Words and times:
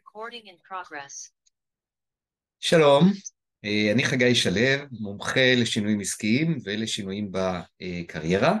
Recording 0.00 0.46
in. 0.46 0.56
שלום, 2.60 3.12
אה, 3.64 3.92
אני 3.92 4.04
חגי 4.04 4.34
שלו, 4.34 4.86
מומחה 4.90 5.54
לשינויים 5.56 6.00
עסקיים 6.00 6.58
ולשינויים 6.64 7.30
בקריירה. 7.30 8.58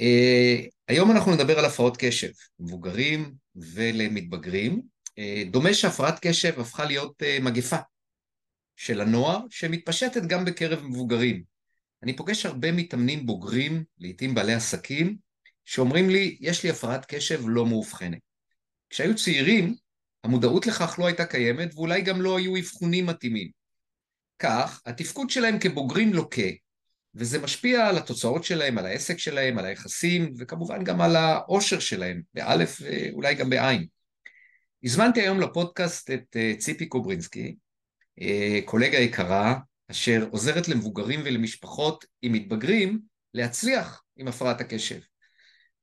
אה, 0.00 0.56
היום 0.88 1.10
אנחנו 1.10 1.34
נדבר 1.34 1.58
על 1.58 1.64
הפרעות 1.64 1.96
קשב, 1.96 2.28
מבוגרים 2.58 3.34
ולמתבגרים. 3.56 4.82
אה, 5.18 5.42
דומה 5.50 5.74
שהפרעת 5.74 6.18
קשב 6.26 6.60
הפכה 6.60 6.84
להיות 6.84 7.22
מגפה 7.40 7.78
של 8.76 9.00
הנוער, 9.00 9.40
שמתפשטת 9.50 10.22
גם 10.26 10.44
בקרב 10.44 10.82
מבוגרים. 10.82 11.42
אני 12.02 12.16
פוגש 12.16 12.46
הרבה 12.46 12.72
מתאמנים 12.72 13.26
בוגרים, 13.26 13.84
לעיתים 13.98 14.34
בעלי 14.34 14.54
עסקים, 14.54 15.16
שאומרים 15.64 16.10
לי, 16.10 16.36
יש 16.40 16.64
לי 16.64 16.70
הפרעת 16.70 17.04
קשב 17.08 17.40
לא 17.46 17.66
מאובחנת. 17.66 18.18
כשהיו 18.90 19.16
צעירים, 19.16 19.74
המודעות 20.24 20.66
לכך 20.66 20.98
לא 20.98 21.06
הייתה 21.06 21.26
קיימת, 21.26 21.74
ואולי 21.74 22.02
גם 22.02 22.22
לא 22.22 22.38
היו 22.38 22.56
אבחונים 22.56 23.06
מתאימים. 23.06 23.48
כך, 24.38 24.82
התפקוד 24.86 25.30
שלהם 25.30 25.58
כבוגרים 25.58 26.14
לוקה, 26.14 26.50
וזה 27.14 27.38
משפיע 27.38 27.86
על 27.86 27.98
התוצאות 27.98 28.44
שלהם, 28.44 28.78
על 28.78 28.86
העסק 28.86 29.18
שלהם, 29.18 29.58
על 29.58 29.64
היחסים, 29.64 30.34
וכמובן 30.38 30.84
גם 30.84 31.00
על 31.00 31.16
העושר 31.16 31.78
שלהם, 31.78 32.22
באלף 32.34 32.80
ואולי 32.80 33.34
גם 33.34 33.50
בעין. 33.50 33.86
הזמנתי 34.84 35.20
היום 35.20 35.40
לפודקאסט 35.40 36.10
את 36.10 36.36
אה, 36.36 36.52
ציפי 36.58 36.86
קוברינסקי, 36.86 37.56
אה, 38.20 38.60
קולגה 38.64 38.98
יקרה, 38.98 39.54
אשר 39.90 40.28
עוזרת 40.30 40.68
למבוגרים 40.68 41.20
ולמשפחות 41.24 42.04
עם 42.22 42.32
מתבגרים 42.32 43.00
להצליח 43.34 44.02
עם 44.16 44.28
הפרעת 44.28 44.60
הקשב. 44.60 45.00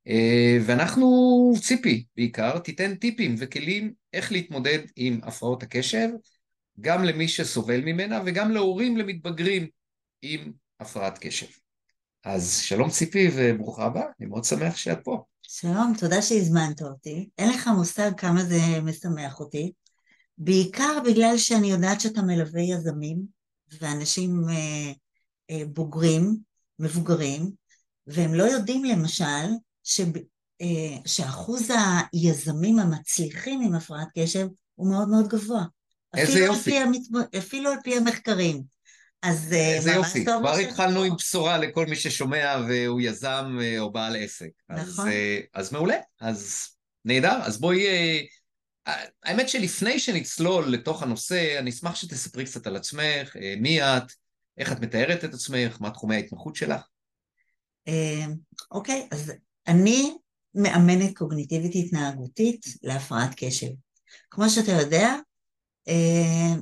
אה, 0.08 0.58
ואנחנו, 0.66 1.52
ציפי 1.62 2.04
בעיקר, 2.16 2.58
תיתן 2.58 2.94
טיפים 2.94 3.34
וכלים 3.38 3.92
איך 4.12 4.32
להתמודד 4.32 4.78
עם 4.96 5.20
הפרעות 5.22 5.62
הקשב, 5.62 6.08
גם 6.80 7.04
למי 7.04 7.28
שסובל 7.28 7.80
ממנה 7.80 8.20
וגם 8.26 8.50
להורים 8.50 8.96
למתבגרים 8.96 9.66
עם 10.22 10.52
הפרעת 10.80 11.18
קשב. 11.18 11.46
אז 12.24 12.58
שלום 12.58 12.90
ציפי 12.90 13.28
וברוכה 13.36 13.84
הבאה, 13.84 14.04
אני 14.20 14.28
מאוד 14.28 14.44
שמח 14.44 14.76
שאת 14.76 14.98
פה. 15.04 15.24
שלום, 15.42 15.92
תודה 15.98 16.22
שהזמנת 16.22 16.82
אותי. 16.82 17.28
אין 17.38 17.50
לך 17.50 17.68
מושג 17.68 18.10
כמה 18.16 18.44
זה 18.44 18.60
משמח 18.82 19.40
אותי, 19.40 19.72
בעיקר 20.38 20.98
בגלל 21.04 21.38
שאני 21.38 21.70
יודעת 21.70 22.00
שאתה 22.00 22.22
מלווה 22.22 22.60
יזמים 22.60 23.18
ואנשים 23.80 24.42
אה, 24.48 24.92
אה, 25.50 25.64
בוגרים, 25.66 26.36
מבוגרים, 26.78 27.50
והם 28.06 28.34
לא 28.34 28.44
יודעים 28.44 28.84
למשל 28.84 29.46
ש, 29.84 30.00
אה, 30.62 30.96
שאחוז 31.06 31.70
היזמים 32.12 32.78
המצליחים 32.78 33.60
עם 33.60 33.74
הפרעת 33.74 34.08
קשב 34.18 34.46
הוא 34.74 34.90
מאוד 34.90 35.08
מאוד 35.08 35.28
גבוה. 35.28 35.64
איזה 36.16 36.38
יופי. 36.38 36.76
על 36.76 36.82
המצ... 36.82 37.08
אפילו 37.38 37.70
על 37.70 37.78
פי 37.84 37.96
המחקרים. 37.96 38.62
אז 39.22 39.52
אה, 39.52 39.74
איזה 39.74 39.92
יופי, 39.92 40.24
כבר 40.24 40.54
התחלנו 40.54 41.02
עם 41.02 41.16
בשורה 41.16 41.58
לכל 41.58 41.86
מי 41.86 41.96
ששומע 41.96 42.62
והוא 42.68 43.00
יזם 43.00 43.58
אה, 43.62 43.80
או 43.80 43.92
בעל 43.92 44.16
עסק. 44.16 44.48
נכון. 44.68 45.08
אז, 45.08 45.14
אז 45.54 45.72
מעולה, 45.72 45.96
אז 46.20 46.68
נהדר, 47.04 47.40
אז 47.42 47.60
בואי... 47.60 47.86
האמת 49.22 49.48
שלפני 49.48 49.98
שנצלול 49.98 50.68
לתוך 50.68 51.02
הנושא, 51.02 51.58
אני 51.58 51.70
אשמח 51.70 51.94
שתספרי 51.94 52.44
קצת 52.44 52.66
על 52.66 52.76
עצמך, 52.76 53.36
מי 53.60 53.82
את, 53.82 54.02
איך 54.58 54.72
את 54.72 54.80
מתארת 54.80 55.24
את 55.24 55.34
עצמך, 55.34 55.76
מה 55.80 55.90
תחומי 55.90 56.14
ההתמחות 56.14 56.56
שלך. 56.56 56.80
אוקיי, 58.70 59.08
אז 59.10 59.32
אני 59.66 60.16
מאמנת 60.54 61.16
קוגניטיבית 61.16 61.72
התנהגותית 61.74 62.66
להפרעת 62.82 63.30
קשב. 63.36 63.70
כמו 64.30 64.50
שאתה 64.50 64.72
יודע, 64.72 65.14
אה, 65.88 66.54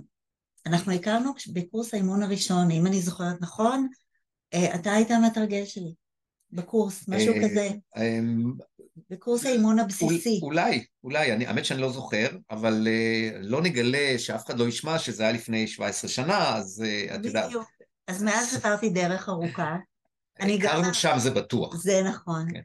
אנחנו 0.67 0.93
הכרנו 0.93 1.33
בקורס 1.53 1.95
האימון 1.95 2.23
הראשון, 2.23 2.71
אם 2.71 2.87
אני 2.87 3.01
זוכרת 3.01 3.37
נכון, 3.41 3.89
אה, 4.55 4.75
אתה 4.75 4.93
היית 4.93 5.10
המתרגל 5.10 5.65
שלי 5.65 5.94
בקורס, 6.53 7.09
משהו 7.09 7.34
אה, 7.34 7.49
כזה. 7.49 7.69
בקורס 9.10 9.47
האימון 9.47 9.78
הבסיסי. 9.78 10.41
אולי, 10.43 10.84
אולי, 11.05 11.33
אני, 11.33 11.47
האמת 11.47 11.65
שאני 11.65 11.81
לא 11.81 11.93
זוכר, 11.93 12.28
אבל 12.50 12.89
לא 13.41 13.62
נגלה 13.62 14.19
שאף 14.19 14.47
אחד 14.47 14.59
לא 14.59 14.69
ישמע 14.69 14.99
שזה 14.99 15.22
היה 15.22 15.33
לפני 15.33 15.66
17 15.66 16.10
שנה, 16.10 16.56
אז 16.56 16.84
את 17.15 17.25
יודעת. 17.25 17.47
בדיוק. 17.47 17.69
אז 18.06 18.22
מאז 18.22 18.55
עברתי 18.56 18.91
דרך 18.91 19.28
ארוכה. 19.28 19.77
הכרנו 20.39 20.94
שם 20.94 21.15
זה 21.19 21.31
בטוח. 21.31 21.77
זה 21.77 22.03
נכון. 22.03 22.53
כן. 22.53 22.60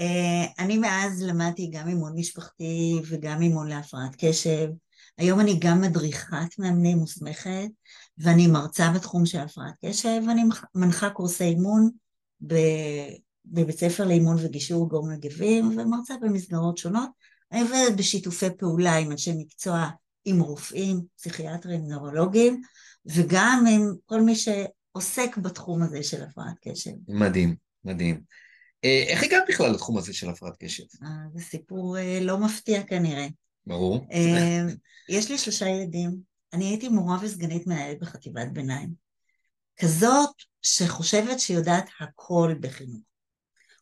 Uh, 0.00 0.52
אני 0.58 0.78
מאז 0.78 1.22
למדתי 1.22 1.70
גם 1.72 1.88
אימון 1.88 2.12
משפחתי 2.16 3.00
וגם 3.08 3.42
אימון 3.42 3.68
להפרעת 3.68 4.16
קשב. 4.18 4.68
היום 5.18 5.40
אני 5.40 5.58
גם 5.58 5.80
מדריכת 5.80 6.58
מאמנים 6.58 6.98
מוסמכת, 6.98 7.68
ואני 8.18 8.46
מרצה 8.46 8.90
בתחום 8.94 9.26
של 9.26 9.38
הפרעת 9.38 9.74
קשב, 9.84 10.22
ואני 10.28 10.42
מנחה 10.74 11.10
קורסי 11.10 11.44
אימון 11.44 11.90
בבית 13.46 13.78
ספר 13.78 14.04
לאימון 14.04 14.36
וגישור 14.40 14.88
גורם 14.88 15.10
נגבים, 15.10 15.78
ומרצה 15.78 16.14
במסגרות 16.22 16.78
שונות. 16.78 17.10
אני 17.52 17.60
עובדת 17.60 17.96
בשיתופי 17.96 18.46
פעולה 18.58 18.96
עם 18.96 19.12
אנשי 19.12 19.32
מקצוע, 19.38 19.88
עם 20.24 20.40
רופאים, 20.40 21.00
פסיכיאטרים, 21.16 21.88
נורולוגים, 21.88 22.60
וגם 23.06 23.64
עם 23.70 23.92
כל 24.04 24.20
מי 24.20 24.34
שעוסק 24.36 25.36
בתחום 25.36 25.82
הזה 25.82 26.02
של 26.02 26.22
הפרעת 26.22 26.56
קשב. 26.68 26.90
מדהים, 27.08 27.56
מדהים. 27.84 28.20
אה, 28.84 29.04
איך 29.08 29.22
הגעת 29.22 29.44
בכלל 29.48 29.72
לתחום 29.72 29.98
הזה 29.98 30.14
של 30.14 30.30
הפרעת 30.30 30.54
קשב? 30.58 30.84
אה, 31.02 31.08
זה 31.34 31.44
סיפור 31.44 31.98
אה, 31.98 32.18
לא 32.22 32.38
מפתיע 32.38 32.82
כנראה. 32.82 33.26
ברור. 33.66 34.06
יש 35.08 35.30
לי 35.30 35.38
שלושה 35.38 35.68
ילדים. 35.68 36.16
אני 36.52 36.64
הייתי 36.64 36.88
מורה 36.88 37.18
וסגנית 37.22 37.66
מנהלת 37.66 37.98
בחטיבת 38.00 38.48
ביניים. 38.52 38.90
כזאת 39.76 40.30
שחושבת 40.62 41.40
שיודעת 41.40 41.88
הכל 42.00 42.54
בחינוך. 42.60 43.00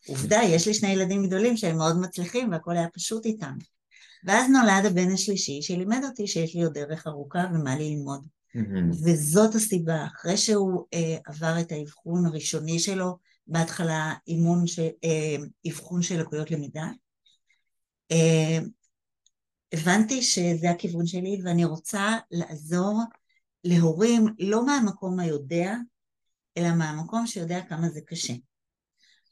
עובדה, 0.07 0.39
יש 0.43 0.67
לי 0.67 0.73
שני 0.73 0.89
ילדים 0.89 1.27
גדולים 1.27 1.57
שהם 1.57 1.77
מאוד 1.77 1.99
מצליחים 1.99 2.51
והכל 2.51 2.77
היה 2.77 2.87
פשוט 2.93 3.25
איתם. 3.25 3.53
ואז 4.25 4.49
נולד 4.49 4.85
הבן 4.85 5.11
השלישי 5.11 5.61
שלימד 5.61 6.01
אותי 6.03 6.27
שיש 6.27 6.55
לי 6.55 6.63
עוד 6.63 6.73
דרך 6.73 7.07
ארוכה 7.07 7.45
ומה 7.53 7.75
ללמוד. 7.75 8.27
וזאת 9.03 9.55
הסיבה, 9.55 10.05
אחרי 10.05 10.37
שהוא 10.37 10.85
אה, 10.93 11.17
עבר 11.25 11.55
את 11.59 11.71
האבחון 11.71 12.25
הראשוני 12.25 12.79
שלו, 12.79 13.17
בהתחלה 13.47 14.13
אימון, 14.27 14.67
ש... 14.67 14.79
אה, 14.79 15.35
אבחון 15.67 16.01
של 16.01 16.19
לקויות 16.19 16.51
למידה. 16.51 16.87
אה, 18.11 18.59
הבנתי 19.73 20.21
שזה 20.21 20.69
הכיוון 20.69 21.05
שלי 21.05 21.41
ואני 21.43 21.65
רוצה 21.65 22.17
לעזור 22.31 23.01
להורים 23.63 24.27
לא 24.39 24.65
מהמקום 24.65 25.19
היודע, 25.19 25.73
אלא 26.57 26.75
מהמקום 26.75 27.27
שיודע 27.27 27.61
כמה 27.61 27.89
זה 27.89 28.01
קשה. 28.01 28.33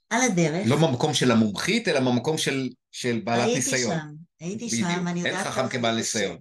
על 0.10 0.22
הדרך... 0.22 0.68
לא 0.68 0.80
מהמקום 0.80 1.14
של 1.14 1.32
המומחית, 1.32 1.88
אלא 1.88 2.00
מהמקום 2.00 2.38
של, 2.38 2.70
של 2.92 3.22
בעלת 3.24 3.46
הייתי 3.46 3.56
ניסיון. 3.56 3.92
הייתי 4.40 4.70
שם, 4.70 4.80
הייתי 4.80 4.84
בדיוק. 4.84 4.92
שם, 4.92 5.08
אני 5.08 5.20
יודעת... 5.20 5.36
אין 5.36 5.52
חכם 5.52 5.68
כבעל 5.70 5.96
ניסיון. 5.96 6.38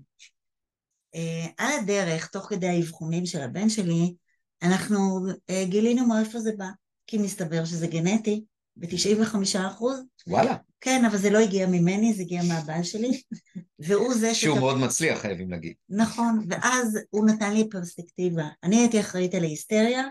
Uh, 1.16 1.50
על 1.58 1.72
הדרך, 1.78 2.26
תוך 2.26 2.46
כדי 2.46 2.68
האבחונים 2.68 3.26
של 3.26 3.40
הבן 3.40 3.68
שלי, 3.68 4.14
אנחנו 4.62 5.26
גילינו 5.68 6.06
מאיפה 6.06 6.40
זה 6.40 6.50
בא. 6.58 6.66
כי 7.06 7.18
מסתבר 7.18 7.64
שזה 7.64 7.86
גנטי, 7.86 8.44
ב-95 8.76 9.36
אחוז. 9.66 10.02
וואלה. 10.26 10.56
כן, 10.80 11.04
אבל 11.04 11.18
זה 11.18 11.30
לא 11.30 11.38
הגיע 11.38 11.66
ממני, 11.66 12.14
זה 12.14 12.22
הגיע 12.22 12.42
מהבעל 12.42 12.82
שלי, 12.82 13.22
והוא 13.86 14.14
זה 14.14 14.34
ש... 14.34 14.40
שהוא 14.42 14.58
מאוד 14.58 14.78
מצליח, 14.78 15.18
חייבים 15.18 15.50
להגיד. 15.50 15.72
נכון, 15.88 16.46
ואז 16.48 16.98
הוא 17.10 17.26
נתן 17.26 17.54
לי 17.54 17.68
פרספקטיבה. 17.70 18.48
אני 18.62 18.76
הייתי 18.76 19.00
אחראית 19.00 19.34
על 19.34 19.44
ההיסטריה, 19.44 20.04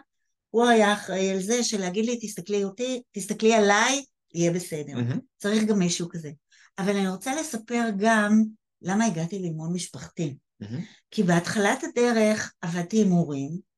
הוא 0.50 0.66
היה 0.66 0.94
אחראי 0.94 1.32
על 1.32 1.40
זה 1.40 1.64
של 1.64 1.80
להגיד 1.80 2.06
לי, 2.06 2.20
תסתכלי 2.22 2.64
אותי, 2.64 3.02
תסתכלי 3.12 3.54
עליי, 3.54 4.04
יהיה 4.34 4.52
בסדר. 4.52 4.94
Mm-hmm. 4.94 5.20
צריך 5.38 5.64
גם 5.64 5.80
מישהו 5.80 6.10
כזה. 6.10 6.32
אבל 6.78 6.96
אני 6.96 7.08
רוצה 7.08 7.36
לספר 7.36 7.90
גם 7.98 8.44
למה 8.82 9.06
הגעתי 9.06 9.40
לאימון 9.40 9.74
משפחתי. 9.74 10.38
Mm-hmm. 10.64 10.82
כי 11.12 11.24
בהתחלת 11.24 11.84
הדרך 11.84 12.54
עבדתי 12.62 13.02
עם 13.02 13.12
הורים, 13.12 13.71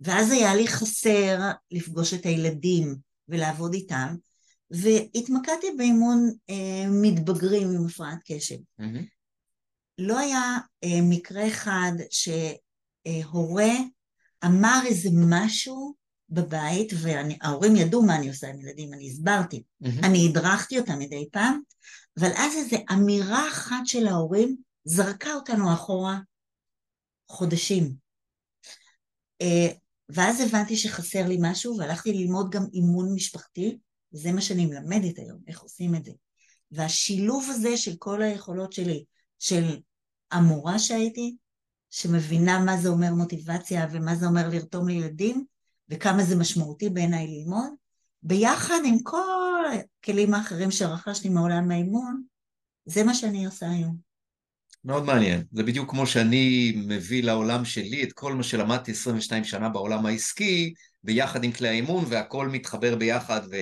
ואז 0.00 0.30
היה 0.30 0.54
לי 0.54 0.68
חסר 0.68 1.38
לפגוש 1.70 2.14
את 2.14 2.26
הילדים 2.26 2.96
ולעבוד 3.28 3.74
איתם, 3.74 4.14
והתמקדתי 4.70 5.66
באימון 5.76 6.30
אה, 6.50 6.86
מתבגרים 7.02 7.70
עם 7.70 7.86
הפרעת 7.86 8.18
קשב. 8.26 8.56
Mm-hmm. 8.56 9.04
לא 9.98 10.18
היה 10.18 10.56
אה, 10.84 11.00
מקרה 11.02 11.48
אחד 11.48 11.92
שהורה 12.10 13.72
אמר 14.44 14.80
איזה 14.86 15.08
משהו 15.12 15.94
בבית, 16.30 16.92
וההורים 17.02 17.76
ידעו 17.76 18.02
מה 18.02 18.16
אני 18.16 18.28
עושה 18.28 18.48
עם 18.48 18.60
ילדים, 18.60 18.94
אני 18.94 19.08
הסברתי. 19.08 19.62
Mm-hmm. 19.84 20.06
אני 20.06 20.28
הדרכתי 20.28 20.78
אותם 20.78 20.98
מדי 20.98 21.28
פעם, 21.32 21.60
אבל 22.20 22.30
אז 22.36 22.52
איזו 22.56 22.76
אמירה 22.92 23.48
אחת 23.48 23.86
של 23.86 24.06
ההורים 24.06 24.56
זרקה 24.84 25.34
אותנו 25.34 25.72
אחורה 25.72 26.18
חודשים. 27.28 27.94
אה, 29.40 29.68
ואז 30.08 30.40
הבנתי 30.40 30.76
שחסר 30.76 31.28
לי 31.28 31.38
משהו, 31.40 31.78
והלכתי 31.78 32.12
ללמוד 32.12 32.50
גם 32.50 32.64
אימון 32.74 33.14
משפחתי, 33.14 33.78
וזה 34.12 34.32
מה 34.32 34.40
שאני 34.40 34.66
מלמדת 34.66 35.18
היום, 35.18 35.38
איך 35.48 35.60
עושים 35.60 35.94
את 35.94 36.04
זה. 36.04 36.12
והשילוב 36.70 37.46
הזה 37.50 37.76
של 37.76 37.96
כל 37.98 38.22
היכולות 38.22 38.72
שלי, 38.72 39.04
של 39.38 39.80
המורה 40.30 40.78
שהייתי, 40.78 41.36
שמבינה 41.90 42.58
מה 42.58 42.76
זה 42.76 42.88
אומר 42.88 43.14
מוטיבציה 43.14 43.86
ומה 43.92 44.16
זה 44.16 44.26
אומר 44.26 44.48
לרתום 44.48 44.88
לילדים, 44.88 45.44
וכמה 45.88 46.24
זה 46.24 46.36
משמעותי 46.36 46.88
בעיניי 46.88 47.26
ללמוד, 47.26 47.70
ביחד 48.22 48.78
עם 48.84 49.02
כל 49.02 49.64
הכלים 49.72 50.34
האחרים 50.34 50.70
שרכשתי 50.70 51.28
מעולם 51.28 51.70
האימון, 51.70 52.22
זה 52.84 53.04
מה 53.04 53.14
שאני 53.14 53.46
עושה 53.46 53.70
היום. 53.70 54.07
מאוד 54.88 55.04
מעניין. 55.04 55.44
זה 55.52 55.62
בדיוק 55.62 55.90
כמו 55.90 56.06
שאני 56.06 56.72
מביא 56.76 57.22
לעולם 57.22 57.64
שלי 57.64 58.02
את 58.02 58.12
כל 58.12 58.34
מה 58.34 58.42
שלמדתי 58.42 58.90
22 58.90 59.44
שנה 59.44 59.68
בעולם 59.68 60.06
העסקי, 60.06 60.74
ביחד 61.02 61.44
עם 61.44 61.52
כלי 61.52 61.68
האימון, 61.68 62.04
והכל 62.08 62.48
מתחבר 62.48 62.96
ביחד, 62.96 63.40
ו... 63.50 63.60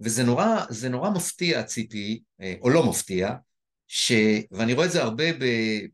וזה 0.00 0.22
נורא, 0.22 0.56
נורא 0.90 1.10
מפתיע, 1.10 1.62
ציפי, 1.62 2.20
אה, 2.40 2.54
או 2.60 2.70
לא 2.70 2.90
מפתיע, 2.90 3.30
ש... 3.88 4.12
ואני 4.50 4.72
רואה 4.72 4.86
את 4.86 4.92
זה 4.92 5.02
הרבה 5.02 5.32
ב... 5.32 5.44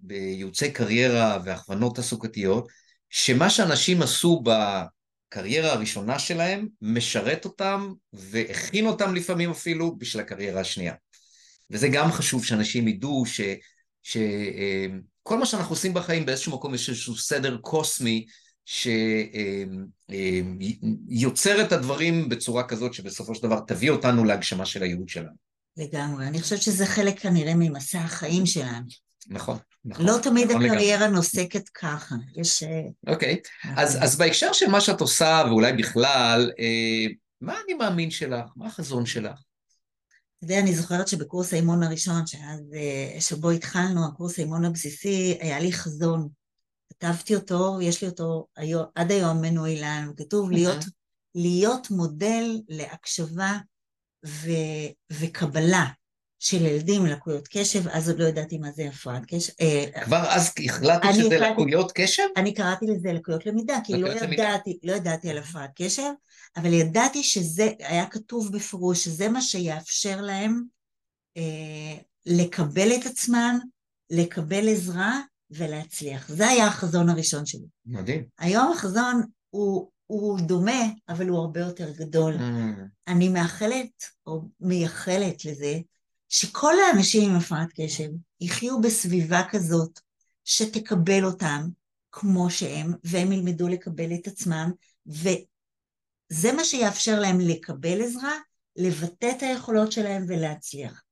בייעוצי 0.00 0.70
קריירה 0.70 1.38
והכוונות 1.44 1.96
תעסוקתיות, 1.96 2.68
שמה 3.10 3.50
שאנשים 3.50 4.02
עשו 4.02 4.42
בקריירה 4.44 5.72
הראשונה 5.72 6.18
שלהם, 6.18 6.68
משרת 6.82 7.44
אותם 7.44 7.92
והכין 8.12 8.86
אותם 8.86 9.14
לפעמים 9.14 9.50
אפילו 9.50 9.96
בשביל 9.98 10.22
הקריירה 10.22 10.60
השנייה. 10.60 10.94
וזה 11.70 11.88
גם 11.88 12.12
חשוב 12.12 12.44
שאנשים 12.44 12.88
ידעו 12.88 13.26
ש... 13.26 13.40
שכל 14.08 15.38
מה 15.38 15.46
שאנחנו 15.46 15.72
עושים 15.72 15.94
בחיים 15.94 16.26
באיזשהו 16.26 16.52
מקום 16.52 16.74
יש 16.74 16.88
איזשהו 16.88 17.16
סדר 17.16 17.56
קוסמי 17.56 18.26
שיוצר 21.08 21.62
את 21.62 21.72
הדברים 21.72 22.28
בצורה 22.28 22.68
כזאת 22.68 22.94
שבסופו 22.94 23.34
של 23.34 23.42
דבר 23.42 23.60
תביא 23.66 23.90
אותנו 23.90 24.24
להגשמה 24.24 24.66
של 24.66 24.82
הייעוד 24.82 25.08
שלנו. 25.08 25.48
לגמרי, 25.76 26.26
אני 26.26 26.42
חושבת 26.42 26.62
שזה 26.62 26.86
חלק 26.86 27.18
כנראה 27.20 27.54
ממסע 27.54 27.98
החיים 27.98 28.46
שלנו. 28.46 28.86
נכון, 29.28 29.58
נכון. 29.84 30.06
לא 30.06 30.18
תמיד 30.22 30.50
נכון 30.50 30.64
הקריירה 30.64 31.00
לגמרי. 31.00 31.16
נוסקת 31.16 31.68
ככה, 31.68 32.14
יש... 32.36 32.62
אה, 32.62 32.82
אוקיי, 33.06 33.34
okay. 33.34 33.68
אז, 33.76 33.90
נכון. 33.90 34.02
אז 34.02 34.16
בהקשר 34.16 34.52
של 34.52 34.68
מה 34.68 34.80
שאת 34.80 35.00
עושה, 35.00 35.42
ואולי 35.48 35.72
בכלל, 35.72 36.50
אה, 36.58 37.06
מה 37.40 37.54
אני 37.64 37.74
מאמין 37.74 38.10
שלך? 38.10 38.44
מה 38.56 38.66
החזון 38.66 39.06
שלך? 39.06 39.38
אתה 40.38 40.46
יודע, 40.46 40.58
אני 40.58 40.74
זוכרת 40.74 41.08
שבקורס 41.08 41.52
האימון 41.52 41.82
הראשון, 41.82 42.26
שאז, 42.26 42.60
אה, 42.74 43.20
שבו 43.20 43.50
התחלנו, 43.50 44.06
הקורס 44.06 44.38
האימון 44.38 44.64
הבסיסי, 44.64 45.38
היה 45.40 45.60
לי 45.60 45.72
חזון. 45.72 46.28
כתבתי 46.92 47.34
אותו, 47.34 47.78
יש 47.82 48.02
לי 48.02 48.08
אותו 48.08 48.46
היום, 48.56 48.84
עד 48.94 49.10
היום 49.10 49.40
מנוי 49.40 49.80
לנו, 49.80 50.16
כתוב 50.16 50.50
להיות, 50.50 50.84
להיות 51.34 51.90
מודל 51.90 52.60
להקשבה 52.68 53.58
ו, 54.26 54.50
וקבלה 55.12 55.86
של 56.38 56.66
ילדים 56.66 57.00
עם 57.00 57.06
לקויות 57.06 57.48
קשב, 57.48 57.88
אז 57.88 58.08
עוד 58.08 58.18
לא 58.18 58.24
ידעתי 58.24 58.58
מה 58.58 58.72
זה 58.72 58.88
הפרעת 58.88 59.22
קשב. 59.26 59.52
אה, 59.60 60.04
כבר 60.04 60.24
אז 60.28 60.52
החלטתי 60.64 61.12
שזה 61.12 61.36
החלט... 61.36 61.52
לקויות 61.52 61.92
קשב? 61.92 62.22
אני 62.36 62.54
קראתי 62.54 62.86
לזה 62.86 63.12
לקויות 63.12 63.46
למידה, 63.46 63.78
כי 63.84 63.92
לא 63.92 64.08
ידעתי, 64.08 64.78
לא 64.82 64.92
ידעתי 64.92 65.30
על 65.30 65.38
הפרעת 65.38 65.70
קשב, 65.74 66.10
אבל 66.56 66.72
ידעתי 66.72 67.22
שזה 67.22 67.70
היה 67.78 68.06
כתוב 68.06 68.52
בפירוש, 68.52 69.04
שזה 69.04 69.28
מה 69.28 69.42
שיאפשר 69.42 70.20
להם 70.20 70.62
אה, 71.36 71.96
לקבל 72.26 72.92
את 72.94 73.06
עצמם, 73.06 73.58
לקבל 74.10 74.68
עזרה 74.68 75.20
ולהצליח. 75.50 76.28
זה 76.28 76.48
היה 76.48 76.66
החזון 76.66 77.08
הראשון 77.08 77.46
שלי. 77.46 77.66
מדהים. 77.86 78.24
היום 78.38 78.72
החזון 78.72 79.22
הוא, 79.50 79.90
הוא 80.06 80.40
דומה, 80.40 80.82
אבל 81.08 81.28
הוא 81.28 81.38
הרבה 81.38 81.60
יותר 81.60 81.90
גדול. 81.90 82.34
Mm. 82.34 82.82
אני 83.08 83.28
מאחלת, 83.28 84.04
או 84.26 84.42
מייחלת 84.60 85.44
לזה, 85.44 85.78
שכל 86.28 86.74
האנשים 86.80 87.30
עם 87.30 87.36
הפרעת 87.36 87.68
קשב 87.74 88.08
יחיו 88.40 88.80
בסביבה 88.80 89.42
כזאת 89.50 90.00
שתקבל 90.44 91.24
אותם 91.24 91.68
כמו 92.12 92.50
שהם, 92.50 92.92
והם 93.04 93.32
ילמדו 93.32 93.68
לקבל 93.68 94.14
את 94.14 94.26
עצמם, 94.26 94.70
וזה 95.06 96.52
מה 96.52 96.64
שיאפשר 96.64 97.20
להם 97.20 97.40
לקבל 97.40 98.02
עזרה, 98.02 98.32
לבטא 98.76 99.30
את 99.36 99.42
היכולות 99.42 99.92
שלהם 99.92 100.24
ולהצליח. 100.28 101.02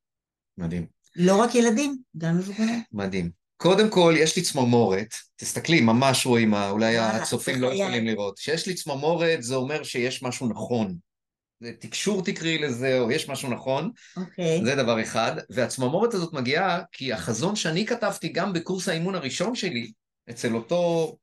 מדהים. 0.59 0.87
לא 1.17 1.37
רק 1.37 1.55
ילדים, 1.55 1.97
גם 2.17 2.39
מבוגרים. 2.39 2.83
מדהים. 2.93 3.31
קודם 3.57 3.91
כל, 3.91 4.15
יש 4.19 4.37
לי 4.37 4.43
צמרמורת, 4.43 5.15
תסתכלי, 5.37 5.81
ממש 5.81 6.27
רואים, 6.27 6.55
אולי 6.55 6.99
הצופים 6.99 7.63
לא 7.63 7.73
יכולים 7.73 8.07
לראות. 8.07 8.39
כשיש 8.39 8.67
לי 8.67 8.75
צמרמורת 8.75 9.43
זה 9.43 9.55
אומר 9.55 9.83
שיש 9.83 10.23
משהו 10.23 10.49
נכון. 10.49 10.97
תקשור 11.79 12.25
תקראי 12.25 12.59
לזה, 12.59 12.99
או 12.99 13.11
יש 13.11 13.29
משהו 13.29 13.51
נכון, 13.51 13.91
okay. 13.91 14.21
אוקיי. 14.21 14.65
זה 14.65 14.75
דבר 14.75 15.03
אחד, 15.03 15.33
והצמרמורת 15.51 16.15
הזאת 16.15 16.33
מגיעה 16.33 16.83
כי 16.93 17.13
החזון 17.13 17.57
שאני 17.57 17.87
כתבתי 17.87 18.29
גם 18.29 18.53
בקורס 18.53 18.89
האימון 18.89 19.15
הראשון 19.15 19.55
שלי, 19.55 19.93
אצל 20.31 20.55
אותו, 20.55 21.17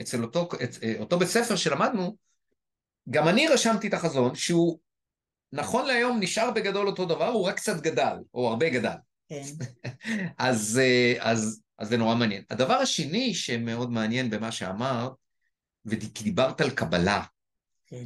אצל 0.00 0.22
אותו, 0.22 0.48
את, 0.64 0.76
אותו 0.98 1.18
בית 1.18 1.28
ספר 1.28 1.56
שלמדנו, 1.56 2.16
גם 3.10 3.28
אני 3.28 3.48
רשמתי 3.48 3.88
את 3.88 3.94
החזון 3.94 4.34
שהוא 4.34 4.78
נכון 5.52 5.86
להיום 5.86 6.20
נשאר 6.20 6.50
בגדול 6.50 6.86
אותו 6.86 7.04
דבר, 7.04 7.28
הוא 7.28 7.46
רק 7.46 7.56
קצת 7.56 7.80
גדל, 7.80 8.16
או 8.34 8.48
הרבה 8.48 8.70
גדל. 8.70 8.96
כן. 9.28 9.42
אז, 10.38 10.80
אז, 11.18 11.60
אז 11.78 11.88
זה 11.88 11.96
נורא 11.96 12.14
מעניין. 12.14 12.42
הדבר 12.50 12.74
השני 12.74 13.34
שמאוד 13.34 13.90
מעניין 13.90 14.30
במה 14.30 14.52
שאמרת, 14.52 15.12
ודיברת 15.84 16.60
על 16.60 16.70
קבלה, 16.70 17.22
כן. 17.86 18.04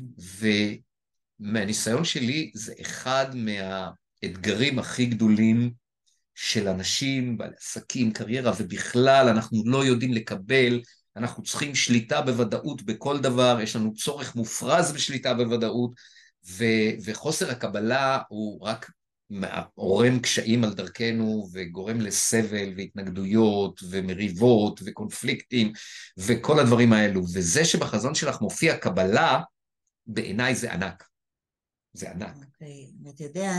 מהניסיון 1.40 2.04
שלי 2.04 2.50
זה 2.54 2.72
אחד 2.80 3.26
מהאתגרים 3.34 4.78
הכי 4.78 5.06
גדולים 5.06 5.70
של 6.34 6.68
אנשים, 6.68 7.38
בעלי 7.38 7.54
עסקים, 7.60 8.12
קריירה, 8.12 8.52
ובכלל 8.58 9.28
אנחנו 9.28 9.62
לא 9.66 9.84
יודעים 9.84 10.12
לקבל, 10.12 10.80
אנחנו 11.16 11.42
צריכים 11.42 11.74
שליטה 11.74 12.22
בוודאות 12.22 12.82
בכל 12.82 13.18
דבר, 13.18 13.58
יש 13.62 13.76
לנו 13.76 13.94
צורך 13.94 14.36
מופרז 14.36 14.92
בשליטה 14.92 15.34
בוודאות, 15.34 15.90
ו- 16.48 16.94
וחוסר 17.04 17.50
הקבלה 17.50 18.18
הוא 18.28 18.62
רק 18.62 18.90
עורם 19.74 20.18
קשיים 20.18 20.64
על 20.64 20.74
דרכנו 20.74 21.48
וגורם 21.52 22.00
לסבל 22.00 22.72
והתנגדויות 22.76 23.80
ומריבות 23.90 24.80
וקונפליקטים 24.86 25.72
וכל 26.18 26.58
הדברים 26.60 26.92
האלו. 26.92 27.22
וזה 27.22 27.64
שבחזון 27.64 28.14
שלך 28.14 28.40
מופיע 28.40 28.76
קבלה, 28.76 29.40
בעיניי 30.06 30.54
זה 30.54 30.72
ענק. 30.72 31.04
זה 31.96 32.10
ענק. 32.10 32.36
אוקיי, 32.36 32.90
okay. 32.90 33.06
ואתה 33.06 33.24
יודע 33.24 33.52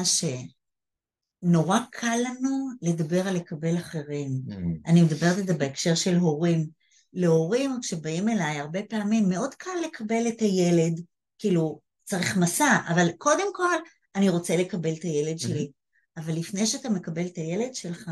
שנורא 1.44 1.80
קל 1.92 2.18
לנו 2.24 2.70
לדבר 2.82 3.28
על 3.28 3.36
לקבל 3.36 3.78
אחרים. 3.78 4.30
Mm. 4.48 4.54
אני 4.86 5.02
מדברת 5.02 5.38
על 5.38 5.48
זה 5.48 5.54
בהקשר 5.54 5.96
של 5.96 6.16
הורים. 6.16 6.68
להורים, 7.14 7.78
כשבאים 7.82 8.30
אליי, 8.30 8.60
הרבה 8.60 8.80
פעמים 8.90 9.30
מאוד 9.30 9.54
קל 9.54 9.72
לקבל 9.86 10.28
את 10.28 10.40
הילד, 10.40 11.02
כאילו, 11.40 11.80
צריך 12.04 12.38
מסע, 12.38 12.78
אבל 12.88 13.12
קודם 13.18 13.54
כל, 13.54 13.76
אני 14.16 14.30
רוצה 14.30 14.58
לקבל 14.58 14.94
את 14.94 15.04
הילד 15.04 15.40
שלי. 15.40 15.64
Mm-hmm. 15.64 16.22
אבל 16.22 16.34
לפני 16.34 16.66
שאתה 16.66 16.90
מקבל 16.90 17.26
את 17.26 17.36
הילד 17.36 17.76
שלך, 17.76 18.12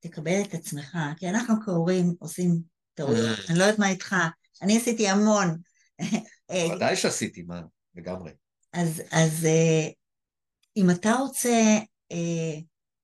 תקבל 0.00 0.40
את 0.48 0.54
עצמך, 0.54 0.98
כי 1.16 1.28
אנחנו 1.28 1.54
כהורים 1.64 2.14
עושים 2.18 2.60
טעויות. 2.94 3.38
Mm. 3.38 3.50
אני 3.50 3.58
לא 3.58 3.64
יודעת 3.64 3.78
מה 3.78 3.88
איתך, 3.88 4.16
אני 4.62 4.76
עשיתי 4.76 5.08
המון. 5.08 5.58
ודאי 6.74 6.96
שעשיתי, 6.96 7.42
מה, 7.42 7.62
לגמרי. 7.94 8.30
אז, 8.72 9.02
אז 9.10 9.46
אה, 9.46 9.88
אם 10.76 10.90
אתה 10.90 11.12
רוצה 11.12 11.78
אה, 12.12 12.58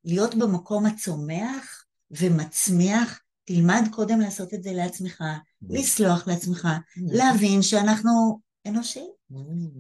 להיות 0.05 0.35
במקום 0.35 0.87
הצומח 0.87 1.85
ומצמיח, 2.11 3.21
תלמד 3.45 3.83
קודם 3.93 4.21
לעשות 4.21 4.55
את 4.55 4.63
זה 4.63 4.73
לעצמך, 4.73 5.21
mm. 5.21 5.67
לסלוח 5.71 6.29
לעצמך, 6.29 6.65
mm. 6.65 7.01
להבין 7.07 7.63
שאנחנו 7.63 8.41
אנושיים. 8.67 9.11
Mm, 9.33 9.37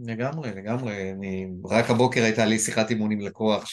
לגמרי, 0.07 0.51
לגמרי. 0.51 1.13
אני, 1.13 1.47
רק 1.65 1.91
הבוקר 1.91 2.23
הייתה 2.23 2.45
לי 2.45 2.59
שיחת 2.59 2.91
אימון 2.91 3.13
עם 3.13 3.21
לקוח 3.21 3.65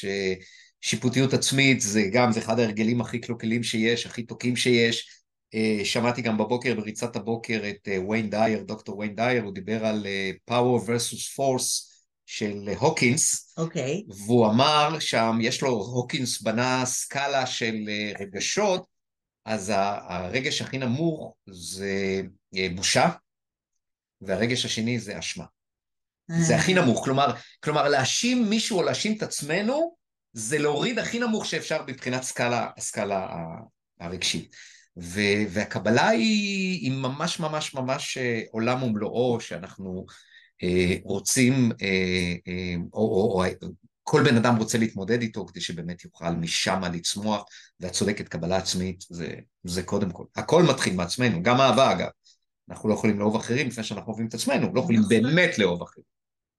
ששיפוטיות 0.81 1.33
עצמית 1.33 1.81
זה 1.81 2.03
גם, 2.13 2.31
זה 2.31 2.39
אחד 2.39 2.59
ההרגלים 2.59 3.01
הכי 3.01 3.19
קלוקלים 3.19 3.63
שיש, 3.63 4.05
הכי 4.05 4.23
תוקים 4.23 4.55
שיש. 4.55 5.21
אה, 5.53 5.85
שמעתי 5.85 6.21
גם 6.21 6.37
בבוקר, 6.37 6.75
בריצת 6.75 7.15
הבוקר, 7.15 7.61
את 7.69 7.87
ויין 8.09 8.29
דייר, 8.29 8.63
דוקטור 8.63 8.97
ויין 8.97 9.15
דייר, 9.15 9.43
הוא 9.43 9.53
דיבר 9.53 9.85
על 9.85 10.07
power 10.49 10.87
versus 10.87 11.37
force, 11.37 11.90
של 12.31 12.69
הוקינס, 12.79 13.53
okay. 13.57 13.61
אוקיי. 13.61 14.03
והוא 14.25 14.47
אמר 14.47 14.99
שם, 14.99 15.37
יש 15.41 15.61
לו, 15.61 15.69
הוקינס 15.69 16.41
בנה 16.41 16.85
סקאלה 16.85 17.45
של 17.45 17.75
אה, 17.89 18.11
רגשות, 18.19 18.85
אז 19.45 19.71
הרגש 19.75 20.61
הכי 20.61 20.77
נמוך 20.77 21.35
זה 21.49 22.21
אה, 22.57 22.67
בושה, 22.75 23.09
והרגש 24.21 24.65
השני 24.65 24.99
זה 24.99 25.19
אשמה. 25.19 25.45
זה 26.27 26.55
הכי 26.55 26.77
אה. 26.77 26.81
נמוך, 26.81 27.03
כלומר, 27.03 27.33
כלומר 27.63 27.87
להאשים 27.87 28.49
מישהו 28.49 28.77
או 28.77 28.83
להאשים 28.83 29.17
את 29.17 29.23
עצמנו, 29.23 29.95
זה 30.33 30.57
להוריד 30.57 30.99
הכי 30.99 31.19
נמוך 31.19 31.45
שאפשר 31.45 31.83
מבחינת 31.87 32.23
סקאלה, 32.23 32.69
הסקאלה 32.77 33.27
הרגשית. 33.99 34.55
והקבלה 35.49 36.07
היא, 36.07 36.79
היא 36.81 36.91
ממש 36.91 37.39
ממש 37.39 37.73
ממש 37.73 38.17
עולם 38.51 38.83
ומלואו, 38.83 39.39
שאנחנו 39.39 40.05
רוצים, 41.03 41.71
אה, 41.81 42.35
אה, 42.47 42.75
או, 42.93 42.99
או, 42.99 43.43
או 43.43 43.69
כל 44.03 44.23
בן 44.23 44.37
אדם 44.37 44.55
רוצה 44.55 44.77
להתמודד 44.77 45.21
איתו 45.21 45.45
כדי 45.45 45.61
שבאמת 45.61 46.03
יוכל 46.03 46.29
משם 46.29 46.81
לצמוח, 46.93 47.43
ואת 47.79 47.91
צודקת, 47.91 48.27
קבלה 48.27 48.57
עצמית 48.57 49.05
זה, 49.09 49.33
זה 49.63 49.83
קודם 49.83 50.11
כל. 50.11 50.23
הכל 50.35 50.63
מתחיל 50.63 50.95
מעצמנו, 50.95 51.43
גם 51.43 51.61
אהבה 51.61 51.91
אגב. 51.91 52.07
אנחנו 52.69 52.89
לא 52.89 52.93
יכולים 52.93 53.19
לאהוב 53.19 53.35
אחרים 53.35 53.67
לפני 53.67 53.83
שאנחנו 53.83 54.07
אוהבים 54.07 54.27
את 54.27 54.33
עצמנו, 54.33 54.73
לא 54.73 54.79
יכולים 54.79 54.99
נכון. 54.99 55.09
באמת 55.09 55.57
לאהוב 55.57 55.81
אחרים. 55.81 56.05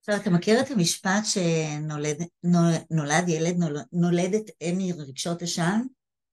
עכשיו, 0.00 0.16
אתה 0.16 0.30
מכיר 0.30 0.60
את 0.60 0.70
המשפט 0.70 1.24
שנולד 1.24 2.22
נולד 2.90 3.28
ילד, 3.28 3.56
נולד, 3.56 3.84
נולדת 3.92 4.50
אם 4.62 4.78
מרגשות 4.78 5.42
אשם? 5.42 5.80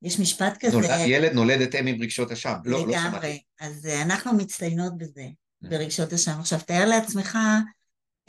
יש 0.01 0.19
משפט 0.19 0.57
כזה. 0.59 0.77
נולד 0.77 0.89
ילד 1.05 1.33
נולדת 1.33 1.75
אם 1.75 1.87
עם 1.87 2.01
רגשות 2.01 2.31
אשם. 2.31 2.53
לא, 2.65 2.87
לא 2.87 2.93
שמעתי. 2.93 3.07
לגמרי. 3.07 3.39
אז 3.59 3.85
אנחנו 3.85 4.33
מצטיינות 4.33 4.97
בזה. 4.97 5.25
ברגשות 5.61 6.13
אשם. 6.13 6.39
עכשיו, 6.39 6.59
תאר 6.65 6.85
לעצמך 6.85 7.37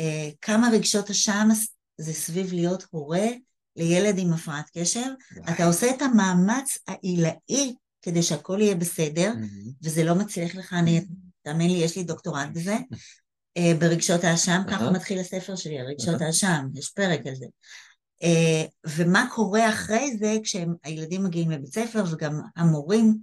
אה, 0.01 0.29
כמה 0.41 0.69
רגשות 0.73 1.11
אשם 1.11 1.49
זה 1.99 2.13
סביב 2.13 2.53
להיות 2.53 2.85
הורה 2.91 3.27
לילד 3.77 4.19
עם 4.19 4.33
הפרעת 4.33 4.71
קשב. 4.79 5.11
אתה 5.51 5.67
עושה 5.67 5.91
את 5.91 6.03
המאמץ 6.03 6.79
העילאי 6.87 7.75
כדי 8.03 8.23
שהכל 8.23 8.59
יהיה 8.61 8.75
בסדר, 8.75 9.33
mm-hmm. 9.33 9.71
וזה 9.83 10.05
לא 10.05 10.15
מצליח 10.15 10.55
לך, 10.55 10.73
אני, 10.73 11.07
תאמין 11.43 11.71
לי, 11.71 11.77
יש 11.77 11.97
לי 11.97 12.03
דוקטורט 12.03 12.49
בזה. 12.53 12.77
אה, 13.57 13.73
ברגשות 13.79 14.25
האשם, 14.25 14.63
ככה 14.69 14.91
מתחיל 14.91 15.19
הספר 15.19 15.57
שלי, 15.57 15.83
רגשות 15.83 16.21
האשם, 16.21 16.67
יש 16.75 16.91
פרק 16.91 17.27
על 17.27 17.35
זה. 17.35 17.47
אה, 18.23 18.65
ומה 18.87 19.29
קורה 19.35 19.69
אחרי 19.69 20.17
זה 20.19 20.37
כשהילדים 20.43 21.25
מגיעים 21.25 21.51
לבית 21.51 21.75
ספר 21.75 22.05
וגם 22.11 22.41
המורים 22.57 23.19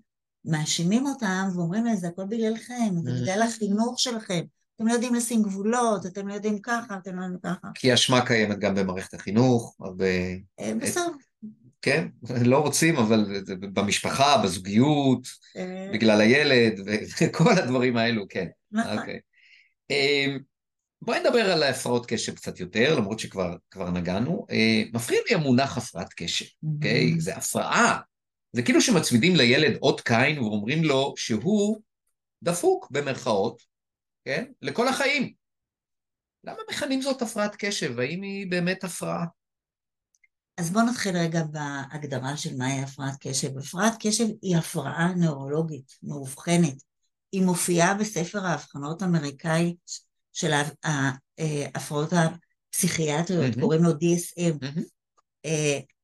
מאשימים 0.47 1.05
אותם 1.05 1.47
ואומרים 1.55 1.85
להם 1.85 1.95
זה 1.95 2.07
הכל 2.07 2.25
בגללכם, 2.25 2.89
זה 3.03 3.11
בגלל 3.21 3.41
החינוך 3.41 3.99
שלכם, 3.99 4.41
אתם 4.75 4.87
לא 4.87 4.93
יודעים 4.93 5.15
לשים 5.15 5.43
גבולות, 5.43 6.05
אתם 6.05 6.27
לא 6.27 6.33
יודעים 6.33 6.59
ככה, 6.61 6.97
אתם 6.97 7.15
לא 7.15 7.21
יודעים 7.21 7.39
ככה. 7.43 7.67
כי 7.75 7.93
אשמה 7.93 8.25
קיימת 8.25 8.59
גם 8.59 8.75
במערכת 8.75 9.13
החינוך, 9.13 9.75
הרבה... 9.79 10.05
אה, 10.59 10.73
בסדר. 10.81 11.11
כן, 11.81 12.07
לא 12.51 12.57
רוצים, 12.57 12.97
אבל 12.97 13.43
במשפחה, 13.73 14.41
בזוגיות, 14.43 15.27
בגלל 15.93 16.21
הילד, 16.21 16.73
וכל 17.21 17.51
הדברים 17.59 17.97
האלו, 17.97 18.25
כן. 18.29 18.47
נכון. 18.71 18.97
אוקיי. 18.97 19.19
אמ, 19.89 20.39
בואי 21.01 21.19
נדבר 21.19 21.51
על 21.51 21.63
הפרעות 21.63 22.05
קשב 22.05 22.35
קצת 22.35 22.59
יותר, 22.59 22.95
למרות 22.95 23.19
שכבר 23.19 23.55
נגענו. 23.93 24.45
אה, 24.51 24.83
מפריע 24.93 25.19
לי 25.29 25.35
המונח 25.35 25.77
הפרעת 25.77 26.13
קשב, 26.13 26.45
אוקיי? 26.75 27.13
Mm-hmm. 27.13 27.19
זה 27.19 27.35
הפרעה. 27.35 27.99
זה 28.57 28.63
כאילו 28.63 28.81
שמצמידים 28.81 29.35
לילד 29.35 29.77
אות 29.81 30.01
קין 30.01 30.39
ואומרים 30.39 30.83
לו 30.83 31.13
שהוא 31.17 31.81
דפוק, 32.43 32.87
במרכאות, 32.91 33.61
כן? 34.25 34.45
לכל 34.61 34.87
החיים. 34.87 35.33
למה 36.43 36.57
מכנים 36.69 37.01
זאת 37.01 37.21
הפרעת 37.21 37.55
קשב? 37.59 37.99
האם 37.99 38.21
היא 38.21 38.51
באמת 38.51 38.83
הפרעה? 38.83 39.25
אז 40.57 40.71
בואו 40.71 40.85
נתחיל 40.85 41.17
רגע 41.17 41.43
בהגדרה 41.43 42.37
של 42.37 42.55
מהי 42.57 42.81
הפרעת 42.81 43.13
קשב. 43.19 43.57
הפרעת 43.57 43.93
קשב 43.99 44.25
היא 44.41 44.57
הפרעה 44.57 45.13
נוירולוגית, 45.13 45.91
מאובחנת. 46.03 46.83
היא 47.31 47.41
מופיעה 47.41 47.93
בספר 47.93 48.45
האבחנות 48.45 49.01
האמריקאי 49.01 49.75
של 50.33 50.51
ההפרעות 50.83 52.09
הפסיכיאטריות, 52.13 53.53
mm-hmm. 53.53 53.61
קוראים 53.61 53.83
לו 53.83 53.91
DSM. 53.91 54.63
Mm-hmm. 54.63 54.81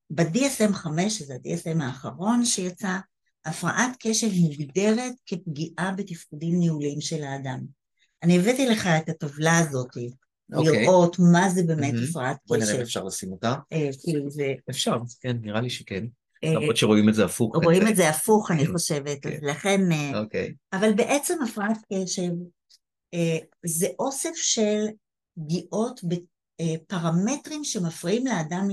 ב-DSM 0.09 0.73
5, 0.73 1.17
שזה 1.17 1.33
ה-DSM 1.33 1.83
האחרון 1.83 2.45
שיצא, 2.45 2.97
הפרעת 3.45 3.91
קשב 3.99 4.27
מוגדרת 4.41 5.13
כפגיעה 5.25 5.91
בתפקודים 5.97 6.59
ניהוליים 6.59 7.01
של 7.01 7.23
האדם. 7.23 7.59
אני 8.23 8.39
הבאתי 8.39 8.65
לך 8.65 8.87
את 8.87 9.09
הטבלה 9.09 9.57
הזאת, 9.57 9.87
okay. 9.87 10.55
אוקיי. 10.55 10.81
לראות 10.81 11.15
מה 11.19 11.49
זה 11.49 11.63
באמת 11.63 11.93
mm-hmm. 11.93 12.09
הפרעת 12.09 12.37
קשב. 12.37 12.47
בוא 12.47 12.57
נראה 12.57 12.75
אם 12.75 12.81
אפשר 12.81 13.03
לשים 13.03 13.31
אותה. 13.31 13.55
אה, 13.73 13.89
כאילו 14.03 14.29
זה... 14.29 14.53
אפשר, 14.69 14.97
כן, 15.21 15.37
נראה 15.41 15.61
לי 15.61 15.69
שכן. 15.69 16.05
אה, 16.43 16.53
למרות 16.53 16.77
שרואים 16.77 17.09
את 17.09 17.15
זה 17.15 17.25
הפוך. 17.25 17.55
רואים 17.63 17.87
את 17.87 17.95
זה 17.95 18.09
הפוך, 18.15 18.51
אני 18.51 18.65
כן. 18.65 18.71
חושבת, 18.71 19.17
כן. 19.21 19.37
לכן... 19.41 19.91
אה, 19.91 20.19
אוקיי. 20.19 20.53
אבל 20.73 20.93
בעצם 20.93 21.37
הפרעת 21.43 21.77
קשב 21.93 22.31
זה 23.65 23.87
אוסף 23.99 24.35
של 24.35 24.85
פגיעות 25.39 26.01
בפרמטרים 26.03 27.63
שמפריעים 27.63 28.27
לאדם 28.27 28.67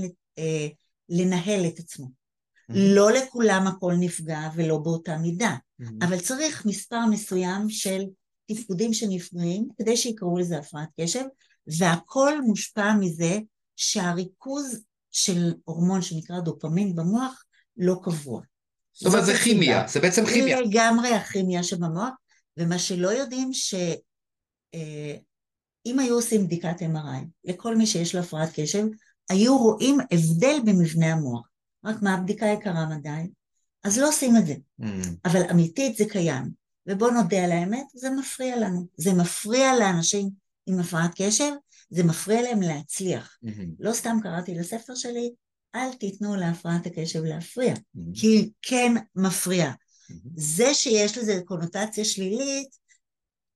לנהל 1.11 1.65
את 1.67 1.79
עצמו. 1.79 2.05
Mm-hmm. 2.05 2.73
לא 2.75 3.11
לכולם 3.11 3.67
הכל 3.67 3.93
נפגע 3.99 4.49
ולא 4.55 4.77
באותה 4.77 5.17
מידה, 5.17 5.55
mm-hmm. 5.81 6.05
אבל 6.05 6.19
צריך 6.19 6.65
מספר 6.65 7.05
מסוים 7.05 7.69
של 7.69 8.03
תפקודים 8.51 8.93
שנפגעים 8.93 9.67
כדי 9.77 9.97
שיקראו 9.97 10.37
לזה 10.37 10.57
הפרעת 10.57 10.89
קשב, 10.99 11.23
והכל 11.79 12.41
מושפע 12.41 12.93
מזה 12.93 13.39
שהריכוז 13.75 14.83
של 15.11 15.53
הורמון 15.65 16.01
שנקרא 16.01 16.39
דופמין 16.39 16.95
במוח 16.95 17.43
לא 17.77 17.99
קבוע. 18.03 18.41
זאת 18.93 19.13
אומרת 19.13 19.25
זה 19.25 19.33
כימיה, 19.33 19.87
זה 19.87 19.99
בעצם 19.99 20.25
כימיה. 20.25 20.57
זה 20.57 20.63
לגמרי 20.63 21.13
הכימיה 21.13 21.63
שבמוח, 21.63 22.13
ומה 22.57 22.79
שלא 22.79 23.09
יודעים 23.09 23.53
שאם 23.53 23.89
אה, 25.99 26.03
היו 26.03 26.15
עושים 26.15 26.45
בדיקת 26.45 26.81
MRI 26.81 27.25
לכל 27.43 27.75
מי 27.75 27.85
שיש 27.85 28.15
לו 28.15 28.21
הפרעת 28.21 28.49
קשב, 28.55 28.85
היו 29.31 29.57
רואים 29.57 29.97
הבדל 30.11 30.59
במבנה 30.65 31.13
המוח. 31.13 31.47
רק 31.85 32.01
מה, 32.01 32.13
הבדיקה 32.13 32.45
יקרה 32.45 32.85
מדי, 32.85 33.27
אז 33.83 33.97
לא 33.97 34.09
עושים 34.09 34.37
את 34.37 34.47
זה. 34.47 34.55
Mm. 34.81 34.85
אבל 35.25 35.41
אמיתית 35.51 35.97
זה 35.97 36.05
קיים. 36.09 36.51
ובואו 36.87 37.11
נודה 37.11 37.43
על 37.43 37.51
האמת, 37.51 37.85
זה 37.93 38.09
מפריע 38.09 38.59
לנו. 38.59 38.87
זה 38.97 39.13
מפריע 39.13 39.75
לאנשים 39.79 40.29
עם 40.67 40.79
הפרעת 40.79 41.11
קשב, 41.15 41.51
זה 41.89 42.03
מפריע 42.03 42.41
להם 42.41 42.61
להצליח. 42.61 43.37
Mm-hmm. 43.45 43.75
לא 43.79 43.93
סתם 43.93 44.17
קראתי 44.23 44.55
לספר 44.55 44.95
שלי, 44.95 45.33
אל 45.75 45.93
תיתנו 45.93 46.35
להפרעת 46.35 46.85
הקשב 46.85 47.23
להפריע, 47.23 47.73
mm-hmm. 47.73 47.99
כי 48.13 48.27
היא 48.27 48.49
כן 48.61 48.93
מפריע. 49.15 49.71
Mm-hmm. 49.71 50.29
זה 50.35 50.73
שיש 50.73 51.17
לזה 51.17 51.41
קונוטציה 51.45 52.05
שלילית, 52.05 52.69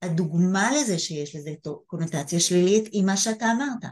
הדוגמה 0.02 0.72
לזה 0.76 1.00
שיש 1.00 1.36
לזה 1.36 1.52
קונוטציה 1.86 2.40
שלילית 2.40 2.86
היא 2.92 3.04
מה 3.04 3.18
שאתה 3.18 3.52
אמרת. 3.52 3.92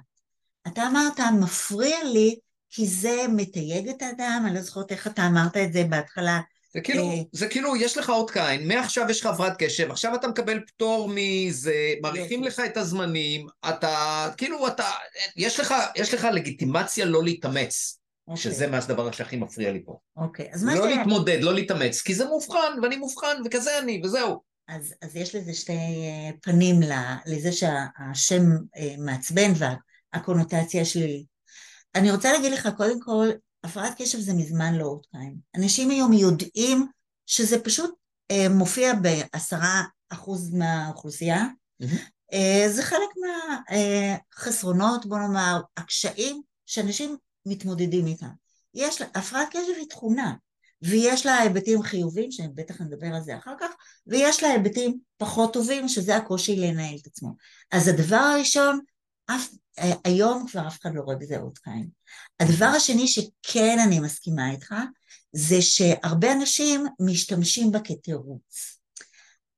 אתה 0.67 0.87
אמרת, 0.87 1.19
מפריע 1.39 1.97
לי 2.03 2.35
כי 2.69 2.87
זה 2.87 3.25
מתייג 3.35 3.89
את 3.89 4.01
האדם, 4.01 4.43
אני 4.47 4.55
לא 4.55 4.61
זוכרת 4.61 4.91
איך 4.91 5.07
אתה 5.07 5.27
אמרת 5.27 5.57
את 5.57 5.73
זה 5.73 5.83
בהתחלה. 5.83 6.39
זה 6.73 6.81
כאילו, 6.81 7.09
אה, 7.09 7.17
זה 7.31 7.47
כאילו, 7.47 7.75
יש 7.75 7.97
לך 7.97 8.09
אות 8.09 8.31
קין, 8.31 8.67
מעכשיו 8.67 9.09
יש 9.09 9.21
לך 9.21 9.25
הפרעת 9.25 9.53
קשב, 9.57 9.91
עכשיו 9.91 10.15
אתה 10.15 10.27
מקבל 10.27 10.59
פטור 10.67 11.11
מזה, 11.15 11.93
מעריכים 12.01 12.43
לך 12.43 12.61
את 12.65 12.77
הזמנים, 12.77 13.47
אתה, 13.69 14.29
כאילו, 14.37 14.67
אתה, 14.67 14.89
יש 15.35 15.59
לך, 15.59 15.73
יש 15.95 16.13
לך 16.13 16.27
לגיטימציה 16.33 17.05
לא 17.05 17.23
להתאמץ. 17.23 17.97
Okay. 18.29 18.31
אוקיי. 18.31 18.43
שזה 18.43 18.67
מה 18.67 18.77
הדבר 18.77 19.11
שהכי 19.11 19.35
מפריע 19.35 19.71
לי 19.71 19.83
פה. 19.85 19.97
אוקיי, 20.17 20.45
okay, 20.45 20.53
אז 20.53 20.63
מה 20.63 20.75
לא 20.75 20.89
ש... 20.89 20.91
להתמודד, 20.95 21.37
לא 21.41 21.53
להתאמץ, 21.53 22.01
כי 22.01 22.13
זה 22.13 22.25
מובחן, 22.25 22.79
ואני 22.81 22.97
מובחן, 22.97 23.41
וכזה 23.45 23.79
אני, 23.79 24.01
וזהו. 24.03 24.41
אז, 24.67 24.93
אז 25.01 25.15
יש 25.15 25.35
לזה 25.35 25.53
שתי 25.53 25.73
אה, 25.73 26.29
פנים 26.41 26.79
לזה 27.25 27.51
שהשם 27.51 28.43
אה, 28.77 28.95
מעצבן 28.97 29.53
והקונוטציה 30.13 30.81
השלילית. 30.81 31.25
אני 31.95 32.11
רוצה 32.11 32.31
להגיד 32.31 32.51
לך, 32.51 32.69
קודם 32.77 32.99
כל, 33.01 33.29
הפרעת 33.63 33.93
קשב 33.97 34.19
זה 34.19 34.33
מזמן 34.33 34.75
לא 34.75 34.85
עוד 34.85 35.05
קיים. 35.11 35.35
אנשים 35.57 35.89
היום 35.89 36.13
יודעים 36.13 36.87
שזה 37.25 37.63
פשוט 37.63 37.95
אה, 38.31 38.49
מופיע 38.49 38.93
בעשרה 38.93 39.83
אחוז 40.09 40.53
מהאוכלוסייה. 40.53 41.45
Mm-hmm. 41.83 41.97
אה, 42.33 42.65
זה 42.69 42.83
חלק 42.83 43.09
מהחסרונות, 43.69 45.03
אה, 45.03 45.09
בוא 45.09 45.19
נאמר, 45.19 45.61
הקשיים 45.77 46.41
שאנשים 46.65 47.17
מתמודדים 47.45 48.07
איתה. 48.07 48.27
יש 48.73 49.01
לה, 49.01 49.07
הפרעת 49.15 49.47
קשב 49.49 49.73
היא 49.77 49.89
תכונה, 49.89 50.33
ויש 50.81 51.25
לה 51.25 51.37
היבטים 51.37 51.81
חיוביים, 51.81 52.31
שבטח 52.31 52.81
נדבר 52.81 53.07
על 53.07 53.21
זה 53.21 53.37
אחר 53.37 53.53
כך, 53.59 53.71
ויש 54.07 54.43
לה 54.43 54.49
היבטים 54.49 54.99
פחות 55.17 55.53
טובים, 55.53 55.87
שזה 55.87 56.15
הקושי 56.15 56.55
לנהל 56.55 56.95
את 57.01 57.07
עצמו. 57.07 57.35
אז 57.71 57.87
הדבר 57.87 58.15
הראשון, 58.15 58.79
אף, 59.25 59.49
היום 60.05 60.45
כבר 60.47 60.67
אף 60.67 60.81
אחד 60.81 60.95
לא 60.95 61.01
רואה 61.01 61.15
בזה 61.15 61.37
עוד 61.37 61.57
קין. 61.57 61.89
הדבר 62.39 62.65
השני 62.65 63.07
שכן 63.07 63.77
אני 63.87 63.99
מסכימה 63.99 64.51
איתך, 64.51 64.75
זה 65.31 65.61
שהרבה 65.61 66.33
אנשים 66.33 66.85
משתמשים 66.99 67.71
בה 67.71 67.79
כתירוץ. 67.79 68.79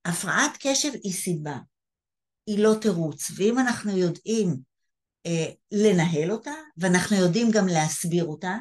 הפרעת 0.06 0.52
קשב 0.60 0.92
היא 1.04 1.14
סיבה, 1.14 1.58
היא 2.48 2.60
לא 2.60 2.74
תירוץ, 2.82 3.32
ואם 3.36 3.60
אנחנו 3.60 3.98
יודעים 3.98 4.56
אה, 5.26 5.52
לנהל 5.72 6.32
אותה, 6.32 6.54
ואנחנו 6.78 7.18
יודעים 7.18 7.52
גם 7.52 7.68
להסביר 7.68 8.26
אותה. 8.26 8.58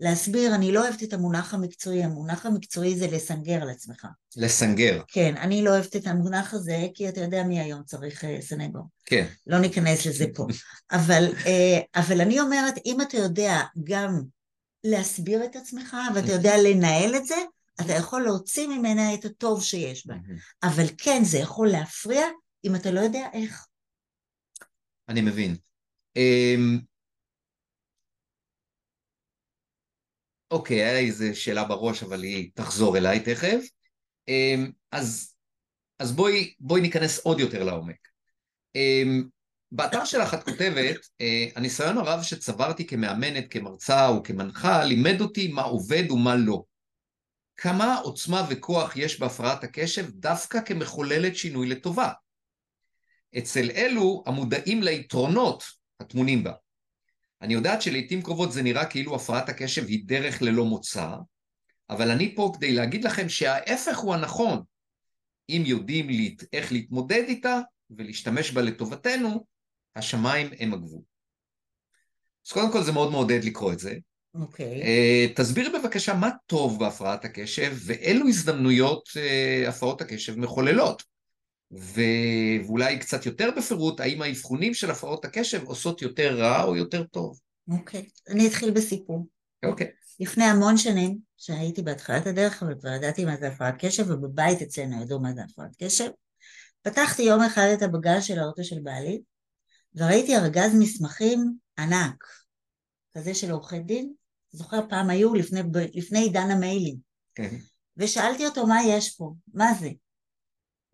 להסביר, 0.00 0.54
אני 0.54 0.72
לא 0.72 0.82
אוהבת 0.82 1.02
את 1.02 1.12
המונח 1.12 1.54
המקצועי, 1.54 2.04
המונח 2.04 2.46
המקצועי 2.46 2.98
זה 2.98 3.06
לסנגר 3.06 3.62
על 3.62 3.70
עצמך. 3.70 4.06
לסנגר. 4.36 5.02
כן, 5.08 5.36
אני 5.36 5.62
לא 5.62 5.70
אוהבת 5.70 5.96
את 5.96 6.06
המונח 6.06 6.54
הזה, 6.54 6.86
כי 6.94 7.08
אתה 7.08 7.20
יודע 7.20 7.42
מי 7.42 7.60
היום 7.60 7.82
צריך 7.82 8.24
uh, 8.24 8.26
סנגור. 8.40 8.88
כן. 9.04 9.26
לא 9.46 9.58
ניכנס 9.58 10.06
לזה 10.06 10.26
פה. 10.34 10.46
אבל, 10.96 11.32
uh, 11.32 11.46
אבל 11.94 12.20
אני 12.20 12.40
אומרת, 12.40 12.74
אם 12.86 13.00
אתה 13.00 13.16
יודע 13.16 13.60
גם 13.84 14.22
להסביר 14.84 15.44
את 15.44 15.56
עצמך, 15.56 15.96
ואתה 16.14 16.32
יודע 16.32 16.52
לנהל 16.62 17.16
את 17.16 17.26
זה, 17.26 17.36
אתה 17.80 17.92
יכול 17.92 18.22
להוציא 18.22 18.68
ממנה 18.68 19.14
את 19.14 19.24
הטוב 19.24 19.62
שיש 19.62 20.06
בה. 20.06 20.14
אבל 20.62 20.84
כן, 20.98 21.24
זה 21.24 21.38
יכול 21.38 21.68
להפריע 21.68 22.26
אם 22.64 22.74
אתה 22.74 22.90
לא 22.90 23.00
יודע 23.00 23.26
איך. 23.32 23.66
אני 25.08 25.20
מבין. 25.20 25.56
אמ, 26.16 26.80
אוקיי, 30.50 30.84
היה 30.84 30.92
לי 30.92 31.06
איזו 31.06 31.24
שאלה 31.34 31.64
בראש, 31.64 32.02
אבל 32.02 32.22
היא 32.22 32.50
תחזור 32.54 32.96
אליי 32.96 33.20
תכף. 33.20 33.64
אמ, 34.28 34.70
אז, 34.92 35.34
אז 35.98 36.12
בואי, 36.12 36.54
בואי 36.60 36.80
ניכנס 36.80 37.18
עוד 37.18 37.40
יותר 37.40 37.64
לעומק. 37.64 38.08
אמ, 38.74 39.24
באתר 39.72 40.04
שלך 40.04 40.34
את 40.34 40.42
כותבת, 40.42 40.96
אה, 41.20 41.46
הניסיון 41.56 41.98
הרב 41.98 42.22
שצברתי 42.22 42.86
כמאמנת, 42.86 43.44
כמרצה 43.50 44.10
וכמנחה, 44.18 44.84
לימד 44.84 45.20
אותי 45.20 45.48
מה 45.48 45.62
עובד 45.62 46.10
ומה 46.10 46.36
לא. 46.36 46.62
כמה 47.56 47.98
עוצמה 47.98 48.46
וכוח 48.50 48.96
יש 48.96 49.20
בהפרעת 49.20 49.64
הקשב 49.64 50.10
דווקא 50.10 50.60
כמחוללת 50.60 51.36
שינוי 51.36 51.68
לטובה. 51.68 52.10
אצל 53.38 53.70
אלו 53.70 54.22
המודעים 54.26 54.82
ליתרונות 54.82 55.64
הטמונים 56.00 56.44
בה. 56.44 56.52
אני 57.44 57.54
יודעת 57.54 57.82
שלעיתים 57.82 58.22
קרובות 58.22 58.52
זה 58.52 58.62
נראה 58.62 58.86
כאילו 58.86 59.14
הפרעת 59.14 59.48
הקשב 59.48 59.86
היא 59.86 60.02
דרך 60.06 60.42
ללא 60.42 60.64
מוצא, 60.64 61.08
אבל 61.90 62.10
אני 62.10 62.34
פה 62.36 62.52
כדי 62.56 62.72
להגיד 62.72 63.04
לכם 63.04 63.28
שההפך 63.28 63.98
הוא 63.98 64.14
הנכון. 64.14 64.62
אם 65.48 65.62
יודעים 65.66 66.08
להת... 66.08 66.44
איך 66.52 66.72
להתמודד 66.72 67.22
איתה 67.28 67.60
ולהשתמש 67.90 68.50
בה 68.50 68.62
לטובתנו, 68.62 69.44
השמיים 69.96 70.50
הם 70.60 70.74
הגבול. 70.74 71.00
אז 72.46 72.52
קודם 72.52 72.72
כל 72.72 72.82
זה 72.82 72.92
מאוד 72.92 73.10
מעודד 73.12 73.44
לקרוא 73.44 73.72
את 73.72 73.78
זה. 73.78 73.94
אוקיי. 74.34 74.82
Okay. 74.82 74.84
אה, 74.84 75.26
uh, 75.30 75.36
תסבירי 75.36 75.78
בבקשה 75.78 76.14
מה 76.14 76.30
טוב 76.46 76.78
בהפרעת 76.78 77.24
הקשב 77.24 77.76
ואילו 77.86 78.28
הזדמנויות 78.28 79.08
uh, 79.08 79.68
הפרעות 79.68 80.00
הקשב 80.00 80.38
מחוללות. 80.38 81.13
ואולי 81.70 82.98
קצת 82.98 83.26
יותר 83.26 83.50
בפירוט, 83.56 84.00
האם 84.00 84.22
האבחונים 84.22 84.74
של 84.74 84.90
הפרעות 84.90 85.24
הקשב 85.24 85.64
עושות 85.64 86.02
יותר 86.02 86.36
רע 86.38 86.62
או 86.62 86.76
יותר 86.76 87.04
טוב. 87.04 87.40
אוקיי, 87.68 88.00
okay. 88.00 88.32
אני 88.32 88.48
אתחיל 88.48 88.70
בסיפור. 88.70 89.26
אוקיי. 89.64 89.86
Okay. 89.86 90.04
לפני 90.20 90.44
המון 90.44 90.76
שנים, 90.76 91.18
שהייתי 91.36 91.82
בהתחלת 91.82 92.26
הדרך, 92.26 92.62
אבל 92.62 92.74
כבר 92.80 92.90
ידעתי 92.90 93.24
מה 93.24 93.36
זה 93.36 93.48
הפרעת 93.48 93.74
קשב, 93.78 94.10
ובבית 94.10 94.62
אצלנו 94.62 95.02
ידעו 95.02 95.20
מה 95.20 95.32
זה 95.32 95.40
הפרעת 95.42 95.76
קשב, 95.78 96.10
פתחתי 96.82 97.22
יום 97.22 97.42
אחד 97.42 97.66
את 97.74 97.82
הבגז 97.82 98.24
של 98.24 98.38
האוטו 98.38 98.64
של 98.64 98.76
בעלי, 98.82 99.22
וראיתי 99.94 100.36
ארגז 100.36 100.74
מסמכים 100.78 101.54
ענק, 101.78 102.24
כזה 103.14 103.34
של 103.34 103.50
עורכי 103.50 103.78
דין, 103.78 104.12
זוכר 104.52 104.80
פעם 104.88 105.10
היו 105.10 105.34
לפני, 105.34 105.60
לפני 105.94 106.18
עידן 106.18 106.50
המיילים, 106.50 106.96
כן. 107.34 107.56
ושאלתי 107.96 108.46
אותו 108.46 108.66
מה 108.66 108.78
יש 108.88 109.16
פה, 109.16 109.34
מה 109.54 109.74
זה? 109.80 109.88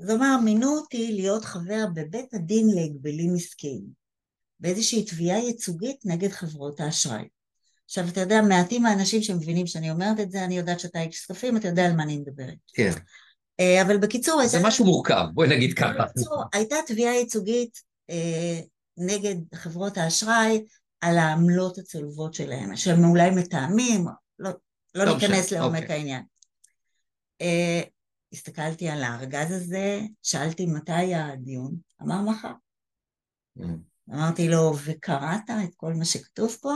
אז 0.00 0.10
הוא 0.10 0.18
אמר, 0.18 0.36
מינו 0.44 0.76
אותי 0.76 1.12
להיות 1.12 1.44
חבר 1.44 1.84
בבית 1.94 2.34
הדין 2.34 2.66
להגבלים 2.74 3.34
עסקיים, 3.34 3.84
באיזושהי 4.60 5.04
תביעה 5.04 5.38
ייצוגית 5.38 5.96
נגד 6.04 6.30
חברות 6.30 6.80
האשראי. 6.80 7.24
עכשיו, 7.84 8.08
אתה 8.08 8.20
יודע, 8.20 8.42
מעטים 8.42 8.86
האנשים 8.86 9.22
שמבינים 9.22 9.66
שאני 9.66 9.90
אומרת 9.90 10.20
את 10.20 10.30
זה, 10.30 10.44
אני 10.44 10.58
יודעת 10.58 10.80
שאתה 10.80 11.02
איש 11.02 11.20
כספים, 11.20 11.56
אתה 11.56 11.68
יודע 11.68 11.86
על 11.86 11.92
מה 11.92 12.02
אני 12.02 12.18
מדברת. 12.18 12.56
כן. 12.74 12.90
אה, 13.60 13.82
אבל 13.82 13.98
בקיצור... 13.98 14.46
זה 14.46 14.56
הייתה... 14.56 14.68
משהו 14.68 14.84
מורכב, 14.84 15.24
בואי 15.34 15.48
נגיד 15.48 15.74
ככה. 15.74 15.92
בקיצור, 16.04 16.42
הייתה 16.52 16.76
תביעה 16.86 17.14
ייצוגית 17.14 17.78
אה, 18.10 18.60
נגד 18.96 19.36
חברות 19.54 19.96
האשראי 19.96 20.64
על 21.00 21.18
העמלות 21.18 21.78
הצולבות 21.78 22.34
שלהם, 22.34 22.76
שהם 22.76 23.04
אולי 23.04 23.30
מתאמים, 23.30 24.06
לא, 24.38 24.50
לא 24.94 25.14
ניכנס 25.14 25.50
לעומק 25.52 25.82
אוקיי. 25.82 25.96
העניין. 25.96 26.22
אה, 27.40 27.80
הסתכלתי 28.32 28.88
על 28.88 29.02
הארגז 29.02 29.50
הזה, 29.50 30.00
שאלתי 30.22 30.66
מתי 30.66 31.14
הדיון, 31.14 31.76
אמר 32.02 32.22
מחר. 32.22 32.52
Mm. 33.58 33.62
אמרתי 34.14 34.48
לו, 34.48 34.72
וקראת 34.84 35.50
את 35.64 35.74
כל 35.76 35.94
מה 35.94 36.04
שכתוב 36.04 36.56
פה? 36.60 36.74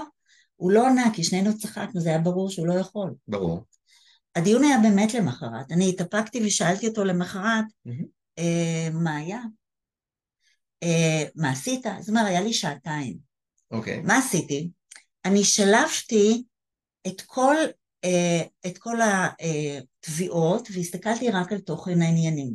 הוא 0.57 0.73
לא 0.73 0.87
ענה, 0.87 1.05
כי 1.15 1.25
שנינו 1.25 1.59
צחקנו, 1.59 2.01
זה 2.01 2.09
היה 2.09 2.19
ברור 2.19 2.51
שהוא 2.51 2.67
לא 2.67 2.75
יכול. 2.75 3.15
ברור. 3.29 3.65
הדיון 4.37 4.65
היה 4.65 4.79
באמת 4.83 5.15
למחרת. 5.15 5.73
אני 5.73 5.89
התאפקתי 5.89 6.47
ושאלתי 6.47 6.89
אותו 6.89 7.05
למחרת, 7.05 7.65
mm-hmm. 7.89 8.05
אה, 8.39 8.89
מה 8.93 9.17
היה? 9.17 9.41
אה, 10.83 11.25
מה 11.35 11.51
עשית? 11.51 11.87
זאת 12.01 12.09
אומרת, 12.09 12.27
היה 12.27 12.41
לי 12.41 12.53
שעתיים. 12.53 13.19
אוקיי. 13.71 13.99
Okay. 13.99 14.07
מה 14.07 14.19
עשיתי? 14.19 14.71
אני 15.25 15.45
שלפתי 15.45 16.45
את 17.07 17.21
כל, 17.21 17.57
אה, 18.05 18.43
את 18.67 18.79
כל 18.79 18.97
התביעות 20.05 20.69
והסתכלתי 20.75 21.31
רק 21.31 21.53
על 21.53 21.59
תוכן 21.59 22.03
העניינים. 22.03 22.55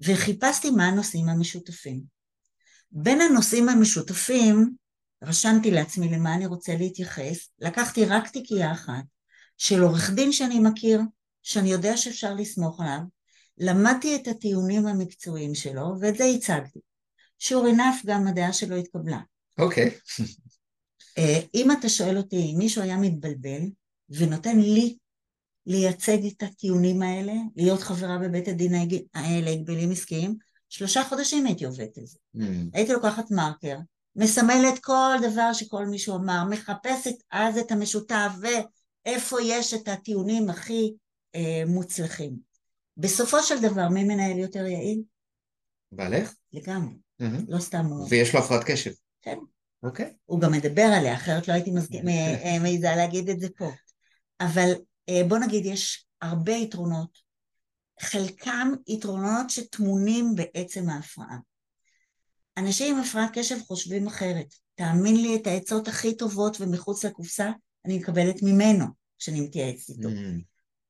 וחיפשתי 0.00 0.70
מה 0.70 0.86
הנושאים 0.86 1.28
המשותפים. 1.28 2.02
בין 2.90 3.20
הנושאים 3.20 3.68
המשותפים, 3.68 4.70
רשמתי 5.22 5.70
לעצמי 5.70 6.08
למה 6.08 6.34
אני 6.34 6.46
רוצה 6.46 6.76
להתייחס, 6.76 7.48
לקחתי 7.58 8.04
רק 8.04 8.28
תיקייה 8.28 8.72
אחת 8.72 9.04
של 9.56 9.82
עורך 9.82 10.10
דין 10.10 10.32
שאני 10.32 10.58
מכיר, 10.58 11.00
שאני 11.42 11.68
יודע 11.68 11.96
שאפשר 11.96 12.34
לסמוך 12.34 12.80
עליו, 12.80 13.00
למדתי 13.58 14.16
את 14.16 14.28
הטיעונים 14.28 14.86
המקצועיים 14.86 15.54
שלו 15.54 15.86
ואת 16.00 16.16
זה 16.16 16.24
הצגתי. 16.24 16.80
sure 17.42 17.76
enough 17.76 18.06
גם 18.06 18.26
הדעה 18.26 18.52
שלו 18.52 18.76
התקבלה. 18.76 19.20
אוקיי. 19.58 19.86
Okay. 19.86 20.22
אה, 21.18 21.40
אם 21.54 21.70
אתה 21.70 21.88
שואל 21.88 22.16
אותי 22.16 22.36
אם 22.36 22.58
מישהו 22.58 22.82
היה 22.82 22.96
מתבלבל 22.96 23.62
ונותן 24.10 24.58
לי 24.58 24.96
לייצג 25.66 26.26
את 26.26 26.42
הטיעונים 26.42 27.02
האלה, 27.02 27.34
להיות 27.56 27.80
חברה 27.80 28.18
בבית 28.18 28.48
הדין 28.48 28.72
להגבלים 29.42 29.90
עסקיים, 29.90 30.36
שלושה 30.68 31.04
חודשים 31.04 31.46
הייתי 31.46 31.64
עובדת 31.64 31.98
על 31.98 32.06
זה. 32.06 32.18
Mm. 32.36 32.40
הייתי 32.72 32.92
לוקחת 32.92 33.30
מרקר, 33.30 33.76
מסמלת 34.16 34.78
כל 34.80 35.16
דבר 35.22 35.52
שכל 35.52 35.86
מישהו 35.86 36.16
אמר, 36.16 36.44
מחפשת 36.50 37.14
אז 37.30 37.58
את 37.58 37.72
המשותף 37.72 38.30
ואיפה 38.40 39.36
יש 39.42 39.74
את 39.74 39.88
הטיעונים 39.88 40.50
הכי 40.50 40.94
אה, 41.34 41.62
מוצלחים. 41.66 42.36
בסופו 42.96 43.42
של 43.42 43.62
דבר, 43.62 43.88
מי 43.88 44.04
מנהל 44.04 44.38
יותר 44.38 44.66
יעיל? 44.66 45.02
בעלך? 45.92 46.34
לגמרי. 46.52 46.94
Mm-hmm. 47.22 47.44
לא 47.48 47.58
סתם 47.58 47.84
הוא... 47.84 48.06
ויש 48.10 48.34
לו 48.34 48.40
הפרעת 48.40 48.64
קשב. 48.64 48.90
כן. 49.22 49.36
אוקיי. 49.82 50.06
Okay. 50.06 50.10
הוא 50.24 50.40
גם 50.40 50.52
מדבר 50.52 50.82
עליה, 50.82 51.14
אחרת 51.14 51.48
לא 51.48 51.52
הייתי 51.52 51.70
אה, 52.44 52.58
מעיזה 52.60 52.88
להגיד 52.96 53.28
את 53.28 53.40
זה 53.40 53.48
פה. 53.56 53.70
אבל 54.40 54.72
בוא 55.28 55.38
נגיד, 55.38 55.66
יש 55.66 56.06
הרבה 56.22 56.52
יתרונות, 56.52 57.18
חלקם 58.00 58.72
יתרונות 58.88 59.50
שטמונים 59.50 60.34
בעצם 60.34 60.88
ההפרעה. 60.88 61.38
אנשים 62.56 62.96
עם 62.96 63.02
הפרעת 63.02 63.30
קשב 63.38 63.56
חושבים 63.66 64.06
אחרת. 64.06 64.46
תאמין 64.74 65.16
לי, 65.16 65.36
את 65.36 65.46
העצות 65.46 65.88
הכי 65.88 66.16
טובות 66.16 66.60
ומחוץ 66.60 67.04
לקופסה, 67.04 67.50
אני 67.84 67.98
מקבלת 67.98 68.42
ממנו 68.42 68.84
כשאני 69.18 69.40
מתייעצת 69.40 69.90
איתו. 69.90 70.08
Mm. 70.08 70.42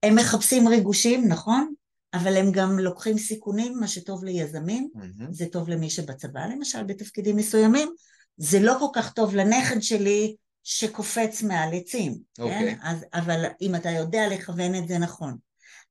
הם 0.02 0.14
מחפשים 0.16 0.68
ריגושים, 0.68 1.28
נכון? 1.28 1.74
אבל 2.14 2.36
הם 2.36 2.52
גם 2.52 2.78
לוקחים 2.78 3.18
סיכונים, 3.18 3.78
מה 3.80 3.88
שטוב 3.88 4.24
ליזמים, 4.24 4.88
mm-hmm. 4.94 5.24
זה 5.30 5.46
טוב 5.46 5.68
למי 5.68 5.90
שבצבא 5.90 6.46
למשל, 6.46 6.84
בתפקידים 6.84 7.36
מסוימים, 7.36 7.88
זה 8.36 8.60
לא 8.60 8.76
כל 8.78 8.86
כך 8.94 9.12
טוב 9.12 9.34
לנכד 9.34 9.80
שלי 9.80 10.36
שקופץ 10.68 11.42
מעל 11.42 11.74
עצים, 11.74 12.12
okay. 12.12 12.36
כן? 12.36 12.42
אוקיי. 12.42 12.78
אז, 12.82 13.04
אבל 13.14 13.44
אם 13.60 13.74
אתה 13.74 13.90
יודע 13.90 14.28
לכוון 14.30 14.74
את 14.74 14.88
זה 14.88 14.98
נכון. 14.98 15.36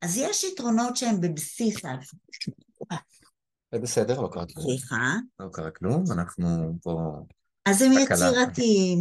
אז 0.02 0.18
יש 0.18 0.44
יתרונות 0.44 0.98
שהם 0.98 1.22
בבסיס 1.22 1.76
ההפרעה. 1.86 3.02
זה 3.72 3.80
בסדר, 3.80 4.22
לא 4.22 4.30
קרה 4.32 4.46
כלום. 4.46 4.66
סליחה. 4.66 5.16
לא 5.40 5.48
קרה 5.54 5.72
כלום, 5.72 6.04
אנחנו 6.12 6.78
פה... 6.82 7.12
אז 7.66 7.82
הם 7.82 7.92
יצירתיים. 7.92 9.00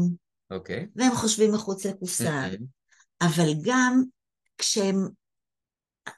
אוקיי. 0.51 0.87
והם 0.97 1.15
חושבים 1.15 1.53
מחוץ 1.53 1.87
לקופסה. 1.87 2.49
אבל 3.21 3.49
גם 3.63 4.03
כשהם... 4.59 4.97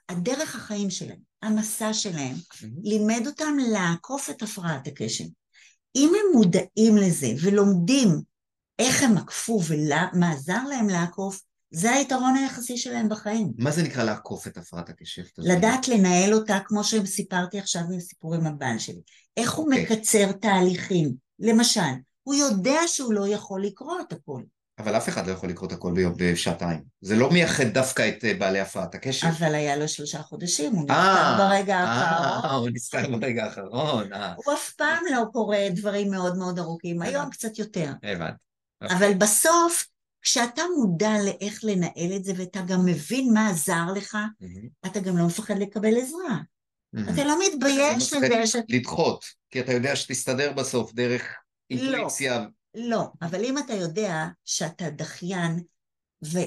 הדרך 0.08 0.56
החיים 0.56 0.90
שלהם, 0.90 1.18
המסע 1.42 1.92
שלהם, 1.92 2.34
לימד 2.82 3.26
אותם 3.26 3.56
לעקוף 3.72 4.30
את 4.30 4.42
הפרעת 4.42 4.86
הקשב. 4.86 5.24
אם 5.96 6.12
הם 6.14 6.38
מודעים 6.38 6.96
לזה 6.96 7.26
ולומדים 7.42 8.08
איך 8.78 9.02
הם 9.02 9.18
עקפו 9.18 9.60
ומה 9.68 10.32
עזר 10.32 10.64
להם 10.68 10.88
לעקוף, 10.88 11.42
זה 11.70 11.92
היתרון 11.92 12.34
היחסי 12.36 12.76
שלהם 12.76 13.08
בחיים. 13.08 13.52
מה 13.58 13.70
זה 13.70 13.82
נקרא 13.82 14.04
לעקוף 14.04 14.46
את 14.46 14.56
הפרעת 14.56 14.88
הקשב? 14.88 15.22
לדעת 15.38 15.88
לנהל 15.88 16.34
אותה 16.34 16.58
כמו 16.64 16.84
שסיפרתי 16.84 17.58
עכשיו 17.58 17.82
עם 17.92 18.00
סיפור 18.00 18.34
עם 18.34 18.46
הבן 18.46 18.78
שלי. 18.78 19.00
איך 19.36 19.52
הוא 19.52 19.72
okay. 19.72 19.78
אוקיי. 19.78 19.96
מקצר 19.96 20.32
תהליכים. 20.32 21.14
למשל, 21.38 21.80
הוא 22.22 22.34
יודע 22.34 22.80
שהוא 22.86 23.12
לא 23.12 23.28
יכול 23.28 23.64
לקרוא 23.64 24.00
את 24.00 24.12
הכל. 24.12 24.42
אבל 24.78 24.96
אף 24.96 25.08
אחד 25.08 25.26
לא 25.26 25.32
יכול 25.32 25.48
לקרוא 25.48 25.68
את 25.68 25.72
הכל 25.72 25.92
ביום 25.94 26.12
בשעתיים. 26.16 26.82
זה 27.00 27.16
לא 27.16 27.30
מייחד 27.30 27.64
דווקא 27.64 28.08
את 28.08 28.24
אה, 28.24 28.34
בעלי 28.34 28.60
הפרעת 28.60 28.94
הקשב. 28.94 29.26
אבל 29.26 29.54
היה 29.54 29.76
לו 29.76 29.88
שלושה 29.88 30.22
חודשים, 30.22 30.72
הוא 30.72 30.82
נזכר 30.82 30.94
אה, 30.94 31.38
ברגע 31.38 31.74
אה, 31.74 31.84
האחרון. 31.84 32.60
הוא 32.60 32.68
נזכר 32.72 33.16
ברגע 33.16 33.44
האחרון. 33.44 34.12
הוא 34.12 34.54
אף 34.54 34.70
פעם 34.70 35.04
לא 35.14 35.24
קורא 35.32 35.58
דברים 35.70 36.10
מאוד 36.10 36.36
מאוד 36.36 36.58
ארוכים, 36.58 37.02
היום 37.02 37.30
קצת 37.30 37.58
יותר. 37.58 37.92
הבנתי. 38.02 38.45
אבל 38.90 39.14
בסוף, 39.14 39.86
כשאתה 40.22 40.62
מודע 40.76 41.12
לאיך 41.24 41.60
לנהל 41.64 42.16
את 42.16 42.24
זה 42.24 42.32
ואתה 42.36 42.60
גם 42.60 42.84
מבין 42.84 43.32
מה 43.32 43.50
עזר 43.50 43.86
לך, 43.96 44.18
אתה 44.86 45.00
גם 45.00 45.16
לא 45.16 45.26
מפחד 45.26 45.58
לקבל 45.58 45.96
עזרה. 45.96 46.38
אתה 47.14 47.24
לא 47.24 47.38
מתבייש 47.46 48.12
לזה 48.12 48.46
ש... 48.46 48.56
לדחות, 48.68 49.24
כי 49.50 49.60
אתה 49.60 49.72
יודע 49.72 49.96
שתסתדר 49.96 50.52
בסוף 50.52 50.92
דרך 50.92 51.22
אינטואיציה. 51.70 52.38
לא, 52.74 52.88
לא, 52.88 53.08
אבל 53.22 53.44
אם 53.44 53.58
אתה 53.58 53.74
יודע 53.74 54.26
שאתה 54.44 54.90
דחיין, 54.90 55.60
ו... 56.24 56.38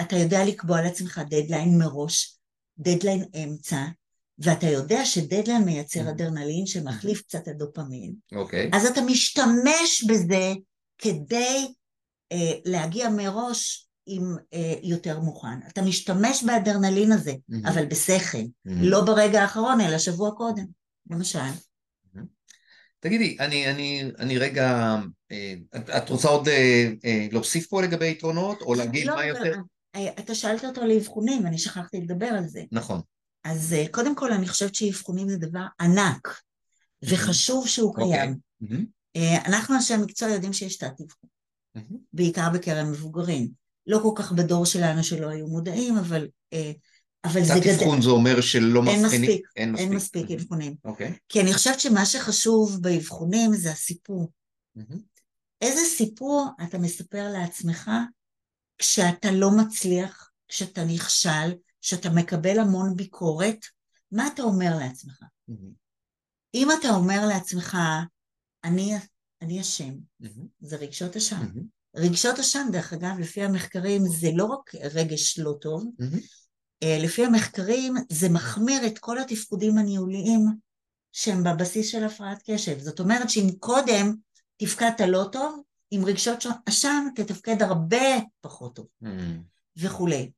אתה 0.00 0.16
יודע 0.16 0.44
לקבוע 0.44 0.82
לעצמך 0.82 1.20
דדליין 1.30 1.78
מראש, 1.78 2.38
דדליין 2.78 3.24
אמצע, 3.44 3.84
ואתה 4.38 4.66
יודע 4.66 5.04
שדדליין 5.04 5.64
מייצר 5.64 6.10
אדרנלין 6.10 6.66
שמחליף 6.66 7.22
קצת 7.22 7.48
הדופמין, 7.48 8.14
אוקיי. 8.34 8.70
אז 8.72 8.86
אתה 8.86 9.00
משתמש 9.00 10.04
בזה 10.08 10.52
כדי 11.02 11.72
אה, 12.32 12.52
להגיע 12.64 13.08
מראש 13.08 13.88
עם 14.06 14.36
אה, 14.54 14.74
יותר 14.82 15.20
מוכן. 15.20 15.58
אתה 15.68 15.82
משתמש 15.82 16.44
באדרנלין 16.44 17.12
הזה, 17.12 17.32
mm-hmm. 17.32 17.68
אבל 17.68 17.86
בשכל, 17.86 18.38
mm-hmm. 18.38 18.70
לא 18.80 19.04
ברגע 19.04 19.42
האחרון, 19.42 19.80
אלא 19.80 19.98
שבוע 19.98 20.30
קודם, 20.30 20.64
למשל. 21.10 21.38
Mm-hmm. 21.38 22.20
תגידי, 23.00 23.36
אני, 23.40 23.70
אני, 23.70 24.02
אני 24.18 24.38
רגע, 24.38 24.96
אה, 25.32 25.54
את, 25.76 25.90
את 25.90 26.10
רוצה 26.10 26.28
עוד 26.28 26.48
אה, 26.48 26.88
אה, 27.04 27.26
להוסיף 27.32 27.66
פה 27.66 27.82
לגבי 27.82 28.10
יתרונות, 28.10 28.60
או 28.60 28.74
להגיד 28.74 29.06
לא, 29.06 29.14
מה 29.14 29.26
יותר? 29.26 29.54
אה, 29.94 30.08
אתה 30.18 30.34
שאלת 30.34 30.64
אותו 30.64 30.84
לאבחונים, 30.84 31.46
אני 31.46 31.58
שכחתי 31.58 32.00
לדבר 32.00 32.26
על 32.26 32.48
זה. 32.48 32.62
נכון. 32.72 33.00
אז 33.44 33.72
אה, 33.72 33.84
קודם 33.90 34.14
כל 34.14 34.32
אני 34.32 34.48
חושבת 34.48 34.74
שאבחונים 34.74 35.28
זה 35.28 35.36
דבר 35.36 35.64
ענק, 35.80 36.40
וחשוב 37.02 37.68
שהוא 37.68 37.88
אוקיי. 37.88 38.04
קיים. 38.04 38.34
Okay. 38.34 38.66
Mm-hmm. 38.66 39.01
אנחנו 39.46 39.74
אנשי 39.74 39.94
המקצוע 39.94 40.28
יודעים 40.28 40.52
שיש 40.52 40.76
תת 40.76 41.00
אבחון, 41.00 41.30
mm-hmm. 41.78 41.96
בעיקר 42.12 42.50
בקרב 42.54 42.86
מבוגרים. 42.86 43.48
לא 43.86 44.00
כל 44.02 44.12
כך 44.14 44.32
בדור 44.32 44.66
שלנו 44.66 45.04
שלא 45.04 45.28
היו 45.28 45.46
מודעים, 45.46 45.98
אבל, 45.98 46.28
אה, 46.52 46.72
אבל 47.24 47.44
זה 47.44 47.54
גדל. 47.60 47.76
תת 47.76 47.82
אבחון 47.82 48.02
זה 48.02 48.10
אומר 48.10 48.40
שלא 48.40 48.82
אין 48.86 49.06
מספיק, 49.06 49.46
אין 49.56 49.72
מספיק, 49.72 49.88
אין 49.88 49.94
מספיק 49.94 50.30
אבחונים. 50.30 50.74
אוקיי. 50.84 51.12
כי 51.28 51.40
אני 51.40 51.54
חושבת 51.54 51.80
שמה 51.80 52.06
שחשוב 52.06 52.78
באבחונים 52.80 53.54
זה 53.54 53.70
הסיפור. 53.70 54.32
איזה 55.60 55.80
סיפור 55.96 56.48
אתה 56.62 56.78
מספר 56.78 57.28
לעצמך 57.32 57.90
כשאתה 58.78 59.30
לא 59.30 59.50
מצליח, 59.50 60.30
כשאתה 60.48 60.84
נכשל, 60.84 61.54
כשאתה 61.80 62.10
מקבל 62.10 62.58
המון 62.58 62.96
ביקורת, 62.96 63.66
מה 64.12 64.26
אתה 64.26 64.42
אומר 64.42 64.76
לעצמך? 64.78 65.22
אם 66.54 66.68
אתה 66.80 66.90
אומר 66.90 67.26
לעצמך, 67.26 67.76
אני, 68.64 68.94
אני 69.42 69.60
אשם, 69.60 69.94
זה 70.60 70.76
רגשות 70.76 71.16
אשם. 71.16 71.46
רגשות 71.96 72.38
אשם, 72.38 72.68
דרך 72.72 72.92
אגב, 72.92 73.18
לפי 73.18 73.42
המחקרים, 73.42 74.02
זה 74.06 74.30
לא 74.34 74.44
רק 74.44 74.74
רגש 74.74 75.38
לא 75.38 75.54
טוב, 75.60 75.84
mm-hmm. 75.84 76.84
לפי 76.84 77.24
המחקרים 77.24 77.94
זה 78.08 78.28
מחמיר 78.28 78.86
את 78.86 78.98
כל 78.98 79.18
התפקודים 79.18 79.78
הניהוליים 79.78 80.46
שהם 81.12 81.44
בבסיס 81.44 81.88
של 81.88 82.04
הפרעת 82.04 82.42
קשב. 82.50 82.78
זאת 82.78 83.00
אומרת 83.00 83.30
שאם 83.30 83.50
קודם 83.58 84.14
תפקדת 84.56 85.00
לא 85.00 85.28
טוב, 85.32 85.62
עם 85.90 86.04
רגשות 86.04 86.44
אשם 86.68 87.06
תתפקד 87.14 87.62
הרבה 87.62 88.18
פחות 88.40 88.76
טוב, 88.76 88.86
mm-hmm. 89.04 89.08
וכולי. 89.76 90.30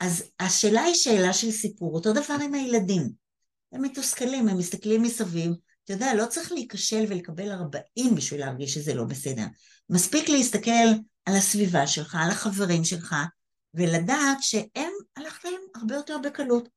אז 0.00 0.24
השאלה 0.40 0.82
היא 0.82 0.94
שאלה 0.94 1.32
של 1.32 1.50
סיפור, 1.50 1.94
אותו 1.94 2.12
דבר 2.12 2.36
עם 2.44 2.54
הילדים. 2.54 3.08
הם 3.72 3.82
מתוסכלים, 3.82 4.48
הם 4.48 4.58
מסתכלים 4.58 5.02
מסביב, 5.02 5.52
אתה 5.84 5.92
יודע, 5.92 6.14
לא 6.14 6.26
צריך 6.26 6.52
להיכשל 6.52 7.04
ולקבל 7.08 7.50
40 7.50 8.14
בשביל 8.14 8.40
להרגיש 8.40 8.74
שזה 8.74 8.94
לא 8.94 9.04
בסדר. 9.04 9.44
מספיק 9.90 10.28
להסתכל 10.28 10.70
על 11.24 11.36
הסביבה 11.36 11.86
שלך, 11.86 12.16
על 12.20 12.30
החברים 12.30 12.84
שלך, 12.84 13.14
ולדעת 13.74 14.38
שהם, 14.40 14.92
הלך 15.16 15.44
להם 15.44 15.60
הרבה 15.74 15.94
יותר 15.94 16.18
בקלות. 16.18 16.68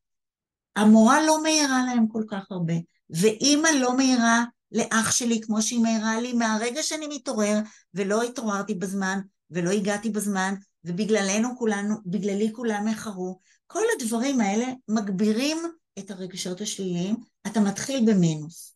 המורה 0.76 1.26
לא 1.26 1.44
מעירה 1.44 1.86
להם 1.86 2.08
כל 2.08 2.24
כך 2.28 2.52
הרבה, 2.52 2.74
ואימא 3.10 3.68
לא 3.68 3.98
מעירה 3.98 4.44
לאח 4.72 5.12
שלי 5.12 5.42
כמו 5.42 5.62
שהיא 5.62 5.80
מעירה 5.80 6.22
לי 6.22 6.34
מהרגע 6.34 6.84
שאני 6.84 7.08
מתעורר, 7.08 7.60
ולא 7.94 8.24
התעוררתי 8.24 8.74
בזמן, 8.74 9.20
ולא 9.52 9.70
הגעתי 9.70 10.10
בזמן, 10.10 10.54
ובגללנו 10.84 11.58
כולנו, 11.58 11.96
בגללי 12.06 12.54
כולם 12.54 12.88
איחרו. 12.88 13.40
כל 13.68 13.84
הדברים 13.96 14.42
האלה 14.42 14.66
מגבירים 14.88 15.58
את 16.00 16.12
הרגשות 16.12 16.62
השליליים, 16.62 17.16
אתה 17.48 17.60
מתחיל 17.60 18.06
במינוס. 18.08 18.75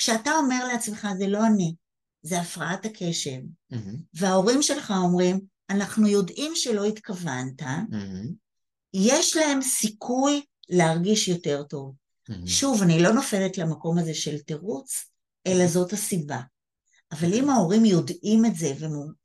כשאתה 0.00 0.30
אומר 0.30 0.66
לעצמך, 0.66 1.08
זה 1.18 1.26
לא 1.26 1.46
אני, 1.46 1.74
זה 2.22 2.40
הפרעת 2.40 2.84
הקשב, 2.86 3.40
mm-hmm. 3.72 3.96
וההורים 4.14 4.62
שלך 4.62 4.94
אומרים, 4.96 5.40
אנחנו 5.70 6.08
יודעים 6.08 6.52
שלא 6.54 6.84
התכוונת, 6.84 7.62
mm-hmm. 7.62 8.28
יש 8.94 9.36
להם 9.36 9.62
סיכוי 9.62 10.42
להרגיש 10.68 11.28
יותר 11.28 11.62
טוב. 11.62 11.94
Mm-hmm. 12.30 12.46
שוב, 12.46 12.82
אני 12.82 13.02
לא 13.02 13.12
נופלת 13.12 13.58
למקום 13.58 13.98
הזה 13.98 14.14
של 14.14 14.38
תירוץ, 14.38 15.04
אלא 15.46 15.66
זאת 15.66 15.92
הסיבה. 15.92 16.40
אבל 17.12 17.34
אם 17.34 17.50
ההורים 17.50 17.84
יודעים 17.84 18.44
את 18.44 18.56
זה, 18.56 18.72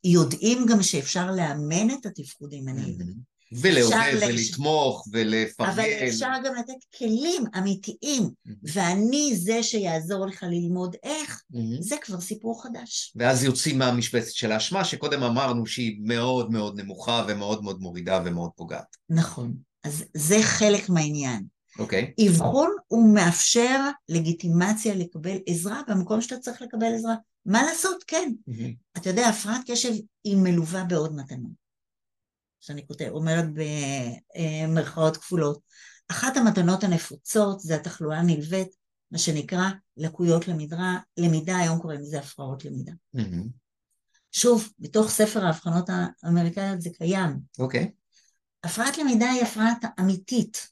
ויודעים 0.06 0.66
גם 0.70 0.84
שאפשר 0.84 1.32
לאמן 1.32 1.94
את 1.94 2.06
התפקודים 2.06 2.68
האלה, 2.68 3.04
ולעודד 3.52 4.18
ולתמוך 4.22 5.08
ולפרגן. 5.12 5.72
אבל 5.72 5.84
אפשר 6.08 6.32
גם 6.46 6.56
לתת 6.56 6.98
כלים 6.98 7.44
אמיתיים, 7.58 8.24
mm-hmm. 8.24 8.52
ואני 8.74 9.36
זה 9.36 9.64
שיעזור 9.64 10.26
לך 10.26 10.44
ללמוד 10.44 10.96
איך, 11.04 11.42
mm-hmm. 11.54 11.58
זה 11.80 11.96
כבר 12.02 12.22
סיפור 12.22 12.64
חדש. 12.64 13.14
ואז 13.16 13.44
יוצאים 13.44 13.80
מהמשבצת 13.80 14.32
של 14.32 14.52
האשמה, 14.52 14.86
שקודם 14.86 15.24
אמרנו 15.24 15.66
שהיא 15.66 15.98
מאוד 16.04 16.52
מאוד 16.52 16.82
נמוכה 16.82 17.26
ומאוד 17.28 17.64
מאוד 17.64 17.82
מורידה 17.82 18.22
ומאוד 18.26 18.52
פוגעת. 18.56 18.98
נכון, 19.10 19.54
אז 19.84 20.04
זה 20.14 20.38
חלק 20.42 20.90
מהעניין. 20.90 21.44
אוקיי. 21.80 22.14
Okay. 22.22 22.30
אבחון 22.30 22.76
הוא 22.88 23.14
מאפשר 23.14 23.90
לגיטימציה 24.10 24.96
לקבל 24.96 25.38
עזרה 25.46 25.82
במקום 25.88 26.22
שאתה 26.22 26.38
צריך 26.38 26.62
לקבל 26.62 26.94
עזרה. 26.96 27.16
מה 27.46 27.64
לעשות? 27.64 28.04
כן. 28.08 28.32
Mm-hmm. 28.50 28.98
אתה 28.98 29.10
יודע, 29.10 29.28
הפרעת 29.28 29.62
קשב 29.72 29.94
היא 30.24 30.38
מלווה 30.38 30.84
בעוד 30.84 31.16
מתנות. 31.16 31.65
שאני 32.66 32.88
כותב, 32.88 33.10
אומרת 33.12 33.46
במרכאות 33.54 35.18
כפולות. 35.18 35.60
אחת 36.08 36.38
המתנות 36.38 36.84
הנפוצות 36.84 37.60
זה 37.60 37.76
התחלואה 37.76 38.18
הנלווית, 38.18 38.68
מה 39.12 39.18
שנקרא 39.18 39.70
לקויות 39.98 40.48
למידה, 40.48 40.98
למידה, 41.18 41.58
היום 41.58 41.80
קוראים 41.80 42.02
לזה 42.02 42.20
הפרעות 42.20 42.66
למידה. 42.66 42.92
Mm-hmm. 43.18 43.48
שוב, 44.32 44.70
בתוך 44.80 45.10
ספר 45.10 45.46
האבחנות 45.46 45.90
האמריקאיות 46.24 46.82
זה 46.82 46.90
קיים. 46.90 47.40
אוקיי. 47.60 47.84
Okay. 47.84 47.88
הפרעת 48.64 48.98
למידה 48.98 49.30
היא 49.30 49.42
הפרעת 49.42 49.86
אמיתית, 50.00 50.68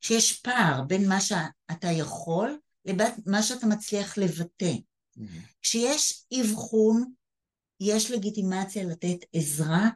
שיש 0.00 0.40
פער 0.40 0.82
בין 0.82 1.08
מה 1.08 1.20
שאתה 1.20 1.88
יכול 1.90 2.58
לבין 2.84 3.12
מה 3.26 3.42
שאתה 3.42 3.66
מצליח 3.66 4.18
לבטא. 4.18 4.72
Mm-hmm. 4.72 5.22
כשיש 5.62 6.24
אבחון, 6.40 7.12
יש 7.80 8.10
לגיטימציה 8.10 8.84
לתת 8.84 9.16
עזרה 9.32 9.88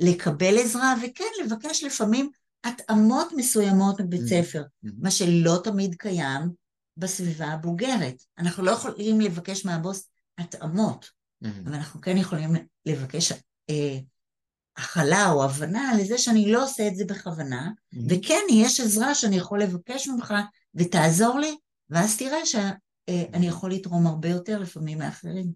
לקבל 0.00 0.58
עזרה, 0.58 0.94
וכן 1.02 1.24
לבקש 1.44 1.84
לפעמים 1.84 2.30
התאמות 2.64 3.32
מסוימות 3.36 4.00
מבית 4.00 4.20
mm-hmm. 4.20 4.44
ספר, 4.44 4.62
mm-hmm. 4.62 4.90
מה 4.98 5.10
שלא 5.10 5.60
תמיד 5.64 5.94
קיים 5.94 6.50
בסביבה 6.96 7.46
הבוגרת. 7.46 8.22
אנחנו 8.38 8.64
לא 8.64 8.70
יכולים 8.70 9.20
לבקש 9.20 9.64
מהבוס 9.64 10.08
התאמות, 10.38 11.04
mm-hmm. 11.04 11.48
אבל 11.64 11.74
אנחנו 11.74 12.00
כן 12.00 12.16
יכולים 12.16 12.50
לבקש 12.86 13.32
אה, 13.70 13.98
הכלה 14.76 15.30
או 15.30 15.44
הבנה 15.44 15.92
לזה 15.98 16.18
שאני 16.18 16.52
לא 16.52 16.64
עושה 16.64 16.88
את 16.88 16.96
זה 16.96 17.04
בכוונה, 17.04 17.70
וכן, 18.08 18.40
יש 18.52 18.80
עזרה 18.80 19.14
שאני 19.14 19.36
יכול 19.36 19.62
לבקש 19.62 20.08
ממך 20.08 20.34
ותעזור 20.74 21.38
לי, 21.38 21.56
ואז 21.90 22.16
תראה 22.16 22.46
שאני 22.46 23.46
יכול 23.46 23.72
לתרום 23.72 24.06
הרבה 24.06 24.28
יותר 24.28 24.58
לפעמים 24.58 24.98
מאחרים. 24.98 25.52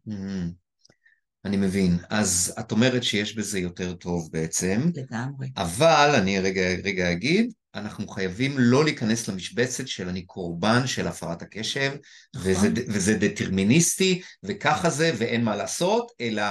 אני 1.45 1.57
מבין. 1.57 1.99
אז 2.11 2.55
את 2.61 2.73
אומרת 2.73 3.03
שיש 3.03 3.37
בזה 3.37 3.59
יותר 3.59 3.93
טוב 3.93 4.29
בעצם. 4.33 4.91
לגמרי. 4.95 5.49
אבל 5.57 6.15
אני 6.15 6.41
רגע, 6.41 6.63
רגע 6.85 7.13
אגיד, 7.13 7.53
אנחנו 7.75 8.09
חייבים 8.09 8.55
לא 8.57 8.85
להיכנס 8.85 9.29
למשבצת 9.29 9.89
של 9.89 10.09
אני 10.09 10.23
קורבן 10.23 10.87
של 10.87 11.07
הפרעת 11.07 11.43
הקשב, 11.43 11.93
נכון. 12.35 12.51
וזה, 12.51 12.69
וזה 12.89 13.15
דטרמיניסטי, 13.15 14.23
וככה 14.43 14.91
זה, 14.91 15.13
ואין 15.19 15.45
מה 15.45 15.57
לעשות, 15.57 16.13
אלא 16.21 16.43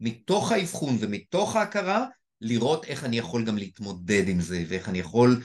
מתוך 0.00 0.52
האבחון 0.52 0.96
ומתוך 1.00 1.56
ההכרה, 1.56 2.06
לראות 2.40 2.84
איך 2.84 3.04
אני 3.04 3.18
יכול 3.18 3.44
גם 3.44 3.58
להתמודד 3.58 4.28
עם 4.28 4.40
זה, 4.40 4.64
ואיך 4.68 4.88
אני 4.88 4.98
יכול, 4.98 5.42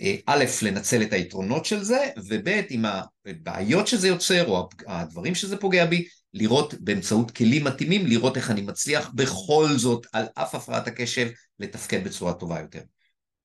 אה, 0.00 0.16
א', 0.26 0.44
לנצל 0.62 1.02
את 1.02 1.12
היתרונות 1.12 1.64
של 1.64 1.82
זה, 1.82 2.10
וב', 2.28 2.62
עם 2.68 2.84
הבעיות 3.26 3.86
שזה 3.86 4.08
יוצר, 4.08 4.46
או 4.48 4.68
הדברים 4.86 5.34
שזה 5.34 5.56
פוגע 5.56 5.86
בי, 5.86 6.08
לראות 6.34 6.74
באמצעות 6.74 7.30
כלים 7.30 7.64
מתאימים, 7.64 8.06
לראות 8.06 8.36
איך 8.36 8.50
אני 8.50 8.60
מצליח 8.60 9.10
בכל 9.14 9.68
זאת, 9.76 10.06
על 10.12 10.26
אף 10.34 10.54
הפרעת 10.54 10.86
הקשב, 10.86 11.28
לתפקד 11.58 12.04
בצורה 12.04 12.32
טובה 12.32 12.60
יותר. 12.60 12.80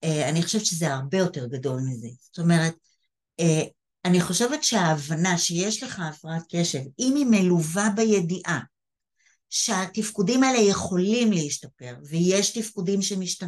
אה, 0.04 0.30
אני 0.30 0.43
חושבת 0.43 0.65
שזה 0.65 0.93
הרבה 0.93 1.17
יותר 1.17 1.48
גדול 1.48 1.82
מזה. 1.82 2.08
זאת 2.19 2.39
אומרת, 2.39 2.74
אה, 3.39 3.63
אני 4.06 4.22
חושבת 4.22 4.63
שההבנה 4.63 5.38
שיש 5.38 5.84
לך 5.84 6.00
הפרעת 6.00 6.43
קשב, 6.52 6.80
אם 7.00 7.13
היא 7.15 7.26
מלווה 7.26 7.89
בידיעה 7.96 8.60
שהתפקודים 9.50 10.43
האלה 10.43 10.60
יכולים 10.60 11.32
להשתפר, 11.32 11.96
ויש 12.10 12.58
תפקודים 12.58 13.02
שמשת... 13.02 13.43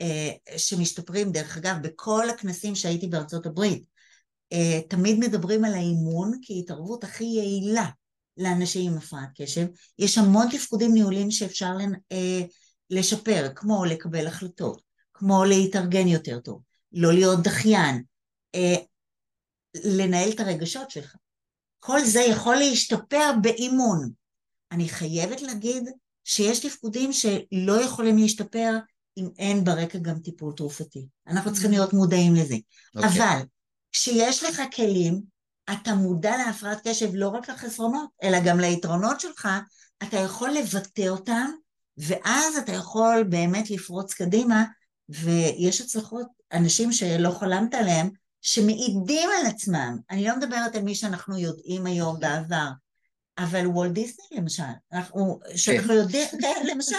אה, 0.00 0.30
שמשתפרים, 0.56 1.32
דרך 1.32 1.56
אגב, 1.56 1.76
בכל 1.82 2.30
הכנסים 2.30 2.74
שהייתי 2.74 3.06
בארצות 3.06 3.46
הברית, 3.46 3.90
תמיד 4.88 5.18
מדברים 5.18 5.64
על 5.64 5.74
האימון 5.74 6.32
כהתערבות 6.42 7.04
הכי 7.04 7.24
יעילה 7.24 7.86
לאנשים 8.40 8.92
עם 8.92 8.98
הפרעת 8.98 9.28
קשב. 9.36 9.66
יש 9.98 10.18
המון 10.18 10.46
תפקודים 10.50 10.94
ניהוליים 10.94 11.30
שאפשר 11.30 11.72
אה, 12.12 12.40
לשפר, 12.90 13.48
כמו 13.54 13.84
לקבל 13.84 14.26
החלטות, 14.26 14.82
כמו 15.14 15.44
להתארגן 15.44 16.08
יותר 16.08 16.38
טוב, 16.40 16.62
לא 16.92 17.12
להיות 17.12 17.42
דחיין, 17.42 18.02
אה, 18.54 18.76
לנהל 19.84 20.30
את 20.30 20.40
הרגשות 20.40 20.90
שלך. 20.90 21.16
כל 21.78 22.04
זה 22.04 22.20
יכול 22.20 22.56
להשתפר 22.56 23.32
באימון. 23.42 24.10
אני 24.72 24.88
חייבת 24.88 25.42
להגיד 25.42 25.82
שיש 26.24 26.60
תפקודים 26.60 27.12
שלא 27.12 27.84
יכולים 27.84 28.18
להשתפר 28.18 28.78
אם 29.16 29.28
אין 29.38 29.64
ברקע 29.64 29.98
גם 29.98 30.18
טיפול 30.18 30.52
תרופתי. 30.56 31.06
אנחנו 31.26 31.52
צריכים 31.52 31.70
להיות 31.70 31.92
מודעים 31.92 32.34
לזה. 32.34 32.54
Okay. 32.54 32.96
אוקיי. 32.96 33.10
אבל 33.10 33.42
כשיש 33.92 34.44
לך 34.44 34.62
כלים, 34.76 35.22
אתה 35.72 35.94
מודע 35.94 36.36
להפרעת 36.36 36.88
קשב 36.88 37.10
לא 37.14 37.28
רק 37.28 37.50
לחסרונות, 37.50 38.08
אלא 38.22 38.40
גם 38.40 38.60
ליתרונות 38.60 39.20
שלך, 39.20 39.48
אתה 40.02 40.16
יכול 40.16 40.50
לבטא 40.50 41.08
אותם, 41.08 41.50
ואז 41.98 42.56
אתה 42.56 42.72
יכול 42.72 43.24
באמת 43.28 43.70
לפרוץ 43.70 44.14
קדימה, 44.14 44.64
ויש 45.08 45.80
הצלחות, 45.80 46.26
אנשים 46.52 46.92
שלא 46.92 47.30
חלמת 47.30 47.74
עליהם, 47.74 48.10
שמעידים 48.42 49.28
על 49.40 49.46
עצמם. 49.46 49.96
אני 50.10 50.24
לא 50.24 50.36
מדברת 50.36 50.76
על 50.76 50.82
מי 50.82 50.94
שאנחנו 50.94 51.38
יודעים 51.38 51.86
היום 51.86 52.20
בעבר, 52.20 52.68
אבל 53.38 53.66
וולט 53.66 53.92
דיסני 53.92 54.38
למשל, 54.38 54.62
אנחנו, 54.92 55.40
שאנחנו 55.56 55.88
כן. 55.88 55.94
יודעים, 55.94 56.28
כן, 56.40 56.66
למשל, 56.74 56.96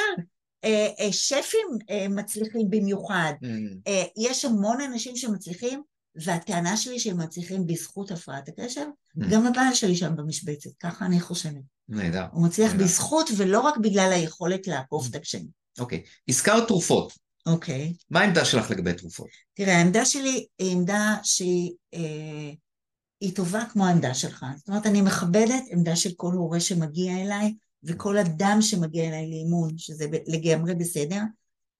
אה, 0.64 0.88
אה, 1.00 1.12
שפים 1.12 1.68
אה, 1.90 2.08
מצליחים 2.10 2.70
במיוחד, 2.70 3.34
mm. 3.44 3.90
יש 4.18 4.46
המון 4.46 4.82
אנשים 4.82 5.16
שמצליחים, 5.16 5.84
והטענה 6.16 6.78
שלי 6.78 7.00
שהם 7.00 7.18
מצליחים 7.18 7.68
בזכות 7.68 8.12
הפרעת 8.12 8.50
הקשב, 8.50 8.82
mm. 8.82 9.26
גם 9.32 9.48
הבעל 9.48 9.74
שלי 9.74 9.96
שם 9.96 10.16
במשבצת, 10.16 10.70
ככה 10.80 11.06
אני 11.06 11.20
חושבת. 11.20 11.62
נהדר. 11.90 12.26
הוא 12.32 12.46
מצליח 12.46 12.72
נהדר. 12.72 12.84
בזכות 12.84 13.30
ולא 13.38 13.60
רק 13.60 13.78
בגלל 13.78 14.12
היכולת 14.12 14.68
לעקוף 14.68 15.08
את 15.10 15.16
הקשיים. 15.16 15.48
אוקיי. 15.80 16.04
הזכרת 16.28 16.68
תרופות. 16.68 17.14
אוקיי. 17.46 17.94
מה 18.10 18.22
העמדה 18.22 18.46
שלך 18.46 18.72
לגבי 18.72 18.94
תרופות? 18.94 19.28
תראה, 19.54 19.78
העמדה 19.78 20.06
שלי 20.06 20.46
היא 20.60 20.72
עמדה 20.72 21.16
שהיא 21.24 21.72
אה, 21.94 23.32
טובה 23.36 23.64
כמו 23.72 23.86
העמדה 23.86 24.14
שלך. 24.14 24.46
זאת 24.58 24.68
אומרת, 24.68 24.86
אני 24.86 25.02
מכבדת 25.02 25.64
עמדה 25.72 25.96
של 25.96 26.10
כל 26.18 26.34
הורה 26.34 26.60
שמגיע 26.60 27.18
אליי, 27.18 27.54
וכל 27.84 28.18
אדם 28.18 28.58
שמגיע 28.62 29.08
אליי 29.08 29.30
לאימון, 29.30 29.78
שזה 29.78 30.06
לגמרי 30.28 30.76
בסדר. 30.76 31.22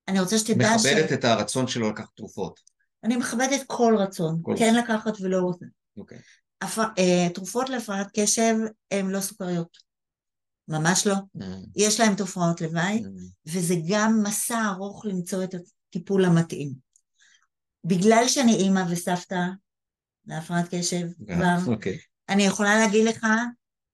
אני 0.08 0.20
רוצה 0.20 0.38
שתדע 0.38 0.80
ש... 0.80 0.86
מכבדת 0.86 1.14
את 1.14 1.26
הרצון 1.26 1.68
שלו 1.68 1.90
לקחת 1.90 2.10
תרופות. 2.16 2.71
אני 3.04 3.16
מכבדת 3.16 3.64
כל 3.68 3.96
רצון, 4.00 4.40
כל 4.42 4.54
כן 4.58 4.76
רצון. 4.76 4.96
לקחת 4.96 5.22
ולא 5.22 5.38
רוצה. 5.38 5.66
אוקיי. 5.98 6.18
הפ... 6.62 6.78
אה, 6.80 7.28
תרופות 7.34 7.70
להפרעת 7.70 8.08
קשב 8.14 8.56
הן 8.92 9.10
לא 9.10 9.22
סוכריות. 9.22 9.78
ממש 10.68 11.08
לא. 11.08 11.16
Mm. 11.38 11.44
יש 11.76 12.00
להם 12.00 12.16
תופעות 12.16 12.62
לוואי, 12.62 13.04
mm. 13.04 13.08
וזה 13.48 13.76
גם 13.88 14.24
מסע 14.24 14.66
ארוך 14.76 15.06
למצוא 15.06 15.44
את 15.44 15.56
הטיפול 15.90 16.26
המתאים. 16.26 16.74
בגלל 17.86 18.24
שאני 18.28 18.54
אימא 18.56 18.84
וסבתא 18.90 19.46
להפרעת 20.26 20.76
קשב 20.76 21.08
כבר, 21.28 21.74
okay. 21.74 21.98
אני 22.30 22.44
יכולה 22.44 22.76
להגיד 22.80 23.06
לך 23.06 23.28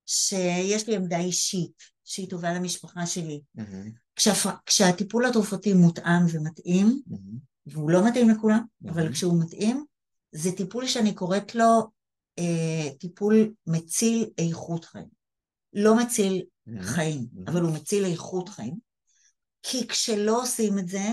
שיש 0.05 0.89
לי 0.89 0.95
עמדה 0.95 1.19
אישית 1.19 1.83
שהיא 2.03 2.29
טובה 2.29 2.53
למשפחה 2.53 3.05
שלי. 3.05 3.41
Mm-hmm. 3.57 3.89
כשהפ... 4.15 4.45
כשהטיפול 4.65 5.25
התרופתי 5.25 5.73
מותאם 5.73 6.25
ומתאים, 6.31 7.01
mm-hmm. 7.09 7.37
והוא 7.67 7.91
לא 7.91 8.07
מתאים 8.07 8.29
לכולם. 8.29 8.63
אבל 8.89 9.13
כשהוא 9.13 9.43
מתאים, 9.43 9.85
זה 10.31 10.51
טיפול 10.51 10.87
שאני 10.87 11.15
קוראת 11.15 11.55
לו 11.55 11.91
אה, 12.39 12.89
טיפול 12.99 13.53
מציל 13.67 14.29
איכות 14.37 14.85
חיים. 14.85 15.07
לא 15.73 15.97
מציל. 15.97 16.43
חיים. 16.81 17.27
אבל 17.47 17.61
הוא 17.61 17.73
מציל 17.75 18.05
איכות 18.05 18.49
חיים. 18.49 18.75
כי 19.63 19.87
כשלא 19.87 20.41
עושים 20.41 20.79
את 20.79 20.87
זה, 20.87 21.11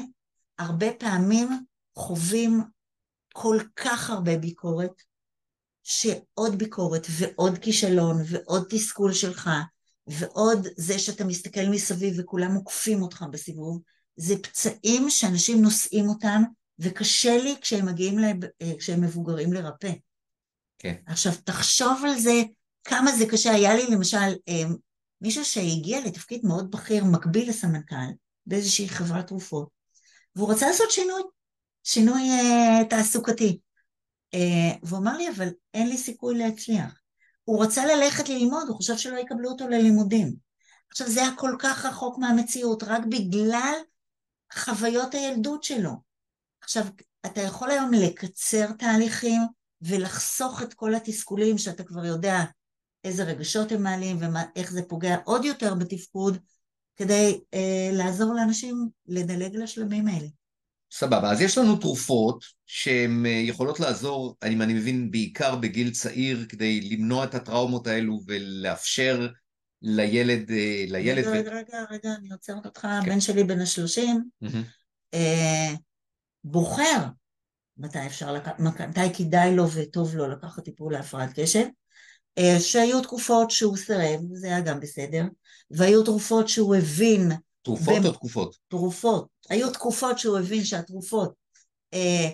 הרבה 0.59 0.87
פעמים 0.99 1.49
חווים 1.97 2.61
כל 3.33 3.59
כך 3.77 4.11
הרבה 4.11 4.39
ביקורת, 4.39 5.03
שעוד 5.83 6.59
ביקורת 6.59 7.07
ועוד 7.11 7.59
כישלון 7.59 8.23
ועוד 8.29 8.67
תסכול 8.71 9.13
שלך 9.13 9.51
ועוד 10.07 10.67
זה 10.77 10.99
שאתה 10.99 11.25
מסתכל 11.25 11.67
מסביב 11.71 12.15
וכולם 12.19 12.55
עוקפים 12.55 13.03
אותך 13.03 13.25
בסיבוב, 13.31 13.81
זה 14.17 14.35
פצעים 14.43 15.11
שאנשים 15.11 15.63
נושאים 15.63 16.09
אותם 16.09 16.43
וקשה 16.79 17.37
לי 17.37 17.55
כשהם 17.61 17.87
מגיעים, 17.87 18.19
לב, 18.19 18.45
אה, 18.63 18.73
כשהם 18.79 19.01
מבוגרים 19.01 19.53
לרפא. 19.53 19.93
כן. 20.79 20.95
עכשיו 21.07 21.33
תחשוב 21.45 22.03
על 22.05 22.19
זה, 22.19 22.43
כמה 22.85 23.13
זה 23.13 23.25
קשה. 23.31 23.51
היה 23.51 23.75
לי 23.75 23.87
למשל 23.87 24.35
אה, 24.49 24.65
מישהו 25.21 25.45
שהגיע 25.45 26.01
לתפקיד 26.07 26.47
מאוד 26.47 26.71
בכיר, 26.71 27.05
מקביל 27.05 27.49
לסמנכ"ל, 27.49 28.13
באיזושהי 28.47 28.89
חברת 28.89 29.27
תרופות, 29.27 29.69
והוא 30.37 30.53
רצה 30.53 30.67
לעשות 30.67 30.91
שינוי, 30.91 31.23
שינוי 31.85 32.21
uh, 32.31 32.85
תעסוקתי. 32.91 33.59
Uh, 34.35 34.39
והוא 34.83 34.99
אמר 34.99 35.17
לי, 35.17 35.29
אבל 35.29 35.49
אין 35.75 35.89
לי 35.89 35.97
סיכוי 35.97 36.39
להצליח. 36.39 37.01
הוא 37.45 37.65
רצה 37.65 37.87
ללכת 37.87 38.29
ללמוד, 38.29 38.69
הוא 38.69 38.77
חושב 38.77 38.97
שלא 38.97 39.19
יקבלו 39.19 39.51
אותו 39.51 39.69
ללימודים. 39.69 40.35
עכשיו, 40.91 41.11
זה 41.11 41.21
היה 41.21 41.31
כל 41.37 41.57
כך 41.59 41.85
רחוק 41.85 42.19
מהמציאות, 42.19 42.83
רק 42.83 43.03
בגלל 43.09 43.75
חוויות 44.55 45.15
הילדות 45.15 45.65
שלו. 45.65 45.91
עכשיו, 46.63 46.85
אתה 47.27 47.41
יכול 47.41 47.71
היום 47.71 47.91
לקצר 47.93 48.73
תהליכים 48.73 49.41
ולחסוך 49.83 50.63
את 50.63 50.75
כל 50.75 50.95
התסכולים 50.95 51.59
שאתה 51.59 51.85
כבר 51.85 52.05
יודע 52.05 52.45
איזה 53.05 53.25
רגשות 53.25 53.73
הם 53.73 53.83
מעלים 53.83 54.19
ואיך 54.21 54.73
זה 54.73 54.83
פוגע 54.83 55.17
עוד 55.25 55.45
יותר 55.45 55.75
בתפקוד, 55.75 56.39
כדי 56.97 57.41
אה, 57.55 57.91
לעזור 57.93 58.35
לאנשים 58.35 58.89
לדלג 59.07 59.57
לשלמים 59.57 60.09
האלה. 60.09 60.27
סבבה, 60.93 61.31
אז 61.31 61.41
יש 61.41 61.59
לנו 61.59 61.77
תרופות 61.77 62.45
שהן 62.67 63.27
אה, 63.27 63.31
יכולות 63.31 63.81
לעזור, 63.81 64.37
אני, 64.43 64.65
אני 64.65 64.75
מבין, 64.75 65.11
בעיקר 65.11 65.57
בגיל 65.57 65.91
צעיר, 65.91 66.47
כדי 66.49 66.81
למנוע 66.81 67.25
את 67.25 67.35
הטראומות 67.35 67.87
האלו 67.87 68.21
ולאפשר 68.27 69.29
לילד... 69.87 70.51
אה, 70.51 70.85
לילד 70.89 71.25
רגע, 71.27 71.51
ו... 71.51 71.55
רגע, 71.55 71.85
רגע, 71.91 72.15
אני 72.19 72.33
עוצרת 72.33 72.67
אותך, 72.67 72.81
כן. 72.81 72.89
הבן 72.89 73.21
שלי 73.21 73.45
בן 73.45 73.61
השלושים, 73.61 74.25
mm-hmm. 74.45 74.57
אה, 75.15 75.75
בוחר 76.45 77.07
מתי 77.77 78.07
אפשר 78.07 78.33
לקחת, 78.33 78.61
מתי 78.61 79.15
כדאי 79.15 79.57
לו 79.57 79.71
וטוב 79.71 80.17
לו 80.17 80.29
לקחת 80.29 80.65
טיפול 80.65 80.93
להפרעת 80.93 81.31
קשב, 81.41 81.65
אה, 82.39 82.57
שהיו 82.61 83.01
תקופות 83.01 83.51
שהוא 83.51 83.77
סירב, 83.77 84.21
זה 84.33 84.47
היה 84.47 84.61
גם 84.61 84.81
בסדר, 84.81 85.25
והיו 85.71 86.05
תרופות 86.05 86.49
שהוא 86.49 86.75
הבין... 86.77 87.33
תרופות 87.63 88.03
ב... 88.03 88.07
או 88.07 88.13
תקופות? 88.13 88.57
תרופות. 88.69 89.29
היו 89.51 89.71
תקופות 89.71 90.19
שהוא 90.19 90.39
הבין 90.39 90.65
שהתרופות 90.65 91.35
אה, 91.95 92.31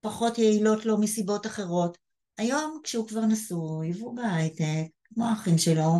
פחות 0.00 0.38
יעילות 0.38 0.86
לו 0.86 1.00
מסיבות 1.00 1.46
אחרות. 1.46 1.98
היום 2.38 2.80
כשהוא 2.84 3.08
כבר 3.08 3.20
נשוי 3.20 3.92
והוא 3.92 4.16
בהייטק, 4.16 4.86
כמו 5.04 5.24
האחים 5.26 5.58
שלו, 5.58 5.92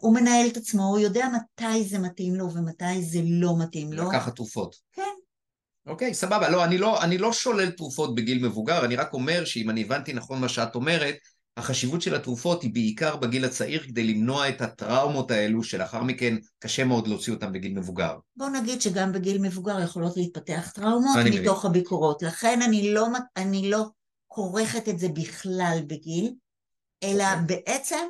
הוא 0.00 0.14
מנהל 0.14 0.46
את 0.46 0.56
עצמו, 0.56 0.82
הוא 0.82 0.98
יודע 0.98 1.26
מתי 1.28 1.84
זה 1.84 1.98
מתאים 1.98 2.34
לו 2.34 2.54
ומתי 2.54 3.02
זה 3.02 3.20
לא 3.24 3.54
מתאים 3.58 3.92
לו. 3.92 4.08
לקחת 4.08 4.36
תרופות. 4.36 4.76
כן. 4.92 5.02
אוקיי, 5.86 6.14
סבבה. 6.14 6.48
לא, 6.48 6.64
אני 6.64 6.78
לא, 6.78 7.02
אני 7.02 7.18
לא 7.18 7.32
שולל 7.32 7.70
תרופות 7.70 8.14
בגיל 8.14 8.46
מבוגר, 8.46 8.84
אני 8.84 8.96
רק 8.96 9.12
אומר 9.12 9.44
שאם 9.44 9.70
אני 9.70 9.82
הבנתי 9.82 10.12
נכון 10.12 10.40
מה 10.40 10.48
שאת 10.48 10.74
אומרת, 10.74 11.14
החשיבות 11.56 12.02
של 12.02 12.14
התרופות 12.14 12.62
היא 12.62 12.74
בעיקר 12.74 13.16
בגיל 13.16 13.44
הצעיר 13.44 13.82
כדי 13.82 14.04
למנוע 14.04 14.48
את 14.48 14.60
הטראומות 14.60 15.30
האלו 15.30 15.62
שלאחר 15.62 16.02
מכן 16.02 16.36
קשה 16.58 16.84
מאוד 16.84 17.08
להוציא 17.08 17.32
אותן 17.32 17.52
בגיל 17.52 17.78
מבוגר. 17.78 18.16
בוא 18.36 18.48
נגיד 18.48 18.80
שגם 18.80 19.12
בגיל 19.12 19.38
מבוגר 19.42 19.80
יכולות 19.80 20.16
להתפתח 20.16 20.70
טראומות 20.74 21.16
מתוך 21.24 21.58
מבין. 21.58 21.70
הביקורות, 21.70 22.22
לכן 22.22 22.62
אני 22.62 22.94
לא, 22.94 23.06
אני 23.36 23.70
לא 23.70 23.84
כורכת 24.26 24.88
את 24.88 24.98
זה 24.98 25.08
בכלל 25.08 25.78
בגיל, 25.86 26.32
אלא 27.02 27.24
okay. 27.24 27.40
אוקיי. 27.42 27.62
בעצם 27.66 28.08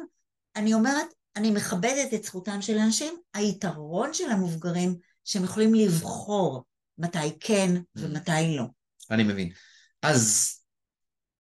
אני 0.57 0.75
אומרת, 0.75 1.07
אני 1.39 1.51
מכבדת 1.51 2.15
את 2.15 2.25
זכותם 2.25 2.63
של 2.63 2.79
אנשים, 2.79 3.15
היתרון 3.35 4.15
של 4.15 4.31
המבוגרים 4.31 4.97
שהם 5.25 5.45
יכולים 5.45 5.75
לבחור 5.75 6.65
מתי 6.99 7.39
כן 7.41 7.77
mm. 7.77 8.01
ומתי 8.01 8.57
לא. 8.57 8.65
אני 9.11 9.23
מבין. 9.23 9.51
אז 10.03 10.55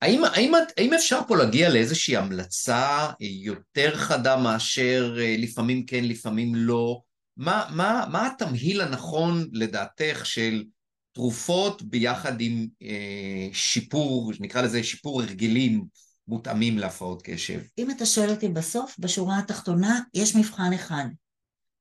האם, 0.02 0.24
האם, 0.24 0.52
האם 0.76 0.94
אפשר 0.94 1.20
פה 1.28 1.37
להגיע 1.37 1.68
לאיזושהי 1.68 2.16
המלצה 2.16 3.11
יותר 3.20 3.96
חדה 3.96 4.37
מאשר 4.37 5.16
אה, 5.18 5.37
לפעמים 5.38 5.87
כן, 5.87 6.04
לפעמים 6.04 6.54
לא? 6.54 7.00
מה, 7.37 7.66
מה, 7.70 8.06
מה 8.12 8.26
התמהיל 8.26 8.80
הנכון 8.80 9.48
לדעתך 9.52 10.20
של 10.24 10.64
תרופות 11.12 11.82
ביחד 11.82 12.40
עם 12.40 12.66
אה, 12.82 13.48
שיפור, 13.52 14.32
נקרא 14.40 14.62
לזה 14.62 14.82
שיפור 14.82 15.22
הרגלים 15.22 15.84
מותאמים 16.28 16.78
להפרעות 16.78 17.22
קשב? 17.22 17.60
אם 17.78 17.90
אתה 17.90 18.06
שואל 18.06 18.30
אותי 18.30 18.48
בסוף, 18.48 18.96
בשורה 18.98 19.38
התחתונה, 19.38 20.00
יש 20.14 20.36
מבחן 20.36 20.72
אחד, 20.72 21.04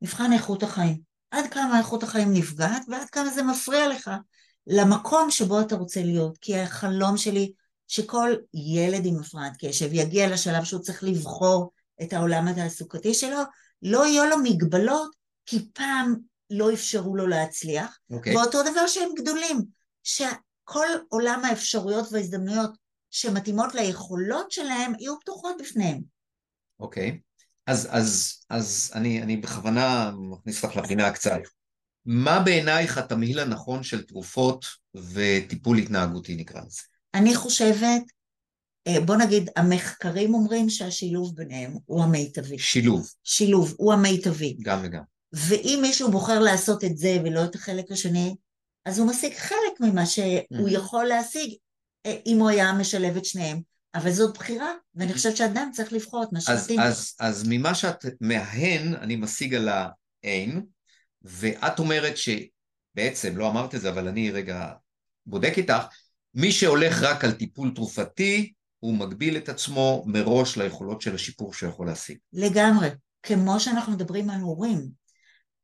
מבחן 0.01 0.33
איכות 0.33 0.63
החיים. 0.63 1.01
עד 1.31 1.45
כמה 1.51 1.77
איכות 1.77 2.03
החיים 2.03 2.33
נפגעת 2.33 2.81
ועד 2.87 3.09
כמה 3.09 3.29
זה 3.29 3.43
מפריע 3.43 3.87
לך 3.87 4.11
למקום 4.67 5.31
שבו 5.31 5.61
אתה 5.61 5.75
רוצה 5.75 6.03
להיות. 6.03 6.37
כי 6.37 6.59
החלום 6.59 7.17
שלי 7.17 7.51
שכל 7.87 8.35
ילד 8.53 9.05
עם 9.05 9.19
הפרעת 9.19 9.53
קשב 9.59 9.93
יגיע 9.93 10.29
לשלב 10.29 10.63
שהוא 10.63 10.81
צריך 10.81 11.03
לבחור 11.03 11.71
את 12.01 12.13
העולם 12.13 12.47
התעסוקתי 12.47 13.13
שלו, 13.13 13.39
לא 13.81 14.05
יהיו 14.05 14.25
לו 14.25 14.37
מגבלות 14.43 15.15
כי 15.45 15.69
פעם 15.73 16.15
לא 16.49 16.73
אפשרו 16.73 17.15
לו 17.15 17.27
להצליח, 17.27 17.97
okay. 18.11 18.15
אוקיי. 18.15 18.37
ואותו 18.37 18.63
דבר 18.63 18.87
שהם 18.87 19.09
גדולים. 19.17 19.61
שכל 20.03 20.87
עולם 21.09 21.45
האפשרויות 21.45 22.07
וההזדמנויות 22.11 22.71
שמתאימות 23.11 23.75
ליכולות 23.75 24.51
שלהם 24.51 24.93
יהיו 24.99 25.19
פתוחות 25.19 25.55
בפניהם. 25.59 26.01
אוקיי, 26.79 27.09
okay. 27.09 27.41
אז, 27.67 27.87
אז, 27.91 28.35
אז 28.49 28.91
אני, 28.95 29.21
אני 29.21 29.37
בכוונה 29.37 30.11
מכניס 30.17 30.65
לך 30.65 30.75
לפינה 30.75 31.11
קצת. 31.11 31.39
מה 32.05 32.39
בעינייך 32.39 32.97
התמהיל 32.97 33.39
הנכון 33.39 33.83
של 33.83 34.03
תרופות 34.03 34.65
וטיפול 35.13 35.77
התנהגותי 35.77 36.35
נקרא 36.35 36.61
לזה? 36.61 36.81
אני 37.13 37.35
חושבת, 37.35 38.03
אה, 38.87 39.01
בוא 39.05 39.15
נגיד, 39.15 39.49
המחקרים 39.55 40.33
אומרים 40.33 40.69
שהשילוב 40.69 41.35
ביניהם 41.35 41.73
הוא 41.85 42.03
המיטבי. 42.03 42.59
שילוב. 42.59 43.09
שילוב, 43.23 43.75
הוא 43.77 43.93
המיטבי. 43.93 44.57
גם 44.61 44.79
וגם. 44.83 45.03
ואם 45.33 45.79
מישהו 45.81 46.11
בוחר 46.11 46.39
לעשות 46.39 46.83
את 46.83 46.97
זה 46.97 47.17
ולא 47.23 47.43
את 47.45 47.55
החלק 47.55 47.91
השני, 47.91 48.35
אז 48.85 48.99
הוא 48.99 49.09
משיג 49.09 49.33
חלק 49.33 49.79
ממה 49.79 50.05
שהוא 50.05 50.69
יכול 50.69 51.05
להשיג 51.05 51.53
אם 52.25 52.37
הוא 52.39 52.49
היה 52.49 52.73
משלב 52.73 53.17
את 53.17 53.25
שניהם. 53.25 53.61
אבל 53.95 54.11
זאת 54.11 54.37
בחירה, 54.37 54.71
ואני 54.95 55.13
חושבת 55.13 55.37
שאדם 55.37 55.69
צריך 55.73 55.93
לבחור 55.93 56.23
את 56.23 56.33
מה 56.33 56.41
שמתאים. 56.41 56.79
אז, 56.79 56.93
אז, 56.93 57.15
אז 57.19 57.45
ממה 57.47 57.75
שאת 57.75 58.05
מהן, 58.21 58.93
אני 58.93 59.15
משיג 59.15 59.55
על 59.55 59.69
האין, 59.69 60.61
ואת 61.21 61.79
אומרת 61.79 62.13
שבעצם, 62.17 63.37
לא 63.37 63.49
אמרת 63.49 63.75
את 63.75 63.81
זה, 63.81 63.89
אבל 63.89 64.07
אני 64.07 64.31
רגע 64.31 64.71
בודק 65.25 65.53
איתך, 65.57 65.83
מי 66.33 66.51
שהולך 66.51 67.01
רק 67.01 67.23
על 67.23 67.31
טיפול 67.31 67.71
תרופתי, 67.75 68.53
הוא 68.79 68.93
מגביל 68.93 69.37
את 69.37 69.49
עצמו 69.49 70.03
מראש 70.07 70.57
ליכולות 70.57 71.01
של 71.01 71.15
השיפור 71.15 71.53
שהוא 71.53 71.69
יכול 71.69 71.87
להשיג. 71.87 72.17
לגמרי. 72.33 72.89
כמו 73.23 73.59
שאנחנו 73.59 73.93
מדברים 73.93 74.29
על 74.29 74.41
הורים. 74.41 74.87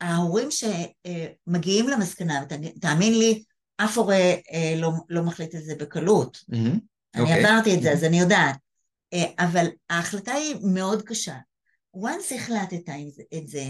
ההורים 0.02 0.48
שמגיעים 0.52 1.88
למסקנה, 1.88 2.44
תאמין 2.82 3.20
לי, 3.20 3.44
אף 3.86 3.98
הורה 3.98 4.34
אה, 4.54 4.74
לא, 4.78 4.92
לא 5.10 5.24
מחליט 5.24 5.56
את 5.56 5.64
זה 5.64 5.76
בקלות. 5.76 6.38
Mm-hmm. 6.38 6.56
אני 6.56 6.80
okay. 7.18 7.20
אוקיי. 7.20 7.46
עברתי 7.46 7.76
את 7.76 7.82
זה, 7.82 7.90
mm-hmm. 7.90 7.94
אז 7.94 8.04
אני 8.04 8.20
יודעת. 8.20 8.56
אה, 9.14 9.26
אבל 9.40 9.68
ההחלטה 9.90 10.32
היא 10.34 10.56
מאוד 10.64 11.02
קשה. 11.02 11.36
once 11.98 12.36
החלטת 12.36 12.90
את 13.38 13.48
זה, 13.48 13.66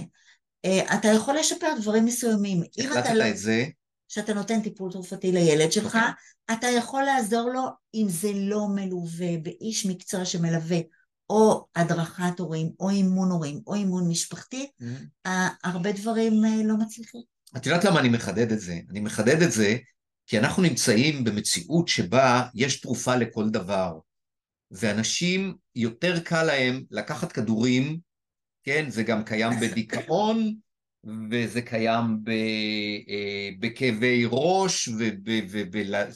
אה, 0.65 0.95
אתה 0.95 1.07
יכול 1.07 1.35
לשפר 1.37 1.73
דברים 1.81 2.05
מסוימים. 2.05 2.63
החלטת 2.79 3.09
לא, 3.09 3.29
את 3.29 3.37
זה? 3.37 3.65
שאתה 4.07 4.33
נותן 4.33 4.61
טיפול 4.61 4.91
תרופתי 4.91 5.31
לילד 5.31 5.71
שלך, 5.71 5.95
okay. 5.95 5.97
אוקיי. 5.97 6.57
אתה 6.57 6.67
יכול 6.67 7.03
לעזור 7.03 7.49
לו 7.49 7.67
אם 7.95 8.05
זה 8.09 8.31
לא 8.33 8.67
מלווה 8.67 9.37
באיש 9.43 9.85
מקצוע 9.85 10.25
שמלווה 10.25 10.77
או 11.29 11.65
הדרכת 11.75 12.39
הורים, 12.39 12.71
או 12.79 12.89
אימון 12.89 13.31
הורים, 13.31 13.61
או 13.67 13.75
אימון 13.75 14.09
משפחתי, 14.09 14.69
mm-hmm. 14.81 15.29
הרבה 15.63 15.91
דברים 15.91 16.33
לא 16.65 16.77
מצליחים. 16.77 17.21
את 17.57 17.65
יודעת 17.65 17.83
למה 17.83 17.99
אני 17.99 18.09
מחדד 18.09 18.51
את 18.51 18.59
זה? 18.59 18.79
אני 18.89 18.99
מחדד 18.99 19.41
את 19.41 19.51
זה 19.51 19.77
כי 20.27 20.39
אנחנו 20.39 20.63
נמצאים 20.63 21.23
במציאות 21.23 21.87
שבה 21.87 22.43
יש 22.55 22.81
תרופה 22.81 23.15
לכל 23.15 23.49
דבר, 23.49 23.99
ואנשים, 24.71 25.55
יותר 25.75 26.19
קל 26.19 26.43
להם 26.43 26.83
לקחת 26.91 27.31
כדורים, 27.31 27.99
כן, 28.63 28.89
זה 28.89 29.03
גם 29.03 29.23
קיים 29.23 29.51
בדיכאון, 29.61 30.55
וזה 31.31 31.61
קיים 31.61 32.23
ב, 32.23 32.29
אה, 33.09 33.49
בכאבי 33.59 34.25
ראש, 34.31 34.89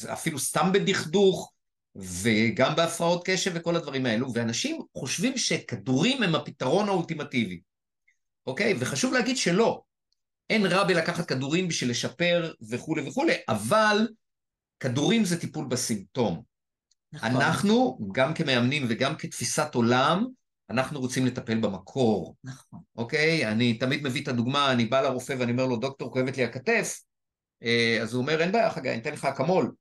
ואפילו 0.06 0.40
סתם 0.40 0.70
בדכדוך, 0.74 1.54
וגם 1.96 2.76
בהפרעות 2.76 3.22
קשב 3.26 3.52
וכל 3.56 3.76
הדברים 3.76 4.06
האלו, 4.06 4.34
ואנשים 4.34 4.82
חושבים 4.98 5.38
שכדורים 5.38 6.24
הם 6.24 6.36
הפתרון 6.36 6.88
האולטימטיבי, 6.88 7.62
אוקיי? 8.46 8.74
וחשוב 8.80 9.14
להגיד 9.14 9.38
שלא. 9.38 9.82
אין 10.50 10.66
רע 10.66 10.84
בלקחת 10.84 11.28
כדורים 11.28 11.68
בשביל 11.68 11.90
לשפר 11.90 12.54
וכולי 12.70 13.10
וכולי, 13.10 13.34
אבל 13.50 14.08
כדורים 14.80 15.26
זה 15.26 15.42
טיפול 15.42 15.66
בסימפטום. 15.66 16.42
נכון. 17.14 17.30
אנחנו, 17.30 18.00
גם 18.12 18.34
כמאמנים 18.34 18.86
וגם 18.90 19.16
כתפיסת 19.16 19.76
עולם, 19.76 20.26
אנחנו 20.70 21.00
רוצים 21.00 21.26
לטפל 21.26 21.60
במקור. 21.60 22.36
נכון. 22.44 22.80
אוקיי? 22.96 23.52
אני 23.52 23.74
תמיד 23.74 24.04
מביא 24.04 24.24
את 24.24 24.28
הדוגמה, 24.28 24.72
אני 24.72 24.86
בא 24.86 25.02
לרופא 25.02 25.36
ואני 25.40 25.52
אומר 25.52 25.66
לו, 25.66 25.78
דוקטור, 25.78 26.14
כואבת 26.14 26.38
לי 26.38 26.44
הכתף, 26.44 27.00
אה, 27.64 28.00
אז 28.02 28.14
הוא 28.14 28.22
אומר, 28.22 28.42
אין 28.42 28.52
בעיה, 28.52 28.72
חגי, 28.72 28.90
אני 28.90 28.98
אתן 28.98 29.14
לך 29.14 29.26
אקמול. 29.26 29.72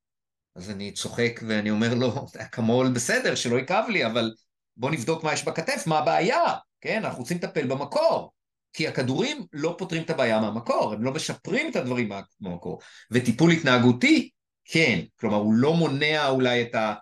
אז 0.55 0.71
אני 0.71 0.93
צוחק 0.93 1.41
ואני 1.49 1.71
אומר 1.71 1.95
לו, 1.95 2.27
אקמול 2.39 2.93
בסדר, 2.93 3.35
שלא 3.35 3.61
יכאב 3.61 3.85
לי, 3.89 4.07
אבל 4.07 4.35
בוא 4.77 4.91
נבדוק 4.91 5.25
מה 5.25 5.33
יש 5.33 5.45
בכתף, 5.45 5.87
מה 5.87 5.99
הבעיה, 5.99 6.43
כן? 6.81 7.05
אנחנו 7.05 7.19
רוצים 7.19 7.37
לטפל 7.37 7.67
במקור. 7.67 8.33
כי 8.77 8.89
הכדורים 8.89 9.47
לא 9.53 9.75
פותרים 9.79 10.03
את 10.03 10.11
הבעיה 10.11 10.41
מהמקור, 10.41 10.93
הם 10.93 11.03
לא 11.03 11.13
משפרים 11.13 11.71
את 11.71 11.77
הדברים 11.77 12.09
מהמקור. 12.41 12.81
וטיפול 13.11 13.51
התנהגותי, 13.51 14.31
כן. 14.65 15.01
כלומר, 15.21 15.37
הוא 15.37 15.55
לא 15.55 15.75
מונע 15.75 16.29
אולי 16.29 16.63
את, 16.63 16.75
ה, 16.75 16.95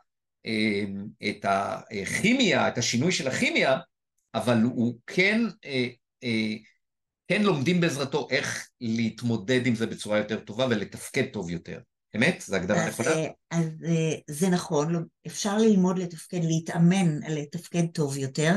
אמ, 0.44 1.06
את 1.28 1.44
הכימיה, 1.44 2.68
את 2.68 2.78
השינוי 2.78 3.12
של 3.12 3.28
הכימיה, 3.28 3.78
אבל 4.34 4.62
הוא 4.62 4.98
כן, 5.06 5.40
אה, 5.64 5.86
אה, 6.24 6.54
כן 7.28 7.42
לומדים 7.42 7.80
בעזרתו 7.80 8.28
איך 8.30 8.68
להתמודד 8.80 9.66
עם 9.66 9.74
זה 9.74 9.86
בצורה 9.86 10.18
יותר 10.18 10.40
טובה 10.40 10.66
ולתפקד 10.70 11.24
טוב 11.32 11.50
יותר. 11.50 11.78
אמת? 12.16 12.42
זו 12.46 12.56
הגדרה 12.56 12.88
נכונה? 12.88 13.10
אז, 13.10 13.26
אז 13.50 13.66
זה 14.30 14.48
נכון, 14.48 15.04
אפשר 15.26 15.58
ללמוד 15.58 15.98
לתפקד, 15.98 16.44
להתאמן 16.44 17.18
לתפקד 17.28 17.86
טוב 17.92 18.16
יותר. 18.16 18.52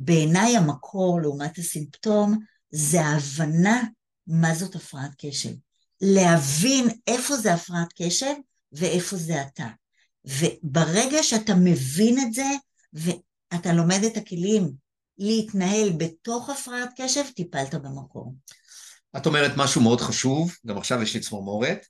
בעיניי 0.00 0.56
המקור 0.56 1.20
לעומת 1.20 1.58
הסימפטום 1.58 2.38
זה 2.70 3.00
ההבנה 3.00 3.82
מה 4.26 4.54
זאת 4.54 4.74
הפרעת 4.74 5.10
קשב. 5.18 5.52
להבין 6.00 6.88
איפה 7.06 7.36
זה 7.36 7.54
הפרעת 7.54 7.92
קשב 7.96 8.34
ואיפה 8.72 9.16
זה 9.16 9.42
אתה. 9.42 9.66
וברגע 10.24 11.22
שאתה 11.22 11.54
מבין 11.54 12.18
את 12.18 12.34
זה 12.34 12.46
ואתה 12.92 13.72
לומד 13.72 14.00
את 14.06 14.16
הכלים 14.16 14.72
להתנהל 15.18 15.92
בתוך 15.96 16.50
הפרעת 16.50 16.90
קשב, 16.96 17.22
טיפלת 17.36 17.74
במקור. 17.74 18.34
את 19.16 19.26
אומרת 19.26 19.52
משהו 19.56 19.80
מאוד 19.80 20.00
חשוב, 20.00 20.52
גם 20.66 20.78
עכשיו 20.78 21.02
יש 21.02 21.14
לי 21.14 21.20
צמרמורת. 21.20 21.86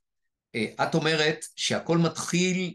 אה, 0.55 0.67
את 0.83 0.95
אומרת 0.95 1.45
שהכל 1.57 1.99
מתחיל 1.99 2.75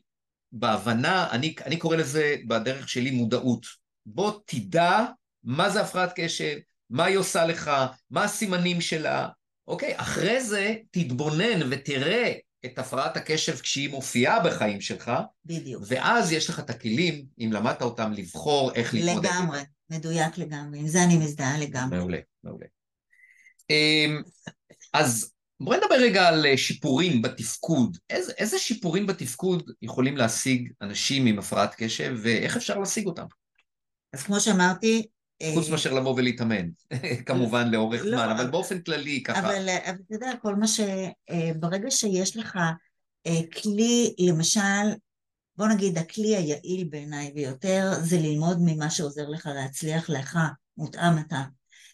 בהבנה, 0.51 1.31
אני, 1.31 1.55
אני 1.65 1.77
קורא 1.77 1.95
לזה 1.95 2.35
בדרך 2.47 2.89
שלי 2.89 3.11
מודעות. 3.11 3.65
בוא 4.05 4.31
תדע 4.45 5.05
מה 5.43 5.69
זה 5.69 5.81
הפרעת 5.81 6.11
קשב, 6.15 6.57
מה 6.89 7.05
היא 7.05 7.17
עושה 7.17 7.45
לך, 7.45 7.71
מה 8.11 8.23
הסימנים 8.23 8.81
שלה, 8.81 9.27
אוקיי? 9.67 9.93
אחרי 9.95 10.43
זה 10.43 10.75
תתבונן 10.91 11.59
ותראה 11.69 12.33
את 12.65 12.79
הפרעת 12.79 13.17
הקשב 13.17 13.59
כשהיא 13.59 13.89
מופיעה 13.89 14.39
בחיים 14.39 14.81
שלך. 14.81 15.11
בדיוק. 15.45 15.83
ואז 15.87 16.31
יש 16.31 16.49
לך 16.49 16.59
את 16.59 16.69
הכלים, 16.69 17.25
אם 17.39 17.49
למדת 17.53 17.81
אותם, 17.81 18.13
לבחור 18.13 18.73
איך 18.73 18.93
להתמודד. 18.93 19.29
לגמרי, 19.29 19.59
מדויק 19.89 20.37
לגמרי, 20.37 20.79
עם 20.79 20.87
זה 20.87 21.03
אני 21.03 21.17
מזדהה 21.17 21.59
לגמרי. 21.59 21.97
מעולה, 21.97 22.17
מעולה. 22.43 22.65
אמ, 23.69 24.21
אז 24.93 25.33
בואי 25.59 25.77
נדבר 25.77 25.95
רגע 25.95 26.27
על 26.27 26.45
אה, 26.45 26.57
שיפורים 26.57 27.21
בתפקוד. 27.21 27.97
איזה, 28.09 28.31
איזה 28.37 28.59
שיפורים 28.59 29.07
בתפקוד 29.07 29.71
יכולים 29.81 30.17
להשיג 30.17 30.71
אנשים 30.81 31.25
עם 31.25 31.39
הפרעת 31.39 31.75
קשב, 31.77 32.15
ואיך 32.21 32.57
אפשר 32.57 32.79
להשיג 32.79 33.05
אותם? 33.05 33.25
אז 34.13 34.23
כמו 34.23 34.39
שאמרתי, 34.39 35.07
חוץ 35.53 35.69
מאשר 35.69 35.93
לבוא 35.93 36.13
ולהתאמן, 36.17 36.69
כמובן 37.25 37.71
לאורך 37.71 38.01
לא, 38.05 38.17
זמן, 38.17 38.29
אבל 38.29 38.49
באופן 38.49 38.81
כללי 38.81 39.23
ככה. 39.23 39.39
אבל 39.39 39.69
אתה 39.69 40.13
יודע, 40.13 40.31
כל 40.41 40.55
מה 40.55 40.67
ש... 40.67 40.79
אה, 41.29 41.51
ברגע 41.59 41.91
שיש 41.91 42.37
לך 42.37 42.59
אה, 43.27 43.39
כלי, 43.61 44.15
למשל, 44.19 44.61
בוא 45.57 45.67
נגיד, 45.67 45.97
הכלי 45.97 46.35
היעיל 46.35 46.87
בעיניי 46.89 47.31
ביותר, 47.31 47.91
זה 48.01 48.17
ללמוד 48.17 48.57
ממה 48.61 48.89
שעוזר 48.89 49.29
לך 49.29 49.49
להצליח 49.55 50.09
לך, 50.09 50.39
מותאם 50.77 51.17
אתה. 51.27 51.43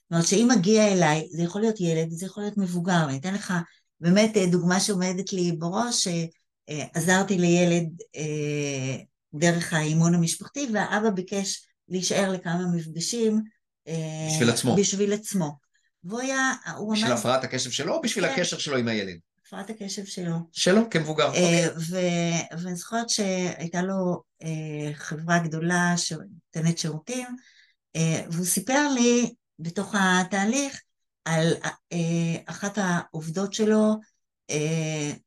זאת 0.03 0.11
אומרת 0.11 0.27
שאם 0.27 0.47
מגיע 0.57 0.87
אליי, 0.87 1.27
זה 1.31 1.41
יכול 1.41 1.61
להיות 1.61 1.81
ילד, 1.81 2.09
זה 2.09 2.25
יכול 2.25 2.43
להיות 2.43 2.57
מבוגר, 2.57 3.05
אני 3.09 3.17
אתן 3.17 3.33
לך 3.33 3.53
באמת 3.99 4.37
אה, 4.37 4.45
דוגמה 4.47 4.79
שעומדת 4.79 5.33
לי 5.33 5.51
בראש, 5.51 6.07
שעזרתי 6.07 7.37
לילד 7.37 7.89
דרך 9.33 9.73
האימון 9.73 10.15
המשפחתי, 10.15 10.67
והאבא 10.73 11.09
ביקש 11.09 11.68
להישאר 11.89 12.31
לכמה 12.31 12.67
מפגשים. 12.75 13.41
בשביל 14.29 14.49
עצמו. 14.49 14.75
בשביל 14.75 15.13
עצמו. 15.13 15.51
והוא 16.03 16.19
היה, 16.19 16.53
הוא 16.77 16.93
בשביל 16.93 17.11
אמר... 17.11 17.19
הפרעת 17.19 17.43
הקשב 17.43 17.71
שלו 17.71 17.93
או 17.93 18.01
בשביל 18.01 18.27
כן. 18.27 18.33
הקשר 18.33 18.57
שלו 18.57 18.77
עם 18.77 18.87
הילד? 18.87 19.17
הפרעת 19.49 19.69
הקשב 19.69 20.05
שלו. 20.05 20.35
שלו, 20.51 20.89
כמבוגר. 20.89 21.33
אה, 21.33 21.67
אוקיי. 21.67 21.87
ואני 22.57 22.75
זוכרת 22.75 23.09
שהייתה 23.09 23.81
לו 23.81 24.21
אה, 24.43 24.93
חברה 24.93 25.39
גדולה 25.39 25.93
שנותנת 25.97 26.77
שירותים, 26.77 27.27
אה, 27.95 28.21
והוא 28.31 28.45
סיפר 28.45 28.89
לי 28.93 29.33
בתוך 29.59 29.95
התהליך 29.99 30.81
על 31.25 31.53
אחת 32.45 32.77
העובדות 32.77 33.53
שלו, 33.53 33.95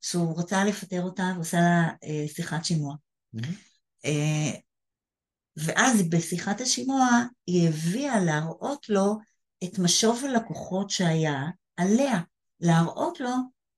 שהוא 0.00 0.38
רצה 0.38 0.64
לפטר 0.64 1.02
אותה 1.02 1.32
ועושה 1.36 1.60
לה 1.60 1.88
שיחת 2.26 2.64
שימוע. 2.64 2.94
Mm-hmm. 3.36 4.08
ואז 5.64 6.02
בשיחת 6.08 6.60
השימוע 6.60 7.08
היא 7.46 7.68
הביאה 7.68 8.20
להראות 8.20 8.88
לו 8.88 9.18
את 9.64 9.78
משוב 9.78 10.24
הלקוחות 10.24 10.90
שהיה 10.90 11.40
עליה, 11.76 12.20
להראות 12.60 13.20
לו 13.20 13.30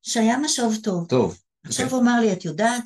שהיה 0.03 0.39
משוב 0.39 0.77
טוב. 0.83 1.07
טוב. 1.09 1.39
עכשיו 1.67 1.91
הוא 1.91 2.01
אמר 2.01 2.21
לי, 2.21 2.33
את 2.33 2.45
יודעת, 2.45 2.83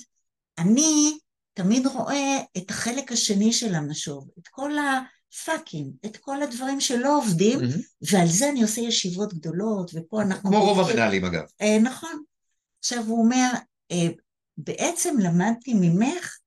אני 0.58 1.18
תמיד 1.54 1.86
רואה 1.86 2.38
את 2.56 2.70
החלק 2.70 3.12
השני 3.12 3.52
של 3.52 3.74
המשוב, 3.74 4.28
את 4.38 4.48
כל 4.48 4.72
הפאקים, 4.78 5.92
את 6.06 6.16
כל 6.16 6.42
הדברים 6.42 6.80
שלא 6.80 7.18
עובדים, 7.18 7.58
ועל 8.12 8.26
זה 8.26 8.48
אני 8.48 8.62
עושה 8.62 8.80
ישיבות 8.80 9.34
גדולות, 9.34 9.90
ופה 9.94 10.22
אנחנו... 10.22 10.50
כמו 10.50 10.60
רוב 10.60 10.80
המנהלים 10.80 11.24
אגב. 11.24 11.44
אה, 11.60 11.78
נכון. 11.82 12.22
עכשיו 12.78 13.04
הוא 13.06 13.24
אומר, 13.24 13.50
אה, 13.90 14.08
בעצם 14.56 15.16
למדתי 15.18 15.74
ממך 15.74 16.38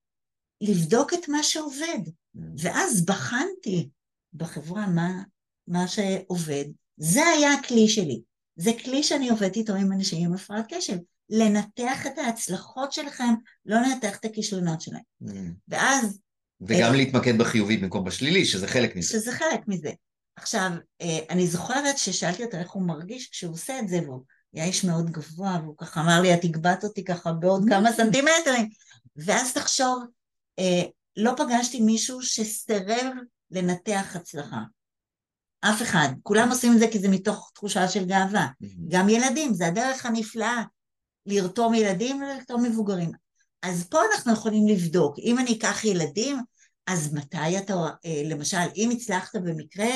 לבדוק 0.62 1.14
את 1.14 1.30
מה 1.30 1.44
שעובד, 1.44 2.00
ואז 2.36 3.06
בחנתי 3.06 3.90
בחברה 4.34 4.88
מה, 4.88 5.24
מה 5.68 5.88
שעובד, 5.88 6.66
זה 6.98 7.26
היה 7.26 7.54
הכלי 7.54 7.88
שלי. 7.88 8.22
זה 8.56 8.72
כלי 8.84 9.04
שאני 9.04 9.30
עובדת 9.30 9.56
איתו 9.56 9.76
עם 9.76 9.92
אנשים 9.92 10.26
עם 10.26 10.34
הפרעת 10.34 10.66
קשב. 10.74 10.98
לנתח 11.30 12.08
את 12.08 12.18
ההצלחות 12.18 12.92
שלכם, 12.92 13.34
לא 13.66 13.78
לנתח 13.82 14.18
את 14.18 14.26
הכישלונות 14.26 14.82
שלהם. 14.82 15.02
Mm. 15.24 15.28
ואז... 15.68 16.20
וגם 16.62 16.92
אה, 16.92 16.98
להתמקד 16.98 17.38
בחיובי 17.38 17.78
במקום 17.78 18.04
בשלילי, 18.04 18.46
שזה 18.46 18.68
חלק 18.68 18.96
מזה. 18.96 19.10
שזה 19.10 19.32
חלק 19.32 19.68
מזה. 19.68 19.92
עכשיו, 20.36 20.70
אה, 21.02 21.20
אני 21.30 21.48
זוכרת 21.48 21.98
ששאלתי 21.98 22.44
אותו 22.44 22.58
איך 22.58 22.72
הוא 22.72 22.84
מרגיש 22.84 23.30
כשהוא 23.30 23.54
עושה 23.54 23.80
את 23.80 23.88
זה, 23.88 24.00
והוא 24.06 24.24
היה 24.54 24.66
איש 24.66 24.84
מאוד 24.84 25.10
גבוה, 25.10 25.60
והוא 25.64 25.78
ככה 25.78 26.02
אמר 26.02 26.22
לי, 26.22 26.34
את 26.34 26.44
הגבת 26.44 26.84
אותי 26.84 27.04
ככה 27.04 27.34
בעוד 27.34 27.64
כמה 27.70 27.92
סנטימטרים. 27.98 28.70
ואז 29.16 29.54
תחשוב, 29.54 30.04
אה, 30.60 30.82
לא 31.18 31.32
פגשתי 31.38 31.82
מישהו 31.82 32.22
שסירב 32.22 33.14
לנתח 33.52 34.16
הצלחה. 34.16 34.62
אף 35.62 35.82
אחד. 35.82 36.10
כולם 36.24 36.50
עושים 36.50 36.74
את 36.74 36.80
זה 36.80 36.88
כי 36.92 37.00
זה 37.00 37.08
מתוך 37.08 37.52
תחושה 37.56 37.88
של 37.88 38.06
גאווה. 38.06 38.48
גם 38.88 39.10
ילדים, 39.10 39.54
זה 39.54 39.68
הדרך 39.68 40.06
הנפלאה 40.06 40.64
לרתום 41.26 41.74
ילדים 41.74 42.22
ולרתום 42.22 42.64
מבוגרים. 42.64 43.12
אז 43.62 43.88
פה 43.90 44.00
אנחנו 44.14 44.34
יכולים 44.34 44.68
לבדוק. 44.68 45.20
אם 45.20 45.40
אני 45.40 45.58
אקח 45.58 45.86
ילדים, 45.86 46.38
אז 46.88 47.14
מתי 47.14 47.58
אתה, 47.58 47.74
אה, 48.06 48.22
למשל, 48.26 48.58
אם 48.76 48.90
הצלחת 48.94 49.36
במקרה, 49.36 49.90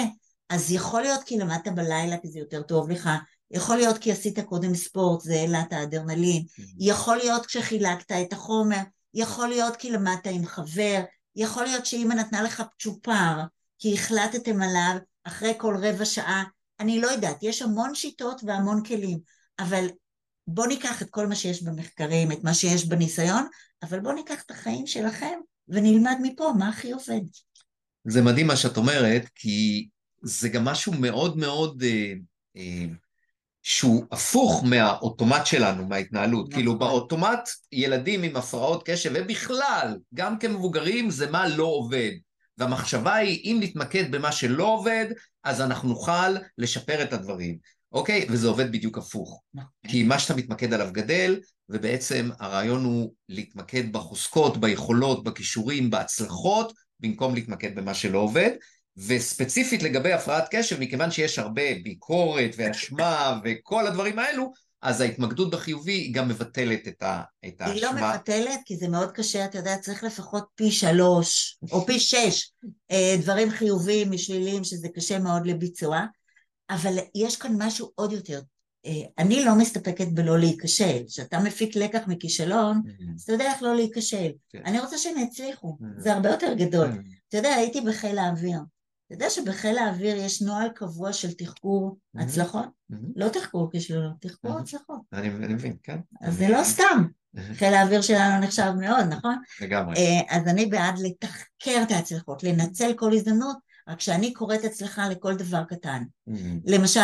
אז 0.50 0.72
יכול 0.72 1.02
להיות 1.02 1.24
כי 1.24 1.38
למדת 1.38 1.68
בלילה 1.68 2.18
כי 2.18 2.28
זה 2.28 2.40
יותר 2.40 2.62
טוב 2.62 2.90
לך, 2.90 3.10
יכול 3.52 3.78
להיות 3.78 3.98
כי 3.98 4.12
עשית 4.12 4.40
קודם 4.40 4.76
ספורט, 4.76 5.22
זה 5.22 5.34
העלה 5.34 5.62
את 5.62 5.74
האדרנלין. 5.74 6.46
יכול 6.80 7.18
להיות 7.18 7.46
כשחילקת 7.46 8.12
את 8.12 8.34
החומר, 8.34 8.82
יכול 9.16 9.48
להיות 9.48 9.76
כי 9.76 9.92
למדת 9.92 10.28
עם 10.32 10.46
חבר, 10.46 11.02
יכול 11.36 11.64
להיות 11.64 11.86
שאימא 11.86 12.14
נתנה 12.14 12.42
לך 12.42 12.64
צ'ופר, 12.80 13.42
כי 13.80 13.94
החלטתם 13.94 14.62
עליו 14.62 14.96
אחרי 15.24 15.54
כל 15.58 15.78
רבע 15.82 16.06
שעה, 16.06 16.44
אני 16.80 17.02
לא 17.02 17.08
יודעת, 17.08 17.44
יש 17.44 17.62
המון 17.62 17.96
שיטות 17.96 18.42
והמון 18.46 18.84
כלים, 18.84 19.20
אבל 19.60 19.88
בואו 20.48 20.68
ניקח 20.68 21.02
את 21.02 21.10
כל 21.10 21.28
מה 21.28 21.36
שיש 21.36 21.64
במחקרים, 21.64 22.32
את 22.32 22.44
מה 22.44 22.54
שיש 22.54 22.86
בניסיון, 22.86 23.48
אבל 23.84 24.00
בואו 24.00 24.16
ניקח 24.16 24.44
את 24.46 24.52
החיים 24.52 24.88
שלכם 24.88 25.40
ונלמד 25.68 26.18
מפה 26.22 26.54
מה 26.58 26.70
הכי 26.70 26.92
עובד. 26.92 27.22
זה 28.06 28.22
מדהים 28.22 28.48
מה 28.48 28.56
שאת 28.56 28.78
אומרת, 28.78 29.30
כי 29.36 29.88
זה 30.22 30.50
גם 30.50 30.66
משהו 30.66 30.94
מאוד 30.94 31.38
מאוד 31.38 31.84
אה, 31.84 32.14
אה, 32.58 32.86
שהוא 33.68 34.06
הפוך 34.12 34.64
מהאוטומט 34.64 35.46
שלנו, 35.46 35.88
מההתנהלות. 35.88 36.46
נכון. 36.46 36.54
כאילו 36.54 36.80
באוטומט 36.80 37.50
ילדים 37.72 38.24
עם 38.24 38.36
הפרעות 38.36 38.84
קשב, 38.86 39.12
ובכלל, 39.16 39.98
גם 40.14 40.40
כמבוגרים, 40.40 41.10
זה 41.10 41.32
מה 41.32 41.48
לא 41.48 41.64
עובד. 41.64 42.12
והמחשבה 42.58 43.16
היא, 43.16 43.40
אם 43.44 43.58
נתמקד 43.62 44.12
במה 44.12 44.32
שלא 44.32 44.64
עובד, 44.64 45.06
אז 45.44 45.62
אנחנו 45.62 45.90
נוכל 45.90 46.36
לשפר 46.58 47.04
את 47.04 47.14
הדברים, 47.14 47.58
אוקיי? 47.92 48.26
וזה 48.30 48.48
עובד 48.48 48.72
בדיוק 48.72 48.98
הפוך. 48.98 49.42
נכון. 49.54 49.70
כי 49.88 50.04
מה 50.04 50.20
שאתה 50.20 50.36
מתמקד 50.36 50.74
עליו 50.74 50.90
גדל, 50.92 51.40
ובעצם 51.70 52.30
הרעיון 52.40 52.84
הוא 52.84 53.14
להתמקד 53.30 53.92
בחוזקות, 53.92 54.58
ביכולות, 54.58 55.24
בכישורים, 55.24 55.90
בהצלחות, 55.90 56.74
במקום 57.00 57.36
להתמקד 57.36 57.76
במה 57.76 57.94
שלא 57.94 58.18
עובד. 58.18 58.52
וספציפית 58.98 59.84
לגבי 59.84 60.14
הפרעת 60.14 60.48
קשב, 60.52 60.80
מכיוון 60.80 61.12
שיש 61.12 61.40
הרבה 61.40 61.62
ביקורת 61.84 62.52
ואשמה 62.58 63.40
וכל 63.44 63.88
הדברים 63.88 64.20
האלו, 64.20 64.54
אז 64.82 65.02
ההתמקדות 65.02 65.52
בחיובי 65.52 65.92
היא 65.92 66.14
גם 66.14 66.28
מבטלת 66.28 66.88
את, 66.88 67.04
ה, 67.04 67.22
את 67.48 67.62
האשמה. 67.62 67.74
היא 67.74 67.82
לא 67.84 67.94
מבטלת, 67.94 68.60
כי 68.66 68.78
זה 68.78 68.88
מאוד 68.88 69.12
קשה, 69.12 69.46
אתה 69.46 69.58
יודע, 69.58 69.78
צריך 69.78 70.04
לפחות 70.04 70.46
פי 70.56 70.72
שלוש 70.72 71.58
או 71.72 71.86
פי 71.86 72.00
שש 72.00 72.52
אה, 72.92 73.16
דברים 73.22 73.50
חיוביים 73.50 74.12
משליליים, 74.12 74.64
שזה 74.64 74.88
קשה 74.96 75.20
מאוד 75.20 75.48
לביצוע, 75.48 76.06
אבל 76.70 76.98
יש 77.16 77.36
כאן 77.36 77.56
משהו 77.58 77.92
עוד 77.96 78.12
יותר. 78.12 78.42
אה, 78.86 78.92
אני 79.18 79.46
לא 79.46 79.56
מסתפקת 79.56 80.08
בלא 80.08 80.40
להיכשל. 80.40 81.04
כשאתה 81.08 81.40
מפיק 81.40 81.76
לקח 81.76 82.02
מכישלון, 82.08 82.82
mm-hmm. 82.86 83.16
אז 83.16 83.22
אתה 83.22 83.32
יודע 83.32 83.52
איך 83.54 83.64
לא 83.64 83.76
להיכשל. 83.76 84.30
כן. 84.50 84.62
אני 84.66 84.80
רוצה 84.80 84.98
שהם 84.98 85.18
יצליחו, 85.18 85.78
mm-hmm. 85.82 86.02
זה 86.02 86.14
הרבה 86.14 86.30
יותר 86.30 86.54
גדול. 86.54 86.88
Mm-hmm. 86.88 87.16
אתה 87.30 87.38
יודע, 87.38 87.54
הייתי 87.54 87.82
בחיל 87.82 88.18
האוויר. 88.18 88.60
אתה 89.08 89.14
יודע 89.14 89.30
שבחיל 89.30 89.78
האוויר 89.78 90.16
יש 90.16 90.42
נוהל 90.42 90.70
קבוע 90.70 91.14
של 91.14 91.34
תחקור 91.34 91.98
הצלחות? 92.16 92.66
לא 93.16 93.30
תחקור 93.30 93.72
כישלונות, 93.72 94.22
תחקור 94.22 94.58
הצלחות. 94.58 95.00
אני 95.14 95.30
מבין, 95.30 95.76
כן. 95.84 96.00
אז 96.22 96.38
זה 96.38 96.48
לא 96.48 96.64
סתם. 96.64 97.08
חיל 97.54 97.74
האוויר 97.74 98.02
שלנו 98.02 98.44
נחשב 98.44 98.72
מאוד, 98.80 99.06
נכון? 99.10 99.36
לגמרי. 99.62 99.96
אה, 99.96 100.38
אז 100.38 100.48
אני 100.48 100.66
בעד 100.66 101.00
לתחקר 101.00 101.82
את 101.84 101.92
ההצלחות, 101.92 102.44
לנצל 102.44 102.94
כל 102.94 103.14
הזדמנות, 103.14 103.58
רק 103.88 104.02
שאני 104.02 104.34
קוראת 104.34 104.64
הצלחה 104.64 105.10
לכל 105.10 105.36
דבר 105.36 105.64
קטן. 105.64 106.04
למשל, 106.66 107.00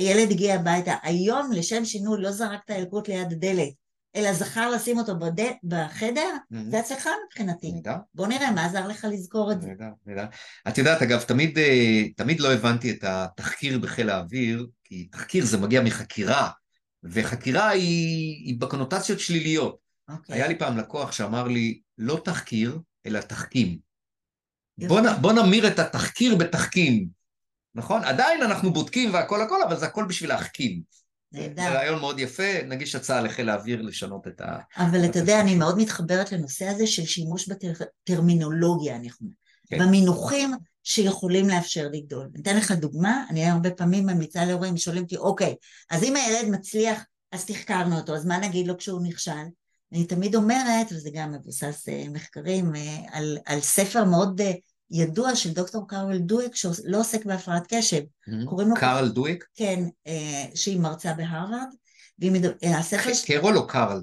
ילד 0.00 0.30
הגיע 0.30 0.54
הביתה, 0.54 0.94
היום 1.02 1.52
לשם 1.52 1.84
שינוי 1.84 2.22
לא 2.22 2.30
זרק 2.30 2.60
את 2.64 2.70
הילקוט 2.70 3.08
ליד 3.08 3.32
הדלת, 3.32 3.72
אלא 4.18 4.32
זכר 4.32 4.70
לשים 4.70 4.98
אותו 4.98 5.18
בד... 5.18 5.44
בחדר, 5.64 6.30
mm-hmm. 6.36 6.56
זה 6.70 6.80
הצלחה 6.80 7.10
מבחינתי. 7.26 7.72
נדע. 7.72 7.96
בוא 8.14 8.26
נראה 8.26 8.50
מה 8.50 8.66
עזר 8.66 8.86
לך 8.88 9.06
לזכור 9.12 9.52
את 9.52 9.62
זה. 9.62 9.68
נדע, 9.68 9.88
נדע. 10.06 10.26
את 10.68 10.78
יודעת, 10.78 11.02
אגב, 11.02 11.20
תמיד, 11.20 11.58
אה, 11.58 12.08
תמיד 12.16 12.40
לא 12.40 12.52
הבנתי 12.52 12.90
את 12.90 13.04
התחקיר 13.04 13.78
בחיל 13.78 14.10
האוויר, 14.10 14.66
כי 14.84 15.04
תחקיר 15.04 15.44
זה 15.44 15.58
מגיע 15.58 15.82
מחקירה, 15.82 16.50
וחקירה 17.02 17.68
היא, 17.68 18.46
היא 18.46 18.60
בקונוטציות 18.60 19.20
שליליות. 19.20 19.78
Okay. 20.10 20.12
אוקיי. 20.12 20.34
היה 20.34 20.48
לי 20.48 20.58
פעם 20.58 20.78
לקוח 20.78 21.12
שאמר 21.12 21.48
לי, 21.48 21.80
לא 21.98 22.20
תחקיר, 22.24 22.78
אלא 23.06 23.20
תחכים. 23.20 23.78
בוא, 24.78 25.00
נ, 25.00 25.04
בוא 25.20 25.32
נמיר 25.32 25.68
את 25.68 25.78
התחקיר 25.78 26.36
בתחכים, 26.36 27.08
נכון? 27.74 28.04
עדיין 28.04 28.42
אנחנו 28.42 28.72
בודקים 28.72 29.14
והכל 29.14 29.42
הכל, 29.42 29.62
אבל 29.62 29.76
זה 29.76 29.86
הכל 29.86 30.04
בשביל 30.08 30.30
להחכים. 30.30 30.82
זה 31.32 31.68
רעיון 31.68 32.00
מאוד 32.00 32.20
יפה, 32.20 32.62
נגיש 32.66 32.94
הצעה 32.94 33.20
לחיל 33.20 33.48
האוויר 33.48 33.82
לשנות 33.82 34.26
את 34.26 34.40
ה... 34.40 34.58
אבל 34.76 35.04
אתה 35.04 35.18
יודע, 35.18 35.40
אני 35.40 35.54
מאוד 35.54 35.78
מתחברת 35.78 36.32
לנושא 36.32 36.64
הזה 36.64 36.86
של 36.86 37.04
שימוש 37.04 37.48
בטרמינולוגיה 37.48 38.94
הנכונה. 38.94 39.30
כן. 39.70 39.78
במינוחים 39.78 40.50
שיכולים 40.84 41.48
לאפשר 41.48 41.88
לגדול. 41.92 42.28
אני 42.34 42.42
אתן 42.42 42.56
לך 42.56 42.72
דוגמה, 42.72 43.24
אני 43.30 43.46
הרבה 43.46 43.70
פעמים 43.70 44.06
ממליצה 44.06 44.44
להורים, 44.44 44.76
שואלים 44.76 45.02
אותי, 45.02 45.16
אוקיי, 45.16 45.54
אז 45.90 46.04
אם 46.04 46.16
הילד 46.16 46.48
מצליח, 46.50 47.04
אז 47.32 47.44
תחקרנו 47.46 47.96
אותו, 47.96 48.14
אז 48.14 48.26
מה 48.26 48.38
נגיד 48.38 48.66
לו 48.66 48.76
כשהוא 48.76 49.00
נכשל? 49.02 49.44
אני 49.92 50.06
תמיד 50.06 50.34
אומרת, 50.34 50.86
וזה 50.92 51.10
גם 51.12 51.32
מבוסס 51.32 51.88
אה, 51.88 52.04
מחקרים, 52.12 52.76
אה, 52.76 52.96
על, 53.12 53.38
על 53.46 53.60
ספר 53.60 54.04
מאוד 54.04 54.40
אה, 54.40 54.52
ידוע 54.90 55.36
של 55.36 55.52
דוקטור 55.52 55.88
קארל 55.88 56.18
דואק, 56.18 56.56
שלא 56.56 57.00
עוסק 57.00 57.24
בהפרעת 57.24 57.66
קשב. 57.68 58.02
Mm-hmm. 58.02 58.48
קוראים 58.48 58.68
לו... 58.68 58.76
קארל 58.76 59.08
דואק? 59.08 59.44
כן, 59.54 59.84
אה, 60.06 60.44
שהיא 60.54 60.80
מרצה 60.80 61.12
בהרווארד. 61.12 61.68
והיא 62.18 62.32
מדבר... 62.32 62.52
אה, 62.64 62.78
הספר... 62.78 63.10
קרול 63.26 63.58
או 63.58 63.66
קארל? 63.66 64.02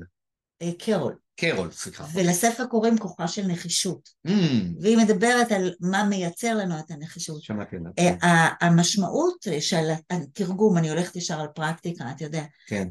אה, 0.61 0.71
קרול. 0.79 1.15
קרול, 1.39 1.71
סליחה. 1.71 2.05
ולספר 2.13 2.65
קוראים 2.65 2.97
כוחה 2.97 3.27
של 3.27 3.47
נחישות. 3.47 4.09
Mm. 4.27 4.31
והיא 4.81 4.97
מדברת 4.97 5.51
על 5.51 5.73
מה 5.79 6.03
מייצר 6.03 6.53
לנו 6.53 6.79
את 6.79 6.91
הנחישות. 6.91 7.41
שמעתי 7.41 7.75
עליו. 7.75 7.91
כן. 7.95 8.17
המשמעות 8.61 9.47
של 9.59 9.89
התרגום, 10.09 10.77
אני 10.77 10.89
הולכת 10.89 11.15
ישר 11.15 11.39
על 11.39 11.47
פרקטיקה, 11.55 12.11
אתה 12.11 12.23
יודע. 12.23 12.43
כן. 12.67 12.87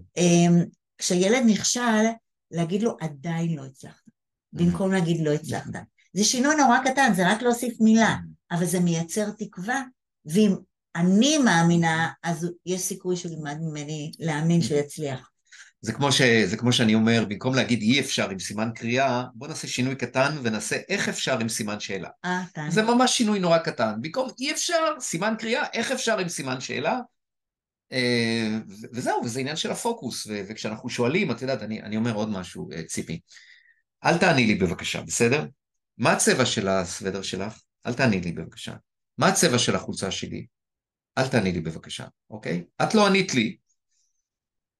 כשילד 0.99 1.43
נכשל, 1.47 2.05
להגיד 2.51 2.83
לו 2.83 2.97
עדיין 3.01 3.57
לא 3.57 3.65
הצלחת. 3.65 4.05
במקום 4.53 4.93
להגיד 4.93 5.27
לא 5.27 5.33
הצלחת. 5.33 5.71
זה 6.15 6.25
שינוי 6.25 6.57
נורא 6.57 6.79
קטן, 6.85 7.13
זה 7.15 7.29
רק 7.29 7.43
להוסיף 7.43 7.81
מילה, 7.81 8.17
אבל 8.51 8.65
זה 8.65 8.81
מייצר 8.81 9.31
תקווה, 9.31 9.83
ואם 10.27 10.55
אני 10.97 11.39
מאמינה, 11.39 12.09
אז 12.23 12.51
יש 12.67 12.81
סיכוי 12.81 13.17
שהוא 13.17 13.33
ילמד 13.33 13.57
ממני 13.61 14.13
להאמין 14.19 14.63
שהוא 14.63 14.79
יצליח. 14.79 15.31
זה 15.81 15.93
כמו, 15.93 16.13
ש, 16.13 16.23
זה 16.23 16.57
כמו 16.57 16.73
שאני 16.73 16.95
אומר, 16.95 17.25
במקום 17.29 17.55
להגיד 17.55 17.83
אי 17.83 18.01
אפשר 18.01 18.31
עם 18.31 18.39
סימן 18.39 18.71
קריאה, 18.75 19.25
בוא 19.35 19.49
נעשה 19.49 19.69
שינוי 19.69 19.95
קטן 19.95 20.37
ונעשה 20.43 20.77
איך 20.89 21.09
אפשר 21.09 21.39
עם 21.39 21.49
סימן 21.49 21.81
שאלה. 21.81 22.09
אה, 22.25 22.43
כאן. 22.55 22.71
זה 22.71 22.83
ממש 22.83 23.17
שינוי 23.17 23.39
נורא 23.39 23.59
קטן. 23.59 23.93
במקום 24.01 24.29
אי 24.41 24.53
אפשר, 24.53 24.95
סימן 25.01 25.35
קריאה, 25.39 25.65
איך 25.73 25.91
אפשר 25.91 26.19
עם 26.19 26.29
סימן 26.29 26.61
שאלה, 26.61 27.01
אה, 27.93 28.59
וזהו, 28.93 29.25
וזה 29.25 29.41
עניין 29.41 29.57
של 29.57 29.71
הפוקוס, 29.71 30.27
וכשאנחנו 30.49 30.89
שואלים, 30.89 31.31
את 31.31 31.43
יודעת, 31.43 31.63
אני, 31.63 31.83
אני 31.83 31.97
אומר 31.97 32.15
עוד 32.15 32.29
משהו, 32.29 32.71
אה, 32.73 32.83
ציפי. 32.83 33.21
אל 34.05 34.19
תעני 34.19 34.47
לי 34.47 34.55
בבקשה, 34.55 35.01
בסדר? 35.03 35.45
מה 35.99 36.13
הצבע 36.13 36.47
של 36.47 36.69
הסוודר 36.69 37.23
שלך? 37.23 37.63
אל 37.87 37.95
תעני 37.95 38.21
לי 38.21 38.33
בבקשה. 38.33 38.75
מה 39.19 39.29
הצבע 39.29 39.59
של 39.59 39.77
החולצה 39.77 40.11
שלי? 40.11 40.47
אל 41.19 41.29
תעני 41.29 41.53
לי 41.53 41.61
בבקשה, 41.61 42.05
אוקיי? 42.31 42.65
את 42.83 42.95
לא 42.95 43.07
ענית 43.07 43.35
לי, 43.35 43.57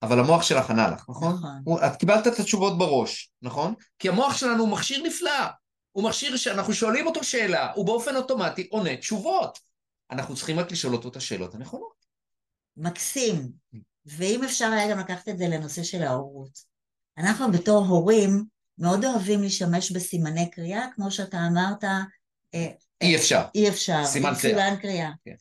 אבל 0.03 0.19
המוח 0.19 0.43
שלך 0.43 0.71
ענה 0.71 0.91
לך, 0.91 1.07
נכון? 1.09 1.35
נכון. 1.35 1.85
את 1.87 1.97
קיבלת 1.97 2.27
את 2.27 2.39
התשובות 2.39 2.79
בראש, 2.79 3.33
נכון? 3.43 3.75
כי 3.99 4.09
המוח 4.09 4.37
שלנו 4.37 4.63
הוא 4.63 4.73
מכשיר 4.73 5.03
נפלא. 5.07 5.31
הוא 5.93 6.05
מכשיר 6.05 6.37
שאנחנו 6.37 6.73
שואלים 6.73 7.07
אותו 7.07 7.25
שאלה, 7.25 7.73
הוא 7.73 7.87
באופן 7.87 8.17
אוטומטי 8.17 8.69
עונה 8.71 8.97
תשובות. 8.97 9.59
אנחנו 10.11 10.35
צריכים 10.35 10.59
רק 10.59 10.73
לשאול 10.73 10.95
אותו 10.95 11.09
את 11.09 11.17
השאלות 11.17 11.55
הנכונות. 11.55 12.05
מקסים. 12.77 13.53
ואם 14.07 14.45
אפשר 14.45 14.65
היה 14.65 14.91
גם 14.91 14.99
לקחת 14.99 15.29
את 15.29 15.39
זה 15.39 15.45
לנושא 15.49 15.83
של 15.83 16.03
ההורות. 16.03 16.59
אנחנו 17.19 17.53
בתור 17.53 17.87
הורים 17.87 18.45
מאוד 18.79 19.05
אוהבים 19.05 19.43
להשתמש 19.43 19.93
בסימני 19.93 20.51
קריאה, 20.51 20.87
כמו 20.95 21.11
שאתה 21.11 21.47
אמרת, 21.47 21.85
אה, 22.55 22.67
אי 23.01 23.17
אפשר. 23.17 23.45
אי 23.55 23.69
אפשר. 23.69 24.05
סימן 24.05 24.33
קריאה. 24.41 24.59
סימן 24.59 24.77
קריאה. 24.81 25.11
כן. 25.25 25.35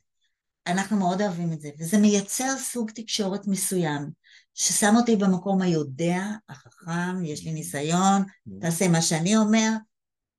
אנחנו 0.68 0.98
מאוד 0.98 1.22
אוהבים 1.22 1.54
את 1.54 1.62
זה, 1.62 1.70
וזה 1.80 1.98
מייצר 1.98 2.58
סוג 2.58 2.92
תקשורת 2.92 3.48
מסוים, 3.48 4.10
ששם 4.54 4.96
אותי 4.96 5.16
במקום 5.16 5.62
היודע, 5.62 6.22
החכם, 6.50 7.26
יש 7.26 7.44
לי 7.46 7.52
ניסיון, 7.52 8.22
mm-hmm. 8.22 8.62
תעשה 8.62 8.88
מה 8.88 9.02
שאני 9.02 9.38
אומר. 9.38 9.70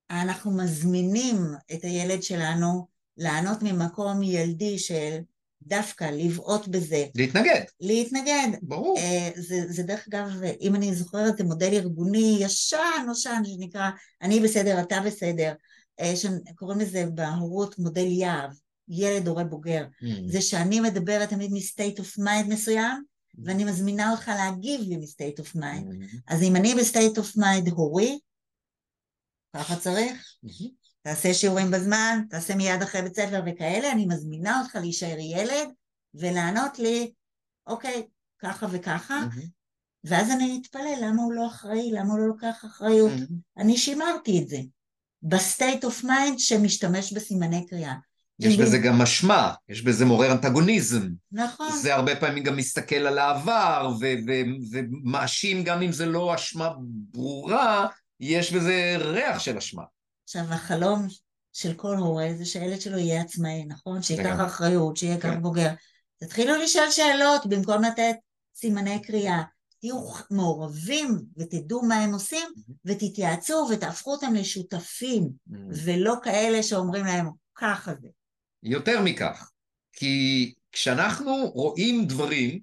אנחנו 0.09 0.51
מזמינים 0.51 1.37
את 1.73 1.83
הילד 1.83 2.23
שלנו 2.23 2.87
לענות 3.17 3.57
ממקום 3.61 4.23
ילדי 4.23 4.79
של 4.79 5.17
דווקא 5.65 6.03
לבעוט 6.03 6.67
בזה. 6.67 7.05
להתנגד. 7.15 7.61
להתנגד. 7.81 8.47
ברור. 8.61 8.97
Uh, 8.97 9.39
זה, 9.41 9.65
זה 9.67 9.83
דרך 9.83 10.07
אגב, 10.07 10.29
אם 10.61 10.75
אני 10.75 10.95
זוכרת, 10.95 11.37
זה 11.37 11.43
מודל 11.43 11.73
ארגוני 11.73 12.37
ישן, 12.39 13.03
נושן, 13.07 13.41
שנקרא 13.45 13.89
אני 14.21 14.39
בסדר, 14.39 14.81
אתה 14.81 14.99
בסדר, 15.05 15.53
uh, 16.01 16.03
שקוראים 16.15 16.79
לזה 16.79 17.05
בהורות 17.13 17.79
מודל 17.79 18.07
יהב, 18.07 18.51
ילד 18.89 19.27
הורה 19.27 19.43
בוגר. 19.43 19.85
Mm. 20.01 20.05
זה 20.27 20.41
שאני 20.41 20.79
מדברת 20.79 21.29
תמיד 21.29 21.51
מ 21.53 21.61
state 21.61 21.99
of 21.99 22.17
mind 22.17 22.53
מסוים, 22.53 23.03
mm. 23.03 23.39
ואני 23.43 23.63
מזמינה 23.63 24.11
אותך 24.11 24.27
להגיב 24.27 24.81
לי 24.81 24.97
מ 24.97 25.04
state 25.04 25.39
of 25.39 25.55
mind. 25.55 26.03
אז 26.27 26.43
אם 26.43 26.55
אני 26.55 26.75
ב 26.75 26.82
state 26.82 27.17
of 27.17 27.37
mind 27.37 27.67
הורי, 27.69 28.19
ככה 29.53 29.75
צריך. 29.75 30.35
Mm-hmm. 30.45 30.84
תעשה 31.05 31.33
שיעורים 31.33 31.71
בזמן, 31.71 32.21
תעשה 32.29 32.55
מיד 32.55 32.81
אחרי 32.81 33.01
בית 33.01 33.15
ספר 33.15 33.41
וכאלה, 33.45 33.91
אני 33.91 34.05
מזמינה 34.05 34.61
אותך 34.61 34.75
להישאר 34.75 35.17
ילד 35.19 35.69
ולענות 36.13 36.79
לי, 36.79 37.11
אוקיי, 37.67 38.03
ככה 38.39 38.67
וככה, 38.71 39.19
mm-hmm. 39.21 39.45
ואז 40.03 40.31
אני 40.31 40.59
אתפלא 40.61 40.95
למה 41.01 41.21
הוא 41.21 41.33
לא 41.33 41.47
אחראי, 41.47 41.91
למה 41.91 42.11
הוא 42.11 42.19
לא 42.19 42.27
לוקח 42.27 42.65
אחריות. 42.65 43.11
Mm-hmm. 43.11 43.33
אני 43.57 43.77
שימרתי 43.77 44.41
את 44.43 44.47
זה 44.47 44.57
ב 45.23 45.33
state 45.33 45.83
of 45.83 46.03
mind 46.03 46.39
שמשתמש 46.39 47.13
בסימני 47.13 47.65
קריאה. 47.67 47.95
יש 48.39 48.57
בזה 48.57 48.77
גם 48.77 49.01
משמע, 49.01 49.51
יש 49.69 49.81
בזה 49.81 50.05
מעורר 50.05 50.31
אנטגוניזם. 50.31 51.09
נכון. 51.31 51.71
זה 51.71 51.95
הרבה 51.95 52.15
פעמים 52.15 52.43
גם 52.43 52.57
מסתכל 52.57 52.95
על 52.95 53.17
העבר 53.17 53.93
ומאשים 54.01 55.63
גם 55.63 55.81
אם 55.81 55.91
זה 55.91 56.05
לא 56.05 56.35
אשמה 56.35 56.69
ברורה, 57.11 57.87
יש 58.19 58.53
בזה 58.53 58.95
ריח 58.99 59.39
של 59.39 59.57
אשמה. 59.57 59.83
עכשיו, 60.37 60.53
החלום 60.53 61.07
של 61.53 61.73
כל 61.73 61.95
הורה 61.95 62.27
זה 62.37 62.45
שהילד 62.45 62.81
שלו 62.81 62.97
יהיה 62.97 63.21
עצמאי, 63.21 63.65
נכון? 63.65 64.01
שייקח 64.01 64.45
אחריות, 64.45 64.97
שיהיה 64.97 65.17
כך 65.17 65.29
כן. 65.29 65.41
בוגר. 65.41 65.69
תתחילו 66.17 66.55
לשאול 66.55 66.91
שאלות 66.91 67.45
במקום 67.45 67.83
לתת 67.83 68.15
סימני 68.55 69.01
קריאה. 69.01 69.43
תהיו 69.79 69.95
מעורבים 70.31 71.21
ותדעו 71.37 71.81
מה 71.81 71.95
הם 71.95 72.13
עושים 72.13 72.47
ותתייעצו 72.85 73.67
ותהפכו 73.71 74.11
אותם 74.11 74.33
לשותפים 74.33 75.29
ולא 75.69 76.15
כאלה 76.23 76.63
שאומרים 76.63 77.05
להם 77.05 77.29
ככה 77.55 77.93
זה. 78.01 78.07
יותר 78.63 79.01
מכך, 79.01 79.51
כי 79.93 80.53
כשאנחנו 80.71 81.51
רואים 81.53 82.05
דברים, 82.05 82.59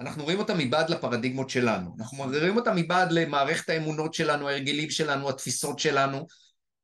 אנחנו 0.00 0.24
רואים 0.24 0.38
אותם 0.38 0.58
מבעד 0.58 0.90
לפרדיגמות 0.90 1.50
שלנו, 1.50 1.96
אנחנו 1.98 2.18
רואים 2.18 2.56
אותם 2.56 2.76
מבעד 2.76 3.12
למערכת 3.12 3.68
האמונות 3.68 4.14
שלנו, 4.14 4.48
ההרגלים 4.48 4.90
שלנו, 4.90 5.28
התפיסות 5.28 5.78
שלנו, 5.78 6.26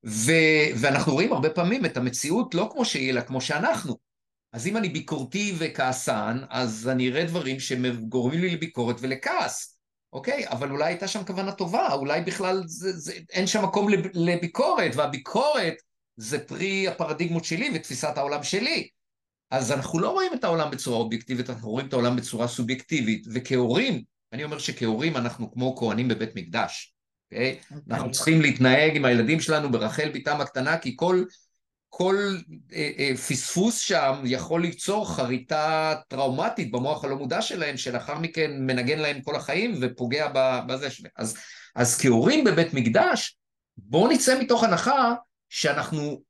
ו, 0.06 0.32
ואנחנו 0.80 1.12
רואים 1.12 1.32
הרבה 1.32 1.50
פעמים 1.50 1.84
את 1.84 1.96
המציאות 1.96 2.54
לא 2.54 2.70
כמו 2.72 2.84
שהיא, 2.84 3.10
אלא 3.10 3.20
כמו 3.20 3.40
שאנחנו. 3.40 3.96
אז 4.52 4.66
אם 4.66 4.76
אני 4.76 4.88
ביקורתי 4.88 5.54
וכעסן, 5.58 6.38
אז 6.50 6.88
אני 6.88 7.08
אראה 7.08 7.24
דברים 7.24 7.60
שגורמים 7.60 8.40
לי 8.40 8.50
לביקורת 8.50 8.96
ולכעס, 9.00 9.78
אוקיי? 10.12 10.48
אבל 10.48 10.70
אולי 10.70 10.84
הייתה 10.84 11.08
שם 11.08 11.24
כוונה 11.24 11.52
טובה, 11.52 11.92
אולי 11.92 12.20
בכלל 12.20 12.62
זה, 12.66 12.92
זה, 12.92 13.12
אין 13.30 13.46
שם 13.46 13.64
מקום 13.64 13.88
לביקורת, 14.14 14.96
והביקורת 14.96 15.74
זה 16.16 16.46
פרי 16.46 16.88
הפרדיגמות 16.88 17.44
שלי 17.44 17.70
ותפיסת 17.74 18.12
העולם 18.16 18.42
שלי. 18.42 18.88
אז 19.50 19.72
אנחנו 19.72 19.98
לא 19.98 20.10
רואים 20.10 20.34
את 20.34 20.44
העולם 20.44 20.70
בצורה 20.70 20.98
אובייקטיבית, 20.98 21.50
אנחנו 21.50 21.70
רואים 21.70 21.86
את 21.86 21.92
העולם 21.92 22.16
בצורה 22.16 22.48
סובייקטיבית, 22.48 23.26
וכהורים, 23.34 24.02
אני 24.32 24.44
אומר 24.44 24.58
שכהורים 24.58 25.16
אנחנו 25.16 25.52
כמו 25.52 25.76
כהנים 25.76 26.08
בבית 26.08 26.36
מקדש. 26.36 26.91
אוקיי? 27.32 27.58
Okay. 27.60 27.74
אוקיי. 27.74 27.94
אנחנו 27.94 28.10
צריכים 28.10 28.40
להתנהג 28.40 28.96
עם 28.96 29.04
הילדים 29.04 29.40
שלנו 29.40 29.72
ברחל 29.72 30.10
בתם 30.14 30.40
הקטנה, 30.40 30.78
כי 30.78 30.92
כל, 30.96 31.24
כל 31.88 32.36
אה, 32.72 32.90
אה, 32.98 33.16
פספוס 33.16 33.78
שם 33.78 34.22
יכול 34.24 34.62
ליצור 34.62 35.14
חריטה 35.14 35.94
טראומטית 36.08 36.70
במוח 36.70 37.04
הלא 37.04 37.16
מודע 37.16 37.42
שלהם, 37.42 37.76
שלאחר 37.76 38.18
מכן 38.18 38.50
מנגן 38.60 38.98
להם 38.98 39.20
כל 39.22 39.36
החיים 39.36 39.74
ופוגע 39.80 40.28
בזה. 40.66 40.88
אז, 41.16 41.36
אז 41.74 42.00
כהורים 42.00 42.44
בבית 42.44 42.74
מקדש, 42.74 43.36
בואו 43.76 44.08
נצא 44.08 44.40
מתוך 44.40 44.64
הנחה 44.64 45.14
שאנחנו 45.48 46.22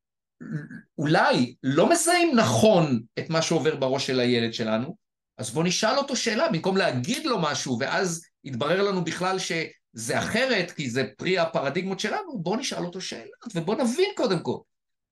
אולי 0.99 1.55
לא 1.63 1.91
מזהים 1.91 2.37
נכון 2.37 3.03
את 3.19 3.31
מה 3.31 3.43
שעובר 3.43 3.77
בראש 3.77 4.07
של 4.07 4.21
הילד 4.21 4.55
שלנו, 4.55 4.97
אז 5.39 5.51
בואו 5.51 5.65
נשאל 5.65 5.99
אותו 5.99 6.17
שאלה, 6.17 6.49
במקום 6.49 6.77
להגיד 6.77 7.27
לו 7.27 7.39
משהו, 7.39 7.79
ואז 7.81 8.25
יתברר 8.45 8.83
לנו 8.83 9.05
בכלל 9.05 9.39
ש... 9.39 9.53
זה 9.93 10.19
אחרת, 10.19 10.71
כי 10.71 10.91
זה 10.91 11.05
פרי 11.17 11.39
הפרדיגמות 11.39 12.01
שלנו, 12.01 12.39
בואו 12.43 12.57
נשאל 12.57 12.85
אותו 12.85 13.01
שאלות 13.01 13.47
ובואו 13.55 13.85
נבין 13.85 14.11
קודם 14.17 14.39
כל. 14.39 14.59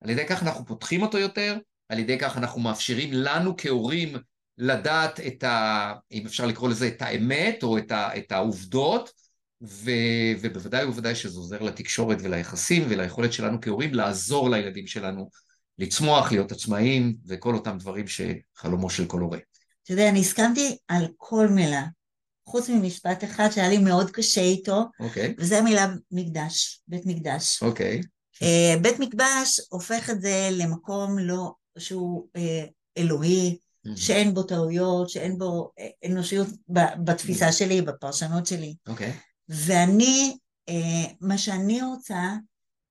על 0.01 0.11
ידי 0.11 0.27
כך 0.27 0.43
אנחנו 0.43 0.67
פותחים 0.67 1.03
אותו 1.03 1.19
יותר, 1.19 1.59
על 1.89 1.99
ידי 1.99 2.19
כך 2.19 2.37
אנחנו 2.37 2.61
מאפשרים 2.61 3.13
לנו 3.13 3.55
כהורים 3.59 4.17
לדעת 4.59 5.21
את 5.21 5.45
ה... 5.45 5.93
אם 6.13 6.27
אפשר 6.27 6.47
לקרוא 6.47 6.69
לזה 6.69 6.89
את 6.89 7.03
האמת 7.03 7.63
או 7.63 7.79
את, 7.79 7.93
ה, 7.93 8.17
את 8.17 8.33
העובדות, 8.33 9.11
ו, 9.63 9.91
ובוודאי 10.41 10.85
ובוודאי 10.85 11.15
שזה 11.15 11.39
עוזר 11.39 11.63
לתקשורת 11.63 12.19
וליחסים 12.23 12.87
וליכולת 12.89 13.33
שלנו 13.33 13.61
כהורים 13.61 13.95
לעזור 13.95 14.51
לילדים 14.51 14.87
שלנו 14.87 15.29
לצמוח, 15.79 16.33
להיות 16.33 16.53
עצמאיים 16.53 17.17
וכל 17.27 17.55
אותם 17.55 17.79
דברים 17.79 18.05
שחלומו 18.07 18.91
של 18.91 19.07
כל 19.07 19.21
הורה. 19.21 19.39
אתה 19.83 19.93
יודע, 19.93 20.09
אני 20.09 20.21
הסכמתי 20.21 20.77
על 20.89 21.07
כל 21.17 21.49
מילה. 21.49 21.85
חוץ 22.51 22.69
ממשפט 22.69 23.25
אחד 23.25 23.49
שהיה 23.51 23.69
לי 23.69 23.79
מאוד 23.79 24.11
קשה 24.11 24.41
איתו, 24.41 24.81
okay. 24.81 25.05
אוקיי. 25.05 25.35
וזה 25.39 25.59
המילה 25.59 25.87
מקדש, 26.11 26.83
בית 26.89 27.07
מקדש. 27.07 27.63
אוקיי. 27.63 28.01
Okay. 28.01 28.07
Uh, 28.45 28.81
בית 28.83 28.99
מקדש 28.99 29.61
הופך 29.69 30.11
את 30.11 30.21
זה 30.21 30.49
למקום 30.53 31.19
לא, 31.19 31.53
שהוא 31.79 32.29
uh, 32.37 32.41
אלוהי, 32.99 33.59
mm-hmm. 33.59 33.97
שאין 33.97 34.35
בו 34.35 34.43
טעויות, 34.43 35.11
שאין 35.11 35.39
בו 35.39 35.71
אה, 35.79 36.11
אנושיות 36.11 36.49
בתפיסה 37.05 37.49
mm-hmm. 37.49 37.53
שלי, 37.53 37.83
בפרשנות 37.83 38.47
שלי. 38.47 38.75
אוקיי. 38.89 39.11
Okay. 39.11 39.15
ואני, 39.49 40.37
uh, 40.71 40.75
מה 41.21 41.39
שאני 41.39 41.83
רוצה 41.83 42.37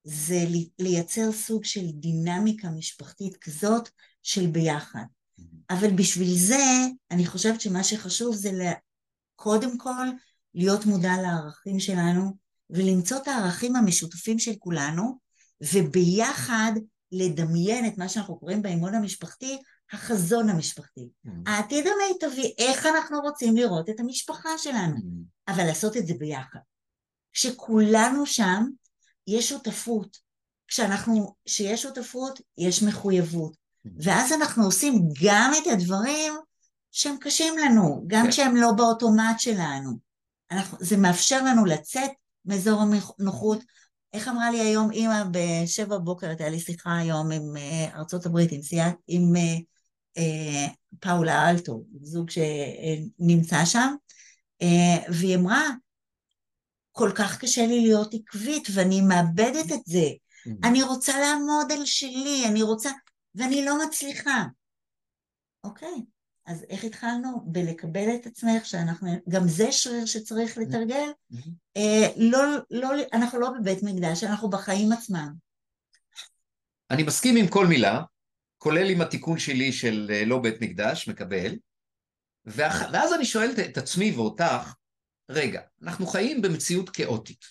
זה 0.04 0.44
לייצר 0.78 1.32
סוג 1.32 1.64
של 1.64 1.86
דינמיקה 1.94 2.68
משפחתית 2.70 3.36
כזאת 3.36 3.88
של 4.22 4.46
ביחד. 4.46 5.04
אבל 5.70 5.90
בשביל 5.90 6.34
זה, 6.34 6.64
אני 7.10 7.26
חושבת 7.26 7.60
שמה 7.60 7.84
שחשוב 7.84 8.34
זה 8.34 8.52
קודם 9.40 9.78
כל 9.78 10.06
להיות 10.54 10.86
מודע 10.86 11.12
לערכים 11.22 11.80
שלנו 11.80 12.36
ולמצוא 12.70 13.16
את 13.16 13.28
הערכים 13.28 13.76
המשותפים 13.76 14.38
של 14.38 14.52
כולנו 14.58 15.18
וביחד 15.60 16.72
לדמיין 17.12 17.86
את 17.86 17.98
מה 17.98 18.08
שאנחנו 18.08 18.38
קוראים 18.38 18.62
באימון 18.62 18.94
המשפחתי 18.94 19.58
החזון 19.92 20.48
המשפחתי. 20.48 21.08
Mm. 21.26 21.30
העתיד 21.46 21.84
המיטבי, 21.86 22.54
איך 22.58 22.86
אנחנו 22.86 23.20
רוצים 23.20 23.56
לראות 23.56 23.90
את 23.90 24.00
המשפחה 24.00 24.58
שלנו, 24.58 24.96
mm. 24.96 25.52
אבל 25.52 25.64
לעשות 25.64 25.96
את 25.96 26.06
זה 26.06 26.14
ביחד. 26.18 26.58
כשכולנו 27.32 28.26
שם, 28.26 28.64
יש 29.26 29.48
שותפות. 29.48 30.16
כשאנחנו, 30.68 31.34
כשיש 31.44 31.82
שותפות, 31.82 32.40
יש 32.58 32.82
מחויבות. 32.82 33.52
Mm. 33.52 33.90
ואז 34.02 34.32
אנחנו 34.32 34.64
עושים 34.64 35.08
גם 35.24 35.52
את 35.62 35.66
הדברים 35.72 36.32
שהם 36.92 37.16
קשים 37.20 37.58
לנו, 37.58 38.04
גם 38.06 38.24
כן. 38.24 38.30
כשהם 38.30 38.56
לא 38.56 38.72
באוטומט 38.72 39.38
שלנו. 39.40 39.98
אנחנו, 40.50 40.78
זה 40.80 40.96
מאפשר 40.96 41.44
לנו 41.44 41.64
לצאת 41.64 42.10
מאזור 42.44 42.82
הנוחות. 43.18 43.64
איך 44.12 44.28
אמרה 44.28 44.50
לי 44.50 44.60
היום 44.60 44.90
אימא 44.90 45.24
בשבע 45.30 45.98
בבוקר, 45.98 46.28
הייתה 46.28 46.48
לי 46.48 46.60
שיחה 46.60 46.96
היום 46.96 47.30
עם 47.30 47.56
uh, 47.56 47.96
ארצות 47.96 48.26
הברית, 48.26 48.52
עם, 48.52 48.62
סיית, 48.62 48.94
עם 49.06 49.22
uh, 49.36 49.60
uh, 50.18 50.70
פאולה 51.00 51.50
אלטו, 51.50 51.84
זוג 52.02 52.30
שנמצא 52.30 53.64
שם, 53.64 53.94
uh, 54.62 55.12
והיא 55.12 55.36
אמרה, 55.36 55.62
כל 56.92 57.10
כך 57.14 57.38
קשה 57.38 57.66
לי 57.66 57.80
להיות 57.80 58.14
עקבית 58.14 58.68
ואני 58.74 59.00
מאבדת 59.00 59.72
את 59.72 59.80
זה. 59.84 60.08
Mm-hmm. 60.08 60.68
אני 60.68 60.82
רוצה 60.82 61.20
לעמוד 61.20 61.72
על 61.72 61.84
שלי, 61.84 62.42
אני 62.46 62.62
רוצה, 62.62 62.90
ואני 63.34 63.64
לא 63.64 63.86
מצליחה. 63.86 64.44
אוקיי, 65.64 65.94
אז 66.50 66.64
איך 66.70 66.84
התחלנו? 66.84 67.42
בלקבל 67.44 68.14
את 68.14 68.26
עצמך, 68.26 68.66
שאנחנו, 68.66 69.08
גם 69.28 69.48
זה 69.48 69.72
שריר 69.72 70.06
שצריך 70.06 70.58
לתרגל. 70.58 71.08
אה, 71.76 72.08
לא, 72.16 72.40
לא, 72.70 72.88
אנחנו 73.12 73.40
לא 73.40 73.50
בבית 73.60 73.82
מקדש, 73.82 74.24
אנחנו 74.24 74.50
בחיים 74.50 74.92
עצמם. 74.92 75.32
אני 76.90 77.02
מסכים 77.02 77.36
עם 77.36 77.48
כל 77.48 77.66
מילה, 77.66 78.02
כולל 78.58 78.90
עם 78.90 79.00
התיקון 79.00 79.38
שלי 79.38 79.72
של 79.72 80.10
אה, 80.12 80.24
לא 80.24 80.38
בית 80.38 80.60
מקדש, 80.60 81.08
מקבל, 81.08 81.56
ואז 82.44 83.14
אני 83.14 83.24
שואל 83.24 83.50
את 83.70 83.78
עצמי 83.78 84.10
ואותך, 84.10 84.74
רגע, 85.30 85.60
אנחנו 85.82 86.06
חיים 86.06 86.42
במציאות 86.42 86.90
כאוטית. 86.90 87.44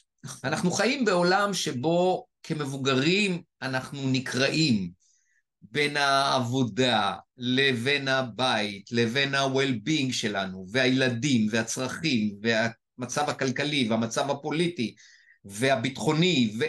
אנחנו 0.43 0.71
חיים 0.71 1.05
בעולם 1.05 1.53
שבו 1.53 2.25
כמבוגרים 2.43 3.41
אנחנו 3.61 3.99
נקראים 4.11 4.91
בין 5.61 5.97
העבודה 5.97 7.15
לבין 7.37 8.07
הבית, 8.07 8.91
לבין 8.91 9.35
ה-well-being 9.35 10.13
שלנו, 10.13 10.65
והילדים, 10.71 11.47
והצרכים, 11.51 12.35
והמצב 12.41 13.29
הכלכלי, 13.29 13.87
והמצב 13.89 14.29
הפוליטי, 14.29 14.95
והביטחוני, 15.45 16.53
ו... 16.59 16.63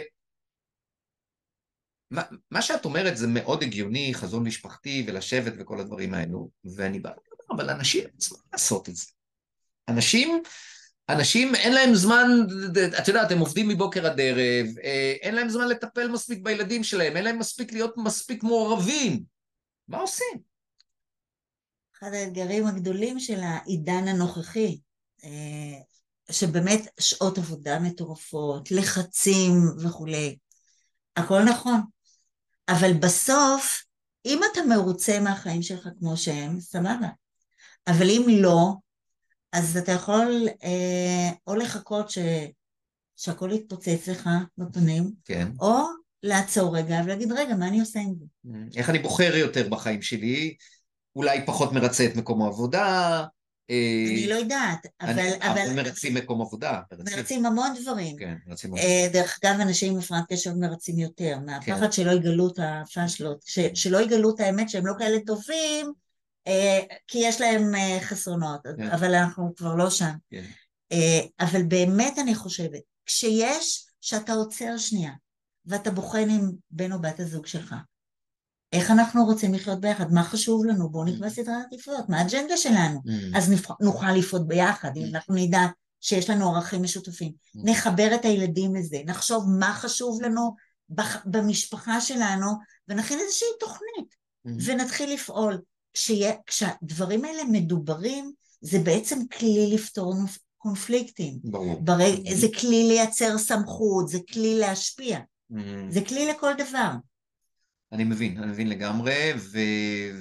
מה, 2.11 2.21
מה 2.51 2.61
שאת 2.61 2.85
אומרת 2.85 3.17
זה 3.17 3.27
מאוד 3.27 3.63
הגיוני, 3.63 4.13
חזון 4.13 4.43
משפחתי 4.43 5.03
ולשבת 5.07 5.53
וכל 5.59 5.79
הדברים 5.79 6.13
האלו, 6.13 6.49
ואני 6.75 6.99
בא, 6.99 7.11
אבל 7.51 7.69
אנשים 7.69 8.03
צריכים 8.17 8.47
לעשות 8.51 8.89
את 8.89 8.95
זה. 8.95 9.05
אנשים 9.87 10.43
אנשים 11.11 11.55
אין 11.55 11.73
להם 11.73 11.95
זמן, 11.95 12.27
את 12.99 13.07
יודעת, 13.07 13.31
הם 13.31 13.39
עובדים 13.39 13.67
מבוקר 13.67 14.05
עד 14.05 14.19
ערב, 14.19 14.65
אה, 14.83 15.13
אין 15.21 15.35
להם 15.35 15.49
זמן 15.49 15.67
לטפל 15.67 16.07
מספיק 16.07 16.39
בילדים 16.43 16.83
שלהם, 16.83 17.17
אין 17.17 17.23
להם 17.23 17.39
מספיק 17.39 17.73
להיות 17.73 17.93
מספיק 17.97 18.43
מעורבים. 18.43 19.23
מה 19.87 19.97
עושים? 19.97 20.51
אחד 21.97 22.13
האתגרים 22.13 22.67
הגדולים 22.67 23.19
של 23.19 23.39
העידן 23.39 24.07
הנוכחי, 24.07 24.79
אה, 25.23 25.79
שבאמת 26.31 26.87
שעות 26.99 27.37
עבודה 27.37 27.79
מטורפות, 27.79 28.71
לחצים 28.71 29.53
וכולי, 29.83 30.37
הכל 31.15 31.43
נכון. 31.43 31.81
אבל 32.69 32.93
בסוף, 32.93 33.83
אם 34.25 34.39
אתה 34.51 34.61
מרוצה 34.69 35.19
מהחיים 35.19 35.61
שלך 35.61 35.87
כמו 35.99 36.17
שהם, 36.17 36.59
סבבה. 36.59 37.07
אבל 37.87 38.09
אם 38.09 38.25
לא, 38.29 38.73
אז 39.51 39.77
אתה 39.77 39.91
יכול 39.91 40.47
אה, 40.63 41.29
או 41.47 41.55
לחכות 41.55 42.09
ש... 42.09 42.17
שהכל 43.15 43.49
יתפוצץ 43.53 44.07
לך 44.07 44.29
בפנים, 44.57 45.11
כן. 45.25 45.47
או 45.59 45.77
לעצור 46.23 46.77
רגע 46.77 47.01
ולהגיד, 47.05 47.31
רגע, 47.31 47.55
מה 47.55 47.67
אני 47.67 47.79
עושה 47.79 47.99
עם 47.99 48.13
זה? 48.19 48.25
Mm, 48.45 48.77
איך 48.77 48.89
אני 48.89 48.99
בוחר 48.99 49.35
יותר 49.35 49.69
בחיים 49.69 50.01
שלי? 50.01 50.55
אולי 51.15 51.45
פחות 51.45 51.73
מרצה 51.73 52.05
את 52.05 52.15
מקום 52.15 52.41
העבודה? 52.41 53.23
אה, 53.69 54.05
אני 54.09 54.27
לא 54.27 54.35
יודעת, 54.35 54.85
אבל... 55.01 55.09
אני, 55.09 55.35
אבל 55.41 55.73
מרצים 55.75 56.13
מקום 56.13 56.41
עבודה. 56.41 56.79
מרצים, 56.91 57.17
מרצים 57.17 57.45
המון 57.45 57.73
דברים. 57.81 58.17
כן, 58.17 58.35
מרצים 58.47 58.69
המון. 58.69 58.85
אה, 58.85 59.07
דרך 59.13 59.39
אגב, 59.43 59.59
אנשים 59.59 59.93
עם 59.93 59.99
הפרעת 59.99 60.23
קשב 60.31 60.53
מרצים 60.53 60.99
יותר, 60.99 61.39
מהפחד 61.45 61.85
כן. 61.85 61.91
שלא 61.91 62.11
יגלו 62.11 62.47
את 62.47 62.59
הפאשלות, 62.61 63.41
שלא 63.73 64.01
יגלו 64.01 64.35
את 64.35 64.39
האמת 64.39 64.69
שהם 64.69 64.85
לא 64.85 64.93
כאלה 64.99 65.17
טובים, 65.25 65.85
אה, 65.85 65.91
כי 67.07 67.17
יש 67.17 67.41
להם 67.41 67.75
אה, 67.75 67.97
חסרונות, 68.01 68.65
yeah. 68.65 68.77
כן. 68.77 68.89
אבל 68.89 69.15
אנחנו 69.15 69.55
כבר 69.55 69.75
לא 69.75 69.89
שם. 69.89 70.05
Yeah. 70.05 70.31
כן. 70.31 70.43
אה, 70.91 71.19
אבל 71.39 71.63
באמת 71.63 72.19
אני 72.19 72.35
חושבת, 72.35 72.81
כשיש, 73.05 73.85
שאתה 74.01 74.33
עוצר 74.33 74.77
שנייה, 74.77 75.11
ואתה 75.65 75.91
בוחן 75.91 76.29
עם 76.29 76.51
בן 76.71 76.91
או 76.91 77.01
בת 77.01 77.19
הזוג 77.19 77.45
שלך, 77.45 77.75
איך 78.73 78.91
אנחנו 78.91 79.25
רוצים 79.25 79.53
לחיות 79.53 79.81
ביחד, 79.81 80.11
מה 80.11 80.23
חשוב 80.23 80.65
לנו, 80.65 80.89
בואו 80.89 81.05
נקבע 81.05 81.27
mm. 81.27 81.29
סדרי 81.29 81.53
עדיפויות, 81.67 82.09
מה 82.09 82.17
האג'נדה 82.17 82.57
שלנו, 82.57 82.99
mm. 82.99 83.37
אז 83.37 83.53
נוכל 83.81 84.11
לפעול 84.11 84.43
ביחד, 84.47 84.97
אם 84.97 85.03
mm. 85.03 85.07
אנחנו 85.07 85.35
נדע 85.35 85.67
שיש 86.01 86.29
לנו 86.29 86.55
ערכים 86.55 86.83
משותפים, 86.83 87.31
נחבר 87.55 88.15
את 88.15 88.25
הילדים 88.25 88.75
לזה, 88.75 88.97
נחשוב 89.05 89.45
מה 89.59 89.73
חשוב 89.73 90.21
לנו 90.21 90.55
במשפחה 91.25 92.01
שלנו, 92.01 92.47
ונכין 92.87 93.19
איזושהי 93.19 93.47
תוכנית, 93.59 94.15
ונתחיל 94.65 95.13
לפעול. 95.13 95.61
כשהדברים 96.47 97.25
האלה 97.25 97.43
מדוברים, 97.51 98.31
זה 98.61 98.79
בעצם 98.79 99.19
כלי 99.27 99.71
לפתור 99.73 100.15
קונפליקטים. 100.57 101.39
ברור. 101.43 101.81
ברג... 101.81 102.33
זה 102.33 102.47
כלי 102.59 102.87
לייצר 102.87 103.37
סמכות, 103.37 104.07
זה 104.07 104.19
כלי 104.33 104.59
להשפיע. 104.59 105.19
Mm-hmm. 105.19 105.55
זה 105.89 106.01
כלי 106.01 106.27
לכל 106.27 106.51
דבר. 106.57 106.91
אני 107.91 108.03
מבין, 108.03 108.37
אני 108.37 108.51
מבין 108.51 108.69
לגמרי, 108.69 109.33
ו... 109.37 109.59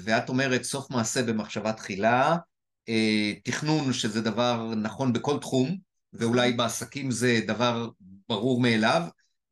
ואת 0.03 0.29
אומרת 0.29 0.63
סוף 0.63 0.91
מעשה 0.91 1.23
במחשבה 1.23 1.73
תחילה, 1.73 2.37
אה, 2.89 3.33
תכנון 3.45 3.93
שזה 3.93 4.21
דבר 4.21 4.75
נכון 4.75 5.13
בכל 5.13 5.39
תחום, 5.41 5.77
ואולי 6.13 6.53
בעסקים 6.53 7.11
זה 7.11 7.41
דבר 7.47 7.89
ברור 8.29 8.61
מאליו, 8.61 9.03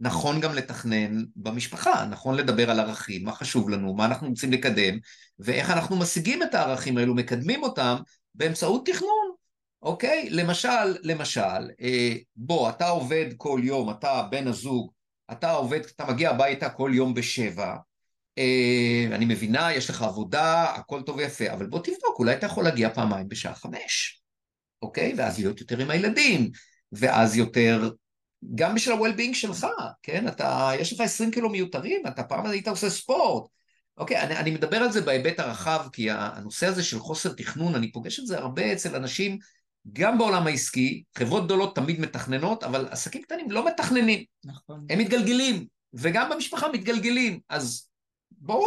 נכון 0.01 0.41
גם 0.41 0.55
לתכנן 0.55 1.25
במשפחה, 1.37 2.07
נכון 2.11 2.35
לדבר 2.35 2.71
על 2.71 2.81
ערכים, 2.81 3.25
מה 3.25 3.33
חשוב 3.33 3.71
לנו, 3.71 3.95
מה 3.95 4.05
אנחנו 4.05 4.29
רוצים 4.29 4.53
לקדם, 4.53 4.99
ואיך 5.39 5.71
אנחנו 5.71 5.97
משיגים 5.97 6.43
את 6.43 6.55
הערכים 6.55 6.99
האלו, 6.99 7.15
מקדמים 7.15 7.63
אותם 7.63 7.97
באמצעות 8.35 8.87
תכנון, 8.87 9.33
אוקיי? 9.83 10.29
למשל, 10.31 10.97
למשל, 11.03 11.71
אה, 11.81 12.15
בוא, 12.37 12.71
אתה 12.71 12.89
עובד 12.89 13.27
כל 13.37 13.61
יום, 13.65 13.91
אתה 13.91 14.23
בן 14.31 14.49
הזוג, 14.49 14.93
אתה 15.33 15.51
עובד, 15.51 15.81
אתה 15.85 16.07
מגיע 16.07 16.31
הביתה 16.31 16.71
כל 16.71 16.91
יום 16.95 17.15
בשבע, 17.15 17.77
אה, 18.39 19.07
אני 19.13 19.25
מבינה, 19.25 19.75
יש 19.75 19.91
לך 19.91 20.03
עבודה, 20.03 20.65
הכל 20.65 21.03
טוב 21.03 21.17
ויפה, 21.17 21.53
אבל 21.53 21.67
בוא 21.67 21.79
תבדוק, 21.79 22.19
אולי 22.19 22.35
אתה 22.35 22.47
יכול 22.47 22.65
להגיע 22.65 22.95
פעמיים 22.95 23.29
בשעה 23.29 23.55
חמש, 23.55 24.23
אוקיי? 24.83 25.15
ואז 25.17 25.39
להיות 25.39 25.61
יותר 25.61 25.79
עם 25.79 25.91
הילדים, 25.91 26.51
ואז 26.93 27.37
יותר 27.37 27.91
גם 28.55 28.75
בשביל 28.75 28.97
ה-well-being 28.97 29.35
שלך, 29.35 29.67
כן? 30.03 30.29
אתה, 30.29 30.71
יש 30.81 30.93
לך 30.93 31.01
20 31.01 31.31
קילו 31.31 31.51
מיותרים, 31.51 32.03
אתה 32.07 32.23
פעם 32.23 32.47
היית 32.47 32.69
עושה 32.69 32.91
ספורט. 32.91 33.49
אוקיי, 33.97 34.21
אני, 34.21 34.37
אני 34.37 34.51
מדבר 34.51 34.77
על 34.77 34.93
זה 34.93 35.01
בהיבט 35.01 35.41
הרחב, 35.41 35.87
כי 35.93 36.11
הנושא 36.11 36.67
הזה 36.67 36.83
של 36.83 36.99
חוסר 36.99 37.33
תכנון, 37.33 37.75
אני 37.75 37.93
פוגש 37.93 38.21
את 38.21 38.27
זה 38.27 38.39
הרבה 38.39 38.73
אצל 38.73 38.97
אנשים, 38.97 39.39
גם 39.93 40.19
בעולם 40.19 40.47
העסקי, 40.47 41.03
חברות 41.19 41.45
גדולות 41.45 41.77
תמיד 41.77 42.01
מתכננות, 42.01 42.65
אבל 42.65 42.89
עסקים 42.91 43.23
קטנים 43.23 43.51
לא 43.51 43.67
מתכננים. 43.67 44.25
נכון. 44.45 44.87
הם 44.91 44.99
מתגלגלים, 44.99 45.67
וגם 45.95 46.31
במשפחה 46.31 46.69
מתגלגלים. 46.73 47.41
אז 47.49 47.89
בואו 48.31 48.65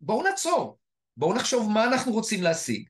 בוא 0.00 0.24
נעצור, 0.28 0.78
בואו 1.16 1.34
נחשוב 1.34 1.70
מה 1.70 1.84
אנחנו 1.84 2.12
רוצים 2.12 2.42
להשיג, 2.42 2.88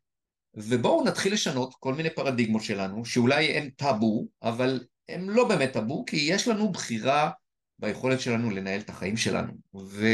ובואו 0.54 1.04
נתחיל 1.04 1.32
לשנות 1.32 1.74
כל 1.80 1.94
מיני 1.94 2.10
פרדיגמות 2.10 2.62
שלנו, 2.62 3.04
שאולי 3.04 3.44
הם 3.44 3.70
טאבו, 3.76 4.26
אבל 4.42 4.80
הם 5.08 5.30
לא 5.30 5.48
באמת 5.48 5.72
טאבו, 5.72 6.04
כי 6.06 6.16
יש 6.16 6.48
לנו 6.48 6.72
בחירה 6.72 7.30
ביכולת 7.78 8.20
שלנו 8.20 8.50
לנהל 8.50 8.80
את 8.80 8.88
החיים 8.88 9.16
שלנו. 9.16 9.52
ו... 9.74 10.06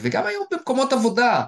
וגם 0.00 0.26
היום 0.26 0.44
במקומות 0.50 0.92
עבודה, 0.92 1.44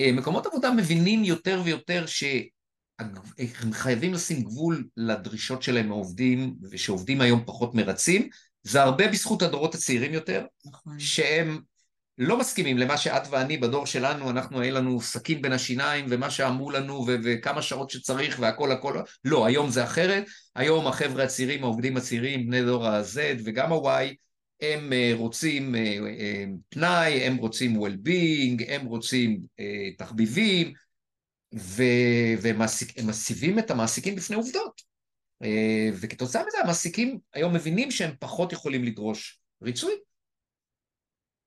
אה, 0.00 0.12
מקומות 0.12 0.46
עבודה 0.46 0.70
מבינים 0.70 1.24
יותר 1.24 1.62
ויותר 1.64 2.06
שהם 2.06 3.72
חייבים 3.72 4.14
לשים 4.14 4.42
גבול 4.42 4.88
לדרישות 4.96 5.62
שלהם 5.62 5.88
מעובדים, 5.88 6.54
ושעובדים 6.70 7.20
היום 7.20 7.42
פחות 7.46 7.74
מרצים, 7.74 8.28
זה 8.62 8.82
הרבה 8.82 9.08
בזכות 9.08 9.42
הדורות 9.42 9.74
הצעירים 9.74 10.12
יותר, 10.12 10.46
נכון. 10.66 11.00
שהם 11.00 11.60
לא 12.18 12.38
מסכימים 12.38 12.78
למה 12.78 12.96
שאת 12.96 13.22
ואני 13.30 13.56
בדור 13.56 13.86
שלנו, 13.86 14.30
אנחנו, 14.30 14.60
היה 14.60 14.72
לנו 14.72 15.00
סכין 15.00 15.42
בין 15.42 15.52
השיניים 15.52 16.06
ומה 16.08 16.30
שאמרו 16.30 16.70
לנו 16.70 17.04
ו- 17.06 17.16
וכמה 17.24 17.62
שעות 17.62 17.90
שצריך 17.90 18.38
והכל 18.40 18.72
הכל, 18.72 19.00
לא, 19.24 19.46
היום 19.46 19.70
זה 19.70 19.84
אחרת, 19.84 20.24
היום 20.54 20.86
החבר'ה 20.86 21.24
הצעירים, 21.24 21.64
העובדים 21.64 21.96
הצעירים, 21.96 22.46
בני 22.46 22.64
דור 22.64 22.86
ה-Z 22.86 23.18
וגם 23.44 23.72
ה-Y, 23.72 24.14
הם 24.60 24.92
אה, 24.92 25.12
רוצים 25.14 25.74
אה, 25.74 25.80
אה, 26.20 26.44
פנאי, 26.68 27.12
הם 27.12 27.36
רוצים 27.36 27.82
well-being, 27.82 28.64
הם 28.68 28.86
רוצים 28.86 29.40
תחביבים, 29.98 30.72
והם 31.52 32.58
מסיבים 33.04 33.58
את 33.58 33.70
המעסיקים 33.70 34.16
בפני 34.16 34.36
עובדות. 34.36 34.94
וכתוצאה 36.00 36.42
מזה 36.46 36.58
המעסיקים 36.62 37.18
היום 37.34 37.54
מבינים 37.54 37.90
שהם 37.90 38.10
פחות 38.18 38.52
יכולים 38.52 38.84
לדרוש 38.84 39.40
ריצוי, 39.62 39.94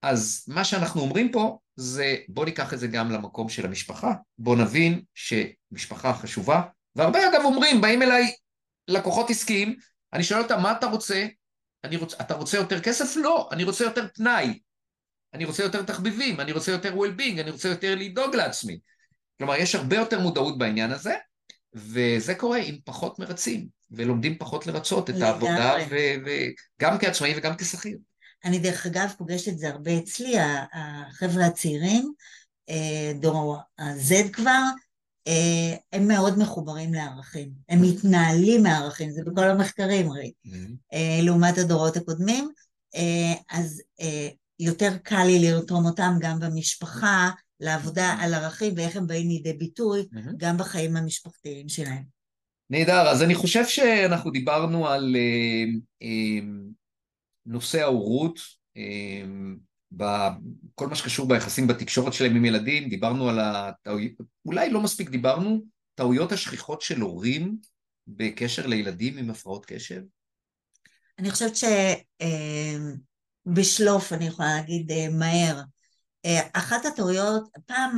אז 0.09 0.45
מה 0.47 0.63
שאנחנו 0.63 1.01
אומרים 1.01 1.31
פה 1.31 1.57
זה 1.75 2.15
בוא 2.29 2.45
ניקח 2.45 2.73
את 2.73 2.79
זה 2.79 2.87
גם 2.87 3.11
למקום 3.11 3.49
של 3.49 3.65
המשפחה, 3.65 4.13
בוא 4.37 4.55
נבין 4.55 5.01
שמשפחה 5.13 6.13
חשובה, 6.13 6.61
והרבה 6.95 7.19
אגב 7.29 7.41
אומרים, 7.43 7.81
באים 7.81 8.01
אליי 8.01 8.31
לקוחות 8.87 9.29
עסקיים, 9.29 9.75
אני 10.13 10.23
שואל 10.23 10.41
אותם 10.41 10.61
מה 10.61 10.71
אתה 10.71 10.87
רוצה? 10.87 11.27
רוצ, 11.99 12.13
אתה 12.13 12.33
רוצה 12.33 12.57
יותר 12.57 12.81
כסף? 12.81 13.15
לא, 13.15 13.49
אני 13.51 13.63
רוצה 13.63 13.83
יותר 13.83 14.07
פנאי, 14.15 14.59
אני 15.33 15.45
רוצה 15.45 15.63
יותר 15.63 15.83
תחביבים, 15.83 16.39
אני 16.39 16.51
רוצה 16.51 16.71
יותר 16.71 16.93
well-being, 16.93 17.41
אני 17.41 17.51
רוצה 17.51 17.69
יותר 17.69 17.95
לדאוג 17.95 18.35
לעצמי. 18.35 18.79
כלומר, 19.37 19.55
יש 19.55 19.75
הרבה 19.75 19.95
יותר 19.95 20.19
מודעות 20.19 20.57
בעניין 20.57 20.91
הזה, 20.91 21.15
וזה 21.73 22.35
קורה 22.35 22.57
עם 22.57 22.75
פחות 22.85 23.19
מרצים, 23.19 23.67
ולומדים 23.91 24.37
פחות 24.37 24.67
לרצות 24.67 25.09
את 25.09 25.15
העבודה, 25.21 25.75
וגם 26.25 26.97
כעצמאי 26.97 27.33
וגם 27.37 27.55
כשכיר. 27.57 27.97
אני 28.45 28.59
דרך 28.59 28.85
אגב 28.85 29.13
פוגשת 29.17 29.47
את 29.47 29.57
זה 29.57 29.69
הרבה 29.69 29.97
אצלי, 29.97 30.35
החבר'ה 30.73 31.45
הצעירים, 31.45 32.13
אה, 32.69 33.11
דור 33.19 33.57
ה-Z 33.77 34.29
כבר, 34.33 34.61
אה, 35.27 35.75
הם 35.93 36.07
מאוד 36.07 36.39
מחוברים 36.39 36.93
לערכים, 36.93 37.49
הם 37.69 37.81
מתנהלים 37.81 38.63
מערכים, 38.63 39.11
זה 39.11 39.21
בכל 39.25 39.43
המחקרים 39.43 40.11
הרי, 40.11 40.31
mm-hmm. 40.47 40.95
לעומת 41.23 41.57
הדורות 41.57 41.97
הקודמים, 41.97 42.49
אז 43.51 43.81
יותר 44.59 44.97
קל 45.03 45.23
לי 45.23 45.39
לרתום 45.39 45.85
אותם 45.85 46.13
גם 46.19 46.39
במשפחה, 46.39 47.29
לעבודה 47.59 48.15
על 48.19 48.33
ערכים 48.33 48.73
ואיך 48.77 48.95
הם 48.95 49.07
באים 49.07 49.27
לידי 49.27 49.53
ביטוי 49.53 50.01
mm-hmm. 50.01 50.31
גם 50.37 50.57
בחיים 50.57 50.97
המשפחתיים 50.97 51.69
שלהם. 51.69 52.03
נהדר, 52.69 53.07
אז 53.07 53.23
אני 53.23 53.35
חושב 53.35 53.65
שאנחנו 53.65 54.31
דיברנו 54.31 54.87
על 54.87 55.15
נושא 57.47 57.81
ההורות, 57.81 58.39
בכל 59.91 60.87
מה 60.87 60.95
שקשור 60.95 61.27
ביחסים 61.27 61.67
בתקשורת 61.67 62.13
שלהם 62.13 62.35
עם 62.35 62.45
ילדים, 62.45 62.89
דיברנו 62.89 63.29
על 63.29 63.39
הטעויות, 63.39 64.11
אולי 64.45 64.69
לא 64.69 64.81
מספיק 64.81 65.09
דיברנו, 65.09 65.61
טעויות 65.95 66.31
השכיחות 66.31 66.81
של 66.81 67.01
הורים 67.01 67.57
בקשר 68.07 68.67
לילדים 68.67 69.17
עם 69.17 69.29
הפרעות 69.29 69.65
קשב? 69.65 70.01
אני 71.19 71.31
חושבת 71.31 71.53
שבשלוף, 73.45 74.11
אה, 74.11 74.17
אני 74.17 74.27
יכולה 74.27 74.55
להגיד 74.55 74.91
אה, 74.91 75.07
מהר, 75.11 75.61
אה, 76.25 76.47
אחת 76.53 76.85
הטעויות, 76.85 77.43
פעם 77.65 77.95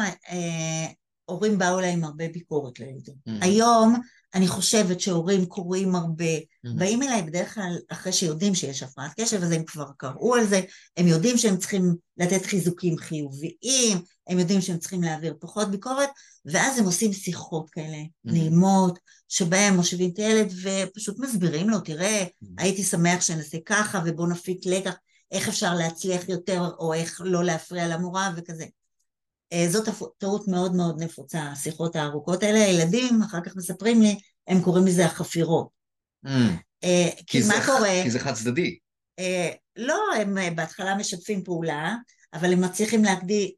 הורים 1.26 1.58
באו 1.58 1.80
אליי 1.80 1.94
עם 1.94 2.04
הרבה 2.04 2.28
ביקורת 2.28 2.80
לילדים. 2.80 3.16
Mm-hmm. 3.30 3.46
היום 3.46 4.02
אני 4.36 4.48
חושבת 4.48 5.00
שהורים 5.00 5.46
קוראים 5.46 5.96
הרבה, 5.96 6.38
mm-hmm. 6.38 6.70
באים 6.76 7.04
אליי 7.04 7.22
בדרך 7.22 7.54
כלל 7.54 7.78
אחרי 7.90 8.14
שיודעים 8.14 8.56
שיש 8.56 8.84
הפרעת 8.84 9.12
קשב, 9.20 9.44
אז 9.44 9.52
הם 9.52 9.64
כבר 9.64 9.86
קראו 9.98 10.36
על 10.36 10.48
זה, 10.48 10.62
הם 10.98 11.08
יודעים 11.08 11.38
שהם 11.38 11.58
צריכים 11.58 11.96
לתת 12.18 12.46
חיזוקים 12.46 12.98
חיוביים, 12.98 13.98
הם 14.28 14.40
יודעים 14.40 14.62
שהם 14.62 14.78
צריכים 14.78 15.04
להעביר 15.04 15.34
פחות 15.40 15.72
ביקורת, 15.72 16.10
ואז 16.46 16.80
הם 16.80 16.86
עושים 16.86 17.14
שיחות 17.14 17.70
כאלה 17.70 17.98
mm-hmm. 17.98 18.32
נעימות, 18.32 19.00
שבהם 19.28 19.76
מושיבים 19.76 20.12
את 20.14 20.20
הילד 20.20 20.54
ופשוט 20.64 21.20
מסבירים 21.20 21.70
לו, 21.70 21.80
תראה, 21.80 22.24
mm-hmm. 22.24 22.48
הייתי 22.58 22.84
שמח 22.84 23.22
שנעשה 23.22 23.58
ככה 23.66 24.02
ובוא 24.06 24.28
נפיק 24.28 24.66
לקח, 24.66 24.94
איך 25.32 25.48
אפשר 25.48 25.74
להצליח 25.74 26.30
יותר 26.30 26.70
או 26.80 26.94
איך 26.94 27.22
לא 27.26 27.44
להפריע 27.44 27.88
למורה 27.88 28.32
וכזה. 28.36 28.66
אה, 29.54 29.66
זאת 29.70 29.90
טעות 30.18 30.48
מאוד 30.48 30.76
מאוד 30.76 31.04
נפוצה, 31.04 31.42
השיחות 31.42 31.96
הארוכות 31.96 32.44
האלה. 32.44 32.60
הילדים 32.60 33.22
אחר 33.22 33.42
כך 33.42 33.56
מספרים 33.56 34.02
לי, 34.02 34.16
הם 34.48 34.62
קוראים 34.62 34.88
לזה 34.88 35.06
החפירות. 35.06 35.68
Mm. 36.26 36.30
כי, 36.82 36.88
כי 37.28 37.40
מה 37.40 37.60
זה, 37.60 37.66
קורה? 37.66 38.04
כי 38.04 38.12
זה 38.12 38.20
חד 38.20 38.34
צדדי. 38.34 38.78
אה, 39.20 39.50
לא, 39.76 40.00
הם 40.22 40.56
בהתחלה 40.56 40.96
משתפים 40.96 41.44
פעולה, 41.44 41.96
אבל 42.34 42.54
הם 42.54 42.62
מצליחים 42.62 43.04
להקדי, 43.04 43.54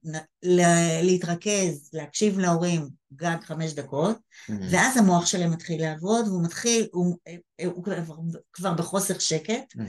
להתרכז, 1.01 1.89
להקשיב 1.93 2.39
להורים 2.39 2.89
גג 3.13 3.37
חמש 3.43 3.73
דקות, 3.73 4.17
mm-hmm. 4.17 4.53
ואז 4.71 4.97
המוח 4.97 5.25
שלהם 5.25 5.51
מתחיל 5.51 5.81
לעבוד, 5.81 6.27
והוא 6.27 6.43
מתחיל, 6.43 6.87
הוא, 6.91 7.17
הוא 7.65 7.83
כבר, 7.83 8.15
כבר 8.53 8.73
בחוסר 8.73 9.19
שקט, 9.19 9.73
mm-hmm. 9.75 9.81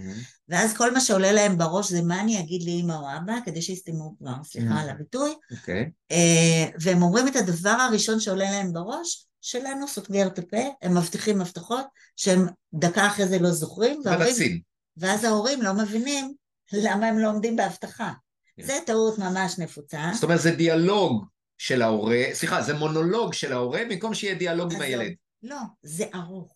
ואז 0.49 0.77
כל 0.77 0.95
מה 0.95 1.01
שעולה 1.01 1.33
להם 1.33 1.59
בראש 1.59 1.91
זה 1.91 2.03
מה 2.03 2.21
אני 2.21 2.41
אגיד 2.41 2.63
לאמא 2.63 2.93
או 2.93 3.17
אבא, 3.17 3.35
כדי 3.45 3.63
שיסתמו 3.63 4.15
כבר, 4.19 4.35
סליחה 4.45 4.75
mm-hmm. 4.75 4.83
על 4.83 4.89
הביטוי, 4.89 5.31
okay. 5.31 5.57
אוקיי. 5.57 5.91
אה, 6.11 6.67
והם 6.81 7.03
אומרים 7.03 7.29
את 7.29 7.37
הדבר 7.37 7.71
הראשון 7.71 8.21
שעולה 8.21 8.51
להם 8.51 8.73
בראש, 8.73 9.27
שלנו 9.41 9.89
סוגר 9.89 10.27
את 10.27 10.39
הפה, 10.39 10.63
הם 10.83 10.97
מבטיחים 10.97 11.41
הבטחות 11.41 11.87
שהם 12.17 12.47
דקה 12.75 13.07
אחרי 13.07 13.27
זה 13.29 13.39
לא 13.39 13.51
זוכרים, 13.51 14.01
וההורים, 14.05 14.61
ואז 14.97 15.25
ההורים 15.25 15.63
לא 15.63 15.73
מבינים 15.73 16.35
למה 16.73 17.07
הם 17.07 17.19
לא 17.19 17.29
עומדים 17.29 17.57
בהבטחה. 17.57 18.13
כן. 18.57 18.67
זה 18.67 18.79
טעות 18.87 19.19
ממש 19.19 19.59
נפוצה. 19.59 20.11
זאת 20.15 20.23
אומרת, 20.23 20.41
זה 20.41 20.51
דיאלוג 20.51 21.25
של 21.59 21.83
ההורה, 21.83 22.23
סליחה, 22.33 22.63
זה 22.63 22.75
מונולוג 22.75 23.33
של 23.33 23.53
ההורה 23.53 23.81
במקום 23.91 24.15
שיהיה 24.15 24.35
דיאלוג 24.35 24.75
עם 24.75 24.81
הילד. 24.81 25.13
לא, 25.43 25.57
זה 25.83 26.05
ארוך. 26.15 26.55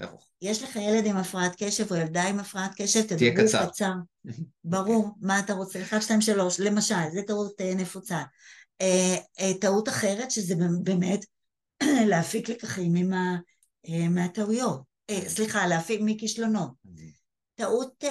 ארוך. 0.00 0.28
יש 0.42 0.62
לך 0.62 0.76
ילד 0.76 1.06
עם 1.06 1.16
הפרעת 1.16 1.54
קשב 1.62 1.90
או 1.90 1.96
ילדה 1.96 2.22
עם 2.22 2.40
הפרעת 2.40 2.70
קשב, 2.76 3.02
תדברו 3.02 3.46
קצר. 3.46 3.66
קצר. 3.66 3.92
ברור, 4.64 5.10
מה 5.20 5.38
אתה 5.38 5.52
רוצה, 5.52 5.82
1, 5.82 6.02
2, 6.02 6.20
3, 6.20 6.60
למשל, 6.60 6.94
זה 7.12 7.22
טעות 7.26 7.60
אה, 7.60 7.74
נפוצה. 7.74 8.22
אה, 8.80 9.16
אה, 9.40 9.50
טעות 9.60 9.88
אחרת, 9.88 10.30
שזה 10.30 10.54
באמת 10.82 11.24
להפיק 12.10 12.48
לקחים 12.48 13.12
מהטעויות. 14.10 14.82
סליחה, 15.26 15.66
להפיק 15.66 16.00
מכישלונות. 16.04 16.70
טעות 17.54 18.04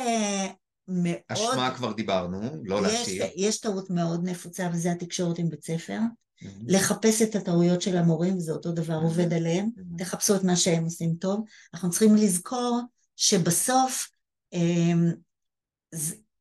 מאוד... 0.88 1.18
אשמה 1.28 1.76
כבר 1.76 1.94
דיברנו, 1.94 2.42
לא 2.64 2.82
להשאיר. 2.82 3.26
יש 3.36 3.60
טעות 3.60 3.90
מאוד 3.90 4.30
נפוצה 4.30 4.70
וזה 4.74 4.92
התקשורת 4.92 5.40
עם 5.40 5.50
בית 5.50 5.66
ספר. 5.66 6.00
Mm-hmm. 6.00 6.48
לחפש 6.68 7.22
את 7.22 7.36
הטעויות 7.36 7.82
של 7.82 7.98
המורים, 7.98 8.40
זה 8.40 8.52
אותו 8.52 8.72
דבר 8.72 9.00
mm-hmm. 9.00 9.04
עובד 9.04 9.34
עליהם. 9.34 9.70
Mm-hmm. 9.78 9.98
תחפשו 9.98 10.36
את 10.36 10.44
מה 10.44 10.56
שהם 10.56 10.84
עושים 10.84 11.16
טוב. 11.16 11.46
אנחנו 11.74 11.90
צריכים 11.90 12.16
לזכור 12.16 12.82
שבסוף 13.16 14.10
אמ, 14.54 15.12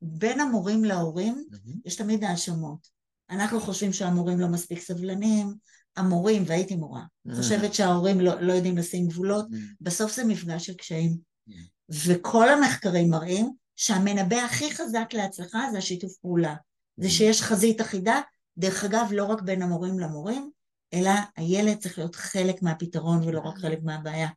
בין 0.03 0.41
המורים 0.41 0.85
להורים 0.85 1.45
mm-hmm. 1.53 1.71
יש 1.85 1.97
תמיד 1.97 2.25
האשמות. 2.25 2.89
אנחנו 3.31 3.61
חושבים 3.61 3.93
שהמורים 3.93 4.41
לא 4.41 4.49
מספיק 4.49 4.81
סבלניים, 4.81 5.55
המורים, 5.97 6.45
והייתי 6.47 6.77
מורה, 6.77 7.03
mm-hmm. 7.03 7.35
חושבת 7.37 7.75
שההורים 7.75 8.21
לא, 8.21 8.41
לא 8.41 8.53
יודעים 8.53 8.77
לשים 8.77 9.09
גבולות, 9.09 9.47
mm-hmm. 9.47 9.75
בסוף 9.81 10.17
זה 10.17 10.25
מפגש 10.25 10.67
של 10.67 10.75
קשיים. 10.75 11.17
Mm-hmm. 11.49 11.73
וכל 12.07 12.49
המחקרים 12.49 13.11
מראים 13.11 13.51
שהמנבא 13.77 14.37
הכי 14.37 14.75
חזק 14.75 15.09
להצלחה 15.13 15.69
זה 15.73 15.79
השיתוף 15.79 16.13
פעולה. 16.17 16.55
זה 16.97 17.09
mm. 17.09 17.11
שיש 17.11 17.43
חזית 17.43 17.81
אחידה, 17.81 18.21
דרך 18.59 18.85
אגב, 18.85 19.09
לא 19.11 19.25
רק 19.25 19.43
בין 19.43 19.63
המורים 19.63 19.99
למורים, 19.99 20.51
אלא 20.95 21.11
הילד 21.37 21.79
צריך 21.79 21.99
להיות 21.99 22.15
חלק 22.15 22.63
מהפתרון 22.63 23.23
ולא 23.23 23.41
רק 23.41 23.59
חלק 23.59 23.79
מהבעיה. 23.83 24.29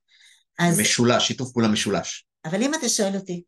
אז... 0.59 0.79
משולש, 0.79 1.27
שיתוף 1.27 1.51
פעולה 1.51 1.67
משולש. 1.67 2.27
אבל 2.45 2.63
אם 2.63 2.73
אתה 2.73 2.89
שואל 2.89 3.15
אותי, 3.15 3.43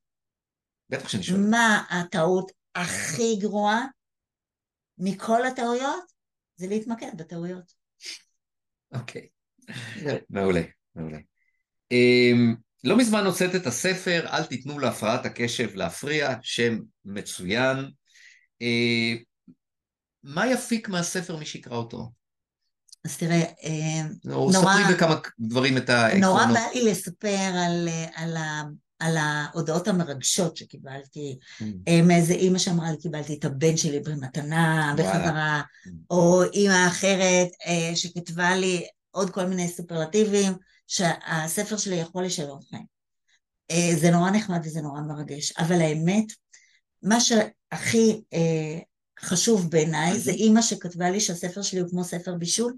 בטח 0.89 1.09
שאני 1.09 1.23
שואל. 1.23 1.39
מה 1.39 1.83
הטעות 1.89 2.51
הכי 2.75 3.35
גרועה 3.39 3.85
מכל 4.97 5.45
הטעויות? 5.45 6.03
זה 6.55 6.67
להתמקד 6.67 7.11
בטעויות. 7.17 7.73
אוקיי, 8.93 9.27
מעולה, 10.29 10.61
מעולה. 10.95 11.17
לא 12.87 12.97
מזמן 12.97 13.25
הוצאת 13.25 13.55
את 13.55 13.67
הספר 13.67 14.25
"אל 14.27 14.43
תיתנו 14.43 14.79
להפרעת 14.79 15.25
הקשב 15.25 15.75
להפריע", 15.75 16.35
שם 16.41 16.79
מצוין. 17.05 17.89
אה, 18.61 19.13
מה 20.23 20.47
יפיק 20.47 20.89
מהספר 20.89 21.35
מי 21.35 21.45
שיקרא 21.45 21.77
אותו? 21.77 22.11
אז 23.05 23.17
תראה, 23.17 23.41
אה, 23.41 24.07
נורא... 24.25 24.53
ספרי 24.53 24.95
בכמה 24.95 25.15
דברים 25.39 25.77
את 25.77 25.89
העקרונות. 25.89 26.29
נורא 26.29 26.45
בא 26.53 26.65
לי 26.73 26.91
לספר 26.91 27.49
על, 27.65 27.89
על, 28.15 28.37
ה, 28.37 28.63
על 28.99 29.17
ההודעות 29.17 29.87
המרגשות 29.87 30.57
שקיבלתי 30.57 31.37
mm. 31.41 31.63
אה, 31.87 32.01
מאיזה 32.01 32.33
אימא 32.33 32.59
שאמרה 32.59 32.91
לי, 32.91 32.97
קיבלתי 32.97 33.33
את 33.39 33.45
הבן 33.45 33.77
שלי 33.77 33.99
במתנה, 33.99 34.93
בחזרה, 34.97 35.61
mm. 35.61 35.89
או 36.09 36.43
אימא 36.43 36.87
אחרת 36.87 37.47
שכתבה 37.95 38.55
לי 38.55 38.87
עוד 39.11 39.29
כל 39.29 39.45
מיני 39.45 39.67
סופרלטיבים. 39.67 40.53
שהספר 40.87 41.77
שלי 41.77 41.95
יכול 41.95 42.25
לשנות 42.25 42.63
חיים. 42.69 42.85
אה, 43.71 43.91
זה 43.99 44.11
נורא 44.11 44.31
נחמד 44.31 44.59
וזה 44.63 44.81
נורא 44.81 45.01
מרגש, 45.01 45.51
אבל 45.57 45.81
האמת, 45.81 46.25
מה 47.03 47.19
שהכי 47.19 48.21
אה, 48.33 48.79
חשוב 49.19 49.71
בעיניי 49.71 50.19
זה 50.19 50.31
אימא 50.31 50.61
שכתבה 50.61 51.09
לי 51.09 51.19
שהספר 51.19 51.61
שלי 51.61 51.79
הוא 51.79 51.89
כמו 51.89 52.03
ספר 52.03 52.35
בישול. 52.35 52.73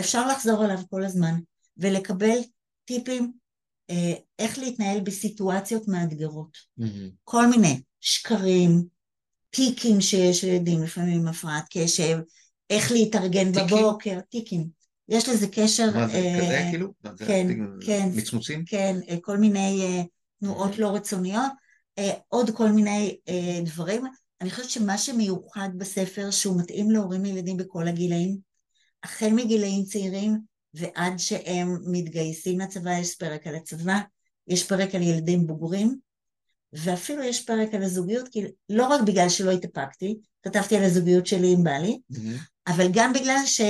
אפשר 0.00 0.26
לחזור 0.26 0.64
עליו 0.64 0.78
כל 0.90 1.04
הזמן 1.04 1.34
ולקבל 1.76 2.38
טיפים 2.84 3.32
אה, 3.90 4.12
איך 4.38 4.58
להתנהל 4.58 5.00
בסיטואציות 5.00 5.88
מאתגרות. 5.88 6.58
Mm-hmm. 6.80 7.10
כל 7.24 7.46
מיני 7.46 7.82
שקרים, 8.00 8.84
טיקים 9.50 10.00
שיש 10.00 10.44
לילדים 10.44 10.82
לפעמים 10.82 11.20
עם 11.20 11.28
הפרעת 11.28 11.64
קשב, 11.70 12.18
איך 12.70 12.92
להתארגן 12.92 13.52
טיקים? 13.52 13.78
בבוקר, 13.78 14.20
טיקים. 14.20 14.79
יש 15.10 15.28
לזה 15.28 15.46
קשר... 15.52 15.90
מה 15.94 16.08
זה, 16.08 16.14
אה, 16.14 16.36
כזה 16.36 16.66
כאילו? 16.70 16.92
כן, 17.26 17.46
כן. 17.86 18.08
מצמוצים? 18.16 18.64
כן, 18.64 18.96
אה, 19.08 19.16
כל 19.20 19.36
מיני 19.36 19.82
אה, 19.82 20.02
תנועות 20.40 20.78
לא 20.78 20.94
רצוניות, 20.94 21.52
עוד 22.28 22.50
כל 22.50 22.68
מיני 22.68 23.18
דברים. 23.64 24.04
אני 24.40 24.50
חושבת 24.50 24.70
שמה 24.70 24.98
שמיוחד 24.98 25.68
בספר, 25.76 26.30
שהוא 26.30 26.60
מתאים 26.60 26.90
להורים 26.90 27.22
וילדים 27.22 27.56
בכל 27.56 27.88
הגילאים, 27.88 28.38
החל 29.02 29.30
מגילאים 29.32 29.84
צעירים 29.84 30.38
ועד 30.74 31.18
שהם 31.18 31.76
מתגייסים 31.86 32.60
לצבא, 32.60 32.90
יש 32.90 33.14
פרק 33.14 33.46
על 33.46 33.54
הצבא, 33.54 33.98
יש 34.48 34.64
פרק 34.64 34.94
על 34.94 35.02
ילדים 35.02 35.46
בוגרים, 35.46 35.96
ואפילו 36.72 37.22
יש 37.22 37.44
פרק 37.44 37.74
על 37.74 37.82
הזוגיות, 37.82 38.28
כי 38.28 38.44
לא 38.68 38.86
רק 38.86 39.00
בגלל 39.00 39.28
שלא 39.28 39.50
התאפקתי, 39.50 40.16
כתבתי 40.42 40.76
על 40.76 40.84
הזוגיות 40.84 41.26
שלי 41.26 41.52
עם 41.52 41.64
בעלי, 41.64 41.98
mm-hmm. 42.12 42.40
אבל 42.66 42.86
גם 42.92 43.12
בגלל 43.12 43.38
ש... 43.46 43.60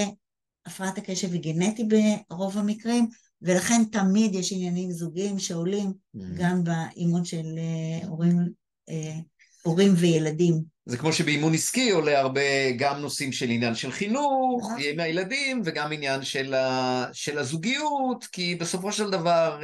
הפרעת 0.67 0.99
הקשב 0.99 1.33
היא 1.33 1.41
גנטי 1.41 1.89
ברוב 2.31 2.59
המקרים, 2.59 3.07
ולכן 3.43 3.85
תמיד 3.93 4.35
יש 4.35 4.53
עניינים 4.53 4.91
זוגיים 4.91 5.39
שעולים 5.39 5.93
mm. 6.17 6.21
גם 6.35 6.65
באימון 6.65 7.25
של 7.25 7.45
אה, 7.59 8.09
הורים 8.09 8.39
אה, 8.89 9.19
הורים 9.63 9.93
וילדים. 9.97 10.55
זה 10.87 10.97
כמו 10.97 11.13
שבאימון 11.13 11.55
עסקי 11.55 11.91
עולה 11.91 12.21
הרבה 12.21 12.71
גם 12.79 12.99
נושאים 13.01 13.33
של 13.33 13.51
עניין 13.51 13.75
של 13.75 13.93
חינוך 13.93 14.63
נכון. 14.63 14.79
עם 14.85 15.01
הילדים 15.01 15.63
וגם 15.65 15.93
עניין 15.93 16.23
של, 16.23 16.55
ה, 16.55 17.07
של 17.13 17.39
הזוגיות, 17.39 18.25
כי 18.25 18.55
בסופו 18.55 18.93
של 18.93 19.11
דבר 19.11 19.61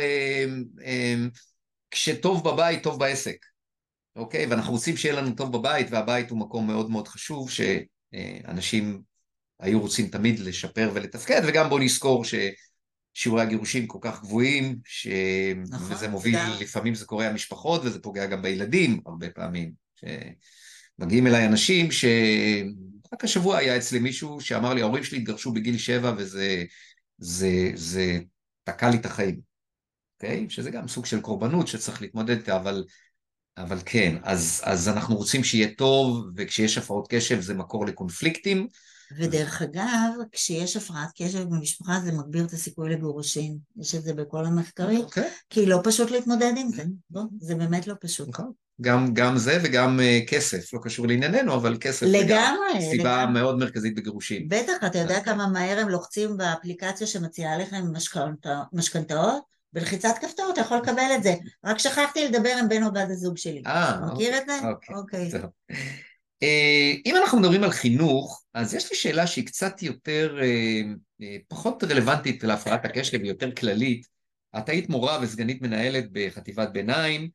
כשטוב 1.91 2.45
בבית, 2.45 2.83
טוב 2.83 2.99
בעסק, 2.99 3.37
אוקיי? 4.17 4.47
ואנחנו 4.47 4.73
רוצים 4.73 4.97
שיהיה 4.97 5.15
לנו 5.15 5.35
טוב 5.35 5.53
בבית, 5.53 5.87
והבית 5.91 6.31
הוא 6.31 6.39
מקום 6.39 6.67
מאוד 6.67 6.91
מאוד 6.91 7.09
חשוב 7.09 7.51
שאנשים 7.51 9.03
היו 9.61 9.81
רוצים 9.81 10.09
תמיד 10.09 10.39
לשפר 10.39 10.91
ולתפקד, 10.95 11.43
וגם 11.47 11.69
בואו 11.69 11.81
נזכור 11.81 12.25
ששיעורי 12.25 13.43
הגירושים 13.43 13.87
כל 13.87 13.99
כך 14.01 14.23
גבוהים, 14.23 14.77
ש... 14.85 15.07
נכון, 15.69 15.93
וזה 15.93 16.09
מוביל, 16.09 16.37
גם. 16.37 16.57
לפעמים 16.61 16.95
זה 16.95 17.05
קורה 17.05 17.29
המשפחות 17.29 17.81
וזה 17.85 18.03
פוגע 18.03 18.27
גם 18.27 18.43
בילדים 18.43 19.01
הרבה 19.07 19.31
פעמים. 19.31 19.73
שמגיעים 19.97 21.27
אליי 21.27 21.47
אנשים 21.47 21.93
ש... 21.93 22.05
רק 23.13 23.25
השבוע 23.25 23.57
היה 23.57 23.77
אצלי 23.77 23.99
מישהו 23.99 24.41
שאמר 24.41 24.75
לי, 24.75 24.81
ההורים 24.81 25.05
שלי 25.05 25.19
התגרשו 25.19 25.53
בגיל 25.53 25.79
שבע 25.79 26.13
וזה 26.17 26.65
זה, 27.19 27.71
זה 27.75 28.19
תקע 28.65 28.91
לי 28.91 28.97
את 28.97 29.07
החיים, 29.07 29.41
אוקיי? 30.17 30.47
Okay? 30.49 30.53
שזה 30.53 30.71
גם 30.71 30.89
סוג 30.89 31.07
של 31.07 31.21
קורבנות 31.21 31.69
שצריך 31.69 32.03
להתמודד 32.03 32.37
איתה, 32.37 32.57
אבל, 32.57 32.85
אבל 33.57 33.79
כן, 33.87 34.17
אז, 34.23 34.61
אז 34.65 34.89
אנחנו 34.89 35.17
רוצים 35.17 35.45
שיהיה 35.45 35.69
טוב, 35.75 36.27
וכשיש 36.37 36.79
הפרעות 36.79 37.07
קשב 37.11 37.41
זה 37.41 37.55
מקור 37.55 37.87
לקונפליקטים, 37.87 38.69
ודרך 39.17 39.63
אגב, 39.63 40.11
כשיש 40.33 40.77
הפרעת 40.77 41.09
קשב 41.17 41.43
במשפחה 41.43 42.01
זה 42.05 42.13
מגביר 42.13 42.45
את 42.45 42.53
הסיכוי 42.53 42.91
לגירושין. 42.91 43.59
יש 43.77 43.95
את 43.95 44.03
זה 44.03 44.15
בכל 44.15 44.47
המחקרים, 44.47 45.01
okay. 45.01 45.05
אוקיי. 45.05 45.31
כי 45.51 45.67
לא 45.67 45.81
פשוט 45.85 46.11
להתמודד 46.11 46.53
עם 46.57 46.69
זה. 46.73 46.83
בוא, 47.11 47.23
זה 47.41 47.55
באמת 47.55 47.87
לא 47.87 47.95
פשוט. 48.01 48.29
נכון. 48.29 48.53
גם, 48.81 49.15
גם 49.15 49.39
זה 49.39 49.59
וגם 49.65 50.01
uh, 50.01 50.29
כסף, 50.31 50.75
לא 50.75 50.79
קשור 50.83 51.07
לענייננו, 51.07 51.55
אבל 51.55 51.77
כסף 51.81 52.07
לגמרי, 52.07 52.81
זה 52.81 52.87
סיבה 52.91 53.23
לגמרי. 53.23 53.41
מאוד 53.41 53.59
מרכזית 53.59 53.95
בגירושים. 53.95 54.49
בטח, 54.49 54.73
אתה 54.87 54.99
יודע 54.99 55.21
כמה 55.21 55.47
מהר 55.47 55.79
הם 55.79 55.89
לוחצים 55.89 56.37
באפליקציה 56.37 57.07
שמציעה 57.07 57.59
לכם 57.59 57.85
משכנתאות? 58.73 59.57
בלחיצת 59.73 60.15
כפתור 60.21 60.51
אתה 60.53 60.61
יכול 60.61 60.77
לקבל 60.77 61.11
את 61.17 61.23
זה. 61.23 61.35
רק 61.65 61.79
שכחתי 61.79 62.29
לדבר 62.29 62.51
עם 62.61 62.69
בן 62.69 62.83
או 62.83 62.93
בת 62.93 63.11
הזוג 63.11 63.37
שלי. 63.37 63.63
אה, 63.67 64.01
מכיר 64.01 64.11
אוקיי, 64.11 64.39
את 64.39 64.47
זה? 64.47 64.69
אוקיי. 64.69 64.97
אוקיי. 64.97 65.31
אה, 66.43 66.93
אם 67.07 67.17
אנחנו 67.17 67.41
מדברים 67.41 67.65
על 67.65 67.71
חינוך, 67.71 68.45
אז 68.55 68.75
יש 68.75 68.91
לי 68.91 68.97
שאלה 68.97 69.27
שהיא 69.27 69.47
קצת 69.47 69.83
יותר, 69.83 70.39
אה, 70.43 70.83
אה, 71.23 71.37
פחות 71.49 71.85
רלוונטית 71.85 72.45
להפרעת 72.45 72.85
הקשב, 72.85 73.19
היא 73.23 73.29
יותר 73.29 73.53
כללית. 73.53 74.07
את 74.59 74.69
היית 74.69 74.89
מורה 74.89 75.19
וסגנית 75.23 75.63
מנהלת 75.63 76.05
בחטיבת 76.13 76.69
ביניים. 76.73 77.29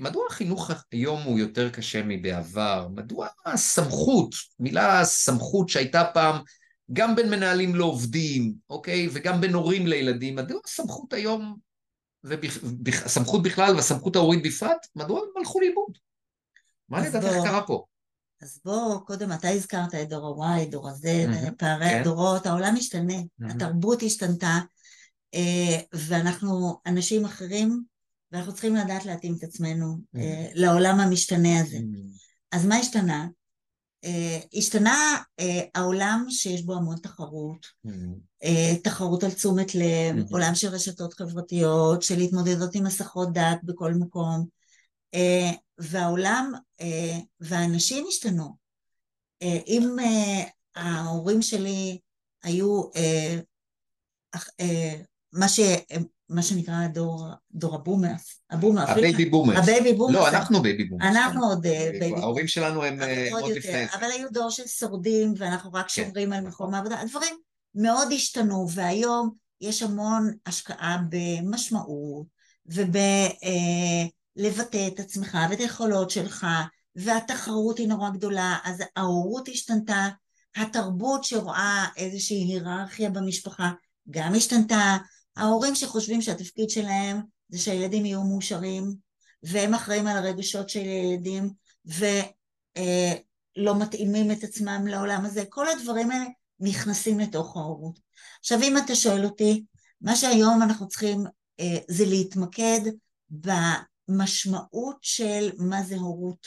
מדוע 0.00 0.26
החינוך 0.30 0.70
היום 0.92 1.22
הוא 1.22 1.38
יותר 1.38 1.70
קשה 1.70 2.02
מבעבר? 2.04 2.88
מדוע 2.94 3.28
הסמכות, 3.46 4.34
מילה 4.58 5.04
סמכות 5.04 5.68
שהייתה 5.68 6.04
פעם 6.14 6.36
גם 6.92 7.16
בין 7.16 7.30
מנהלים 7.30 7.74
לעובדים, 7.74 8.54
אוקיי? 8.70 9.08
וגם 9.12 9.40
בין 9.40 9.54
הורים 9.54 9.86
לילדים, 9.86 10.36
מדוע 10.36 10.60
הסמכות 10.64 11.12
היום, 11.12 11.56
והסמכות 12.24 13.42
בכלל 13.42 13.74
והסמכות 13.76 14.16
ההורית 14.16 14.42
בפרט, 14.42 14.86
מדוע 14.96 15.20
הם 15.20 15.26
הלכו 15.36 15.60
לאיבוד? 15.60 15.98
מה 16.88 17.08
לדעתך 17.08 17.34
קרה 17.44 17.66
פה? 17.66 17.84
אז 18.42 18.60
בוא, 18.64 18.98
קודם 18.98 19.32
אתה 19.32 19.48
הזכרת 19.48 19.94
את 19.94 20.08
דור 20.08 20.44
ה-Y, 20.44 20.70
דור 20.70 20.88
ה-Z, 20.88 21.04
mm-hmm, 21.04 21.50
פערי 21.58 21.90
כן. 21.90 22.00
הדורות, 22.00 22.46
העולם 22.46 22.74
משתנה, 22.74 23.14
mm-hmm. 23.18 23.50
התרבות 23.50 24.02
השתנתה, 24.02 24.58
אה, 25.34 25.78
ואנחנו 25.92 26.80
אנשים 26.86 27.24
אחרים, 27.24 27.82
ואנחנו 28.32 28.52
צריכים 28.52 28.76
לדעת 28.76 29.04
להתאים 29.04 29.34
את 29.38 29.44
עצמנו 29.44 29.96
mm-hmm. 29.96 30.20
לעולם 30.54 31.00
המשתנה 31.00 31.60
הזה. 31.60 31.76
Mm-hmm. 31.76 32.22
אז 32.52 32.66
מה 32.66 32.76
השתנה? 32.76 33.26
אה, 34.04 34.38
השתנה 34.54 35.16
העולם 35.74 36.26
שיש 36.28 36.62
בו 36.62 36.74
המון 36.74 36.96
תחרות, 36.96 37.66
mm-hmm. 37.86 38.48
תחרות 38.84 39.24
על 39.24 39.30
תשומת 39.30 39.74
לב, 39.74 40.16
mm-hmm. 40.16 40.32
עולם 40.32 40.54
של 40.54 40.68
רשתות 40.68 41.14
חברתיות, 41.14 42.02
של 42.02 42.18
התמודדות 42.18 42.74
עם 42.74 42.86
הסחות 42.86 43.32
דעת 43.32 43.58
בכל 43.64 43.94
מקום, 43.94 44.46
והעולם 45.78 46.52
אה, 46.80 47.18
והאנשים 47.40 48.04
השתנו. 48.08 48.56
אה, 49.42 49.58
אם 49.66 49.96
אה, 50.00 50.44
ההורים 50.76 51.42
שלי 51.42 51.98
היו 52.42 52.82
מה, 55.32 55.48
ש, 55.48 55.60
מה 56.28 56.42
שנקרא 56.42 56.86
דור, 56.86 57.26
דור 57.52 57.74
הבומרס, 57.74 58.42
הבומרס. 58.50 58.88
הבייבי 58.88 59.24
בומרס. 59.24 59.58
הבייבי 59.58 59.92
בומרס. 59.92 60.14
לא, 60.14 60.28
אנחנו 60.28 60.62
baby 60.62 60.84
boomers. 60.84 61.06
אנחנו 61.06 61.46
עוד 61.46 61.62
baby 61.62 62.14
ההורים 62.16 62.48
שלנו 62.48 62.84
הם 62.84 62.98
עוד 63.32 63.50
לפני 63.50 63.72
זה. 63.72 63.86
אבל 63.94 64.10
היו 64.10 64.28
דור 64.30 64.50
של 64.50 64.66
שורדים 64.66 65.34
ואנחנו 65.36 65.72
רק 65.72 65.88
כן. 65.88 66.04
שומרים 66.04 66.32
על 66.32 66.40
מקום 66.40 66.74
העבודה. 66.74 67.00
הדברים 67.00 67.34
מאוד 67.74 68.08
השתנו 68.12 68.70
והיום 68.70 69.30
יש 69.60 69.82
המון 69.82 70.32
השקעה 70.46 70.98
במשמעות 71.10 72.26
וב... 72.66 72.96
לבטא 74.36 74.88
את 74.88 75.00
עצמך 75.00 75.38
ואת 75.50 75.60
היכולות 75.60 76.10
שלך, 76.10 76.46
והתחרות 76.96 77.78
היא 77.78 77.88
נורא 77.88 78.10
גדולה, 78.10 78.58
אז 78.64 78.82
ההורות 78.96 79.48
השתנתה, 79.48 80.08
התרבות 80.56 81.24
שרואה 81.24 81.86
איזושהי 81.96 82.36
היררכיה 82.36 83.10
במשפחה 83.10 83.70
גם 84.10 84.34
השתנתה, 84.34 84.96
ההורים 85.36 85.74
שחושבים 85.74 86.22
שהתפקיד 86.22 86.70
שלהם 86.70 87.20
זה 87.48 87.58
שהילדים 87.58 88.06
יהיו 88.06 88.24
מאושרים, 88.24 88.94
והם 89.42 89.74
אחראים 89.74 90.06
על 90.06 90.16
הרגשות 90.16 90.68
של 90.68 90.80
הילדים, 90.80 91.50
ולא 91.86 93.78
מתאימים 93.78 94.30
את 94.30 94.44
עצמם 94.44 94.86
לעולם 94.86 95.24
הזה, 95.24 95.44
כל 95.48 95.68
הדברים 95.68 96.10
האלה 96.10 96.24
נכנסים 96.60 97.20
לתוך 97.20 97.56
ההורות. 97.56 97.98
עכשיו 98.40 98.62
אם 98.62 98.78
אתה 98.78 98.94
שואל 98.94 99.24
אותי, 99.24 99.64
מה 100.00 100.16
שהיום 100.16 100.62
אנחנו 100.62 100.88
צריכים 100.88 101.24
אה, 101.60 101.78
זה 101.88 102.04
להתמקד 102.06 102.80
משמעות 104.08 104.96
של 105.02 105.50
מה 105.58 105.82
זה 105.82 105.96
הורות. 105.96 106.46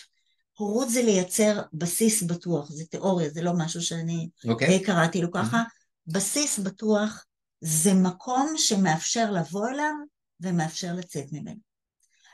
הורות 0.57 0.89
זה 0.89 1.01
לייצר 1.01 1.61
בסיס 1.73 2.23
בטוח, 2.23 2.69
זה 2.71 2.85
תיאוריה, 2.85 3.29
זה 3.29 3.41
לא 3.41 3.51
משהו 3.57 3.81
שאני 3.81 4.29
okay. 4.45 4.49
אוקיי. 4.49 4.83
קראתי 4.83 5.21
לו 5.21 5.31
ככה. 5.31 5.63
Mm-hmm. 5.63 6.13
בסיס 6.13 6.59
בטוח 6.59 7.25
זה 7.61 7.93
מקום 7.93 8.53
שמאפשר 8.57 9.31
לבוא 9.31 9.69
אליו 9.69 9.93
ומאפשר 10.39 10.93
לצאת 10.93 11.25
ממנו. 11.31 11.59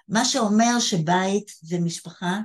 מה 0.08 0.26
שאומר 0.26 0.80
שבית 0.80 1.52
ומשפחה 1.70 2.40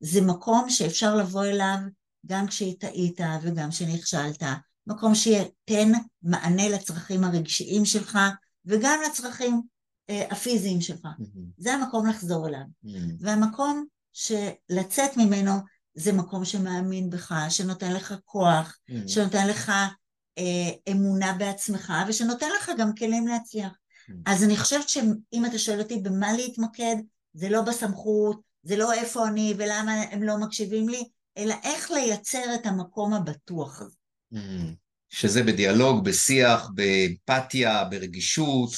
זה 0.00 0.20
מקום 0.20 0.70
שאפשר 0.70 1.16
לבוא 1.16 1.44
אליו 1.44 1.78
גם 2.26 2.46
כשטעית 2.46 3.20
וגם 3.42 3.70
כשנכשלת, 3.70 4.42
מקום 4.86 5.14
שייתן 5.14 5.92
מענה 6.22 6.68
לצרכים 6.68 7.24
הרגשיים 7.24 7.84
שלך 7.84 8.18
וגם 8.66 8.98
לצרכים 9.06 9.54
אה, 9.54 9.60
הפיזיים 10.30 10.80
שלך. 10.80 11.04
Mm-hmm. 11.04 11.38
זה 11.58 11.74
המקום 11.74 12.06
לחזור 12.06 12.48
אליו. 12.48 12.60
Mm-hmm. 12.84 12.88
והמקום 13.20 13.84
שלצאת 14.12 15.16
ממנו 15.16 15.52
זה 15.94 16.12
מקום 16.12 16.44
שמאמין 16.44 17.10
בך, 17.10 17.34
שנותן 17.48 17.92
לך 17.92 18.14
כוח, 18.24 18.78
mm-hmm. 18.90 19.08
שנותן 19.08 19.46
לך 19.46 19.72
אה, 20.38 20.92
אמונה 20.92 21.32
בעצמך, 21.38 21.92
ושנותן 22.08 22.48
לך 22.58 22.70
גם 22.78 22.94
כלים 22.94 23.26
להצליח. 23.26 23.72
Mm-hmm. 23.72 24.12
אז 24.26 24.44
אני 24.44 24.56
חושבת 24.56 24.88
שאם 24.88 25.46
אתה 25.46 25.58
שואל 25.58 25.80
אותי 25.80 25.98
במה 25.98 26.32
להתמקד, 26.32 26.96
זה 27.34 27.48
לא 27.48 27.62
בסמכות, 27.62 28.40
זה 28.62 28.76
לא 28.76 28.92
איפה 28.92 29.28
אני 29.28 29.54
ולמה 29.58 29.92
הם 29.92 30.22
לא 30.22 30.38
מקשיבים 30.38 30.88
לי, 30.88 31.04
אלא 31.38 31.54
איך 31.62 31.90
לייצר 31.90 32.54
את 32.54 32.66
המקום 32.66 33.14
הבטוח 33.14 33.82
הזה. 33.82 33.96
שזה 35.14 35.42
בדיאלוג, 35.42 36.04
בשיח, 36.04 36.70
באמפתיה, 36.74 37.84
ברגישות, 37.84 38.70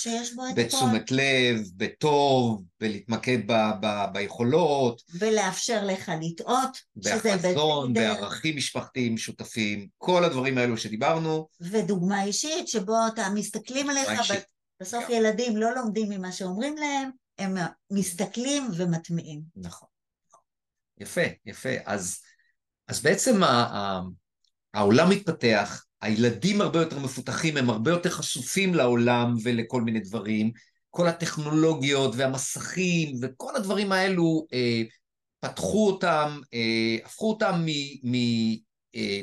בתשומת 0.56 1.10
לב, 1.10 1.60
בטוב, 1.76 2.62
בלהתמקד 2.80 3.38
ב- 3.46 3.70
ב- 3.80 4.12
ביכולות. 4.12 5.02
ולאפשר 5.18 5.84
לך 5.84 6.12
לטעות, 6.22 6.78
שזה 7.02 7.36
בחזון, 7.36 7.92
בערכים 7.92 8.56
משפחתיים 8.56 9.14
משותפים, 9.14 9.88
כל 9.98 10.24
הדברים 10.24 10.58
האלו 10.58 10.76
שדיברנו. 10.76 11.48
ודוגמה 11.60 12.24
אישית, 12.24 12.68
שבו 12.68 12.96
אתה 13.14 13.30
מסתכלים 13.34 13.90
עליך, 13.90 14.10
בסוף 14.80 15.04
ילדים 15.08 15.56
לא 15.56 15.74
לומדים 15.74 16.10
ממה 16.10 16.32
שאומרים 16.32 16.76
להם, 16.76 17.10
הם 17.38 17.56
מסתכלים 17.90 18.68
ומטמיעים. 18.76 19.40
נכון. 19.56 19.88
יפה, 20.98 21.22
יפה. 21.46 21.74
אז, 21.84 22.18
אז 22.88 23.02
בעצם 23.02 23.40
העולם 24.74 25.10
מתפתח, 25.10 25.83
הילדים 26.04 26.60
הרבה 26.60 26.78
יותר 26.78 26.98
מפותחים, 26.98 27.56
הם 27.56 27.70
הרבה 27.70 27.90
יותר 27.90 28.10
חשופים 28.10 28.74
לעולם 28.74 29.34
ולכל 29.42 29.82
מיני 29.82 30.00
דברים. 30.00 30.50
כל 30.90 31.08
הטכנולוגיות 31.08 32.14
והמסכים 32.16 33.16
וכל 33.22 33.56
הדברים 33.56 33.92
האלו 33.92 34.46
אה, 34.52 34.82
פתחו 35.40 35.86
אותם, 35.86 36.40
אה, 36.54 36.96
הפכו 37.04 37.30
אותם 37.30 37.64
מ... 37.66 37.70
מ 38.10 38.14
אה, 38.94 39.20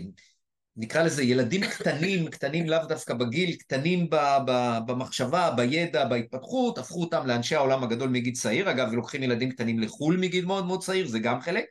נקרא 0.75 1.03
לזה 1.03 1.23
ילדים 1.23 1.61
קטנים, 1.61 2.27
קטנים 2.35 2.69
לאו 2.69 2.85
דווקא 2.87 3.13
בגיל, 3.13 3.55
קטנים 3.55 4.09
ב, 4.09 4.15
ב, 4.47 4.77
במחשבה, 4.85 5.51
בידע, 5.51 6.05
בהתפתחות, 6.05 6.77
הפכו 6.77 7.01
אותם 7.01 7.27
לאנשי 7.27 7.55
העולם 7.55 7.83
הגדול 7.83 8.09
מגיל 8.09 8.33
צעיר, 8.33 8.71
אגב, 8.71 8.87
ולוקחים 8.91 9.23
ילדים 9.23 9.51
קטנים 9.51 9.79
לחו"ל 9.79 10.17
מגיל 10.17 10.45
מאוד 10.45 10.65
מאוד 10.65 10.83
צעיר, 10.83 11.07
זה 11.07 11.19
גם 11.19 11.41
חלק, 11.41 11.65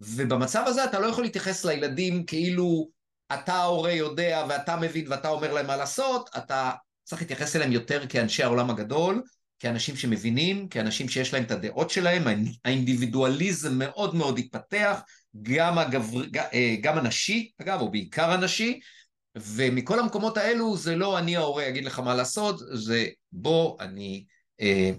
ובמצב 0.00 0.64
הזה 0.66 0.84
אתה 0.84 1.00
לא 1.00 1.06
יכול 1.06 1.24
להתייחס 1.24 1.64
לילדים 1.64 2.24
כאילו 2.24 2.95
אתה 3.34 3.54
ההורה 3.54 3.92
יודע 3.92 4.46
ואתה 4.48 4.76
מבין 4.76 5.04
ואתה 5.08 5.28
אומר 5.28 5.52
להם 5.52 5.66
מה 5.66 5.76
לעשות, 5.76 6.30
אתה 6.36 6.70
צריך 7.04 7.22
להתייחס 7.22 7.56
אליהם 7.56 7.72
יותר 7.72 8.06
כאנשי 8.06 8.42
העולם 8.42 8.70
הגדול, 8.70 9.22
כאנשים 9.58 9.96
שמבינים, 9.96 10.68
כאנשים 10.68 11.08
שיש 11.08 11.34
להם 11.34 11.42
את 11.42 11.50
הדעות 11.50 11.90
שלהם, 11.90 12.24
האינדיבידואליזם 12.64 13.78
מאוד 13.78 14.14
מאוד 14.14 14.38
התפתח, 14.38 15.00
גם, 15.42 15.78
הגבר, 15.78 16.22
אה, 16.52 16.76
גם 16.80 16.98
הנשי, 16.98 17.50
אגב, 17.62 17.80
או 17.80 17.90
בעיקר 17.90 18.30
הנשי, 18.30 18.80
ומכל 19.36 19.98
המקומות 19.98 20.36
האלו 20.36 20.76
זה 20.76 20.96
לא 20.96 21.18
אני 21.18 21.36
ההורה 21.36 21.68
אגיד 21.68 21.84
לך 21.84 21.98
מה 21.98 22.14
לעשות, 22.14 22.58
זה 22.72 23.06
בוא, 23.32 23.76
אני 23.80 24.24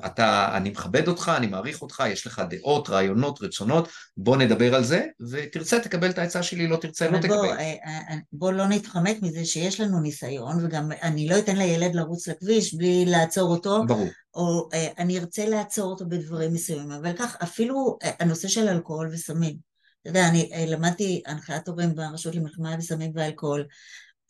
אתה, 0.06 0.58
אני 0.58 0.70
מכבד 0.70 1.08
אותך, 1.08 1.32
אני 1.38 1.48
מעריך 1.48 1.82
אותך, 1.82 2.04
יש 2.08 2.28
לך 2.28 2.42
דעות, 2.50 2.90
רעיונות, 2.90 3.42
רצונות, 3.42 3.88
בוא 4.18 4.38
נדבר 4.38 4.76
על 4.76 4.84
זה, 4.84 5.06
ותרצה 5.32 5.80
תקבל 5.80 6.10
את 6.10 6.18
העצה 6.18 6.44
שלי, 6.44 6.68
לא 6.68 6.78
תרצה 6.78 7.06
לא 7.06 7.12
בוא, 7.12 7.20
תקבל. 7.22 7.36
אה, 7.36 7.74
אה, 7.86 8.16
בוא 8.32 8.52
לא 8.52 8.68
נתחמק 8.68 9.18
מזה 9.22 9.46
שיש 9.46 9.80
לנו 9.80 10.00
ניסיון, 10.00 10.66
וגם 10.66 10.92
אני 11.02 11.28
לא 11.30 11.40
אתן 11.40 11.56
לילד 11.56 11.96
לרוץ 11.96 12.28
לכביש 12.28 12.74
בלי 12.74 13.06
לעצור 13.06 13.50
אותו, 13.52 13.84
ברור. 13.88 14.08
או 14.34 14.70
אני 14.98 15.20
ארצה 15.20 15.46
לעצור 15.46 15.92
אותו 15.92 16.06
בדברים 16.06 16.54
מסוימים, 16.54 16.92
אבל 16.92 17.14
כך, 17.14 17.36
אפילו 17.44 17.98
הנושא 18.20 18.48
של 18.48 18.68
אלכוהול 18.68 19.10
וסמים. 19.12 19.56
אתה 20.02 20.10
יודע, 20.10 20.28
אני 20.28 20.50
למדתי 20.68 21.22
הנחיית 21.26 21.68
הורים 21.68 21.96
ברשות 21.96 22.36
למלחמה 22.36 22.78
בסמים 22.78 23.12
ואלכוהול, 23.16 23.66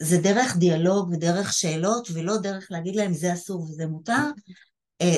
זה 0.02 0.18
דרך 0.18 0.58
דיאלוג 0.58 1.10
ודרך 1.12 1.54
שאלות, 1.54 2.08
ולא 2.14 2.38
דרך 2.38 2.68
להגיד 2.70 2.96
להם 2.96 3.14
זה 3.14 3.34
אסור 3.34 3.62
וזה 3.62 3.88
מותר, 3.88 4.14
אה, 4.14 4.30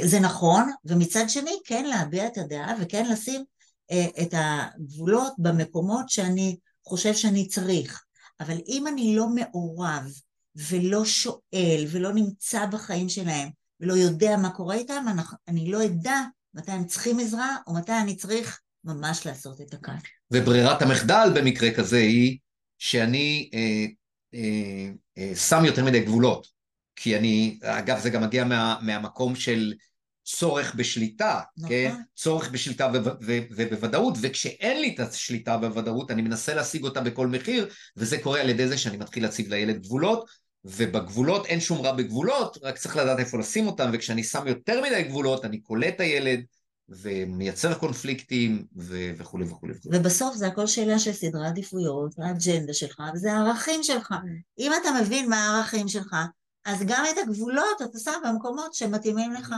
זה 0.04 0.20
נכון, 0.20 0.72
ומצד 0.86 1.30
שני 1.30 1.60
כן 1.66 1.86
להביע 1.86 2.28
את 2.28 2.38
הדעה 2.38 2.74
וכן 2.82 3.12
לשים 3.12 3.44
אה, 3.92 4.08
את 4.22 4.34
הגבולות 4.34 5.34
במקומות 5.38 6.10
שאני 6.10 6.58
חושב 6.86 7.14
שאני 7.14 7.48
צריך. 7.48 8.04
אבל 8.40 8.58
אם 8.68 8.88
אני 8.88 9.16
לא 9.16 9.28
מעורב 9.28 10.12
ולא 10.56 11.06
שואל 11.06 11.86
ולא 11.92 12.14
נמצא 12.14 12.66
בחיים 12.66 13.10
שלהם 13.10 13.50
ולא 13.80 13.94
יודע 13.94 14.38
מה 14.38 14.50
קורה 14.50 14.76
איתם, 14.76 15.06
אני 15.48 15.72
לא 15.72 15.86
אדע 15.86 16.22
מתי 16.54 16.72
הם 16.72 16.86
צריכים 16.86 17.20
עזרה 17.20 17.56
או 17.68 17.74
מתי 17.74 17.92
אני 18.02 18.16
צריך 18.16 18.60
ממש 18.84 19.26
לעשות 19.26 19.62
את 19.62 19.74
הקו. 19.74 19.92
וברירת 20.32 20.82
המחדל 20.82 21.32
במקרה 21.36 21.72
כזה 21.72 21.98
היא 21.98 22.38
שאני 22.78 23.50
אה, 23.54 23.86
אה, 24.34 24.92
אה, 25.18 25.36
שם 25.36 25.66
יותר 25.66 25.86
מדי 25.86 26.00
גבולות. 26.00 26.48
כי 27.02 27.18
אני, 27.18 27.60
אגב 27.64 28.00
זה 28.00 28.10
גם 28.10 28.24
מגיע 28.24 28.44
מה, 28.44 28.78
מהמקום 28.82 29.36
של 29.36 29.74
צורך 30.26 30.76
בשליטה, 30.76 31.40
נכון. 31.58 31.70
כן? 31.70 31.96
צורך 32.16 32.50
בשליטה 32.50 32.92
ובוודאות, 33.52 34.14
וכשאין 34.22 34.82
לי 34.82 34.96
את 34.96 35.00
השליטה 35.00 35.58
בוודאות 35.58 36.12
אני 36.12 36.22
מנסה 36.22 36.54
להשיג 36.54 36.84
אותה 36.84 37.02
בכל 37.02 37.28
מחיר, 37.28 37.70
וזה 37.98 38.18
קורה 38.18 38.42
על 38.42 38.50
ידי 38.50 38.68
זה 38.68 38.78
שאני 38.78 38.98
מתחיל 38.98 39.24
להציב 39.24 39.50
לילד 39.50 39.82
גבולות, 39.82 40.30
ובגבולות 40.66 41.46
אין 41.46 41.60
שום 41.60 41.82
רע 41.82 41.92
בגבולות, 41.92 42.58
רק 42.64 42.78
צריך 42.78 42.96
לדעת 42.96 43.20
איפה 43.20 43.38
לשים 43.38 43.68
אותם, 43.68 43.90
וכשאני 43.94 44.24
שם 44.24 44.48
יותר 44.48 44.82
מדי 44.82 45.04
גבולות 45.04 45.46
אני 45.46 45.60
קולט 45.60 45.96
את 45.96 46.00
הילד, 46.00 46.40
ומייצר 46.90 47.74
קונפליקטים 47.74 48.66
ו- 48.78 49.12
וכולי 49.18 49.46
וכולי. 49.46 49.74
ובסוף 49.86 50.36
זה 50.36 50.48
הכל 50.48 50.68
שאלה 50.68 51.00
של 51.00 51.14
סדרי 51.14 51.48
עדיפויות, 51.48 52.16
והאג'נדה 52.18 52.74
שלך, 52.74 53.02
וזה 53.14 53.34
הערכים 53.34 53.84
שלך. 53.84 54.14
אם 54.60 54.72
אתה 54.82 54.90
מבין 55.02 55.30
מה 55.30 55.38
הערכים 55.38 55.88
שלך, 55.88 56.16
אז 56.70 56.84
גם 56.88 57.06
את 57.14 57.18
הגבולות 57.18 57.82
אתה 57.82 58.00
שם 58.00 58.20
במקומות 58.26 58.74
שמתאימים 58.74 59.34
לך. 59.34 59.54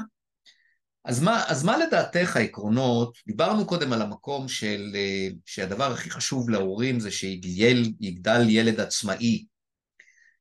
אז 1.05 1.23
מה, 1.23 1.43
אז 1.47 1.63
מה 1.63 1.77
לדעתך 1.77 2.35
העקרונות, 2.35 3.17
דיברנו 3.27 3.65
קודם 3.65 3.93
על 3.93 4.01
המקום 4.01 4.47
של, 4.47 4.91
אה, 4.95 5.27
שהדבר 5.45 5.91
הכי 5.91 6.09
חשוב 6.09 6.49
להורים 6.49 6.99
זה 6.99 7.11
שיגדל 7.11 8.49
ילד 8.49 8.79
עצמאי, 8.79 9.45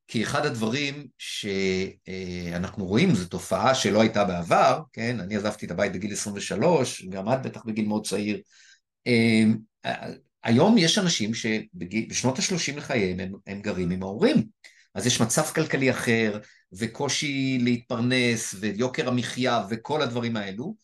כי 0.09 0.23
אחד 0.23 0.47
הדברים 0.47 1.07
שאנחנו 1.19 2.87
רואים, 2.87 3.15
זו 3.15 3.29
תופעה 3.29 3.75
שלא 3.75 4.01
הייתה 4.01 4.25
בעבר, 4.25 4.81
כן, 4.93 5.21
אני 5.21 5.37
עזבתי 5.37 5.67
את 5.67 5.71
הבית 5.71 5.93
בגיל 5.93 6.13
23, 6.13 7.05
גם 7.09 7.33
את 7.33 7.43
בטח 7.43 7.65
בגיל 7.65 7.89
מאוד 7.89 8.07
צעיר, 8.07 8.41
אה, 9.07 9.45
היום 10.45 10.79
יש 10.79 10.99
אנשים 10.99 11.35
שבשנות 11.35 12.39
ה-30 12.39 12.77
לחייהם 12.77 13.21
הם, 13.21 13.33
הם 13.47 13.61
גרים 13.61 13.91
עם 13.91 14.03
ההורים, 14.03 14.47
אז 14.95 15.07
יש 15.07 15.21
מצב 15.21 15.43
כלכלי 15.43 15.91
אחר, 15.91 16.39
וקושי 16.73 17.59
להתפרנס, 17.61 18.55
ויוקר 18.61 19.09
המחיה, 19.09 19.67
וכל 19.71 20.03
הדברים 20.03 20.37
האלו, 20.37 20.75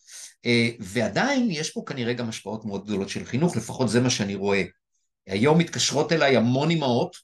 אה, 0.46 0.68
ועדיין 0.80 1.50
יש 1.50 1.70
פה 1.70 1.82
כנראה 1.86 2.12
גם 2.12 2.28
השפעות 2.28 2.64
מאוד 2.64 2.84
גדולות 2.84 3.08
של 3.08 3.24
חינוך, 3.24 3.56
לפחות 3.56 3.88
זה 3.88 4.00
מה 4.00 4.10
שאני 4.10 4.34
רואה. 4.34 4.62
היום 5.26 5.58
מתקשרות 5.58 6.12
אליי 6.12 6.36
המון 6.36 6.70
אימהות 6.70 7.16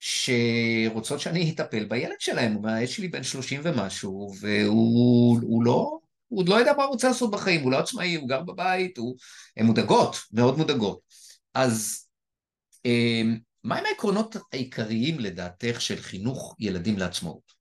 שרוצות 0.00 1.20
שאני 1.20 1.50
אטפל 1.50 1.84
בילד 1.84 2.20
שלהם, 2.20 2.64
הילד 2.64 2.88
שלי 2.88 3.08
בן 3.08 3.22
שלושים 3.22 3.60
ומשהו, 3.64 4.32
והוא 4.40 5.64
לא, 5.64 5.98
הוא 6.28 6.44
לא 6.48 6.54
יודע 6.54 6.72
מה 6.76 6.84
הוא 6.84 6.92
רוצה 6.92 7.08
לעשות 7.08 7.30
בחיים, 7.30 7.62
הוא 7.62 7.72
לא 7.72 7.78
עצמאי, 7.78 8.14
הוא 8.14 8.28
גר 8.28 8.42
בבית, 8.42 8.98
הוא... 8.98 9.16
הן 9.56 9.66
מודאגות, 9.66 10.16
מאוד 10.32 10.58
מודאגות. 10.58 11.00
אז 11.54 12.06
אה, 12.86 13.22
מהם 13.64 13.84
העקרונות 13.86 14.36
העיקריים 14.52 15.20
לדעתך 15.20 15.80
של 15.80 15.96
חינוך 15.96 16.56
ילדים 16.58 16.98
לעצמאות? 16.98 17.52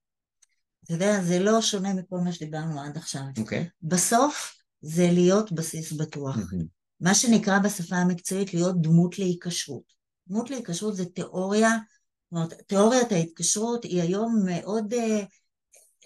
אתה 0.83 0.93
יודע, 0.93 1.23
זה 1.23 1.39
לא 1.39 1.61
שונה 1.61 1.93
מכל 1.93 2.17
מה 2.17 2.31
שדיברנו 2.31 2.81
עד 2.81 2.97
עכשיו. 2.97 3.21
אוקיי. 3.37 3.63
Okay. 3.63 3.69
בסוף 3.81 4.55
זה 4.81 5.07
להיות 5.11 5.51
בסיס 5.51 5.91
בטוח. 5.91 6.35
Mm-hmm. 6.37 6.65
מה 6.99 7.15
שנקרא 7.15 7.59
בשפה 7.59 7.95
המקצועית 7.95 8.53
להיות 8.53 8.81
דמות 8.81 9.19
להיקשרות. 9.19 9.83
דמות 10.27 10.49
להיקשרות 10.49 10.95
זה 10.95 11.05
תיאוריה, 11.05 11.69
זאת 11.69 12.31
אומרת, 12.31 12.53
תיאוריית 12.67 13.11
ההתקשרות 13.11 13.83
היא 13.83 14.01
היום 14.01 14.35
מאוד 14.45 14.93
uh, 14.93 15.25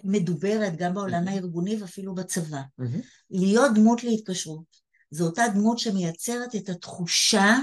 מדוברת 0.03 0.75
גם 0.77 0.93
בעולם 0.93 1.27
mm-hmm. 1.27 1.31
הארגוני 1.31 1.81
ואפילו 1.81 2.15
בצבא. 2.15 2.61
Mm-hmm. 2.81 3.01
להיות 3.29 3.71
דמות 3.75 4.03
להתקשרות. 4.03 4.85
זו 5.11 5.25
אותה 5.25 5.43
דמות 5.53 5.79
שמייצרת 5.79 6.55
את 6.55 6.69
התחושה 6.69 7.57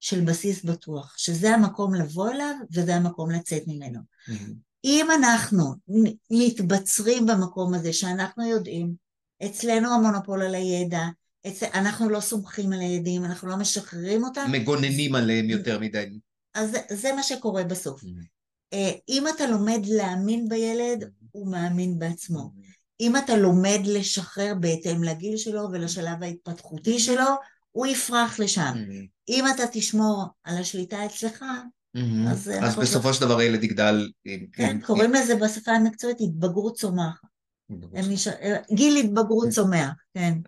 של 0.00 0.20
בסיס 0.24 0.64
בטוח, 0.64 1.14
שזה 1.16 1.54
המקום 1.54 1.94
לבוא 1.94 2.30
אליו 2.30 2.54
וזה 2.72 2.94
המקום 2.94 3.30
לצאת 3.30 3.62
ממנו. 3.66 3.98
Mm-hmm. 4.28 4.52
אם 4.84 5.06
אנחנו 5.10 5.74
מתבצרים 6.30 7.26
במקום 7.26 7.74
הזה 7.74 7.92
שאנחנו 7.92 8.46
יודעים, 8.46 8.94
אצלנו 9.46 9.94
המונופול 9.94 10.42
על 10.42 10.54
הידע, 10.54 11.02
אצל, 11.46 11.66
אנחנו 11.74 12.08
לא 12.08 12.20
סומכים 12.20 12.72
על 12.72 12.80
הילדים, 12.80 13.24
אנחנו 13.24 13.48
לא 13.48 13.56
משחררים 13.56 14.24
אותם. 14.24 14.48
מגוננים 14.52 15.14
עליהם 15.14 15.50
יותר 15.50 15.78
מדי. 15.78 16.18
אז 16.54 16.76
זה, 16.90 17.12
מה 17.12 17.22
שקורה 17.22 17.64
בסוף. 17.64 18.02
Mm-hmm. 18.02 18.76
אם 19.08 19.24
אתה 19.28 19.46
לומד 19.46 19.80
להאמין 19.86 20.48
בילד, 20.48 21.10
הוא 21.30 21.50
מאמין 21.50 21.98
בעצמו. 21.98 22.50
אם 23.00 23.16
אתה 23.16 23.36
לומד 23.36 23.80
לשחרר 23.84 24.54
בהתאם 24.60 25.02
לגיל 25.02 25.36
שלו 25.36 25.68
ולשלב 25.72 26.22
ההתפתחותי 26.22 26.98
שלו, 26.98 27.26
הוא 27.78 27.86
יפרח 27.86 28.40
לשם. 28.40 28.72
Mm-hmm. 28.74 29.06
אם 29.28 29.44
אתה 29.54 29.62
תשמור 29.72 30.26
על 30.44 30.56
השליטה 30.58 31.06
אצלך, 31.06 31.44
Mm-hmm. 31.96 32.30
אז, 32.30 32.50
אז 32.62 32.76
בסופו 32.76 33.14
של 33.14 33.20
דבר 33.20 33.38
הילד 33.38 33.64
יגדל... 33.64 34.10
כן, 34.52 34.70
עם, 34.70 34.80
קוראים. 34.80 35.12
לזה 35.14 35.36
בשפה 35.36 35.70
המקצועית 35.70 36.16
התבגרות 36.20 36.74
צומחת. 36.74 37.28
נשאר... 37.92 38.32
גיל 38.72 38.96
התבגרות 38.96 39.48
צומח, 39.48 39.92
כן. 40.14 40.38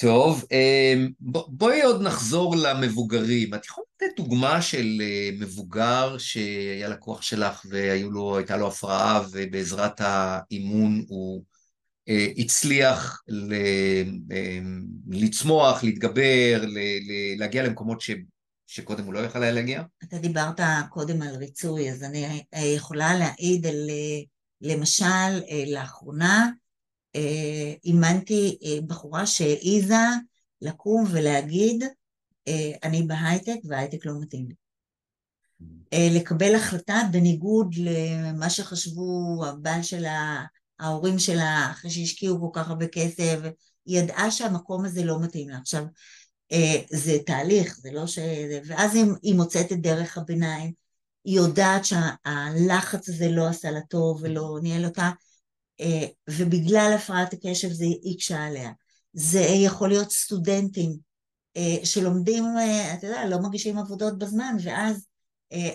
טוב, 0.00 0.44
אמ, 0.52 1.10
בואי 1.48 1.82
עוד 1.82 2.02
נחזור 2.02 2.56
למבוגרים. 2.56 3.54
את 3.54 3.64
יכולה 3.64 3.86
לתת 3.96 4.16
דוגמה 4.16 4.62
של 4.62 5.02
אה, 5.02 5.30
מבוגר 5.40 6.18
שהיה 6.18 6.88
לקוח 6.88 7.22
שלך 7.22 7.66
והייתה 7.68 8.56
לו 8.56 8.68
הפרעה 8.68 9.22
ובעזרת 9.30 10.00
האימון 10.00 11.04
הוא 11.08 11.38
אה, 11.38 11.53
הצליח 12.36 13.22
אמ, 13.30 14.84
לצמוח, 15.08 15.84
להתגבר, 15.84 16.64
להגיע 17.36 17.62
למקומות 17.62 18.02
שקודם 18.66 19.04
הוא 19.04 19.14
לא 19.14 19.18
יכל 19.18 19.42
היה 19.42 19.52
להגיע? 19.52 19.82
אתה 20.04 20.18
דיברת 20.18 20.60
קודם 20.90 21.22
על 21.22 21.36
ריצוי, 21.36 21.90
אז 21.90 22.02
אני 22.02 22.44
יכולה 22.76 23.18
להעיד 23.18 23.66
על, 23.66 23.90
למשל, 24.60 25.40
לאחרונה 25.66 26.50
אימנתי 27.84 28.58
בחורה 28.86 29.26
שהעיזה 29.26 30.04
לקום 30.62 31.04
ולהגיד, 31.10 31.84
אני 32.82 33.02
בהייטק 33.02 33.56
וההייטק 33.64 34.06
לא 34.06 34.12
מתאים 34.20 34.48
לי. 34.48 34.54
לקבל 36.10 36.54
החלטה 36.54 37.02
בניגוד 37.12 37.74
למה 37.76 38.50
שחשבו 38.50 39.42
הבעל 39.46 39.82
שלה, 39.82 40.44
ההורים 40.78 41.18
שלה, 41.18 41.68
אחרי 41.70 41.90
שהשקיעו 41.90 42.40
כל 42.40 42.60
כך 42.60 42.68
הרבה 42.68 42.86
כסף, 42.86 43.38
היא 43.86 43.98
ידעה 43.98 44.30
שהמקום 44.30 44.84
הזה 44.84 45.04
לא 45.04 45.20
מתאים 45.20 45.48
לה. 45.48 45.58
עכשיו, 45.58 45.84
אה, 46.52 46.80
זה 46.90 47.18
תהליך, 47.26 47.78
זה 47.82 47.90
לא 47.92 48.06
ש... 48.06 48.18
ואז 48.66 48.94
היא, 48.94 49.04
היא 49.22 49.34
מוצאת 49.34 49.72
את 49.72 49.80
דרך 49.80 50.18
הביניים, 50.18 50.72
היא 51.24 51.36
יודעת 51.36 51.84
שהלחץ 51.84 53.08
הזה 53.08 53.28
לא 53.28 53.48
עשה 53.48 53.70
לה 53.70 53.80
טוב 53.80 54.18
ולא 54.22 54.58
ניהל 54.62 54.84
אותה, 54.84 55.10
אה, 55.80 56.06
ובגלל 56.30 56.92
הפרעת 56.96 57.32
הקשב 57.32 57.72
זה 57.72 57.84
הקשה 58.12 58.44
עליה. 58.44 58.70
זה 59.12 59.40
יכול 59.40 59.88
להיות 59.88 60.10
סטודנטים 60.10 61.14
שלומדים, 61.84 62.44
אתה 62.98 63.06
יודע, 63.06 63.26
לא 63.26 63.38
מגישים 63.38 63.78
עבודות 63.78 64.18
בזמן, 64.18 64.56
ואז 64.62 65.06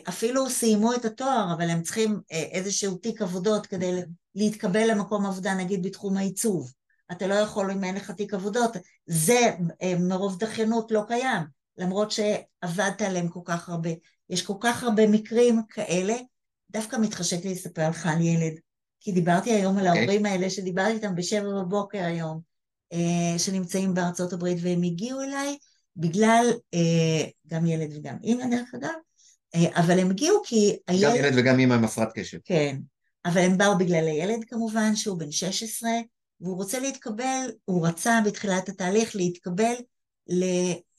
אפילו 0.10 0.50
סיימו 0.50 0.94
את 0.94 1.06
התואר, 1.06 1.54
אבל 1.58 1.70
הם 1.70 1.82
צריכים 1.82 2.20
איזשהו 2.32 2.98
תיק 2.98 3.22
עבודות 3.22 3.66
כדי 3.66 3.92
להתקבל 4.40 4.92
למקום 4.92 5.26
עבודה, 5.26 5.54
נגיד 5.54 5.84
בתחום 5.84 6.18
העיצוב. 6.18 6.72
אתה 7.12 7.28
לא 7.28 7.34
יכול 7.34 7.72
אם 7.72 7.84
אין 7.84 7.96
לך 7.96 8.12
תיק 8.12 8.34
עבודות. 8.34 8.72
זה 9.06 9.40
מרוב 10.00 10.40
דחיינות 10.40 10.92
לא 10.92 11.02
קיים, 11.08 11.44
למרות 11.78 12.12
שעבדת 12.12 13.02
עליהם 13.02 13.28
כל 13.28 13.40
כך 13.46 13.70
הרבה. 13.70 13.90
יש 14.30 14.42
כל 14.42 14.54
כך 14.60 14.84
הרבה 14.84 15.08
מקרים 15.08 15.62
כאלה, 15.70 16.16
דווקא 16.70 16.96
מתחשק 16.96 17.46
לי 17.46 17.52
לספר 17.52 17.90
לך 17.90 18.06
על 18.06 18.22
ילד. 18.22 18.54
כי 19.00 19.12
דיברתי 19.12 19.52
היום 19.52 19.78
על 19.78 19.86
okay. 19.86 19.90
אוקיי. 19.90 20.02
ההורים 20.02 20.26
האלה 20.26 20.50
שדיברתי 20.50 20.92
איתם 20.92 21.16
בשבע 21.16 21.62
בבוקר 21.62 22.04
היום, 22.04 22.40
אה, 22.94 23.40
שנמצאים 23.40 23.94
בארצות 23.94 24.34
הברית, 24.34 24.58
והם 24.62 24.84
הגיעו 24.84 25.22
אליי 25.22 25.58
בגלל, 25.96 26.46
אה, 26.74 27.26
גם 27.48 27.66
ילד 27.66 27.90
וגם 27.98 28.16
אימא 28.24 28.44
דרך 28.52 28.74
אגב, 28.76 28.94
אה, 29.56 29.80
אבל 29.80 30.00
הם 30.00 30.10
הגיעו 30.10 30.42
כי 30.46 30.78
הילד... 30.88 31.10
גם 31.10 31.16
ילד 31.16 31.34
וגם 31.38 31.60
אימא 31.60 31.74
עם 31.74 31.84
הפרעת 31.84 32.10
קשב. 32.14 32.38
כן, 32.46 32.78
אבל 33.26 33.42
הם 33.42 33.58
באו 33.58 33.78
בגלל 33.78 34.08
הילד 34.08 34.46
כמובן, 34.48 34.96
שהוא 34.96 35.20
בן 35.20 35.32
16, 35.32 35.90
והוא 36.42 36.56
רוצה 36.56 36.80
להתקבל, 36.80 37.52
הוא 37.66 37.88
רצה 37.88 38.20
בתחילת 38.26 38.70
התהליך 38.70 39.16
להתקבל 39.16 39.74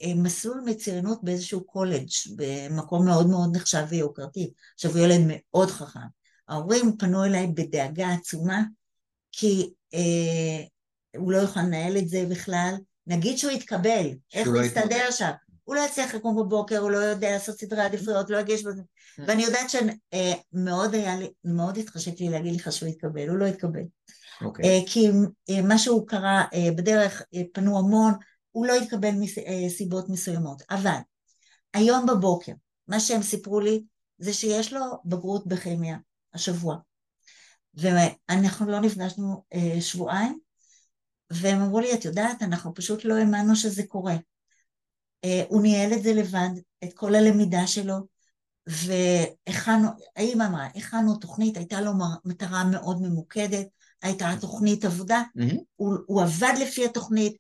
למסלול 0.03 0.63
מצוינות 0.67 1.25
באיזשהו 1.25 1.65
קולג' 1.65 2.09
במקום 2.37 3.07
מאוד 3.07 3.27
מאוד 3.27 3.57
נחשב 3.57 3.85
ויוקרתי. 3.89 4.53
עכשיו 4.75 4.91
הוא 4.91 5.01
ילד 5.01 5.21
מאוד 5.27 5.71
חכם. 5.71 6.01
ההורים 6.49 6.97
פנו 6.97 7.25
אליי 7.25 7.47
בדאגה 7.47 8.13
עצומה, 8.13 8.63
כי 9.33 9.73
אה, 9.95 10.65
הוא 11.17 11.33
לא 11.33 11.39
יוכל 11.39 11.61
לנהל 11.61 11.97
את 11.97 12.09
זה 12.09 12.27
בכלל. 12.31 12.75
נגיד 13.07 13.39
שהוא 13.39 13.53
יתקבל, 13.53 14.07
איך 14.35 14.47
הוא 14.47 14.55
לא 14.55 14.65
יסתדר 14.65 15.11
שם? 15.11 15.31
הוא 15.71 15.77
לא 15.77 15.81
יצליח 15.81 16.15
לקום 16.15 16.37
בבוקר, 16.37 16.79
הוא 16.79 16.91
לא 16.91 16.97
יודע 16.97 17.31
לעשות 17.31 17.59
סדרי 17.59 17.81
עדיפויות, 17.81 18.31
לא 18.31 18.39
יגיש 18.39 18.65
בזה. 18.65 18.81
Mm. 18.81 19.23
ואני 19.27 19.43
יודעת 19.43 19.71
שמאוד 19.71 20.95
אה, 20.95 21.01
היה 21.01 21.17
לי, 21.17 21.31
מאוד 21.45 21.79
התחשק 21.79 22.21
לי 22.21 22.29
להגיד 22.29 22.61
לך 22.61 22.73
שהוא 22.73 22.89
יתקבל, 22.89 23.29
הוא 23.29 23.39
לא 23.39 23.45
יתקבל. 23.45 23.81
Okay. 23.81 24.45
אוקיי. 24.45 24.65
אה, 24.65 24.81
כי 24.87 25.09
אה, 25.51 25.63
מה 25.63 25.79
שהוא 25.79 26.09
קרה 26.09 26.45
בדרך, 26.77 27.23
פנו 27.53 27.79
המון, 27.79 28.13
הוא 28.51 28.67
לא 28.67 28.75
התקבל 28.75 29.11
מסיבות 29.11 30.09
מסוימות. 30.09 30.63
אבל 30.71 30.97
היום 31.75 32.07
בבוקר, 32.07 32.53
מה 32.89 33.01
שהם 33.01 33.23
סיפרו 33.23 33.61
לי 33.61 33.85
זה 34.19 34.33
שיש 34.33 34.73
לו 34.73 34.81
בגרות 35.05 35.47
בכימיה 35.47 35.97
השבוע. 36.35 36.77
ואנחנו 37.75 38.71
לא 38.71 38.81
נפגשנו 38.81 39.45
שבועיים, 39.81 40.39
והם 41.31 41.61
אמרו 41.61 41.81
לי, 41.81 41.95
את 41.95 42.05
יודעת, 42.05 42.43
אנחנו 42.43 42.75
פשוט 42.75 43.05
לא 43.05 43.15
האמנו 43.15 43.57
שזה 43.57 43.83
קורה. 43.89 44.17
אה, 45.25 45.43
הוא 45.49 45.63
ניהל 45.63 45.93
את 45.93 46.03
זה 46.03 46.13
לבד, 46.13 46.51
את 46.85 46.93
כל 46.95 47.15
הלמידה 47.15 47.67
שלו, 47.67 47.97
והכנו, 48.67 49.89
האמא 50.17 50.45
אמרה, 50.47 50.67
הכנו 50.77 51.17
תוכנית, 51.17 51.57
הייתה 51.57 51.81
לו 51.81 51.93
מטרה 52.25 52.65
מאוד 52.65 53.03
ממוקדת, 53.03 53.67
הייתה 54.03 54.31
תוכנית 54.41 54.85
עבודה, 54.85 55.23
mm-hmm. 55.39 55.57
הוא, 55.77 55.95
הוא 56.07 56.23
עבד 56.23 56.53
לפי 56.61 56.85
התוכנית, 56.85 57.37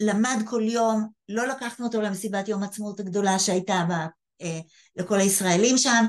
למד 0.00 0.42
כל 0.46 0.62
יום, 0.64 1.08
לא 1.28 1.46
לקחנו 1.46 1.86
אותו 1.86 2.00
למסיבת 2.00 2.48
יום 2.48 2.62
עצמאות 2.62 3.00
הגדולה 3.00 3.38
שהייתה 3.38 3.84
בה, 3.88 4.06
אה, 4.40 4.60
לכל 4.96 5.20
הישראלים 5.20 5.78
שם, 5.78 6.04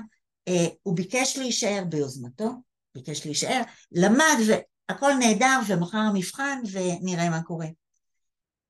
אה, 0.48 0.68
הוא 0.84 0.96
ביקש 0.96 1.38
להישאר 1.38 1.84
ביוזמתו, 1.90 2.52
ביקש 2.96 3.26
להישאר, 3.26 3.62
למד 3.92 4.38
והכל 4.48 5.14
נהדר 5.20 5.60
ומחר 5.68 5.98
המבחן 5.98 6.62
ונראה 6.72 7.30
מה 7.30 7.44
קורה. 7.44 7.68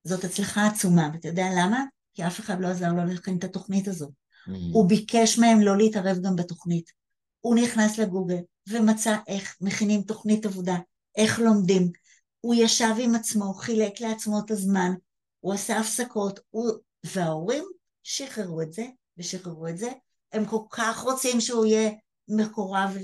זאת 0.03 0.23
הצלחה 0.23 0.67
עצומה, 0.67 1.09
ואתה 1.13 1.27
יודע 1.27 1.45
למה? 1.57 1.83
כי 2.15 2.27
אף 2.27 2.39
אחד 2.39 2.61
לא 2.61 2.67
עזר 2.67 2.93
לו 2.93 3.05
להכין 3.05 3.37
את 3.37 3.43
התוכנית 3.43 3.87
הזו. 3.87 4.07
Mm. 4.07 4.51
הוא 4.73 4.89
ביקש 4.89 5.39
מהם 5.39 5.61
לא 5.61 5.77
להתערב 5.77 6.17
גם 6.21 6.35
בתוכנית. 6.35 6.91
הוא 7.39 7.55
נכנס 7.55 7.97
לגוגל 7.97 8.37
ומצא 8.69 9.17
איך 9.27 9.57
מכינים 9.61 10.01
תוכנית 10.01 10.45
עבודה, 10.45 10.75
איך 11.15 11.39
לומדים. 11.39 11.91
הוא 12.41 12.55
ישב 12.55 12.93
עם 12.99 13.15
עצמו, 13.15 13.53
חילק 13.53 14.01
לעצמו 14.01 14.39
את 14.45 14.51
הזמן, 14.51 14.91
הוא 15.39 15.53
עשה 15.53 15.79
הפסקות, 15.79 16.39
הוא... 16.49 16.71
וההורים 17.13 17.63
שחררו 18.03 18.61
את 18.61 18.73
זה, 18.73 18.85
ושחררו 19.17 19.67
את 19.67 19.77
זה. 19.77 19.91
הם 20.33 20.45
כל 20.45 20.61
כך 20.69 20.99
רוצים 20.99 21.41
שהוא 21.41 21.65
יהיה 21.65 21.91
מקורב 22.27 22.97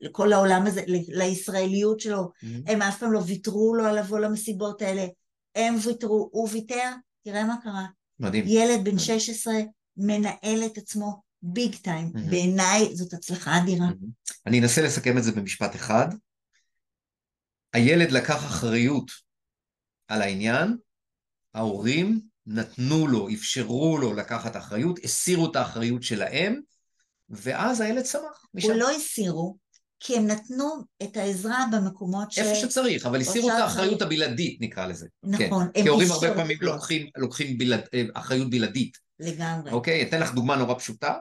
לכל 0.00 0.32
העולם 0.32 0.66
הזה, 0.66 0.82
לישראליות 1.08 2.00
שלו. 2.00 2.22
Mm-hmm. 2.22 2.46
הם 2.72 2.82
אף 2.82 2.98
פעם 2.98 3.12
לא 3.12 3.20
ויתרו 3.26 3.74
לו 3.74 3.84
על 3.84 3.98
לבוא 3.98 4.18
למסיבות 4.18 4.82
האלה. 4.82 5.06
הם 5.54 5.74
ויתרו, 5.82 6.28
הוא 6.32 6.48
ויתר, 6.52 6.90
תראה 7.24 7.44
מה 7.44 7.56
קרה. 7.62 7.86
מדהים. 8.20 8.44
ילד 8.48 8.84
בן 8.84 8.98
16 8.98 9.54
מנהל 9.96 10.66
את 10.66 10.78
עצמו 10.78 11.22
ביג 11.42 11.74
טיים. 11.74 12.12
Mm-hmm. 12.14 12.30
בעיניי 12.30 12.96
זאת 12.96 13.12
הצלחה 13.12 13.58
אדירה. 13.62 13.86
Mm-hmm. 13.88 14.32
אני 14.46 14.60
אנסה 14.60 14.82
לסכם 14.82 15.18
את 15.18 15.24
זה 15.24 15.32
במשפט 15.32 15.74
אחד. 15.74 16.08
הילד 17.72 18.10
לקח 18.10 18.44
אחריות 18.44 19.10
על 20.08 20.22
העניין, 20.22 20.76
ההורים 21.54 22.20
נתנו 22.46 23.06
לו, 23.06 23.28
אפשרו 23.34 23.98
לו 23.98 24.14
לקחת 24.14 24.56
אחריות, 24.56 24.98
הסירו 25.04 25.50
את 25.50 25.56
האחריות 25.56 26.02
שלהם, 26.02 26.60
ואז 27.28 27.80
הילד 27.80 28.02
צמח. 28.02 28.46
הוא 28.62 28.72
לא 28.72 28.90
הסירו, 28.90 29.56
כי 30.04 30.16
הם 30.16 30.26
נתנו 30.26 30.84
את 31.02 31.16
העזרה 31.16 31.64
במקומות 31.72 32.32
ש... 32.32 32.38
איפה 32.38 32.54
שצריך, 32.54 33.06
אבל 33.06 33.20
הסירו 33.20 33.48
את 33.48 33.54
האחריות 33.54 34.02
הבלעדית, 34.02 34.60
נקרא 34.60 34.86
לזה. 34.86 35.06
נכון. 35.22 35.66
כן. 35.74 35.82
כי 35.82 35.88
הורים 35.88 36.10
הרבה 36.10 36.34
פעמים 36.34 36.58
לוקחים, 36.60 37.06
לוקחים 37.16 37.58
בלעד, 37.58 37.80
אה, 37.94 38.02
אחריות 38.14 38.50
בלעדית. 38.50 38.98
לגמרי. 39.20 39.70
אוקיי? 39.70 40.02
אתן 40.02 40.20
לך 40.20 40.34
דוגמה 40.34 40.56
נורא 40.56 40.74
פשוטה. 40.74 41.14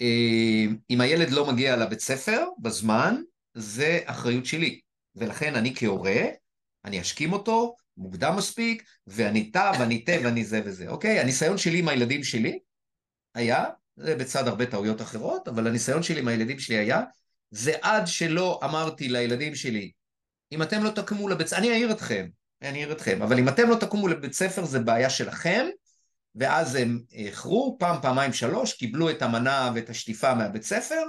אה, 0.00 0.64
אם 0.90 1.00
הילד 1.00 1.30
לא 1.30 1.52
מגיע 1.52 1.76
לבית 1.76 2.00
ספר 2.00 2.44
בזמן, 2.58 3.16
זה 3.54 4.00
אחריות 4.04 4.46
שלי. 4.46 4.80
ולכן 5.16 5.54
אני 5.54 5.72
כהורה, 5.76 6.22
אני 6.84 7.00
אשכים 7.00 7.32
אותו 7.32 7.76
מוקדם 7.96 8.36
מספיק, 8.36 8.82
ואני 9.06 9.50
תא 9.50 9.72
ואני 9.78 9.98
תה 10.04 10.12
ואני 10.24 10.44
זה 10.44 10.60
וזה, 10.64 10.88
אוקיי? 10.88 11.20
הניסיון 11.20 11.58
שלי 11.58 11.78
עם 11.78 11.88
הילדים 11.88 12.24
שלי 12.24 12.58
היה, 13.34 13.64
זה 13.96 14.14
בצד 14.14 14.48
הרבה 14.48 14.66
טעויות 14.66 15.02
אחרות, 15.02 15.48
אבל 15.48 15.66
הניסיון 15.66 16.02
שלי 16.02 16.20
עם 16.20 16.28
הילדים 16.28 16.58
שלי 16.58 16.76
היה 16.76 17.02
זה 17.50 17.72
עד 17.82 18.06
שלא 18.06 18.60
אמרתי 18.64 19.08
לילדים 19.08 19.54
שלי, 19.54 19.90
אם 20.52 20.62
אתם 20.62 20.84
לא 20.84 20.90
תקומו 20.90 21.28
לבית 21.28 21.46
ספר, 21.46 21.58
אני 21.58 21.70
אעיר 21.70 21.92
אתכם, 21.92 22.26
אני 22.62 22.78
אעיר 22.78 22.92
אתכם, 22.92 23.22
אבל 23.22 23.38
אם 23.38 23.48
אתם 23.48 23.68
לא 23.68 23.76
תקומו 23.76 24.08
לבית 24.08 24.32
ספר 24.32 24.64
זה 24.64 24.78
בעיה 24.78 25.10
שלכם, 25.10 25.66
ואז 26.34 26.74
הם 26.74 27.00
איחרו 27.12 27.76
פעם, 27.78 27.96
פעמיים, 28.02 28.32
שלוש, 28.32 28.72
קיבלו 28.72 29.10
את 29.10 29.22
המנה 29.22 29.70
ואת 29.74 29.90
השטיפה 29.90 30.34
מהבית 30.34 30.62
ספר, 30.62 31.02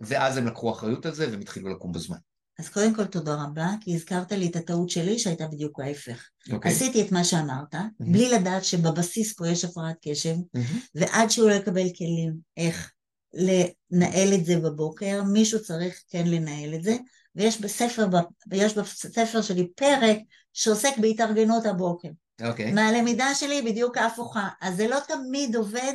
ואז 0.00 0.36
הם 0.36 0.46
לקחו 0.46 0.72
אחריות 0.72 1.06
על 1.06 1.14
זה 1.14 1.30
והם 1.30 1.40
התחילו 1.40 1.68
לקום 1.68 1.92
בזמן. 1.92 2.16
אז 2.58 2.68
קודם 2.68 2.94
כל 2.94 3.04
תודה 3.04 3.34
רבה, 3.44 3.68
כי 3.80 3.94
הזכרת 3.94 4.32
לי 4.32 4.46
את 4.46 4.56
הטעות 4.56 4.90
שלי 4.90 5.18
שהייתה 5.18 5.46
בדיוק 5.46 5.80
ההפך. 5.80 6.28
Okay. 6.48 6.52
אוקיי. 6.52 6.72
עשיתי 6.72 7.02
את 7.02 7.12
מה 7.12 7.24
שאמרת, 7.24 7.74
mm-hmm. 7.74 7.88
בלי 7.98 8.28
לדעת 8.28 8.64
שבבסיס 8.64 9.34
פה 9.34 9.48
יש 9.48 9.64
הפרעת 9.64 9.96
קשב, 10.02 10.34
mm-hmm. 10.34 10.76
ועד 10.94 11.30
שהוא 11.30 11.48
לא 11.50 11.54
יקבל 11.54 11.86
כלים 11.98 12.34
איך 12.56 12.92
לנהל 13.34 14.34
את 14.34 14.44
זה 14.44 14.56
בבוקר, 14.56 15.22
מישהו 15.22 15.62
צריך 15.62 16.02
כן 16.08 16.26
לנהל 16.26 16.74
את 16.74 16.82
זה, 16.82 16.96
ויש 17.34 17.60
בספר, 17.60 18.06
ויש 18.50 18.74
בספר 18.74 19.42
שלי 19.42 19.68
פרק 19.76 20.18
שעוסק 20.52 20.98
בהתארגנות 20.98 21.66
הבוקר. 21.66 22.08
אוקיי. 22.42 22.70
Okay. 22.70 22.74
מהלמידה 22.74 23.34
שלי 23.34 23.62
בדיוק 23.62 23.96
ההפוכה. 23.96 24.48
אז 24.60 24.76
זה 24.76 24.88
לא 24.88 24.98
תמיד 25.08 25.56
עובד, 25.56 25.92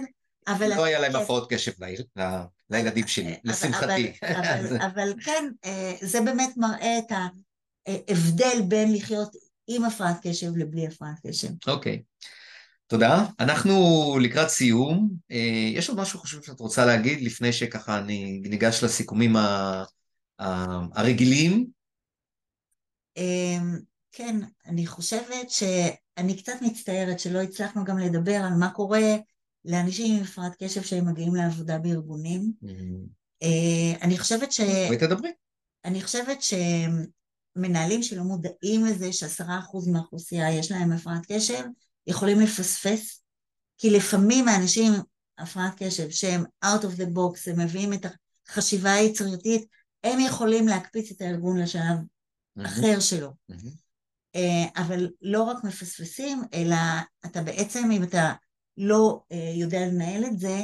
אבל... 0.47 0.69
לא 0.75 0.83
היה 0.83 0.99
להם 0.99 1.15
הפרעות 1.15 1.53
קשב 1.53 1.71
לילדים 2.69 3.07
שלי, 3.07 3.35
לשמחתי. 3.43 4.13
אבל, 4.23 4.37
אבל, 4.37 4.77
אבל 4.87 5.13
כן, 5.23 5.49
אה, 5.65 5.93
זה 6.01 6.21
באמת 6.21 6.57
מראה 6.57 6.97
את 6.97 7.11
ההבדל 7.87 8.61
בין 8.67 8.93
לחיות 8.93 9.35
עם 9.67 9.85
הפרעת 9.85 10.27
קשב 10.27 10.57
לבלי 10.57 10.87
הפרעת 10.87 11.27
קשב. 11.27 11.49
אוקיי. 11.67 12.01
Okay. 12.01 12.25
תודה. 12.87 13.25
אנחנו 13.39 13.73
לקראת 14.21 14.49
סיום. 14.49 15.09
אה, 15.31 15.69
יש 15.73 15.89
עוד 15.89 15.97
משהו 15.97 16.19
חשוב 16.19 16.43
שאת 16.43 16.59
רוצה 16.59 16.85
להגיד 16.85 17.21
לפני 17.21 17.53
שככה 17.53 17.97
אני 17.97 18.41
ניגש 18.43 18.83
לסיכומים 18.83 19.35
הרגילים? 20.39 21.67
אמ, 23.17 23.79
כן, 24.11 24.39
אני 24.65 24.87
חושבת 24.87 25.49
שאני 25.49 26.37
קצת 26.37 26.53
מצטערת 26.61 27.19
שלא 27.19 27.41
הצלחנו 27.41 27.83
גם 27.83 27.97
לדבר 27.97 28.35
על 28.35 28.53
מה 28.59 28.71
קורה 28.71 29.15
לאנשים 29.65 30.15
עם 30.17 30.23
הפרעת 30.23 30.63
קשב 30.63 30.81
שהם 30.83 31.09
מגיעים 31.09 31.35
לעבודה 31.35 31.77
בארגונים. 31.77 32.51
אה, 33.43 34.01
אני 34.01 34.17
חושבת 34.17 34.51
ש... 34.51 34.61
בואי 34.61 34.97
תדברי. 34.97 35.29
אני 35.85 36.01
חושבת 36.01 36.37
שמנהלים 36.41 38.03
שלא 38.03 38.23
מודעים 38.23 38.85
לזה 38.85 39.13
שעשרה 39.13 39.59
אחוז 39.59 39.87
מהאוכלוסייה 39.87 40.51
יש 40.51 40.71
להם 40.71 40.91
הפרעת 40.91 41.25
קשב, 41.31 41.63
יכולים 42.07 42.39
לפספס, 42.39 43.23
כי 43.77 43.89
לפעמים 43.89 44.47
האנשים 44.47 44.93
הפרעת 45.37 45.83
קשב 45.83 46.09
שהם 46.09 46.43
out 46.65 46.81
of 46.81 46.97
the 46.97 47.05
box, 47.15 47.51
הם 47.51 47.59
מביאים 47.59 47.93
את 47.93 48.05
החשיבה 48.49 48.93
היצירתית, 48.93 49.65
הם 50.03 50.19
יכולים 50.19 50.67
להקפיץ 50.67 51.11
את 51.11 51.21
הארגון 51.21 51.61
לשלב 51.61 51.97
mm-hmm. 51.97 52.65
אחר 52.65 52.99
שלו. 52.99 53.33
Mm-hmm. 53.51 53.85
אבל 54.77 55.09
לא 55.21 55.43
רק 55.43 55.63
מפספסים, 55.63 56.41
אלא 56.53 56.75
אתה 57.25 57.41
בעצם, 57.41 57.91
אם 57.91 58.03
אתה 58.03 58.33
לא 58.77 59.21
אה, 59.31 59.51
יודע 59.55 59.79
לנהל 59.79 60.25
את 60.25 60.39
זה, 60.39 60.59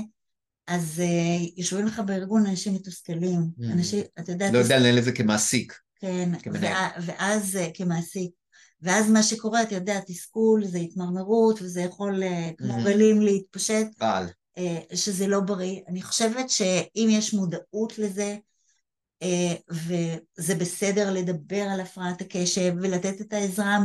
אז 0.67 0.99
אה, 0.99 1.45
יושבים 1.57 1.85
לך 1.85 1.99
בארגון 1.99 2.45
אנשים 2.45 2.73
מתוסכלים. 2.73 3.49
אנשים, 3.71 4.03
אתה 4.19 4.31
יודע... 4.31 4.51
לא 4.51 4.57
יודע 4.57 4.79
לנהל 4.79 4.97
את 4.97 5.03
זה 5.03 5.11
כמעסיק. 5.11 5.79
כן, 5.95 6.29
ואז 7.05 7.55
אה, 7.55 7.67
כמעסיק. 7.73 8.31
ואז 8.81 9.09
מה 9.09 9.23
שקורה, 9.23 9.61
אתה 9.61 9.75
יודע, 9.75 9.99
תסכול 10.07 10.65
זה 10.65 10.77
התמרמרות, 10.77 11.61
וזה 11.61 11.81
יכול 11.81 12.23
אה, 12.23 12.49
כמו. 12.57 12.83
גלים 12.83 13.21
להתפשט. 13.21 13.87
בעל. 13.99 14.25
שזה 14.93 15.27
לא 15.27 15.39
בריא. 15.39 15.79
אני 15.87 16.01
חושבת 16.01 16.49
שאם 16.49 17.07
יש 17.11 17.33
מודעות 17.33 17.97
לזה, 17.97 18.37
וזה 19.71 20.55
בסדר 20.55 21.13
לדבר 21.13 21.61
על 21.61 21.79
הפרעת 21.79 22.21
הקשב 22.21 22.73
ולתת 22.81 23.21
את 23.21 23.33
העזרה 23.33 23.77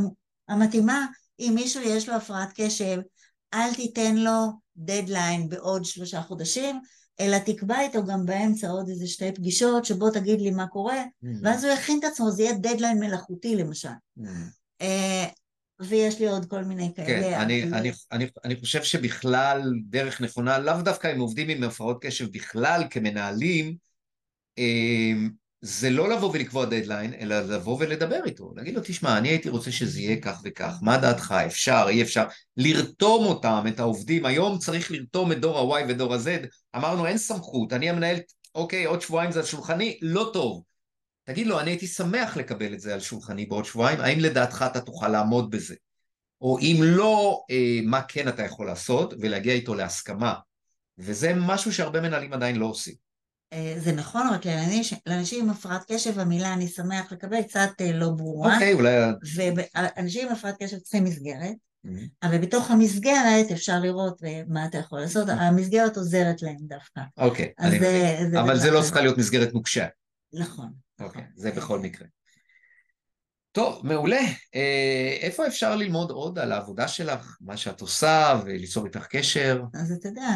המתאימה, 0.48 1.06
אם 1.40 1.52
מישהו 1.55 1.82
יש 1.82 2.09
לו 2.09 2.14
הפרעת 2.14 2.48
קשב, 2.55 2.98
אל 3.55 3.74
תיתן 3.74 4.16
לו 4.16 4.47
דדליין 4.77 5.48
בעוד 5.48 5.85
שלושה 5.85 6.23
חודשים, 6.23 6.81
אלא 7.20 7.39
תקבע 7.39 7.81
איתו 7.81 8.05
גם 8.05 8.27
באמצע 8.27 8.68
עוד 8.68 8.89
איזה 8.89 9.06
שתי 9.06 9.32
פגישות, 9.32 9.85
שבוא 9.85 10.10
תגיד 10.10 10.40
לי 10.40 10.51
מה 10.51 10.66
קורה, 10.66 11.05
mm-hmm. 11.05 11.28
ואז 11.43 11.64
הוא 11.64 11.73
יכין 11.73 11.98
את 11.98 12.05
עצמו, 12.05 12.31
זה 12.31 12.43
יהיה 12.43 12.59
דדליין 12.59 12.98
מלאכותי 12.98 13.56
למשל. 13.56 13.89
Mm-hmm. 13.89 14.65
ויש 15.81 16.20
לי 16.20 16.28
עוד 16.28 16.47
כל 16.47 16.65
מיני 16.65 16.93
כאלה. 16.97 17.07
כן, 17.07 17.40
אני, 17.40 17.62
אני, 17.62 17.93
אני, 18.12 18.27
אני 18.44 18.57
חושב 18.57 18.82
שבכלל 18.82 19.73
דרך 19.89 20.20
נכונה, 20.20 20.59
לאו 20.59 20.82
דווקא 20.82 21.12
אם 21.15 21.20
עובדים 21.20 21.48
עם 21.48 21.62
הפרעות 21.62 21.98
קשב 22.01 22.32
בכלל 22.32 22.82
כמנהלים, 22.90 23.77
אה, 24.59 25.12
זה 25.61 25.90
לא 25.90 26.09
לבוא 26.09 26.31
ולקבוע 26.32 26.65
דדליין, 26.65 27.15
אלא 27.20 27.40
לבוא 27.40 27.77
ולדבר 27.81 28.20
איתו, 28.24 28.53
להגיד 28.57 28.74
לו, 28.74 28.81
תשמע, 28.85 29.19
אני 29.19 29.28
הייתי 29.28 29.48
רוצה 29.48 29.73
שזה 29.73 30.01
יהיה 30.01 30.20
כך 30.20 30.40
וכך, 30.44 30.74
מה 30.82 30.98
דעתך, 30.98 31.35
אפשר, 31.47 31.86
אי 31.89 32.03
אפשר, 32.03 32.24
לרתום 32.57 33.24
אותם, 33.24 33.65
את 33.69 33.81
העובדים, 33.81 34.27
היום 34.27 34.59
צריך 34.59 34.90
לרתום 34.90 35.32
את 35.32 35.40
דור 35.40 35.74
ה-Y 35.74 35.85
ודור 35.89 36.15
ה-Z, 36.15 36.47
אמרנו 36.77 37.07
אין 37.07 37.19
סמכות, 37.19 37.73
אני 37.73 37.90
המנהל, 37.90 38.16
אוקיי, 38.55 38.85
עוד 38.85 39.01
שבועיים 39.01 39.32
זה 39.32 39.40
על 39.40 39.47
שולחני, 39.47 39.98
לא 40.03 40.31
טוב. 40.32 40.62
תגיד 41.27 41.47
לו, 41.47 41.61
אני 41.61 41.70
הייתי 41.70 41.86
שמח 41.86 42.36
לקבל 42.36 42.74
את 42.74 42.81
זה 42.81 42.94
על 42.94 43.01
שולחני 43.01 43.47
בעוד 43.47 43.65
שבועיים, 43.65 44.01
האם 44.01 44.20
לדעתך 44.20 44.65
אתה 44.70 44.81
תוכל 44.81 45.09
לעמוד 45.09 45.51
בזה? 45.51 45.74
או 46.40 46.59
אם 46.59 46.77
לא, 46.82 47.44
אה, 47.51 47.81
מה 47.85 48.03
כן 48.03 48.28
אתה 48.28 48.43
יכול 48.43 48.66
לעשות, 48.66 49.15
ולהגיע 49.20 49.55
איתו 49.55 49.74
להסכמה. 49.74 50.35
וזה 50.98 51.32
משהו 51.36 51.73
שהרבה 51.73 52.01
מנהלים 52.01 52.32
עדיין 52.32 52.57
לא 52.57 52.66
עושים. 52.66 52.94
אה, 53.53 53.74
זה 53.78 53.93
נכון, 53.93 54.28
רק 54.32 54.43
לאנשים 55.07 55.44
עם 55.44 55.51
הפרעת 55.51 55.93
קשב 55.93 56.19
המילה 56.19 56.53
אני 56.53 56.69
שמח 56.69 57.12
לקבל 57.12 57.43
קצת 57.43 57.70
אה, 57.81 57.93
לא 57.93 58.11
ברורה. 58.11 58.55
אוקיי, 58.55 58.73
אולי... 58.73 58.94
ואנשים 59.36 60.28
עם 60.28 60.32
הפרעת 60.32 60.62
קשב 60.62 60.78
צריכים 60.78 61.05
מסגרת, 61.05 61.55
אבל 62.23 62.39
בתוך 62.39 62.70
המסגרת 62.70 63.51
אפשר 63.53 63.78
לראות 63.78 64.24
אה, 64.24 64.43
מה 64.48 64.66
אתה 64.66 64.78
יכול 64.78 65.01
לעשות, 65.01 65.28
המסגרת 65.28 65.97
עוזרת 65.97 66.43
להם 66.43 66.57
דווקא. 66.61 67.01
אוקיי, 67.16 67.53
אבל 68.40 68.59
זה 68.59 68.70
לא 68.70 68.82
צריכה 68.82 69.01
להיות 69.01 69.19
מסגרת 69.19 69.55
נוקשה. 69.55 69.86
נכון. 70.32 70.85
אוקיי, 71.01 71.24
זה 71.35 71.51
בכל 71.51 71.78
מקרה. 71.78 72.06
טוב, 73.52 73.81
מעולה. 73.85 74.20
אה, 74.55 75.18
איפה 75.20 75.47
אפשר 75.47 75.77
ללמוד 75.77 76.10
עוד 76.10 76.39
על 76.39 76.52
העבודה 76.52 76.89
שלך, 76.89 77.36
מה 77.40 77.56
שאת 77.56 77.81
עושה, 77.81 78.40
וליצור 78.44 78.86
איתך 78.86 79.06
קשר? 79.06 79.62
אז 79.74 79.93
אתה 79.93 80.09
יודע, 80.09 80.28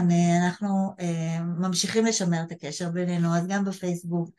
אנחנו 0.46 0.94
אה, 1.00 1.40
ממשיכים 1.40 2.06
לשמר 2.06 2.42
את 2.42 2.52
הקשר 2.52 2.90
בינינו, 2.90 3.36
אז 3.36 3.46
גם 3.46 3.64
בפייסבוק 3.64 4.30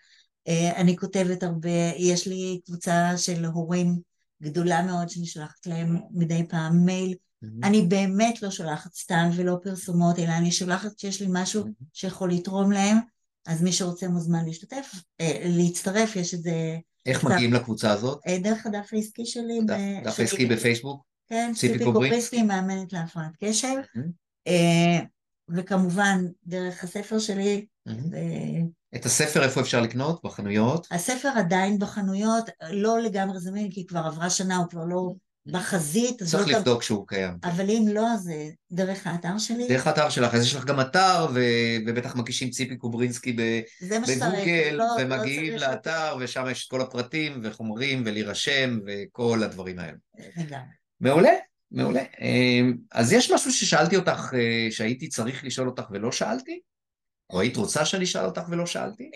אה, 0.48 0.72
אני 0.76 0.98
כותבת 0.98 1.44
הרבה, 1.44 1.70
יש 1.98 2.28
לי 2.28 2.62
קבוצה 2.66 3.18
של 3.18 3.46
הורים 3.46 4.00
גדולה 4.42 4.82
מאוד 4.82 5.10
שאני 5.10 5.26
שולחת 5.26 5.66
להם 5.66 6.00
מדי 6.12 6.44
פעם 6.50 6.86
מייל. 6.86 7.14
Mm-hmm. 7.14 7.48
אני 7.64 7.82
באמת 7.82 8.42
לא 8.42 8.52
שולחת 8.52 8.94
סתם 8.94 9.30
ולא 9.36 9.58
פרסומות, 9.64 10.20
אלא 10.20 10.32
אני 10.38 10.52
שולחת 10.52 11.00
שיש 11.00 11.22
לי 11.22 11.28
משהו 11.30 11.64
mm-hmm. 11.64 11.86
שיכול 11.94 12.32
לתרום 12.32 12.72
להם, 12.72 12.98
אז 13.46 13.62
מי 13.62 13.72
שרוצה 13.72 14.08
מוזמן 14.08 14.46
להשתתף, 14.46 14.92
אה, 15.22 15.42
להצטרף, 15.46 16.16
יש 16.16 16.34
את 16.34 16.42
זה... 16.42 16.78
איך 17.06 17.24
מגיעים 17.24 17.54
לקבוצה 17.54 17.92
הזאת? 17.92 18.20
אה, 18.28 18.38
דרך 18.40 18.66
הדף 18.66 18.90
העסקי 18.94 19.26
שלי. 19.26 19.60
דף 20.04 20.20
העסקי 20.20 20.46
בפייסבוק? 20.46 21.04
כן, 21.28 21.52
ציפי 21.56 21.84
קופריסקי, 21.84 22.44
מאמנת 22.44 22.94
להפרעת 22.94 23.32
קשב. 23.44 23.76
אה, 24.48 25.00
וכמובן, 25.50 26.26
דרך 26.46 26.84
הספר 26.84 27.20
שלי. 27.20 27.66
את 28.96 29.06
הספר 29.06 29.44
איפה 29.44 29.62
אפשר 29.62 29.82
לקנות? 29.82 30.22
בחנויות? 30.24 30.88
הספר 30.92 31.30
עדיין 31.36 31.80
בחנויות, 31.80 32.50
לא 32.72 33.00
לגמרי 33.00 33.40
זמין, 33.40 33.72
כי 33.72 33.86
כבר 33.86 34.00
עברה 34.00 34.30
שנה, 34.30 34.58
הוא 34.58 34.68
כבר 34.70 34.86
לא 34.86 35.14
בחזית. 35.46 36.24
צריך 36.24 36.48
לבדוק 36.48 36.84
שהוא 36.84 37.08
קיים. 37.08 37.38
אבל 37.44 37.70
אם 37.70 37.86
לא, 37.94 38.16
זה 38.18 38.50
דרך 38.72 39.08
האתר 39.08 39.38
שלי. 39.38 39.68
דרך 39.68 39.88
האתר 39.88 40.10
שלך, 40.10 40.36
אז 40.36 40.46
יש 40.46 40.56
לך 40.56 40.66
גם 40.66 40.82
אתר, 40.82 41.28
ו... 41.34 41.40
ובטח 41.88 42.16
מגישים 42.16 42.50
ציפי 42.50 42.78
קוברינסקי 42.78 43.34
ב... 43.34 43.42
בגוגל, 43.82 44.72
לא, 44.72 44.86
לא 44.86 44.92
ומגיעים 45.00 45.54
לא 45.54 45.68
לאתר, 45.68 46.16
ושם 46.20 46.46
יש 46.52 46.66
את 46.66 46.72
כל 46.72 46.82
הפרטים 46.82 47.42
וחומרים, 47.44 48.04
ולהירשם, 48.06 48.80
וכל 48.88 49.44
הדברים 49.44 49.80
האלה. 49.80 49.98
לגמרי. 50.38 50.66
מעולה, 51.00 51.34
מעולה. 51.72 52.04
אמ, 52.22 52.78
אז 52.92 53.14
יש 53.14 53.32
משהו 53.32 53.52
ששאלתי 53.52 53.96
אותך, 53.96 54.34
אה, 54.34 54.68
שהייתי 54.72 55.08
צריך 55.08 55.44
לשאול 55.44 55.68
אותך 55.68 55.84
ולא 55.92 56.12
שאלתי? 56.12 56.60
או 57.30 57.40
היית 57.40 57.58
רוצה 57.58 57.86
שאני 57.86 58.04
אשאל 58.04 58.26
אותך 58.26 58.42
ולא 58.50 58.66
שאלתי? 58.66 59.12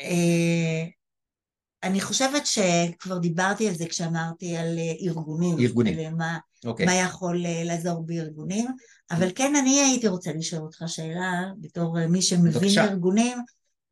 אה, 1.86 1.90
אני 1.90 2.02
חושבת 2.02 2.46
שכבר 2.46 3.18
דיברתי 3.18 3.68
על 3.68 3.76
זה 3.76 3.86
כשאמרתי 3.86 4.58
על 4.58 4.78
אה, 4.78 5.08
ארגונים. 5.08 5.60
ארגונים. 5.60 6.00
על 6.00 6.16
מה, 6.16 6.38
okay. 6.38 6.68
אוקיי. 6.68 6.86
מה 6.86 6.94
יכול 6.94 7.46
אה, 7.46 7.64
לעזור 7.64 8.04
בארגונים, 8.06 8.68
אבל 9.12 9.32
כן 9.36 9.56
אני 9.56 9.82
הייתי 9.82 10.08
רוצה 10.08 10.34
לשאול 10.34 10.62
אותך 10.62 10.84
שאלה, 10.88 11.44
בתור 11.60 12.00
אה, 12.00 12.08
מי 12.08 12.22
שמבין 12.22 12.52
בבקשה. 12.52 12.86
בארגונים, 12.86 13.38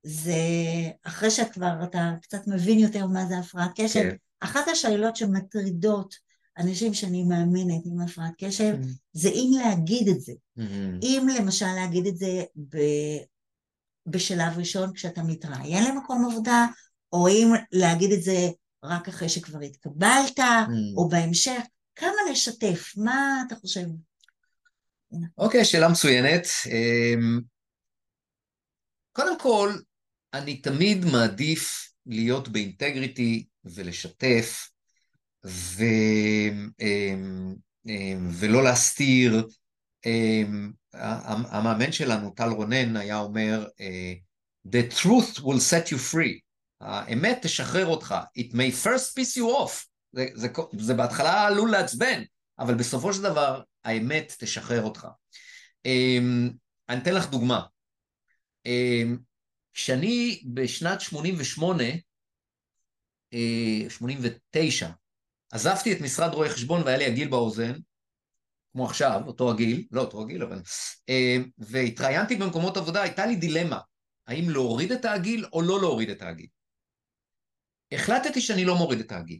זה 0.03 0.33
אחרי 1.03 1.31
שכבר 1.31 1.83
אתה 1.83 2.13
קצת 2.21 2.47
מבין 2.47 2.79
יותר 2.79 3.07
מה 3.07 3.25
זה 3.25 3.37
הפרעת 3.37 3.71
קשב, 3.75 3.99
okay. 3.99 4.03
כן. 4.03 4.15
אחת 4.39 4.67
השאלות 4.71 5.15
שמטרידות 5.15 6.15
אנשים 6.57 6.93
שאני 6.93 7.23
מאמינת 7.23 7.81
עם 7.85 8.01
הפרעת 8.01 8.33
קשב, 8.37 8.75
mm-hmm. 8.81 8.87
זה 9.13 9.29
אם 9.29 9.51
להגיד 9.63 10.07
את 10.07 10.21
זה. 10.21 10.33
Mm-hmm. 10.59 11.01
אם 11.01 11.27
למשל 11.39 11.73
להגיד 11.75 12.07
את 12.07 12.17
זה 12.17 12.43
ב... 12.69 12.77
בשלב 14.07 14.57
ראשון 14.57 14.93
כשאתה 14.93 15.23
מתראיין 15.23 15.83
למקום 15.91 16.25
עבודה, 16.31 16.65
או 17.13 17.27
אם 17.27 17.47
להגיד 17.71 18.11
את 18.11 18.23
זה 18.23 18.49
רק 18.83 19.07
אחרי 19.07 19.29
שכבר 19.29 19.59
התקבלת, 19.59 20.39
mm. 20.39 20.97
או 20.97 21.09
בהמשך, 21.09 21.61
כמה 21.95 22.31
לשתף? 22.31 22.93
מה 22.97 23.43
אתה 23.47 23.55
חושב? 23.55 23.85
אוקיי, 25.37 25.61
okay, 25.61 25.65
שאלה 25.65 25.89
מצוינת. 25.89 26.47
אמ, 26.65 27.39
קודם 29.11 29.39
כל, 29.39 29.73
אני 30.33 30.57
תמיד 30.57 31.05
מעדיף 31.05 31.91
להיות 32.05 32.47
באינטגריטי 32.47 33.47
ולשתף, 33.65 34.69
ו... 35.45 35.83
אמ, 36.81 37.55
אמ, 37.87 38.29
ולא 38.33 38.63
להסתיר. 38.63 39.47
המאמן 40.93 41.91
שלנו, 41.91 42.29
טל 42.29 42.49
רונן, 42.49 42.97
היה 42.97 43.19
אומר, 43.19 43.67
אה, 43.79 44.13
The 44.67 44.93
truth 45.01 45.39
will 45.39 45.59
set 45.59 45.91
you 45.91 45.97
free. 45.97 46.39
האמת 46.85 47.39
תשחרר 47.41 47.85
אותך. 47.85 48.15
It 48.39 48.51
may 48.53 48.85
first 48.85 49.19
piss 49.19 49.37
you 49.37 49.65
off. 49.65 49.87
זה, 50.11 50.25
זה, 50.33 50.47
זה 50.77 50.93
בהתחלה 50.93 51.47
עלול 51.47 51.71
לעצבן, 51.71 52.23
אבל 52.59 52.73
בסופו 52.73 53.13
של 53.13 53.21
דבר 53.21 53.61
האמת 53.83 54.35
תשחרר 54.39 54.83
אותך. 54.83 55.07
Um, 55.87 56.53
אני 56.89 57.01
אתן 57.01 57.13
לך 57.13 57.29
דוגמה. 57.29 57.65
Um, 58.67 59.17
כשאני 59.73 60.43
בשנת 60.53 61.01
88, 61.01 61.83
uh, 63.33 63.89
89, 63.89 64.89
עזבתי 65.51 65.93
את 65.93 66.01
משרד 66.01 66.33
רואי 66.33 66.49
חשבון 66.49 66.81
והיה 66.83 66.97
לי 66.97 67.05
הגיל 67.05 67.27
באוזן, 67.27 67.73
כמו 68.73 68.85
עכשיו, 68.85 69.21
אותו 69.27 69.51
הגיל, 69.51 69.85
לא 69.91 70.01
אותו 70.01 70.21
הגיל, 70.21 70.43
אבל... 70.43 70.61
Uh, 71.11 71.43
והתראיינתי 71.57 72.35
במקומות 72.35 72.77
עבודה, 72.77 73.01
הייתה 73.01 73.25
לי 73.25 73.35
דילמה, 73.35 73.79
האם 74.27 74.49
להוריד 74.49 74.91
את 74.91 75.05
העגיל 75.05 75.45
או 75.53 75.61
לא 75.61 75.79
להוריד 75.81 76.09
את 76.09 76.21
העגיל. 76.21 76.47
החלטתי 77.95 78.41
שאני 78.41 78.65
לא 78.65 78.75
מוריד 78.75 78.99
את 78.99 79.11
הגיל. 79.11 79.39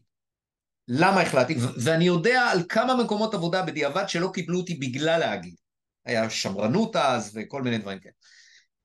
למה 0.87 1.21
החלטתי? 1.21 1.55
ואני 1.77 2.05
יודע 2.05 2.41
על 2.41 2.63
כמה 2.69 3.03
מקומות 3.03 3.33
עבודה 3.33 3.63
בדיעבד 3.63 4.03
שלא 4.07 4.31
קיבלו 4.33 4.59
אותי 4.59 4.73
בגלל 4.75 5.23
הגיל. 5.23 5.55
היה 6.05 6.29
שמרנות 6.29 6.95
אז 6.95 7.31
וכל 7.35 7.61
מיני 7.61 7.77
דברים 7.77 7.99
כאלה. 7.99 8.13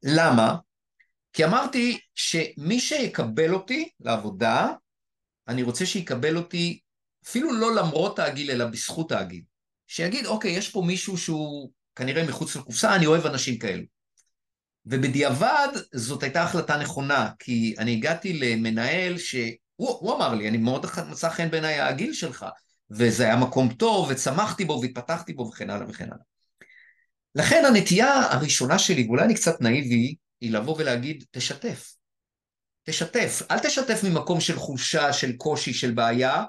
למה? 0.02 0.56
כי 1.32 1.44
אמרתי 1.44 1.98
שמי 2.14 2.80
שיקבל 2.80 3.54
אותי 3.54 3.88
לעבודה, 4.00 4.68
אני 5.48 5.62
רוצה 5.62 5.86
שיקבל 5.86 6.36
אותי 6.36 6.80
אפילו 7.26 7.52
לא 7.52 7.74
למרות 7.74 8.18
הגיל, 8.18 8.50
אלא 8.50 8.66
בזכות 8.66 9.12
הגיל. 9.12 9.42
שיגיד, 9.86 10.26
אוקיי, 10.26 10.50
יש 10.50 10.68
פה 10.70 10.82
מישהו 10.86 11.18
שהוא 11.18 11.70
כנראה 11.96 12.26
מחוץ 12.26 12.56
לקופסה, 12.56 12.94
אני 12.94 13.06
אוהב 13.06 13.26
אנשים 13.26 13.58
כאלו. 13.58 13.82
ובדיעבד 14.90 15.68
זאת 15.94 16.22
הייתה 16.22 16.42
החלטה 16.42 16.76
נכונה, 16.76 17.30
כי 17.38 17.74
אני 17.78 17.92
הגעתי 17.92 18.32
למנהל 18.32 19.18
שהוא 19.18 20.16
אמר 20.16 20.34
לי, 20.34 20.48
אני 20.48 20.58
מאוד 20.58 20.86
מצא 21.10 21.30
חן 21.30 21.50
בעיניי 21.50 21.80
הגיל 21.80 22.12
שלך, 22.12 22.46
וזה 22.90 23.24
היה 23.24 23.36
מקום 23.36 23.74
טוב, 23.74 24.08
וצמחתי 24.10 24.64
בו 24.64 24.80
והתפתחתי 24.82 25.32
בו 25.32 25.48
וכן 25.48 25.70
הלאה 25.70 25.86
וכן 25.88 26.04
הלאה. 26.04 26.24
לכן 27.34 27.64
הנטייה 27.64 28.32
הראשונה 28.32 28.78
שלי, 28.78 29.06
ואולי 29.06 29.24
אני 29.24 29.34
קצת 29.34 29.60
נאיבי, 29.60 30.14
היא 30.40 30.52
לבוא 30.52 30.76
ולהגיד, 30.78 31.24
תשתף. 31.30 31.94
תשתף. 32.84 33.42
אל 33.50 33.58
תשתף 33.58 34.04
ממקום 34.04 34.40
של 34.40 34.56
חולשה, 34.56 35.12
של 35.12 35.32
קושי, 35.36 35.72
של 35.72 35.90
בעיה. 35.90 36.44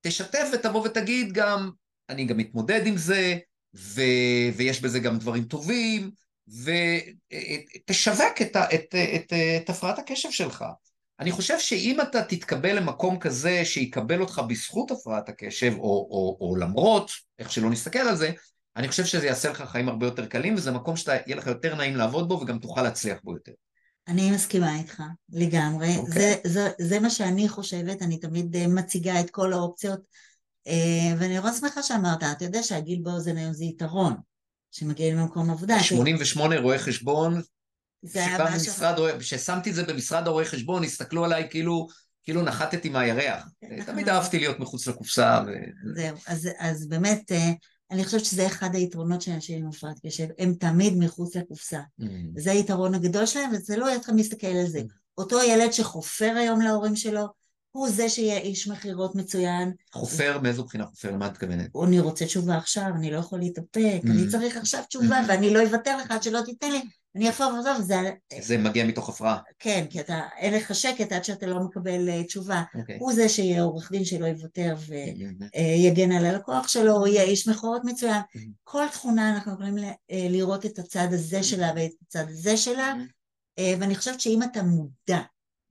תשתף 0.00 0.48
ותבוא 0.52 0.86
ותגיד 0.86 1.32
גם, 1.32 1.70
אני 2.08 2.24
גם 2.24 2.36
מתמודד 2.36 2.86
עם 2.86 2.96
זה, 2.96 3.38
ו... 3.74 4.00
ויש 4.56 4.80
בזה 4.80 4.98
גם 5.00 5.18
דברים 5.18 5.44
טובים, 5.44 6.10
ותשווק 6.64 8.42
את, 8.42 8.56
את, 8.56 8.94
את, 9.14 9.32
את, 9.56 9.70
הפרעת 9.70 9.98
הקשב 9.98 10.30
שלך. 10.30 10.64
אני 11.20 11.32
חושב 11.32 11.58
שאם 11.58 12.00
אתה 12.00 12.22
תתקבל 12.22 12.76
למקום 12.76 13.18
כזה 13.18 13.64
שיקבל 13.64 14.20
אותך 14.20 14.42
בזכות 14.48 14.90
הפרעת 14.90 15.28
הקשב, 15.28 15.72
או, 15.78 16.08
או, 16.10 16.36
או 16.40 16.56
למרות, 16.56 17.10
איך 17.38 17.52
שלא 17.52 17.70
נסתכל 17.70 17.98
על 17.98 18.16
זה, 18.16 18.30
אני 18.76 18.88
חושב 18.88 19.04
שזה 19.04 19.26
יעשה 19.26 19.50
לך 19.50 19.62
חיים 19.62 19.88
הרבה 19.88 20.06
יותר 20.06 20.26
קלים, 20.26 20.54
וזה 20.54 20.70
מקום 20.70 20.96
שיהיה 20.96 21.36
לך 21.36 21.46
יותר 21.46 21.74
נעים 21.74 21.96
לעבוד 21.96 22.28
בו 22.28 22.34
וגם 22.34 22.58
תוכל 22.58 22.82
להצליח 22.82 23.18
בו 23.24 23.32
יותר. 23.32 23.52
אני 24.08 24.30
מסכימה 24.30 24.78
איתך, 24.78 25.02
לגמרי. 25.28 25.94
Okay. 25.94 25.98
אוקיי. 25.98 26.12
זה, 26.12 26.34
זה, 26.44 26.68
זה 26.80 27.00
מה 27.00 27.10
שאני 27.10 27.48
חושבת, 27.48 28.02
אני 28.02 28.18
תמיד 28.18 28.56
אה, 28.56 28.66
מציגה 28.66 29.20
את 29.20 29.30
כל 29.30 29.52
האופציות, 29.52 30.00
אה, 30.66 31.16
ואני 31.18 31.36
נורא 31.36 31.52
שמחה 31.52 31.82
שאמרת, 31.82 32.22
אתה 32.22 32.44
יודע 32.44 32.62
שהגיל 32.62 33.00
באוזן 33.02 33.36
היום 33.36 33.52
זה 33.52 33.64
יתרון, 33.64 34.14
שמגיעים 34.70 35.16
למקום 35.16 35.50
עבודה. 35.50 35.82
88 35.82 36.60
רואי 36.60 36.78
חשבון, 36.78 37.40
זה 38.02 38.24
היה 38.24 38.56
משרד, 38.56 39.18
כששמתי 39.18 39.70
את 39.70 39.74
זה 39.74 39.82
במשרד 39.82 40.26
הרואי 40.26 40.44
חשבון, 40.44 40.84
הסתכלו 40.84 41.24
עליי 41.24 41.46
כאילו, 41.50 41.88
כאילו 42.22 42.42
נחתתי 42.42 42.88
מהירח. 42.88 43.44
כן, 43.60 43.84
תמיד 43.84 44.08
נכון. 44.08 44.08
אהבתי 44.08 44.38
להיות 44.38 44.60
מחוץ 44.60 44.86
לקופסה. 44.86 45.40
ו... 45.46 45.50
זהו, 45.94 46.16
אז, 46.26 46.48
אז 46.58 46.88
באמת, 46.88 47.32
אה, 47.32 47.52
אני 47.90 48.04
חושבת 48.04 48.24
שזה 48.24 48.46
אחד 48.46 48.74
היתרונות 48.74 49.22
של 49.22 49.32
אנשים 49.32 49.58
עם 49.58 49.68
הפרעת 49.68 49.96
קשב, 50.06 50.26
הם 50.38 50.54
תמיד 50.54 50.94
מחוץ 50.98 51.36
לקופסה. 51.36 51.80
Mm. 52.00 52.04
זה 52.36 52.50
היתרון 52.50 52.94
הגדול 52.94 53.26
שלהם, 53.26 53.50
וזה 53.52 53.76
לא 53.76 53.88
איך 53.88 54.10
להסתכל 54.16 54.46
על 54.46 54.66
זה. 54.66 54.80
Mm. 54.80 54.92
אותו 55.18 55.42
ילד 55.42 55.72
שחופר 55.72 56.34
היום 56.36 56.60
להורים 56.60 56.96
שלו, 56.96 57.26
הוא 57.70 57.88
זה 57.90 58.08
שיהיה 58.08 58.38
איש 58.38 58.68
מכירות 58.68 59.14
מצוין. 59.14 59.72
חופר, 59.92 60.38
מאיזו 60.42 60.64
בחינה 60.64 60.86
חופר? 60.86 61.10
למה 61.10 61.26
את 61.26 61.30
מתכוונת? 61.30 61.70
אני 61.84 62.00
רוצה 62.00 62.26
תשובה 62.26 62.56
עכשיו, 62.56 62.90
אני 62.96 63.10
לא 63.10 63.18
יכול 63.18 63.38
להתאפק, 63.38 64.00
אני 64.04 64.24
mm. 64.26 64.30
צריך 64.30 64.56
עכשיו 64.56 64.82
תשובה, 64.88 65.20
ואני 65.28 65.54
לא 65.54 65.62
אוותר 65.62 65.96
לך 65.96 66.10
עד 66.10 66.22
שלא 66.22 66.40
תיתן 66.44 66.70
לי. 66.70 66.82
אני 67.16 67.30
אפור 67.30 67.52
ועזוב, 67.54 67.80
זה... 67.80 68.10
זה 68.40 68.58
מגיע 68.58 68.84
מתוך 68.84 69.08
הפרעה. 69.08 69.38
כן, 69.58 69.84
כי 69.90 70.00
אתה, 70.00 70.20
אין 70.36 70.54
לך 70.54 70.74
שקט 70.74 71.12
עד 71.12 71.24
שאתה 71.24 71.46
לא 71.46 71.60
מקבל 71.60 72.08
uh, 72.08 72.26
תשובה. 72.26 72.62
Okay. 72.74 72.78
אוקיי. 72.78 72.96
הוא 73.00 73.12
זה 73.12 73.28
שיהיה 73.28 73.62
עורך 73.62 73.92
דין 73.92 74.04
שלא 74.04 74.26
יוותר 74.26 74.74
ויגן 75.54 76.12
uh, 76.12 76.14
על 76.14 76.24
הלקוח 76.24 76.68
שלו, 76.68 76.92
הוא 76.92 77.06
יהיה 77.06 77.22
איש 77.22 77.48
מכורות 77.48 77.82
מצוין. 77.84 78.20
Mm-hmm. 78.20 78.50
כל 78.64 78.84
תכונה 78.92 79.34
אנחנו 79.34 79.52
יכולים 79.52 79.78
ל, 79.78 79.84
uh, 79.84 80.14
לראות 80.30 80.66
את 80.66 80.78
הצד 80.78 81.08
הזה 81.10 81.42
שלה 81.42 81.72
ואת 81.76 81.92
הצד 82.02 82.24
הזה 82.28 82.56
שלה, 82.56 82.94
uh, 83.60 83.62
ואני 83.80 83.94
חושבת 83.94 84.20
שאם 84.20 84.42
אתה 84.42 84.62
מודע 84.62 85.20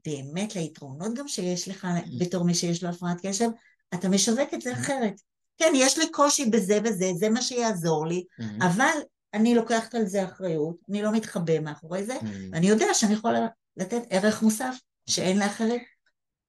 באמת 0.07 0.55
ליתרונות 0.55 1.13
גם 1.13 1.27
שיש 1.27 1.67
לך 1.67 1.87
בתור 2.19 2.43
מי 2.43 2.53
שיש 2.53 2.83
לו 2.83 2.89
הפרעת 2.89 3.17
קשב, 3.25 3.49
אתה 3.93 4.09
משווק 4.09 4.53
את 4.53 4.61
זה 4.61 4.73
אחרת. 4.73 5.13
כן, 5.57 5.71
יש 5.75 5.97
לי 5.97 6.11
קושי 6.11 6.45
בזה 6.45 6.79
וזה, 6.83 7.11
זה 7.19 7.29
מה 7.29 7.41
שיעזור 7.41 8.07
לי, 8.07 8.23
אבל 8.61 8.97
אני 9.33 9.55
לוקחת 9.55 9.95
על 9.95 10.05
זה 10.05 10.25
אחריות, 10.25 10.75
אני 10.89 11.01
לא 11.01 11.11
מתחבא 11.11 11.59
מאחורי 11.59 12.05
זה. 12.05 12.17
ואני 12.51 12.67
יודע 12.67 12.85
שאני 12.93 13.13
יכולה 13.13 13.47
לתת 13.77 14.01
ערך 14.09 14.41
מוסף 14.41 14.75
שאין 15.09 15.39
לאחרים. 15.39 15.79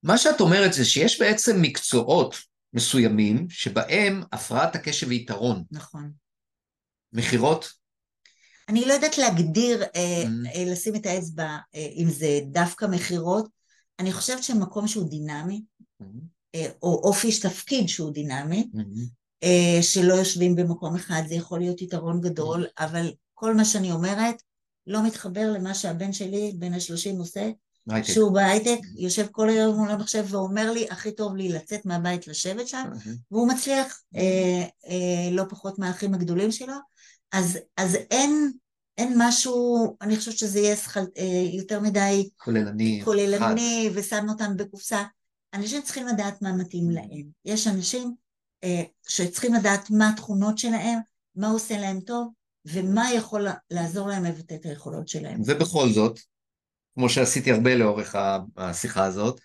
מה 0.03 0.19
שאת 0.19 0.41
אומרת 0.41 0.73
זה 0.73 0.85
שיש 0.85 1.21
בעצם 1.21 1.63
מקצועות 1.63 2.35
מסוימים 2.73 3.47
שבהם 3.51 4.23
הפרעת 4.33 4.75
הקשב 4.75 5.11
היא 5.11 5.21
יתרון. 5.21 5.65
נכון. 5.71 6.13
מכירות? 7.13 7.73
אני 8.69 8.85
לא 8.85 8.93
יודעת 8.93 9.19
להגדיר, 9.19 9.83
mm. 9.83 10.59
לשים 10.59 10.97
את 10.97 11.07
האצבע 11.07 11.57
אה, 11.75 11.89
אם 11.97 12.09
זה 12.11 12.41
דווקא 12.45 12.87
מכירות, 12.87 13.49
אני 13.99 14.13
חושבת 14.13 14.43
שמקום 14.43 14.89
שהוא 14.89 15.11
דינמי, 15.11 15.63
mm. 16.03 16.05
אה, 16.55 16.67
או 16.83 17.01
אופי 17.05 17.41
תפקיד 17.41 17.89
שהוא 17.89 18.13
דינמי, 18.13 18.69
mm-hmm. 18.75 19.49
שלא 19.83 20.15
יושבים 20.15 20.57
במקום 20.57 20.97
אחד, 20.97 21.23
זה 21.29 21.35
יכול 21.35 21.59
להיות 21.59 21.83
יתרון 21.83 22.21
גדול, 22.21 22.67
אבל 22.79 23.13
כל 23.35 23.55
מה 23.55 23.65
שאני 23.65 23.93
אומרת 23.93 24.43
לא 24.87 25.07
מתחבר 25.07 25.53
למה 25.53 25.75
שהבן 25.75 26.13
שלי, 26.13 26.53
בן 26.59 26.75
השלושים 26.75 27.19
עושה, 27.19 27.51
הייטק. 27.91 28.13
שהוא 28.13 28.33
בהייטק, 28.33 28.79
יושב 28.97 29.27
כל 29.33 29.49
היום 29.49 29.77
מול 29.77 29.91
המחשב 29.91 30.25
ואומר 30.29 30.71
לי, 30.73 30.87
הכי 30.91 31.13
טוב 31.13 31.37
לי 31.37 31.49
לצאת 31.49 31.87
מהבית 31.87 32.29
לשבת 32.29 32.69
שם, 32.69 32.85
והוא 33.31 33.49
מצליח 33.49 34.03
אה, 34.17 34.65
אה, 34.87 35.31
לא 35.31 35.43
פחות 35.49 35.79
מהאחים 35.79 36.15
הגדולים 36.15 36.53
שלו, 36.53 36.75
אז, 37.33 37.59
אז 37.77 37.95
אין, 37.95 38.53
אין 38.99 39.15
משהו, 39.17 39.97
אני 40.01 40.17
חושבת 40.17 40.39
שזה 40.39 40.61
יהיה 40.61 40.77
שחל, 40.77 41.05
אה, 41.19 41.49
יותר 41.53 41.81
מדי 41.81 42.29
כוללני, 42.37 43.01
כוללני 43.05 43.91
ושם 43.95 44.27
אותם 44.29 44.57
בקופסה. 44.57 45.05
אנשים 45.55 45.83
צריכים 45.83 46.07
לדעת 46.07 46.43
מה 46.43 46.53
מתאים 46.53 46.91
להם. 46.91 47.25
יש 47.45 47.67
אנשים 47.67 48.15
אה, 48.65 48.83
שצריכים 49.09 49.55
לדעת 49.55 49.91
מה 49.91 50.11
התכונות 50.11 50.59
שלהם, 50.59 50.99
מה 51.37 51.49
עושה 51.49 51.79
להם 51.79 52.01
טוב, 52.01 52.33
ומה 52.65 53.13
יכול 53.13 53.47
לעזור 53.71 54.09
להם 54.09 54.25
לבטא 54.25 54.55
את 54.55 54.67
היכולות 54.67 55.09
שלהם. 55.09 55.41
ובכל 55.47 55.89
זאת, 55.89 56.21
כמו 56.95 57.09
שעשיתי 57.09 57.53
הרבה 57.53 57.75
לאורך 57.75 58.15
השיחה 58.57 59.05
הזאת, 59.05 59.41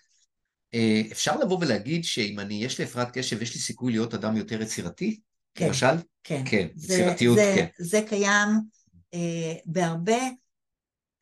אה, 0.74 1.02
אפשר 1.12 1.36
לבוא 1.36 1.58
ולהגיד 1.60 2.04
שאם 2.04 2.40
אני, 2.40 2.64
יש 2.64 2.78
לי 2.78 2.84
הפרעת 2.84 3.10
קשב, 3.18 3.42
יש 3.42 3.54
לי 3.54 3.60
סיכוי 3.60 3.92
להיות 3.92 4.14
אדם 4.14 4.36
יותר 4.36 4.62
יצירתי? 4.62 5.20
כן. 5.54 5.66
למשל? 5.66 5.96
כן. 6.24 6.42
כן, 6.46 6.68
זה, 6.74 6.94
יצירתיות, 6.94 7.38
כן. 7.38 7.66
זה 7.78 8.00
קיים 8.08 8.48
אה, 9.14 9.54
בהרבה. 9.66 10.18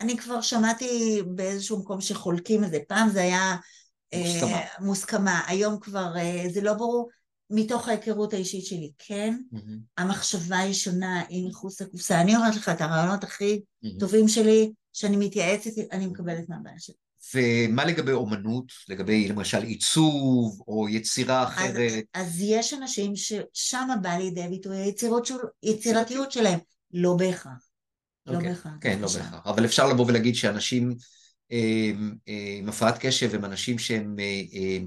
אני 0.01 0.17
כבר 0.17 0.41
שמעתי 0.41 1.23
באיזשהו 1.27 1.79
מקום 1.79 2.01
שחולקים 2.01 2.65
את 2.65 2.71
זה. 2.71 2.79
פעם 2.89 3.09
זה 3.09 3.23
היה 3.23 3.57
אה, 4.13 4.23
מוסכמה. 4.23 4.61
מוסכמה. 4.81 5.41
היום 5.47 5.81
כבר 5.81 6.17
אה, 6.17 6.45
זה 6.53 6.61
לא 6.61 6.75
ברור. 6.75 7.09
מתוך 7.55 7.89
ההיכרות 7.89 8.33
האישית 8.33 8.67
שלי, 8.67 8.91
כן, 8.99 9.39
mm-hmm. 9.55 9.59
המחשבה 9.99 10.59
היא 10.59 10.75
שונה, 10.75 11.23
היא 11.29 11.49
מחוץ 11.49 11.81
לקופסה. 11.81 12.21
אני 12.21 12.37
אומרת 12.37 12.57
לך, 12.57 12.69
את 12.69 12.81
הרעיונות 12.81 13.25
הכי 13.25 13.61
mm-hmm. 13.61 14.01
טובים 14.01 14.29
שלי, 14.29 14.73
שאני 14.93 15.17
מתייעצת, 15.17 15.71
אני 15.93 16.07
מקבלת 16.07 16.49
מהבעיה 16.49 16.79
שלי. 16.79 16.95
ומה 17.35 17.85
לגבי 17.85 18.13
אומנות, 18.13 18.73
לגבי 18.89 19.29
למשל 19.29 19.63
עיצוב 19.63 20.63
או 20.69 20.89
יצירה 20.89 21.45
אחרת? 21.45 22.05
אז, 22.15 22.27
אז 22.27 22.41
יש 22.41 22.75
אנשים 22.75 23.13
ששם 23.17 23.89
בא 24.03 24.11
לידי 24.11 24.49
ביטוי 24.49 24.77
היצירתיות 25.63 26.33
שלהם, 26.33 26.59
לא 26.93 27.15
בהכרח. 27.19 27.53
Okay. 27.53 28.33
לא 28.33 28.37
אוקיי. 28.37 28.49
בהכרח. 28.49 28.73
כן, 28.81 28.99
לא 29.01 29.09
בהכרח. 29.09 29.47
אבל 29.47 29.65
אפשר 29.65 29.89
לבוא 29.89 30.07
ולהגיד 30.07 30.35
שאנשים 30.35 30.95
עם 32.27 32.69
הפרעת 32.69 32.99
קשב 32.99 33.35
הם 33.35 33.45
אנשים 33.45 33.79
שהם 33.79 34.17
אה, 34.19 34.43
אה, 34.55 34.79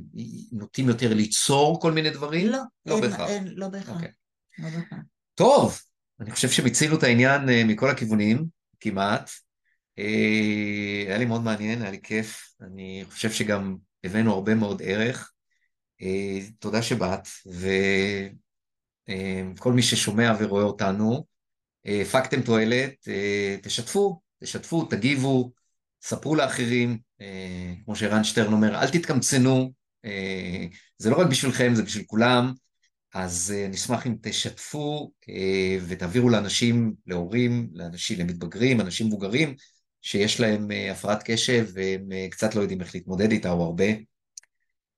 נוטים 0.52 0.90
יותר 0.90 1.14
ליצור 1.14 1.82
כל 1.82 1.92
מיני 1.92 2.10
דברים? 2.10 2.48
לא, 2.48 2.60
לא 2.86 3.02
בהכרח. 3.02 3.30
לא 3.46 3.68
בהכרח. 3.68 3.96
אוקיי. 3.96 4.10
לא 4.60 4.70
טוב, 5.36 5.80
אני 6.20 6.32
חושב 6.32 6.50
שמיצינו 6.50 6.98
את 6.98 7.04
העניין 7.04 7.50
אה, 7.50 7.64
מכל 7.64 7.90
הכיוונים, 7.90 8.46
כמעט. 8.80 9.30
היה 11.08 11.18
לי 11.18 11.26
מאוד 11.26 11.42
מעניין, 11.42 11.82
היה 11.82 11.92
לי 11.92 12.02
כיף. 12.04 12.56
אני 12.62 13.04
חושב 13.10 13.32
שגם 13.32 13.76
הבאנו 14.04 14.34
הרבה 14.34 14.56
מאוד 14.56 14.82
ערך. 14.86 15.32
תודה 16.60 16.82
שבאת, 16.82 17.28
וכל 19.08 19.74
מי 19.74 19.82
ששומע 19.82 20.34
ורואה 20.40 20.64
אותנו, 20.64 21.26
הפקתם 21.86 22.42
תועלת, 22.42 23.08
תשתפו, 23.62 24.22
תשתפו, 24.40 24.86
תגיבו. 24.86 25.52
ספרו 26.06 26.36
לאחרים, 26.36 26.98
אה, 27.22 27.74
כמו 27.86 27.96
שערן 27.96 28.24
שטרן 28.24 28.54
אומר, 28.54 28.82
אל 28.82 28.90
תתקמצנו, 28.90 29.74
אה, 30.06 30.66
זה 30.98 31.10
לא 31.10 31.16
רק 31.16 31.28
בשבילכם, 31.28 31.76
זה 31.76 31.84
בשביל 31.84 32.04
כולם, 32.08 32.54
אז 33.14 33.54
אה, 33.56 33.68
נשמח 33.68 34.08
אם 34.08 34.16
תשתפו 34.22 35.12
אה, 35.30 35.78
ותעבירו 35.88 36.30
לאנשים, 36.30 36.94
להורים, 37.08 37.70
לאנשים, 37.74 38.20
למתבגרים, 38.20 38.82
אנשים 38.82 39.08
מבוגרים, 39.08 39.56
שיש 40.06 40.40
להם 40.40 40.72
אה, 40.72 40.92
הפרעת 40.92 41.24
קשב 41.26 41.68
והם 41.74 42.12
אה, 42.12 42.28
קצת 42.32 42.56
לא 42.56 42.62
יודעים 42.62 42.82
איך 42.82 42.96
להתמודד 42.96 43.32
איתה 43.32 43.52
או 43.52 43.64
הרבה. 43.64 43.86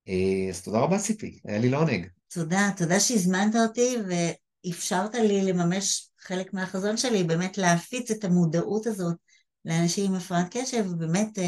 אה, 0.08 0.50
אז 0.50 0.62
תודה 0.62 0.80
רבה 0.80 1.00
ציפי, 1.00 1.40
היה 1.46 1.60
לי 1.60 1.70
לעונג. 1.70 2.08
תודה, 2.34 2.70
תודה 2.78 3.00
שהזמנת 3.00 3.56
אותי 3.56 3.96
ואפשרת 4.08 5.16
לי 5.16 5.42
לממש 5.42 6.10
חלק 6.20 6.54
מהחזון 6.54 6.98
שלי, 6.98 7.24
באמת 7.24 7.58
להפיץ 7.58 8.12
את 8.12 8.24
המודעות 8.24 8.88
הזאת 8.88 9.16
לאנשים 9.66 10.12
עם 10.12 10.18
הפרעת 10.18 10.48
קשב, 10.58 10.86
ובאמת 10.90 11.40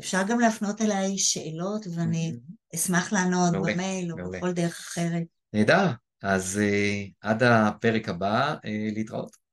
אפשר 0.00 0.22
גם 0.28 0.40
להפנות 0.40 0.80
אליי 0.80 1.18
שאלות, 1.18 1.86
ואני 1.96 2.36
אשמח 2.74 3.12
לענות 3.12 3.52
במייל 3.52 4.12
או 4.12 4.30
בכל 4.30 4.52
דרך 4.52 4.78
אחרת. 4.78 5.22
נהדר, 5.52 5.86
אז 6.22 6.60
uh, 6.60 7.10
עד 7.20 7.42
הפרק 7.42 8.08
הבא, 8.08 8.54
uh, 8.54 8.58
להתראות. 8.94 9.47